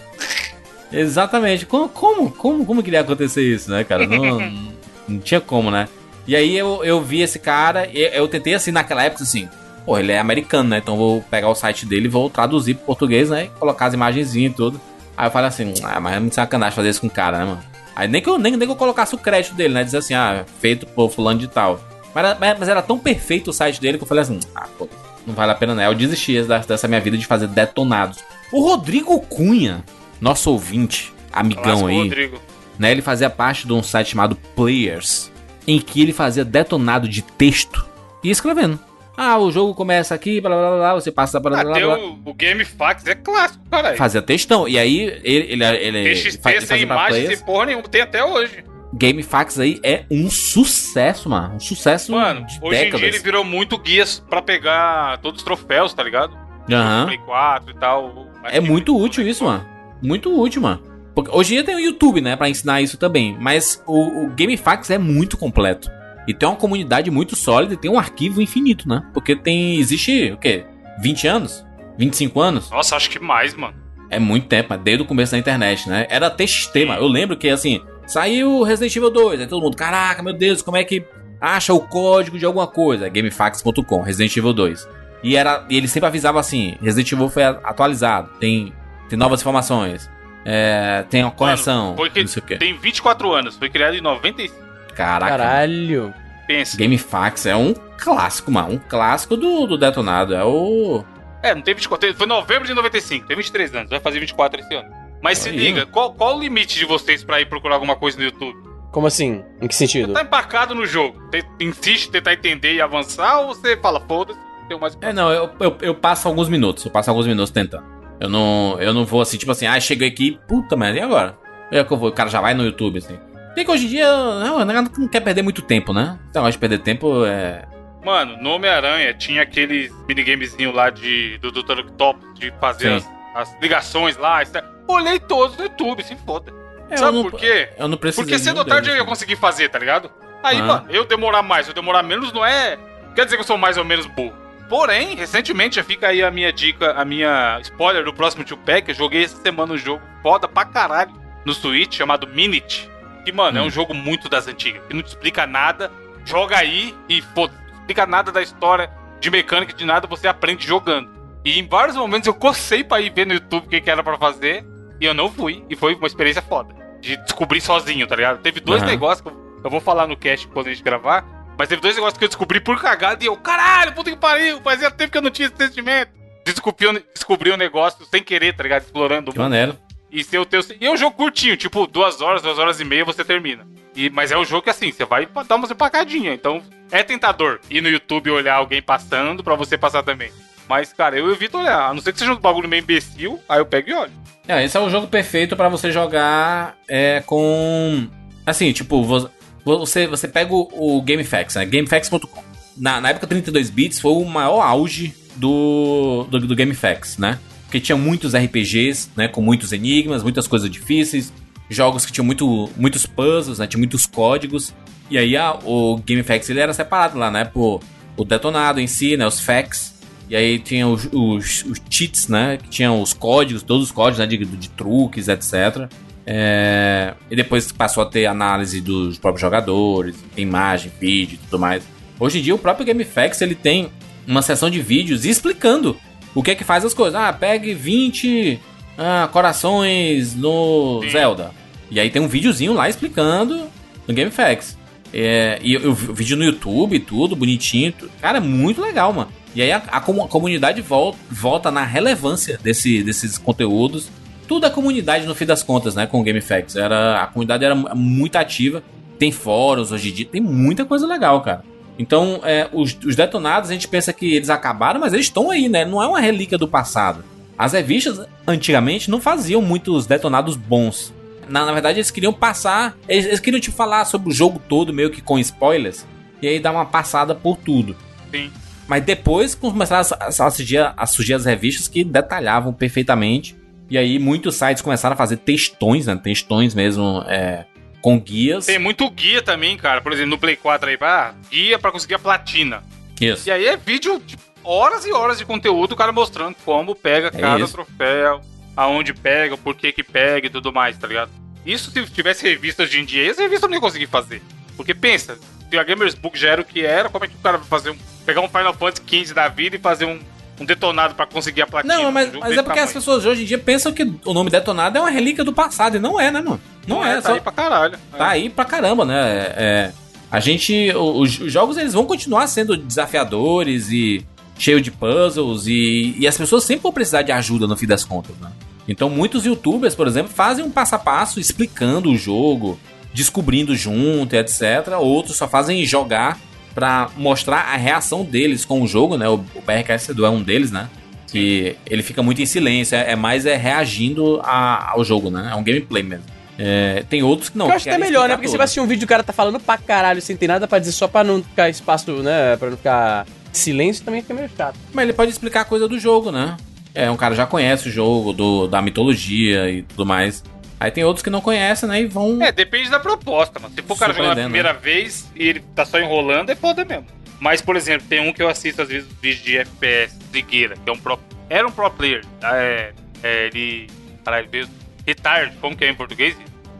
Exatamente. 0.92 1.66
Como, 1.66 1.88
como, 1.90 2.32
como, 2.32 2.66
como 2.66 2.84
queria 2.84 3.02
acontecer 3.02 3.44
isso, 3.44 3.70
né, 3.72 3.84
cara? 3.84 4.06
Não, 4.08 4.40
não 5.08 5.20
tinha 5.20 5.40
como, 5.40 5.70
né? 5.70 5.88
E 6.28 6.36
aí 6.36 6.56
eu, 6.58 6.84
eu 6.84 7.02
vi 7.02 7.22
esse 7.22 7.40
cara, 7.40 7.88
e 7.92 8.02
eu 8.14 8.28
tentei 8.28 8.54
assim 8.54 8.72
naquela 8.72 9.04
época 9.04 9.24
assim, 9.24 9.50
pô, 9.86 9.98
ele 9.98 10.12
é 10.12 10.20
americano, 10.20 10.70
né? 10.70 10.78
Então 10.78 10.94
eu 10.96 10.98
vou 11.00 11.22
pegar 11.22 11.50
o 11.50 11.56
site 11.56 11.86
dele 11.86 12.06
e 12.06 12.10
vou 12.10 12.30
traduzir 12.30 12.76
pro 12.76 12.86
português, 12.86 13.30
né? 13.30 13.46
E 13.46 13.48
colocar 13.60 13.88
as 13.88 13.94
imagenzinhas 13.94 14.52
e 14.52 14.56
tudo. 14.56 14.80
Aí 15.18 15.28
eu 15.28 15.32
falei 15.32 15.48
assim, 15.50 15.74
ah, 15.84 16.00
mas 16.00 16.14
é 16.16 16.20
muito 16.20 16.36
sacanagem 16.36 16.76
fazer 16.76 16.90
isso 16.90 17.02
com 17.02 17.08
o 17.08 17.10
cara, 17.10 17.40
né, 17.40 17.46
mano? 17.46 17.60
Aí 17.96 18.08
nem 18.08 18.22
que, 18.22 18.30
eu, 18.30 18.38
nem, 18.38 18.56
nem 18.56 18.68
que 18.68 18.72
eu 18.72 18.76
colocasse 18.78 19.14
o 19.14 19.18
crédito 19.18 19.54
dele, 19.56 19.74
né? 19.74 19.84
Dizer 19.84 19.98
assim, 19.98 20.14
ah, 20.14 20.46
feito 20.62 20.86
por 20.86 21.10
fulano 21.12 21.40
de 21.40 21.48
tal. 21.48 21.80
Mas, 22.16 22.26
era- 22.26 22.56
mas, 22.58 22.70
era 22.70 22.82
tão 22.82 22.98
perfeito 22.98 23.50
o 23.50 23.54
site 23.54 23.82
dele 23.82 23.98
que 23.98 24.04
eu 24.04 24.08
falei 24.08 24.22
assim, 24.22 24.40
ah, 24.56 24.68
pô, 24.78 24.88
não 25.28 25.34
vale 25.34 25.52
a 25.52 25.56
pena, 25.56 25.76
né? 25.76 25.86
Eu 25.88 25.94
desisti 25.94 26.42
dessa, 26.42 26.88
minha 26.88 27.02
vida 27.02 27.18
de 27.18 27.26
fazer 27.26 27.48
detonados. 27.48 28.20
O 28.52 28.62
Rodrigo 28.62 29.20
Cunha, 29.22 29.84
nosso 30.22 30.50
ouvinte, 30.52 31.14
amigão 31.34 31.86
aí 31.88 31.98
Rodrigo. 32.04 32.40
né? 32.80 32.92
Ele 32.92 33.02
fazia 33.02 33.30
parte 33.30 33.68
de 33.68 33.74
um 33.74 33.84
site 33.84 34.12
chamado 34.12 34.36
Players, 34.56 35.30
em 35.68 35.80
que 35.80 36.02
ele 36.02 36.14
fazia 36.14 36.46
detonado 36.46 37.08
de 37.08 37.22
texto 37.22 37.86
e 38.24 38.30
escrevendo. 38.30 38.80
Ah, 39.22 39.38
o 39.38 39.52
jogo 39.52 39.76
começa 39.76 40.16
aqui, 40.16 40.40
blá 40.40 40.50
blá 40.50 40.70
blá, 40.70 40.78
blá 40.78 40.94
você 40.94 41.12
passa 41.12 41.40
blá 41.42 41.52
blá 41.52 41.64
blá. 41.64 41.72
Até 41.74 41.86
blá. 41.86 41.98
o, 42.00 42.20
o 42.26 42.34
GameFAQs 42.34 43.06
é 43.08 43.16
clássico, 43.16 43.64
caralho. 43.70 43.98
Fazia 43.98 44.22
textão. 44.22 44.66
E 44.66 44.80
aí 44.80 44.98
ele, 45.24 45.52
ele, 45.62 45.66
ele, 45.66 46.14
TXT 46.16 46.42
fa- 46.42 46.52
ele 46.54 46.66
sem 46.66 46.82
imagem, 46.84 47.28
sem 47.28 47.38
porra 47.46 47.66
nenhuma. 47.66 47.84
Tem 47.90 48.02
até 48.02 48.24
hoje. 48.24 48.64
GameFAQs 48.94 49.60
aí 49.60 49.80
é 49.84 50.06
um 50.10 50.30
sucesso, 50.30 51.30
mano. 51.30 51.56
Um 51.56 51.60
sucesso 51.60 52.12
Mano, 52.12 52.46
hoje 52.62 52.80
em 52.80 52.84
décadas. 52.86 53.00
dia 53.02 53.10
ele 53.10 53.20
virou 53.20 53.44
muito 53.44 53.78
guias 53.78 54.24
pra 54.30 54.42
pegar 54.42 55.18
todos 55.20 55.40
os 55.42 55.44
troféus, 55.46 55.94
tá 55.94 56.02
ligado? 56.02 56.36
Aham. 56.72 57.06
Play 57.08 57.18
4 57.20 57.72
e 57.72 57.80
tal. 57.80 58.28
É 58.46 58.60
muito 58.60 58.98
útil 58.98 59.28
isso, 59.28 59.44
mano. 59.44 59.66
Muito 60.02 60.34
útil, 60.40 60.62
mano. 60.62 60.82
Porque 61.14 61.30
hoje 61.36 61.54
em 61.54 61.58
dia 61.58 61.64
tem 61.66 61.76
o 61.76 61.80
YouTube, 61.80 62.22
né, 62.22 62.36
Pra 62.38 62.48
ensinar 62.50 62.82
isso 62.82 62.98
também. 62.98 63.36
Mas 63.40 63.84
o, 63.86 64.26
o 64.26 64.30
GameFAQs 64.30 64.90
é 64.92 64.98
muito 64.98 65.36
completo. 65.38 65.92
E 66.30 66.34
tem 66.36 66.48
uma 66.48 66.56
comunidade 66.56 67.10
muito 67.10 67.36
sólida 67.36 67.74
e 67.74 67.78
tem 67.78 67.90
um 67.90 67.98
arquivo 67.98 68.40
infinito, 68.40 68.88
né? 68.88 69.02
Porque 69.16 69.36
tem. 69.36 69.78
Existe 69.78 70.32
o 70.32 70.38
quê? 70.38 70.64
20 71.02 71.28
anos? 71.28 71.66
25 71.98 72.40
anos? 72.40 72.70
Nossa, 72.70 72.96
acho 72.96 73.10
que 73.10 73.18
mais, 73.18 73.56
mano. 73.56 73.74
É 74.12 74.20
muito 74.20 74.46
tempo, 74.46 74.78
desde 74.78 75.02
o 75.02 75.08
começo 75.08 75.32
da 75.32 75.40
internet, 75.40 75.90
né? 75.90 76.06
Era 76.08 76.30
TXT, 76.30 76.86
mano. 76.86 77.02
Eu 77.02 77.08
lembro 77.08 77.36
que 77.36 77.50
assim, 77.50 77.82
saiu 78.06 78.62
Resident 78.62 78.96
Evil 78.96 79.10
2, 79.10 79.42
aí 79.42 79.48
todo 79.48 79.64
mundo, 79.64 79.76
caraca, 79.76 80.22
meu 80.22 80.34
Deus, 80.34 80.62
como 80.62 80.78
é 80.78 80.84
que 80.84 81.04
acha 81.42 81.74
o 81.74 81.80
código 81.80 82.38
de 82.38 82.46
alguma 82.46 82.68
coisa? 82.68 83.10
Gamefax.com, 83.10 84.02
Resident 84.02 84.38
Evil 84.38 84.54
2. 84.54 84.88
E, 85.24 85.36
era, 85.36 85.66
e 85.68 85.78
ele 85.78 85.88
sempre 85.88 86.06
avisava 86.06 86.40
assim: 86.40 86.78
Resident 86.80 87.12
Evil 87.12 87.30
foi 87.30 87.42
atualizado, 87.42 88.30
tem, 88.40 88.72
tem 89.10 89.18
novas 89.18 89.42
informações, 89.42 90.08
é, 90.46 91.04
tem 91.10 91.24
uma 91.24 91.32
correção, 91.32 91.96
foi 91.98 92.12
que 92.12 92.22
não 92.22 92.28
sei 92.28 92.44
o 92.44 92.46
quê. 92.46 92.58
Tem 92.58 92.78
24 92.78 93.34
anos. 93.34 93.58
Foi 93.58 93.68
criado 93.68 93.96
em 93.96 94.02
95. 94.02 94.69
Caraca, 95.04 95.38
Caralho. 95.38 96.14
Pensa. 96.46 96.78
Gamefax 96.78 97.46
é 97.46 97.56
um 97.56 97.74
clássico, 97.98 98.52
mano. 98.52 98.74
Um 98.74 98.78
clássico 98.78 99.38
do, 99.38 99.66
do 99.66 99.78
detonado. 99.78 100.36
É 100.36 100.44
o. 100.44 101.04
É, 101.42 101.56
não 101.56 101.62
tem 101.62 101.74
24. 101.74 102.14
Foi 102.16 102.28
novembro 102.28 102.68
de 102.68 102.74
95. 102.74 103.28
Tem 103.28 103.38
23 103.38 103.76
anos. 103.76 103.90
Vai 103.90 104.00
fazer 104.00 104.20
24 104.20 104.60
esse 104.62 104.74
ano. 104.76 104.90
Mas 105.22 105.38
se 105.38 105.50
Aí, 105.50 105.58
liga, 105.58 105.86
qual, 105.86 106.14
qual 106.14 106.36
o 106.36 106.40
limite 106.40 106.78
de 106.78 106.86
vocês 106.86 107.24
pra 107.24 107.40
ir 107.40 107.46
procurar 107.46 107.76
alguma 107.76 107.96
coisa 107.96 108.18
no 108.18 108.24
YouTube? 108.24 108.58
Como 108.92 109.08
assim? 109.08 109.44
Em 109.62 109.68
que 109.68 109.76
sentido? 109.76 110.14
Tá 110.14 110.22
empacado 110.22 110.74
no 110.76 110.86
jogo. 110.86 111.20
Te- 111.30 111.46
insiste 111.60 112.08
em 112.08 112.12
tentar 112.12 112.34
entender 112.34 112.74
e 112.74 112.82
avançar 112.82 113.42
ou 113.42 113.48
você 113.48 113.78
fala, 113.78 114.02
foda-se, 114.02 114.40
tem 114.68 114.78
mais. 114.80 114.98
É, 115.02 115.14
não, 115.14 115.32
eu, 115.32 115.50
eu, 115.60 115.78
eu 115.82 115.96
passo 115.96 116.28
alguns 116.28 116.50
minutos. 116.50 116.84
Eu 116.84 116.92
passo 116.92 117.10
alguns 117.10 117.28
minutos 117.28 117.52
tentando. 117.52 117.84
Eu 118.20 118.28
não, 118.30 118.78
eu 118.82 118.94
não 118.94 119.06
vou 119.06 119.22
assim, 119.22 119.38
tipo 119.38 119.52
assim, 119.52 119.66
ah, 119.66 119.80
cheguei 119.80 120.08
aqui, 120.10 120.40
puta 120.48 120.76
merda, 120.76 121.00
e 121.00 121.02
agora? 121.02 121.38
É 121.72 121.84
que 121.84 121.94
eu 121.94 121.98
vou, 121.98 122.10
o 122.10 122.12
cara 122.12 122.30
já 122.30 122.42
vai 122.42 122.54
no 122.54 122.64
YouTube, 122.66 122.98
assim. 122.98 123.18
Tem 123.56 123.66
que 123.66 123.72
hoje 123.72 123.86
em 123.86 123.90
dia, 123.90 124.08
não, 124.08 124.64
não, 124.64 125.08
quer 125.08 125.20
perder 125.22 125.42
muito 125.42 125.62
tempo, 125.62 125.92
né? 125.94 126.18
Então, 126.30 126.46
acho 126.46 126.58
que 126.58 126.62
perder 126.62 126.80
tempo 126.80 127.26
é. 127.26 127.66
Mano, 128.04 128.38
no 128.42 128.52
Homem-Aranha 128.52 129.14
tinha 129.14 129.42
aqueles 129.42 129.92
minigamezinho 130.08 130.72
lá 130.72 130.90
de, 130.90 131.38
do 131.40 131.52
Dr. 131.52 131.80
Octopus 131.80 132.34
de 132.40 132.52
fazer 132.60 132.94
as, 132.94 133.10
as 133.36 133.60
ligações 133.62 134.16
lá. 134.18 134.42
etc. 134.42 134.64
Olhei 134.88 135.20
todos 135.20 135.58
no 135.58 135.64
YouTube, 135.64 136.04
se 136.04 136.16
foda. 136.16 136.54
É, 136.90 136.98
Sabe 136.98 137.18
não, 137.18 137.30
por 137.30 137.40
quê? 137.40 137.70
Eu 137.78 137.88
não 137.88 137.98
preciso. 137.98 138.24
Porque 138.24 138.40
cedo 138.40 138.58
ou 138.60 138.66
tarde 138.66 138.90
eu 138.90 138.96
ia 138.96 139.06
conseguir 139.06 139.36
fazer, 139.36 139.70
tá 139.70 139.78
ligado? 139.78 140.10
Aí, 140.42 140.58
Ah. 140.60 140.64
mano, 140.64 140.86
eu 140.90 141.06
demorar 141.06 141.44
mais, 141.44 141.68
eu 141.68 141.74
demorar 141.74 142.02
menos 142.02 142.32
não 142.32 142.46
é. 142.46 142.78
Quer 143.14 143.26
dizer 143.26 143.36
que 143.38 143.42
eu 143.42 143.48
sou 143.48 143.58
mais 143.58 143.78
ou 143.78 143.84
menos 143.84 144.06
burro. 144.06 144.34
Porém, 144.70 145.16
recentemente 145.16 145.76
já 145.76 145.84
fica 145.84 146.08
aí 146.08 146.24
a 146.24 146.32
minha 146.32 146.54
dica, 146.54 146.92
a 146.94 147.04
minha 147.04 147.60
spoiler 147.62 148.04
do 148.06 148.14
próximo 148.14 148.44
Tio 148.44 148.56
Pack. 148.58 148.90
Eu 148.90 148.96
joguei 148.96 149.24
essa 149.24 149.36
semana 149.42 149.74
um 149.74 149.78
jogo 149.78 150.02
foda 150.24 150.48
pra 150.48 150.64
caralho 150.64 151.12
no 151.44 151.54
Switch 151.54 151.96
chamado 151.96 152.28
Minute. 152.28 152.90
Que, 153.26 153.32
mano, 153.32 153.58
é 153.60 153.62
Hum. 153.62 153.66
um 153.66 153.70
jogo 153.70 153.94
muito 153.94 154.28
das 154.30 154.48
antigas. 154.48 154.82
Que 154.88 154.94
não 154.94 155.02
te 155.04 155.08
explica 155.08 155.46
nada. 155.46 155.92
Joga 156.26 156.58
aí 156.58 156.96
e 157.08 157.22
foda. 157.22 157.54
Não 157.72 157.80
explica 157.80 158.06
nada 158.06 158.32
da 158.32 158.42
história, 158.42 158.90
de 159.20 159.30
mecânica, 159.32 159.74
de 159.74 159.86
nada. 159.86 160.08
Você 160.08 160.28
aprende 160.28 160.66
jogando. 160.68 161.10
E 161.44 161.58
em 161.60 161.68
vários 161.68 161.96
momentos 161.96 162.28
eu 162.28 162.34
cocei 162.34 162.84
pra 162.84 163.00
ir 163.02 163.12
ver 163.12 163.26
no 163.26 163.34
YouTube 163.34 163.66
o 163.66 163.70
que, 163.70 163.82
que 163.82 163.90
era 163.90 164.04
pra 164.04 164.18
fazer. 164.18 164.66
E 165.00 165.06
eu 165.06 165.14
não 165.14 165.32
fui. 165.32 165.64
E 165.70 165.76
foi 165.76 165.96
uma 165.96 166.08
experiência 166.08 166.42
foda. 166.42 166.74
De 167.00 167.16
descobrir 167.18 167.62
sozinho, 167.62 168.06
tá 168.06 168.16
ligado? 168.16 168.40
Teve 168.42 168.60
dois 168.60 168.82
Aham. 168.82 168.92
negócios 168.92 169.22
que 169.22 169.28
eu, 169.30 169.60
eu 169.64 169.70
vou 169.70 169.80
falar 169.80 170.06
no 170.08 170.18
cast 170.18 170.48
quando 170.50 170.68
a 170.68 170.70
gente 170.72 170.84
gravar. 170.84 171.26
Mas 171.58 171.68
teve 171.70 171.82
dois 171.82 171.96
negócios 171.96 172.18
que 172.18 172.24
eu 172.26 172.30
descobri 172.30 172.60
por 172.60 172.80
cagada 172.82 173.24
e 173.24 173.28
eu, 173.28 173.36
caralho, 173.38 173.94
puta 173.94 174.10
que 174.12 174.18
pariu, 174.18 174.62
fazia 174.62 174.90
tempo 174.92 175.12
que 175.12 175.18
eu 175.18 175.22
não 175.22 175.30
tinha 175.32 175.48
esse 175.48 175.58
sentimento. 175.58 176.12
descobrir, 176.46 177.04
descobrir 177.14 177.54
um 177.54 177.58
negócio 177.58 178.06
sem 178.06 178.24
querer, 178.24 178.54
tá 178.56 178.64
ligado? 178.64 178.82
Explorando 178.84 179.32
o 179.32 179.34
mundo. 179.34 179.42
maneiro. 179.44 179.78
E 180.12 180.24
ser 180.24 180.40
o 180.40 180.46
teu. 180.46 180.62
E 180.80 180.86
é 180.86 180.92
um 180.92 180.98
jogo 180.98 181.16
curtinho, 181.16 181.56
tipo, 181.56 181.86
duas 181.86 182.20
horas, 182.22 182.42
duas 182.42 182.58
horas 182.58 182.80
e 182.80 182.84
meia 182.86 183.06
você 183.06 183.24
termina. 183.24 183.68
E, 183.96 184.10
mas 184.10 184.32
é 184.32 184.38
um 184.38 184.46
jogo 184.46 184.64
que 184.64 184.70
assim, 184.70 184.92
você 184.92 185.06
vai 185.06 185.28
dar 185.48 185.56
uma 185.56 185.68
empacadinha. 185.68 186.34
Então 186.34 186.62
é 186.92 187.04
tentador 187.04 187.60
ir 187.70 187.82
no 187.82 187.90
YouTube 187.90 188.32
olhar 188.32 188.56
alguém 188.56 188.82
passando 188.82 189.44
pra 189.44 189.56
você 189.56 189.78
passar 189.78 190.02
também. 190.04 190.32
Mas, 190.68 190.94
cara, 190.94 191.18
eu 191.18 191.32
evito 191.32 191.58
olhar. 191.58 191.90
A 191.90 191.94
não 191.94 192.02
ser 192.02 192.14
que 192.14 192.20
seja 192.20 192.32
um 192.34 192.38
bagulho 192.38 192.70
meio 192.70 192.82
imbecil, 192.82 193.40
aí 193.50 193.60
eu 193.60 193.66
pego 193.66 193.90
e 193.90 193.94
olho. 193.94 194.12
É, 194.48 194.64
esse 194.64 194.78
é 194.78 194.80
o 194.80 194.90
jogo 194.90 195.08
perfeito 195.08 195.56
pra 195.56 195.68
você 195.70 195.92
jogar 195.92 196.76
é, 196.88 197.22
com. 197.26 198.08
Assim, 198.46 198.72
tipo, 198.72 199.04
vo- 199.04 199.30
você, 199.64 200.08
você 200.08 200.28
pega 200.28 200.54
o, 200.54 200.98
o 200.98 201.02
GameFAQs, 201.02 201.56
né? 201.56 201.66
GameFAQs.com. 201.66 202.44
Na, 202.78 203.02
na 203.02 203.10
época 203.10 203.28
32 203.28 203.70
bits 203.70 204.00
foi 204.00 204.12
o 204.12 204.24
maior 204.26 204.62
auge 204.62 205.14
do, 205.36 206.26
do, 206.30 206.40
do 206.40 206.56
GameFAQs, 206.56 207.18
né? 207.18 207.38
Porque 207.70 207.80
tinha 207.80 207.96
muitos 207.96 208.34
RPGs, 208.36 209.10
né? 209.16 209.28
Com 209.28 209.44
muitos 209.44 209.72
enigmas, 209.72 210.24
muitas 210.24 210.48
coisas 210.48 210.68
difíceis, 210.72 211.32
jogos 211.70 212.04
que 212.04 212.12
tinham 212.12 212.26
muito, 212.26 212.68
muitos 212.76 213.06
puzzles, 213.06 213.60
né? 213.60 213.68
Tinha 213.68 213.78
muitos 213.78 214.08
códigos. 214.08 214.74
E 215.08 215.20
aí 215.20 215.38
a- 215.38 215.54
o 215.64 215.98
GameFAQs 216.04 216.50
ele 216.50 216.60
era 216.60 216.74
separado 216.74 217.20
lá, 217.20 217.30
né? 217.30 217.46
Por 217.46 217.80
o 218.18 218.26
detonado 218.26 218.80
em 218.80 218.88
si, 218.88 219.16
né? 219.16 219.28
Os 219.28 219.40
facts. 219.40 219.94
E 220.28 220.36
aí 220.36 220.58
tinha 220.58 220.88
os, 220.88 221.08
os, 221.14 221.64
os 221.66 221.80
cheats, 221.92 222.28
né? 222.28 222.58
Que 222.58 222.70
tinham 222.70 223.00
os 223.00 223.14
códigos, 223.14 223.62
todos 223.62 223.86
os 223.86 223.92
códigos, 223.92 224.18
né? 224.18 224.26
De, 224.26 224.44
de 224.44 224.70
truques, 224.70 225.28
etc. 225.28 225.88
É, 226.26 227.14
e 227.30 227.36
depois 227.36 227.72
passou 227.72 228.02
a 228.02 228.06
ter 228.08 228.26
análise 228.26 228.82
dos 228.82 229.20
próprios 229.20 229.42
jogadores, 229.42 230.16
imagem, 230.36 230.92
vídeo 231.00 231.36
e 231.36 231.46
tudo 231.46 231.60
mais. 231.60 231.84
Hoje 232.20 232.40
em 232.40 232.42
dia 232.42 232.54
o 232.56 232.58
próprio 232.60 232.86
GameFAQs 232.86 233.42
ele 233.42 233.56
tem 233.56 233.90
uma 234.28 234.42
seção 234.42 234.70
de 234.70 234.80
vídeos 234.82 235.24
explicando 235.26 235.96
o 236.36 236.44
que 236.44 236.52
é 236.52 236.56
que 236.56 236.64
faz 236.64 236.84
as 236.86 236.94
coisas. 236.94 237.16
Ah, 237.20 237.32
pegue 237.34 237.74
20 237.74 238.60
ah, 238.98 239.30
corações 239.32 240.36
no 240.36 241.02
Sim. 241.04 241.10
Zelda. 241.10 241.52
E 241.92 242.00
aí 242.00 242.10
tem 242.10 242.22
um 242.22 242.28
videozinho 242.28 242.74
lá 242.74 242.88
explicando 242.90 243.64
no 244.08 244.14
GameFAQs. 244.14 244.78
É, 245.12 245.58
e 245.64 245.76
o 245.76 245.94
vídeo 245.94 246.38
no 246.38 246.44
YouTube 246.44 247.00
tudo, 247.00 247.36
bonitinho. 247.36 247.94
Cara, 248.22 248.38
é 248.38 248.42
muito 248.42 248.80
legal, 248.82 249.12
mano. 249.12 249.30
E 249.56 249.62
aí 249.62 249.72
a, 249.72 249.78
a 249.78 250.00
comu- 250.00 250.24
a 250.24 250.28
comunidade 250.28 250.82
volta, 250.82 251.18
volta 251.32 251.72
na 251.72 251.84
relevância 251.84 252.60
desse, 252.62 253.02
desses 253.04 253.38
conteúdos. 253.38 254.08
Tudo 254.48 254.66
a 254.66 254.70
comunidade, 254.70 255.26
no 255.26 255.34
fim 255.34 255.46
das 255.46 255.64
contas, 255.64 255.96
né? 255.96 256.06
Com 256.06 256.20
o 256.20 256.24
GameFAQs. 256.24 256.76
Era, 256.76 257.24
a 257.24 257.28
comunidade 257.28 257.66
era 257.66 257.74
mu- 257.74 257.90
muito 257.96 258.36
ativa. 258.36 258.84
Tem 259.18 259.32
fóruns 259.32 259.92
hoje 259.92 260.10
em 260.10 260.14
dia, 260.14 260.26
tem 260.26 260.40
muita 260.42 260.86
coisa 260.86 261.06
legal, 261.08 261.42
cara. 261.42 261.64
Então, 262.00 262.40
é, 262.46 262.70
os, 262.72 262.98
os 263.06 263.14
detonados, 263.14 263.70
a 263.70 263.74
gente 263.74 263.90
pensa 263.90 264.14
que 264.14 264.34
eles 264.34 264.50
acabaram, 264.50 265.02
mas 265.02 265.12
eles 265.12 265.26
estão 265.26 265.52
aí, 265.52 265.68
né? 265.68 265.84
Não 265.84 266.02
é 266.02 266.08
uma 266.08 266.22
relíquia 266.22 266.58
do 266.58 266.66
passado. 266.66 267.26
As 267.58 267.74
revistas, 267.74 268.26
antigamente, 268.48 269.12
não 269.12 269.20
faziam 269.20 269.62
muitos 269.62 270.08
detonados 270.08 270.56
bons. 270.56 271.14
Na, 271.50 271.66
na 271.66 271.74
verdade, 271.74 271.98
eles 272.00 272.10
queriam 272.10 272.32
passar. 272.32 272.96
Eles, 273.06 273.26
eles 273.26 273.40
queriam 273.42 273.60
te 273.60 273.70
falar 273.70 274.06
sobre 274.06 274.30
o 274.30 274.32
jogo 274.32 274.62
todo, 274.70 274.94
meio 274.94 275.10
que 275.10 275.22
com 275.22 275.38
spoilers. 275.38 276.08
E 276.42 276.48
aí 276.48 276.58
dar 276.58 276.72
uma 276.72 276.86
passada 276.86 277.36
por 277.36 277.58
tudo. 277.58 277.98
Sim. 278.32 278.50
Mas 278.88 279.04
depois 279.04 279.54
começaram 279.54 280.08
a, 280.22 280.28
a, 280.28 280.32
surgir, 280.50 280.94
a 280.96 281.06
surgir 281.06 281.34
as 281.34 281.44
revistas 281.44 281.90
que 281.90 282.06
detalhavam 282.06 282.72
perfeitamente. 282.72 283.58
E 283.90 283.98
aí 283.98 284.18
muitos 284.20 284.56
sites 284.56 284.82
começaram 284.82 285.16
a 285.16 285.18
fazer 285.18 285.36
textões, 285.38 286.06
né? 286.06 286.16
Textões 286.16 286.74
mesmo, 286.74 287.26
é, 287.28 287.66
com 288.02 288.20
guias. 288.20 288.66
Tem 288.66 288.80
muito 288.80 289.10
guia 289.10 289.42
também, 289.42 289.76
cara. 289.78 290.02
Por 290.02 290.12
exemplo, 290.14 290.32
no 290.32 290.38
Play 290.38 290.56
4 290.56 290.90
aí, 290.90 290.98
ah, 291.02 291.34
guia 291.50 291.78
pra 291.80 291.92
conseguir 291.92 292.16
a 292.16 292.20
platina. 292.20 292.84
Isso. 293.20 293.48
E 293.48 293.52
aí 293.52 293.66
é 293.66 293.76
vídeo 293.78 294.20
de 294.26 294.38
horas 294.64 295.06
e 295.06 295.12
horas 295.12 295.38
de 295.38 295.46
conteúdo, 295.46 295.94
o 295.94 295.96
cara 295.96 296.12
mostrando 296.12 296.56
como 296.64 296.96
pega 296.96 297.28
É 297.28 297.32
cada 297.40 297.64
isso. 297.64 297.74
troféu, 297.74 298.42
aonde 298.76 299.14
pega, 299.14 299.58
por 299.58 299.76
que 299.76 299.92
que 299.92 300.04
pega 300.04 300.48
e 300.48 300.50
tudo 300.50 300.72
mais, 300.72 300.98
tá 300.98 301.08
ligado? 301.08 301.32
Isso 301.66 301.92
se 301.92 302.06
tivesse 302.08 302.48
revistas 302.48 302.90
de 302.90 303.04
dia, 303.06 303.30
essa 303.30 303.42
revista 303.42 303.66
eu 303.66 303.70
não 303.70 303.76
ia 303.78 303.82
conseguir 303.82 304.08
fazer. 304.08 304.42
Porque 304.78 304.94
pensa, 304.94 305.38
se 305.70 305.78
a 305.78 305.84
Gamers 305.84 306.16
Book 306.16 306.38
já 306.40 306.50
era 306.52 306.62
o 306.62 306.66
que 306.66 306.86
era, 306.86 307.10
como 307.10 307.26
é 307.26 307.28
que 307.28 307.36
o 307.36 307.40
cara 307.40 307.58
vai 307.58 307.68
fazer 307.68 307.90
um. 307.90 307.98
pegar 308.26 308.42
um 308.42 308.48
Final 308.48 308.74
Fantasy 308.74 309.04
XV 309.26 309.34
da 309.34 309.48
vida 309.50 309.76
e 309.76 309.80
fazer 309.80 310.06
um, 310.06 310.20
um 310.60 310.66
detonado 310.66 311.16
pra 311.16 311.26
conseguir 311.26 311.62
a 311.62 311.68
platina? 311.68 311.96
Não, 311.96 312.12
mas, 312.12 312.30
Um 312.30 312.34
jogo 312.34 312.46
mas 312.46 312.58
é 312.58 312.64
porque 312.64 312.80
as 312.80 312.90
tamanho. 312.90 312.94
pessoas 312.94 313.22
de 313.24 313.28
hoje 313.30 313.44
em 313.44 313.46
dia 313.46 313.58
pensam 313.58 313.92
que 313.92 314.04
o 314.26 314.34
nome 314.34 314.50
detonado 314.50 314.98
é 314.98 315.02
uma 315.02 315.10
relíquia 315.10 315.44
do 315.44 315.54
passado. 315.54 315.98
E 315.98 316.00
não 316.00 316.20
é, 316.20 316.30
né, 316.32 316.42
mano? 316.42 316.60
Não, 316.88 317.06
é, 317.06 317.16
tá 317.16 317.22
só 317.30 317.34
aí 317.34 317.42
pra 317.42 317.52
caralho. 317.52 317.98
tá 318.18 318.28
aí 318.28 318.50
pra 318.50 318.66
caramba, 318.66 319.06
né? 319.06 319.16
É, 319.16 319.54
é, 319.58 319.92
a 320.32 320.40
gente. 320.40 320.92
Os, 320.96 321.40
os 321.40 321.52
jogos 321.52 321.78
eles 321.78 321.94
vão 321.94 322.06
continuar 322.06 322.48
sendo 322.48 322.76
desafiadores 322.76 323.90
e 323.92 324.26
cheio 324.58 324.82
de 324.82 324.92
puzzles 324.92 325.68
e, 325.68 326.16
e 326.20 326.28
as 326.28 326.38
pessoas 326.38 326.64
sempre 326.66 326.84
vão 326.84 326.92
precisar 326.92 327.22
de 327.22 327.32
ajuda 327.32 327.66
no 327.66 327.78
fim 327.78 327.88
das 327.88 328.04
contas, 328.04 328.36
né? 328.42 328.52
Então 328.88 329.10
muitos 329.10 329.46
youtubers, 329.46 329.96
por 329.96 330.08
exemplo, 330.08 330.32
fazem 330.34 330.66
um 330.66 330.72
passo 330.72 330.96
a 330.96 331.00
passo 331.00 331.40
explicando 331.40 332.10
o 332.12 332.18
jogo, 332.18 332.78
descobrindo 333.14 333.76
junto, 333.76 334.36
etc. 334.36 334.98
Outros 335.00 335.38
só 335.38 335.48
fazem 335.48 335.86
jogar 335.86 336.38
pra 336.80 337.10
mostrar 337.18 337.58
a 337.74 337.76
reação 337.76 338.24
deles 338.24 338.64
com 338.64 338.82
o 338.82 338.88
jogo, 338.88 339.18
né? 339.18 339.28
O, 339.28 339.34
o 339.34 339.62
BRKS 339.66 340.10
é 340.10 340.30
um 340.30 340.42
deles, 340.42 340.72
né? 340.72 340.90
Que 341.30 341.76
ele 341.86 342.02
fica 342.02 342.24
muito 342.24 342.42
em 342.42 342.46
silêncio, 342.46 342.96
é, 342.96 343.12
é 343.12 343.16
mais 343.18 343.46
é 343.46 343.58
reagindo 343.58 344.40
a- 344.42 344.92
ao 344.94 345.04
jogo, 345.04 345.30
né? 345.30 345.50
É 345.52 345.56
um 345.56 345.64
gameplay 345.64 346.02
mesmo. 346.02 346.24
É, 346.58 347.04
tem 347.10 347.22
outros 347.22 347.50
que 347.50 347.58
não. 347.58 347.68
eu 347.68 347.74
acho 347.74 347.84
que 347.84 347.90
é 347.90 347.98
melhor, 347.98 348.28
né? 348.30 348.36
Porque 348.36 348.48
você 348.48 348.52
tudo. 348.54 348.58
vai 348.60 348.64
assistir 348.66 348.80
um 348.80 348.88
vídeo 348.88 349.06
do 349.06 349.10
cara 349.10 349.24
tá 349.24 349.34
falando 349.34 349.60
pra 349.60 349.78
caralho 349.78 350.22
sem 350.22 350.36
ter 350.38 350.48
nada 350.48 350.68
pra 350.68 350.80
dizer 350.80 350.94
só 350.94 351.08
pra 351.08 351.24
não 351.24 351.44
ficar 351.44 351.70
espaço, 351.70 352.12
né? 352.24 352.56
Pra 352.58 352.70
não 352.70 352.78
ficar 352.78 353.26
silêncio 353.52 354.04
também 354.06 354.22
fica 354.22 354.34
meio 354.34 354.50
chato. 354.58 354.76
Mas 354.94 355.04
ele 355.04 355.14
pode 355.14 355.32
explicar 355.32 355.66
coisa 355.66 355.88
do 355.88 356.00
jogo, 356.00 356.32
né? 356.32 356.56
É, 356.96 357.12
um 357.12 357.16
cara 357.18 357.36
já 357.36 357.46
conhece 357.46 357.88
o 357.90 357.92
jogo, 357.92 358.34
do, 358.34 358.68
da 358.68 358.82
mitologia 358.82 359.70
e 359.70 359.84
tudo 359.84 360.06
mais. 360.06 360.44
Aí 360.80 360.92
tem 360.92 361.04
outros 361.04 361.22
que 361.24 361.30
não 361.30 361.42
conhecem, 361.42 361.90
né? 361.90 362.02
E 362.02 362.06
vão. 362.06 362.42
É, 362.42 362.52
depende 362.52 362.90
da 362.90 363.00
proposta, 363.00 363.60
mano. 363.60 363.74
Se 363.76 363.82
for 363.82 363.96
o 363.96 363.98
cara 363.98 364.14
jogando 364.14 364.32
a 364.32 364.36
Surpreendendo, 364.36 364.54
primeira 364.54 364.74
vez 364.74 365.30
e 365.36 365.48
ele 365.50 365.60
tá 365.76 365.86
só 365.86 366.00
enrolando, 366.00 366.50
é 366.52 366.56
foda 366.56 366.86
mesmo. 366.86 367.06
Mas, 367.40 367.62
por 367.62 367.76
exemplo, 367.76 368.08
tem 368.08 368.20
um 368.20 368.32
que 368.34 368.42
eu 368.42 368.50
assisto 368.50 368.82
às 368.82 368.90
vezes 368.90 369.08
vídeos 369.22 369.44
de 369.44 369.58
FPS, 369.58 370.18
Zigueira, 370.32 370.76
que 370.76 370.90
é 370.90 370.94
um 370.94 370.98
pro. 370.98 371.20
Era 371.50 371.68
um 371.68 371.72
pro 371.72 371.90
player. 371.92 372.24
tá? 372.40 372.56
É, 372.58 372.94
é, 373.24 373.46
ele. 373.48 373.88
Caralho, 374.24 374.44
ele 374.46 374.52
veio. 374.52 374.70
Retired, 375.06 375.58
como 375.60 375.76
que 375.76 375.84
é 375.86 375.90
em 375.90 375.96
português? 375.96 376.36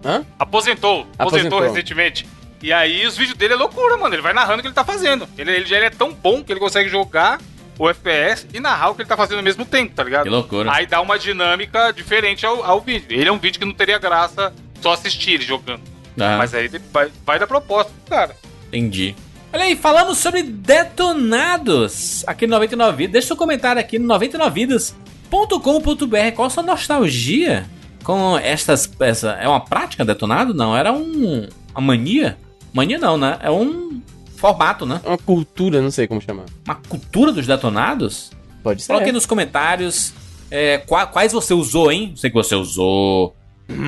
Hã? 0.06 0.24
Aposentou. 0.38 1.08
Aposentou, 1.18 1.28
Aposentou. 1.28 1.62
recentemente. 1.62 2.28
E 2.62 2.72
aí 2.74 3.06
os 3.06 3.18
vídeos 3.18 3.38
dele 3.38 3.54
é 3.54 3.58
loucura, 3.58 3.98
mano. 3.98 4.14
Ele 4.14 4.22
vai 4.22 4.34
narrando 4.34 4.60
o 4.60 4.62
que 4.62 4.68
ele 4.68 4.76
tá 4.76 4.84
fazendo. 4.84 5.28
Ele, 5.38 5.52
ele 5.52 5.66
já 5.66 5.78
ele 5.78 5.86
é 5.86 5.90
tão 5.90 6.14
bom 6.14 6.44
que 6.44 6.52
ele 6.52 6.60
consegue 6.60 6.90
jogar 6.90 7.40
o 7.80 7.90
FPS 7.90 8.46
e 8.54 8.60
narrar 8.60 8.90
o 8.90 8.96
que 8.96 9.02
ele 9.02 9.10
tá 9.10 9.16
fazendo 9.16 9.38
ao 9.38 9.44
mesmo 9.44 9.66
tempo, 9.66 9.96
tá 9.96 10.04
ligado? 10.04 10.24
Que 10.24 10.30
loucura. 10.30 10.70
Aí 10.72 10.86
dá 10.86 11.00
uma 11.00 11.18
dinâmica 11.18 11.92
diferente 11.92 12.46
ao, 12.46 12.64
ao 12.64 12.82
vídeo. 12.82 13.18
Ele 13.18 13.30
é 13.30 13.32
um 13.32 13.40
vídeo 13.40 13.58
que 13.58 13.66
não 13.66 13.74
teria 13.74 13.98
graça 13.98 14.54
só 14.82 14.92
assistir 14.92 15.32
ele 15.32 15.46
jogando. 15.46 15.82
Ah, 16.20 16.38
Mas 16.38 16.54
aí 16.54 16.70
vai, 16.92 17.10
vai 17.26 17.40
da 17.40 17.48
proposta, 17.48 17.94
cara. 18.10 18.36
Entendi. 18.68 19.16
Olha 19.54 19.64
aí, 19.64 19.76
falamos 19.76 20.18
sobre 20.18 20.44
detonados 20.44 22.24
aqui 22.28 22.46
no 22.46 22.52
99 22.52 22.98
Vidas. 22.98 23.14
Deixa 23.14 23.28
seu 23.28 23.38
comentário 23.38 23.80
aqui 23.80 23.98
no 23.98 24.14
99vidas.com.br. 24.14 26.36
Qual 26.36 26.46
a 26.46 26.50
sua 26.50 26.62
nostalgia 26.62 27.66
com 28.04 28.38
estas. 28.38 28.92
Essa, 29.00 29.32
é 29.42 29.48
uma 29.48 29.62
prática 29.62 30.04
detonado? 30.04 30.54
Não, 30.54 30.78
era 30.78 30.92
um. 30.92 31.48
Uma 31.74 31.82
mania? 31.82 32.38
Mania 32.74 33.00
não, 33.00 33.18
né? 33.18 33.40
É 33.42 33.50
um 33.50 34.02
formato, 34.40 34.86
né? 34.86 35.02
Uma 35.06 35.18
cultura, 35.18 35.82
não 35.82 35.92
sei 35.92 36.08
como 36.08 36.22
chamar. 36.22 36.46
Uma 36.66 36.76
cultura 36.76 37.32
dos 37.32 37.46
detonados. 37.46 38.32
Pode 38.64 38.82
ser. 38.82 38.88
Coloque 38.88 39.06
aí 39.08 39.12
nos 39.12 39.26
comentários 39.26 40.14
é, 40.52 40.78
qua- 40.80 41.06
quais 41.08 41.32
você 41.32 41.54
usou, 41.54 41.92
hein? 41.92 42.14
Sei 42.16 42.30
que 42.30 42.36
você 42.36 42.56
usou 42.56 43.36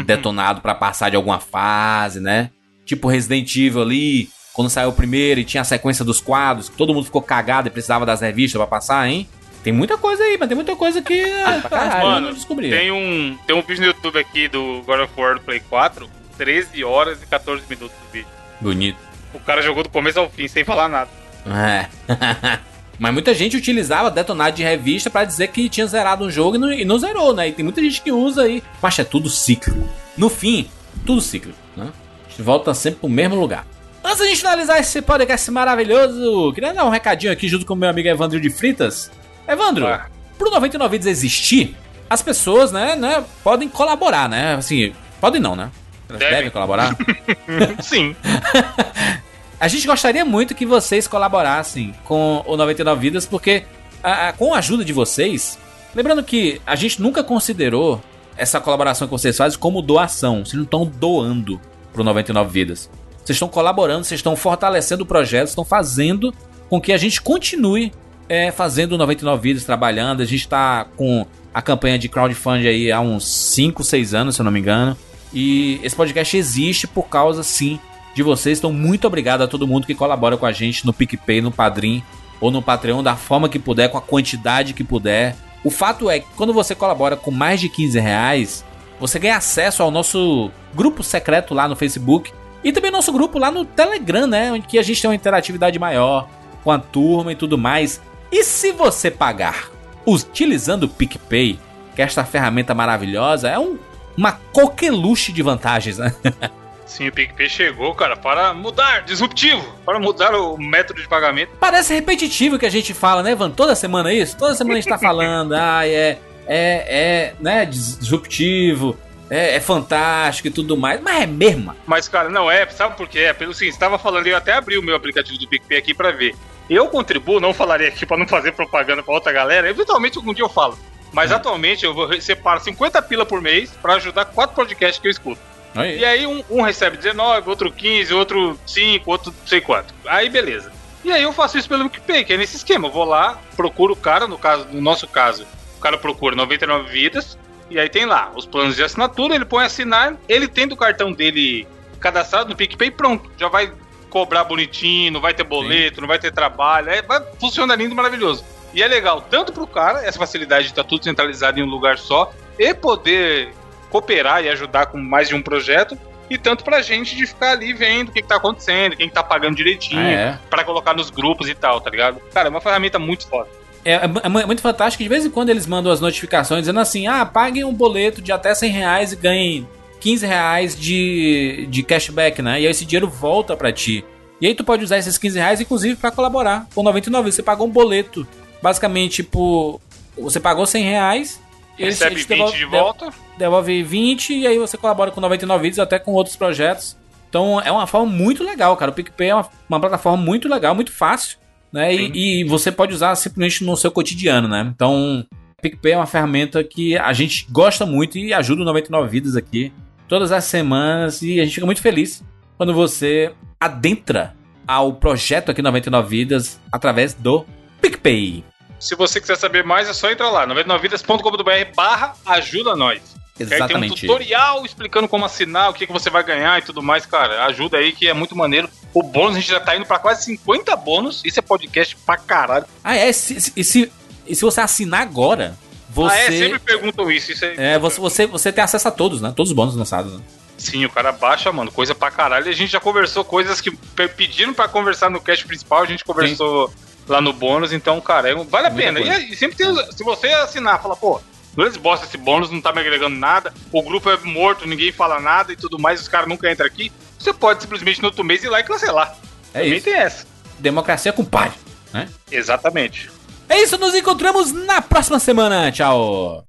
detonado 0.05 0.61
pra 0.61 0.75
passar 0.75 1.09
de 1.09 1.15
alguma 1.15 1.39
fase, 1.39 2.19
né? 2.19 2.51
Tipo 2.85 3.07
Resident 3.07 3.55
Evil 3.55 3.81
ali, 3.81 4.29
quando 4.53 4.69
saiu 4.69 4.89
o 4.89 4.93
primeiro 4.93 5.39
e 5.39 5.43
tinha 5.45 5.61
a 5.61 5.63
sequência 5.65 6.05
dos 6.05 6.19
quadros, 6.21 6.69
que 6.69 6.75
todo 6.77 6.93
mundo 6.93 7.05
ficou 7.05 7.21
cagado 7.21 7.67
e 7.67 7.71
precisava 7.71 8.05
das 8.05 8.21
revistas 8.21 8.59
pra 8.59 8.67
passar, 8.67 9.07
hein? 9.09 9.27
Tem 9.63 9.71
muita 9.73 9.97
coisa 9.97 10.23
aí, 10.23 10.37
mas 10.39 10.47
tem 10.47 10.55
muita 10.55 10.75
coisa 10.75 11.01
que 11.01 11.21
ah, 11.23 11.61
caralho. 11.69 12.01
eu 12.03 12.09
Mano, 12.09 12.27
não 12.27 12.33
descobri. 12.33 12.69
Tem 12.69 12.91
um, 12.91 13.37
tem 13.45 13.55
um 13.55 13.61
vídeo 13.61 13.81
no 13.81 13.87
YouTube 13.87 14.17
aqui 14.19 14.47
do 14.47 14.81
God 14.85 14.99
of 15.01 15.13
War 15.17 15.35
do 15.35 15.41
Play 15.41 15.59
4, 15.61 16.09
13 16.37 16.83
horas 16.83 17.21
e 17.21 17.25
14 17.27 17.63
minutos 17.69 17.95
do 17.97 18.11
vídeo. 18.11 18.27
Bonito. 18.59 18.97
O 19.33 19.39
cara 19.39 19.61
jogou 19.61 19.83
do 19.83 19.89
começo 19.89 20.19
ao 20.19 20.29
fim, 20.29 20.47
sem 20.47 20.63
falar 20.63 20.87
nada. 20.89 21.09
É. 21.47 21.87
Mas 22.99 23.13
muita 23.13 23.33
gente 23.33 23.57
utilizava 23.57 24.11
detonado 24.11 24.55
de 24.55 24.61
revista 24.63 25.09
pra 25.09 25.25
dizer 25.25 25.47
que 25.47 25.67
tinha 25.69 25.87
zerado 25.87 26.23
um 26.25 26.29
jogo 26.29 26.55
e 26.55 26.59
não, 26.59 26.71
e 26.71 26.85
não 26.85 26.99
zerou, 26.99 27.33
né? 27.33 27.47
E 27.47 27.51
tem 27.51 27.63
muita 27.63 27.81
gente 27.81 28.01
que 28.01 28.11
usa 28.11 28.43
aí. 28.43 28.61
Mas 28.81 28.99
é 28.99 29.03
tudo 29.03 29.27
cíclico. 29.29 29.89
No 30.15 30.29
fim, 30.29 30.69
tudo 31.05 31.19
cíclico, 31.19 31.57
né? 31.75 31.89
A 32.25 32.29
gente 32.29 32.41
volta 32.43 32.73
sempre 32.75 32.99
pro 32.99 33.09
mesmo 33.09 33.35
lugar. 33.35 33.65
Antes 34.03 34.19
da 34.19 34.25
gente 34.25 34.37
finalizar 34.37 34.79
esse 34.79 35.01
podcast 35.01 35.49
maravilhoso, 35.49 36.51
queria 36.53 36.73
dar 36.73 36.85
um 36.85 36.89
recadinho 36.89 37.31
aqui 37.33 37.47
junto 37.47 37.65
com 37.65 37.73
o 37.73 37.77
meu 37.77 37.89
amigo 37.89 38.07
Evandro 38.07 38.39
de 38.39 38.49
Fritas. 38.51 39.09
Evandro, 39.47 39.87
Ah. 39.87 40.05
pro 40.37 40.51
99 40.51 40.91
Vidas 40.97 41.07
existir, 41.07 41.75
as 42.09 42.21
pessoas, 42.21 42.71
né, 42.71 42.95
né, 42.95 43.23
podem 43.43 43.67
colaborar, 43.67 44.29
né? 44.29 44.55
Assim, 44.55 44.93
podem 45.19 45.41
não, 45.41 45.55
né? 45.55 45.71
Elas 46.11 46.19
Devem. 46.19 46.35
devem 46.35 46.51
colaborar. 46.51 46.95
Sim. 47.81 48.15
A 49.59 49.67
gente 49.67 49.85
gostaria 49.85 50.25
muito 50.25 50.55
que 50.55 50.65
vocês 50.65 51.07
colaborassem 51.07 51.93
com 52.05 52.43
o 52.47 52.57
99 52.57 52.99
Vidas, 52.99 53.25
porque 53.27 53.63
a- 54.03 54.29
a- 54.29 54.33
com 54.33 54.53
a 54.53 54.57
ajuda 54.57 54.83
de 54.85 54.93
vocês, 54.93 55.57
Lembrando 55.93 56.23
que 56.23 56.61
a 56.65 56.73
gente 56.73 57.01
nunca 57.01 57.21
considerou 57.21 58.01
essa 58.37 58.61
colaboração 58.61 59.05
que 59.09 59.11
vocês 59.11 59.35
fazem 59.35 59.59
como 59.59 59.81
doação. 59.81 60.37
Vocês 60.45 60.53
não 60.53 60.63
estão 60.63 60.85
doando 60.85 61.59
pro 61.91 62.01
99 62.01 62.49
Vidas. 62.49 62.89
Vocês 63.17 63.35
estão 63.35 63.49
colaborando, 63.49 64.05
vocês 64.05 64.19
estão 64.19 64.33
fortalecendo 64.37 65.03
o 65.03 65.05
projeto, 65.05 65.49
estão 65.49 65.65
fazendo 65.65 66.33
com 66.69 66.79
que 66.79 66.93
a 66.93 66.97
gente 66.97 67.21
continue 67.21 67.91
é, 68.29 68.51
fazendo 68.51 68.97
99 68.97 69.41
Vidas, 69.41 69.65
trabalhando. 69.65 70.21
A 70.21 70.25
gente 70.25 70.39
está 70.39 70.85
com 70.95 71.25
a 71.53 71.61
campanha 71.61 71.99
de 71.99 72.07
crowdfunding 72.07 72.67
aí 72.67 72.89
há 72.89 73.01
uns 73.01 73.27
5, 73.27 73.83
6 73.83 74.13
anos, 74.13 74.35
se 74.35 74.41
eu 74.41 74.45
não 74.45 74.51
me 74.53 74.61
engano. 74.61 74.95
E 75.33 75.79
esse 75.83 75.95
podcast 75.95 76.35
existe 76.35 76.87
por 76.87 77.07
causa, 77.07 77.43
sim, 77.43 77.79
de 78.13 78.23
vocês. 78.23 78.57
Então, 78.57 78.71
muito 78.73 79.07
obrigado 79.07 79.41
a 79.41 79.47
todo 79.47 79.67
mundo 79.67 79.87
que 79.87 79.95
colabora 79.95 80.37
com 80.37 80.45
a 80.45 80.51
gente 80.51 80.85
no 80.85 80.93
PicPay, 80.93 81.41
no 81.41 81.51
Padrim 81.51 82.03
ou 82.39 82.51
no 82.51 82.61
Patreon, 82.61 83.03
da 83.03 83.15
forma 83.15 83.47
que 83.47 83.59
puder, 83.59 83.89
com 83.89 83.97
a 83.97 84.01
quantidade 84.01 84.73
que 84.73 84.83
puder. 84.83 85.35
O 85.63 85.69
fato 85.69 86.09
é 86.09 86.19
que 86.19 86.27
quando 86.35 86.53
você 86.53 86.73
colabora 86.73 87.15
com 87.15 87.31
mais 87.31 87.59
de 87.59 87.69
15 87.69 87.99
reais, 87.99 88.65
você 88.99 89.19
ganha 89.19 89.37
acesso 89.37 89.83
ao 89.83 89.91
nosso 89.91 90.51
grupo 90.73 91.03
secreto 91.03 91.53
lá 91.53 91.67
no 91.67 91.75
Facebook 91.75 92.31
e 92.63 92.71
também 92.71 92.91
nosso 92.91 93.11
grupo 93.11 93.39
lá 93.39 93.51
no 93.51 93.65
Telegram, 93.65 94.27
né? 94.27 94.51
Onde 94.51 94.77
a 94.77 94.83
gente 94.83 95.01
tem 95.01 95.09
uma 95.09 95.15
interatividade 95.15 95.77
maior 95.79 96.27
com 96.63 96.71
a 96.71 96.79
turma 96.79 97.31
e 97.31 97.35
tudo 97.35 97.57
mais. 97.57 98.01
E 98.31 98.43
se 98.43 98.71
você 98.71 99.11
pagar 99.11 99.69
utilizando 100.05 100.83
o 100.83 100.89
PicPay, 100.89 101.59
que 101.95 102.01
é 102.01 102.05
esta 102.05 102.23
ferramenta 102.23 102.73
maravilhosa, 102.73 103.49
é 103.49 103.59
um, 103.59 103.77
uma 104.21 104.33
coqueluche 104.53 105.31
de 105.31 105.41
vantagens, 105.41 105.97
né? 105.97 106.13
Sim, 106.85 107.07
o 107.07 107.11
PicPay 107.11 107.49
chegou, 107.49 107.95
cara, 107.95 108.15
para 108.15 108.53
mudar, 108.53 109.01
disruptivo, 109.01 109.65
para 109.83 109.99
mudar 109.99 110.35
o 110.35 110.57
método 110.57 111.01
de 111.01 111.07
pagamento. 111.07 111.53
Parece 111.59 111.93
repetitivo 111.93 112.59
que 112.59 112.65
a 112.65 112.69
gente 112.69 112.93
fala, 112.93 113.23
né, 113.23 113.33
Van? 113.33 113.49
Toda 113.49 113.73
semana 113.73 114.11
é 114.11 114.15
isso? 114.15 114.37
Toda 114.37 114.53
semana 114.53 114.77
a 114.77 114.81
gente 114.81 114.89
tá 114.89 114.99
falando, 114.99 115.53
ah, 115.53 115.87
é, 115.87 116.19
é, 116.45 116.85
é, 116.87 117.33
né, 117.39 117.65
disruptivo, 117.65 118.95
é, 119.27 119.55
é, 119.55 119.59
fantástico 119.59 120.49
e 120.49 120.51
tudo 120.51 120.77
mais, 120.77 121.01
mas 121.01 121.23
é 121.23 121.25
mesmo. 121.25 121.73
Mas, 121.87 122.07
cara, 122.07 122.29
não 122.29 122.51
é, 122.51 122.67
sabe 122.67 122.95
por 122.97 123.07
quê? 123.07 123.19
É 123.19 123.33
pelo 123.33 123.55
seguinte, 123.55 123.73
estava 123.73 123.97
falando, 123.97 124.27
eu 124.27 124.37
até 124.37 124.53
abri 124.53 124.77
o 124.77 124.83
meu 124.83 124.95
aplicativo 124.95 125.39
do 125.39 125.47
PicPay 125.47 125.79
aqui 125.79 125.95
para 125.95 126.11
ver. 126.11 126.35
Eu 126.69 126.87
contribuo, 126.89 127.39
não 127.39 127.55
falarei 127.55 127.87
aqui 127.87 128.05
para 128.05 128.17
não 128.17 128.27
fazer 128.27 128.51
propaganda 128.51 129.01
para 129.01 129.13
outra 129.15 129.31
galera, 129.31 129.67
eventualmente 129.67 130.17
algum 130.17 130.33
dia 130.33 130.43
eu 130.43 130.49
falo. 130.49 130.77
Mas 131.11 131.31
hum. 131.31 131.35
atualmente 131.35 131.85
eu 131.85 131.93
vou 131.93 132.19
separar 132.21 132.59
50 132.59 133.01
pila 133.01 133.25
por 133.25 133.41
mês 133.41 133.71
para 133.81 133.95
ajudar 133.95 134.25
quatro 134.25 134.55
podcasts 134.55 134.99
que 134.99 135.07
eu 135.07 135.11
escuto. 135.11 135.41
Aí. 135.75 135.99
E 135.99 136.05
aí 136.05 136.27
um, 136.27 136.43
um, 136.49 136.61
recebe 136.61 136.97
19, 136.97 137.49
outro 137.49 137.71
15, 137.71 138.13
outro 138.13 138.59
5, 138.65 139.09
outro 139.09 139.33
não 139.37 139.47
sei 139.47 139.61
quanto. 139.61 139.93
Aí 140.05 140.29
beleza. 140.29 140.71
E 141.03 141.11
aí 141.11 141.23
eu 141.23 141.33
faço 141.33 141.57
isso 141.57 141.67
pelo 141.67 141.89
PicPay, 141.89 142.23
que 142.23 142.33
é 142.33 142.37
nesse 142.37 142.57
esquema. 142.57 142.87
Eu 142.87 142.91
vou 142.91 143.05
lá, 143.05 143.39
procuro 143.55 143.93
o 143.93 143.95
cara, 143.95 144.27
no 144.27 144.37
caso, 144.37 144.67
no 144.71 144.81
nosso 144.81 145.07
caso, 145.07 145.47
o 145.77 145.81
cara 145.81 145.97
procura 145.97 146.35
99 146.35 146.91
vidas, 146.91 147.37
e 147.69 147.79
aí 147.79 147.89
tem 147.89 148.05
lá 148.05 148.31
os 148.35 148.45
planos 148.45 148.75
de 148.75 148.83
assinatura, 148.83 149.33
ele 149.33 149.45
põe 149.45 149.65
assinar, 149.65 150.15
ele 150.29 150.47
tendo 150.47 150.73
o 150.73 150.77
cartão 150.77 151.11
dele 151.11 151.67
cadastrado 151.99 152.49
no 152.49 152.55
PicPay, 152.55 152.91
pronto, 152.91 153.31
já 153.37 153.47
vai 153.47 153.71
cobrar 154.09 154.43
bonitinho, 154.43 155.11
não 155.11 155.21
vai 155.21 155.33
ter 155.33 155.43
boleto, 155.43 155.95
Sim. 155.95 156.01
não 156.01 156.07
vai 156.07 156.19
ter 156.19 156.31
trabalho, 156.31 156.89
é, 156.89 157.01
vai, 157.01 157.21
funciona 157.39 157.75
lindo, 157.75 157.95
maravilhoso. 157.95 158.43
E 158.73 158.81
é 158.81 158.87
legal 158.87 159.21
tanto 159.21 159.51
pro 159.51 159.67
cara, 159.67 160.05
essa 160.05 160.17
facilidade 160.17 160.65
de 160.65 160.71
estar 160.71 160.83
tá 160.83 160.89
tudo 160.89 161.03
centralizado 161.03 161.59
em 161.59 161.63
um 161.63 161.69
lugar 161.69 161.97
só, 161.97 162.31
e 162.57 162.73
poder 162.73 163.53
cooperar 163.89 164.43
e 164.43 164.49
ajudar 164.49 164.85
com 164.87 164.97
mais 164.97 165.27
de 165.27 165.35
um 165.35 165.41
projeto, 165.41 165.97
e 166.29 166.37
tanto 166.37 166.63
pra 166.63 166.81
gente 166.81 167.15
de 167.15 167.27
ficar 167.27 167.51
ali 167.51 167.73
vendo 167.73 168.09
o 168.09 168.11
que, 168.13 168.21
que 168.21 168.27
tá 168.27 168.37
acontecendo, 168.37 168.95
quem 168.95 169.09
que 169.09 169.13
tá 169.13 169.21
pagando 169.21 169.55
direitinho, 169.55 169.99
ah, 169.99 170.11
é. 170.11 170.39
para 170.49 170.63
colocar 170.63 170.93
nos 170.93 171.09
grupos 171.09 171.49
e 171.49 171.53
tal, 171.53 171.81
tá 171.81 171.89
ligado? 171.89 172.21
Cara, 172.33 172.47
é 172.47 172.49
uma 172.49 172.61
ferramenta 172.61 172.97
muito 172.97 173.27
foda. 173.27 173.49
É, 173.83 173.95
é, 173.95 174.03
é, 174.03 174.29
muito 174.45 174.61
fantástico 174.61 174.99
que 174.99 175.03
de 175.03 175.09
vez 175.09 175.25
em 175.25 175.29
quando 175.29 175.49
eles 175.49 175.65
mandam 175.65 175.91
as 175.91 175.99
notificações 175.99 176.61
dizendo 176.61 176.79
assim: 176.79 177.07
ah, 177.07 177.25
paguem 177.25 177.65
um 177.65 177.73
boleto 177.73 178.21
de 178.21 178.31
até 178.31 178.53
100 178.53 178.71
reais 178.71 179.11
e 179.11 179.15
ganhem 179.15 179.67
15 179.99 180.25
reais 180.25 180.79
de, 180.79 181.67
de 181.69 181.83
cashback, 181.83 182.41
né? 182.41 182.61
E 182.61 182.65
aí 182.65 182.71
esse 182.71 182.85
dinheiro 182.85 183.09
volta 183.09 183.57
para 183.57 183.71
ti. 183.71 184.05
E 184.39 184.47
aí 184.47 184.55
tu 184.55 184.63
pode 184.63 184.83
usar 184.83 184.97
esses 184.97 185.17
15 185.17 185.37
reais, 185.37 185.61
inclusive, 185.61 185.95
para 185.95 186.11
colaborar. 186.11 186.65
Com 186.73 186.81
99, 186.81 187.31
você 187.31 187.43
pagou 187.43 187.67
um 187.67 187.69
boleto. 187.69 188.27
Basicamente, 188.61 189.23
por. 189.23 189.79
Você 190.17 190.39
pagou 190.39 190.65
100 190.65 190.83
reais 190.83 191.39
Recebe 191.77 192.15
eles 192.15 192.25
20 192.25 192.37
devolve, 192.37 192.57
de 192.57 192.65
volta. 192.65 193.09
Devolve 193.37 193.83
20 193.83 194.33
e 194.33 194.47
aí 194.47 194.57
você 194.57 194.77
colabora 194.77 195.11
com 195.11 195.21
99 195.21 195.61
vídeos 195.61 195.79
até 195.79 195.97
com 195.97 196.11
outros 196.13 196.35
projetos. 196.35 196.97
Então 197.29 197.59
é 197.61 197.71
uma 197.71 197.87
forma 197.87 198.11
muito 198.11 198.43
legal, 198.43 198.75
cara. 198.77 198.91
O 198.91 198.93
PicPay 198.93 199.29
é 199.29 199.35
uma, 199.35 199.49
uma 199.69 199.79
plataforma 199.79 200.21
muito 200.21 200.47
legal, 200.47 200.75
muito 200.75 200.91
fácil, 200.91 201.37
né? 201.71 201.93
E, 201.93 202.41
e, 202.41 202.43
você 202.43 202.71
pode 202.71 202.93
usar 202.93 203.15
simplesmente 203.15 203.63
no 203.63 203.75
seu 203.77 203.89
cotidiano, 203.89 204.47
né? 204.47 204.69
Então, 204.73 205.25
PicPay 205.61 205.93
é 205.93 205.97
uma 205.97 206.05
ferramenta 206.05 206.63
que 206.63 206.97
a 206.97 207.13
gente 207.13 207.47
gosta 207.49 207.85
muito 207.85 208.17
e 208.17 208.33
ajuda 208.33 208.61
o 208.61 208.65
99 208.65 209.09
Vidas 209.09 209.35
aqui 209.35 209.71
todas 210.07 210.31
as 210.31 210.43
semanas 210.43 211.21
e 211.21 211.39
a 211.39 211.45
gente 211.45 211.55
fica 211.55 211.65
muito 211.65 211.81
feliz 211.81 212.21
quando 212.57 212.73
você 212.73 213.31
adentra 213.59 214.35
ao 214.67 214.93
projeto 214.93 215.49
aqui 215.49 215.61
99 215.61 216.09
Vidas 216.09 216.59
através 216.71 217.13
do 217.13 217.45
PicPay. 217.81 218.50
Se 218.81 218.95
você 218.95 219.21
quiser 219.21 219.37
saber 219.37 219.63
mais, 219.63 219.87
é 219.87 219.93
só 219.93 220.09
entrar 220.09 220.31
lá, 220.31 220.47
99vidas.com.br 220.47 221.75
barra 221.75 222.15
ajuda 222.25 222.75
nós. 222.75 222.99
Exatamente. 223.39 223.75
Aí 223.75 223.79
tem 223.79 223.91
um 223.91 223.95
tutorial 223.95 224.65
explicando 224.65 225.07
como 225.07 225.23
assinar, 225.23 225.69
o 225.69 225.73
que, 225.73 225.85
que 225.85 225.93
você 225.93 226.09
vai 226.09 226.23
ganhar 226.23 226.57
e 226.57 226.63
tudo 226.63 226.81
mais, 226.81 227.05
cara. 227.05 227.45
Ajuda 227.45 227.77
aí 227.77 227.91
que 227.91 228.07
é 228.07 228.13
muito 228.13 228.35
maneiro. 228.35 228.67
O 228.91 229.03
bônus, 229.03 229.37
a 229.37 229.39
gente 229.39 229.49
já 229.49 229.59
tá 229.59 229.75
indo 229.75 229.85
pra 229.85 229.99
quase 229.99 230.25
50 230.25 230.75
bônus. 230.77 231.21
Isso 231.23 231.39
é 231.39 231.43
podcast 231.43 231.95
pra 231.95 232.17
caralho. 232.17 232.65
Ah, 232.83 232.95
é? 232.95 233.13
Se, 233.13 233.39
se, 233.39 233.53
e 233.55 233.63
se, 233.63 233.91
e 234.27 234.35
se 234.35 234.41
você 234.41 234.61
assinar 234.61 235.01
agora, 235.01 235.55
você... 235.87 236.15
Ah, 236.15 236.17
é? 236.17 236.31
Sempre 236.31 236.59
perguntam 236.59 237.11
isso. 237.11 237.31
isso 237.31 237.45
é, 237.45 237.73
é 237.73 237.79
você, 237.79 237.99
você, 237.99 238.25
você 238.25 238.51
tem 238.51 238.63
acesso 238.63 238.87
a 238.87 238.91
todos, 238.91 239.21
né? 239.21 239.31
Todos 239.35 239.51
os 239.51 239.55
bônus 239.55 239.75
lançados, 239.75 240.11
né? 240.17 240.23
Sim, 240.57 240.85
o 240.85 240.89
cara 240.89 241.11
baixa, 241.11 241.51
mano, 241.51 241.71
coisa 241.71 241.93
pra 241.93 242.09
caralho. 242.09 242.49
A 242.49 242.51
gente 242.51 242.71
já 242.71 242.79
conversou 242.79 243.23
coisas 243.23 243.61
que 243.61 243.71
pediram 244.15 244.53
pra 244.55 244.67
conversar 244.67 245.09
no 245.11 245.21
cast 245.21 245.45
principal, 245.45 245.83
a 245.83 245.85
gente 245.85 246.03
conversou... 246.03 246.67
Sim 246.67 246.90
lá 247.11 247.21
no 247.21 247.33
bônus, 247.33 247.71
então, 247.73 247.99
cara, 248.01 248.29
é, 248.29 248.35
vale 248.35 248.67
a 248.67 248.71
pena. 248.71 248.99
E, 248.99 249.31
e, 249.31 249.35
sempre 249.35 249.57
tem. 249.57 249.67
Se 249.91 250.03
você 250.03 250.27
assinar, 250.27 250.81
fala, 250.81 250.95
pô, 250.95 251.21
beleza, 251.55 251.79
bosta 251.79 252.05
esse 252.05 252.17
bônus, 252.17 252.49
não 252.49 252.61
tá 252.61 252.71
me 252.73 252.79
agregando 252.79 253.15
nada, 253.15 253.53
o 253.71 253.81
grupo 253.83 254.09
é 254.09 254.17
morto, 254.17 254.67
ninguém 254.67 254.91
fala 254.91 255.19
nada 255.19 255.51
e 255.51 255.55
tudo 255.55 255.77
mais, 255.77 256.01
os 256.01 256.07
caras 256.07 256.27
nunca 256.27 256.51
entram 256.51 256.65
aqui, 256.65 256.91
você 257.19 257.33
pode 257.33 257.61
simplesmente 257.61 258.01
no 258.01 258.07
outro 258.07 258.23
mês 258.23 258.43
ir 258.43 258.49
lá 258.49 258.59
e 258.59 258.63
cancelar. 258.63 259.15
É 259.53 259.59
Também 259.59 259.77
isso. 259.77 259.85
tem 259.85 259.93
essa. 259.93 260.25
Democracia 260.59 261.13
com 261.13 261.25
pai, 261.25 261.51
né? 261.93 262.07
Exatamente. 262.31 263.09
É 263.49 263.61
isso, 263.61 263.77
nos 263.77 263.93
encontramos 263.93 264.51
na 264.53 264.81
próxima 264.81 265.19
semana. 265.19 265.71
Tchau. 265.71 266.45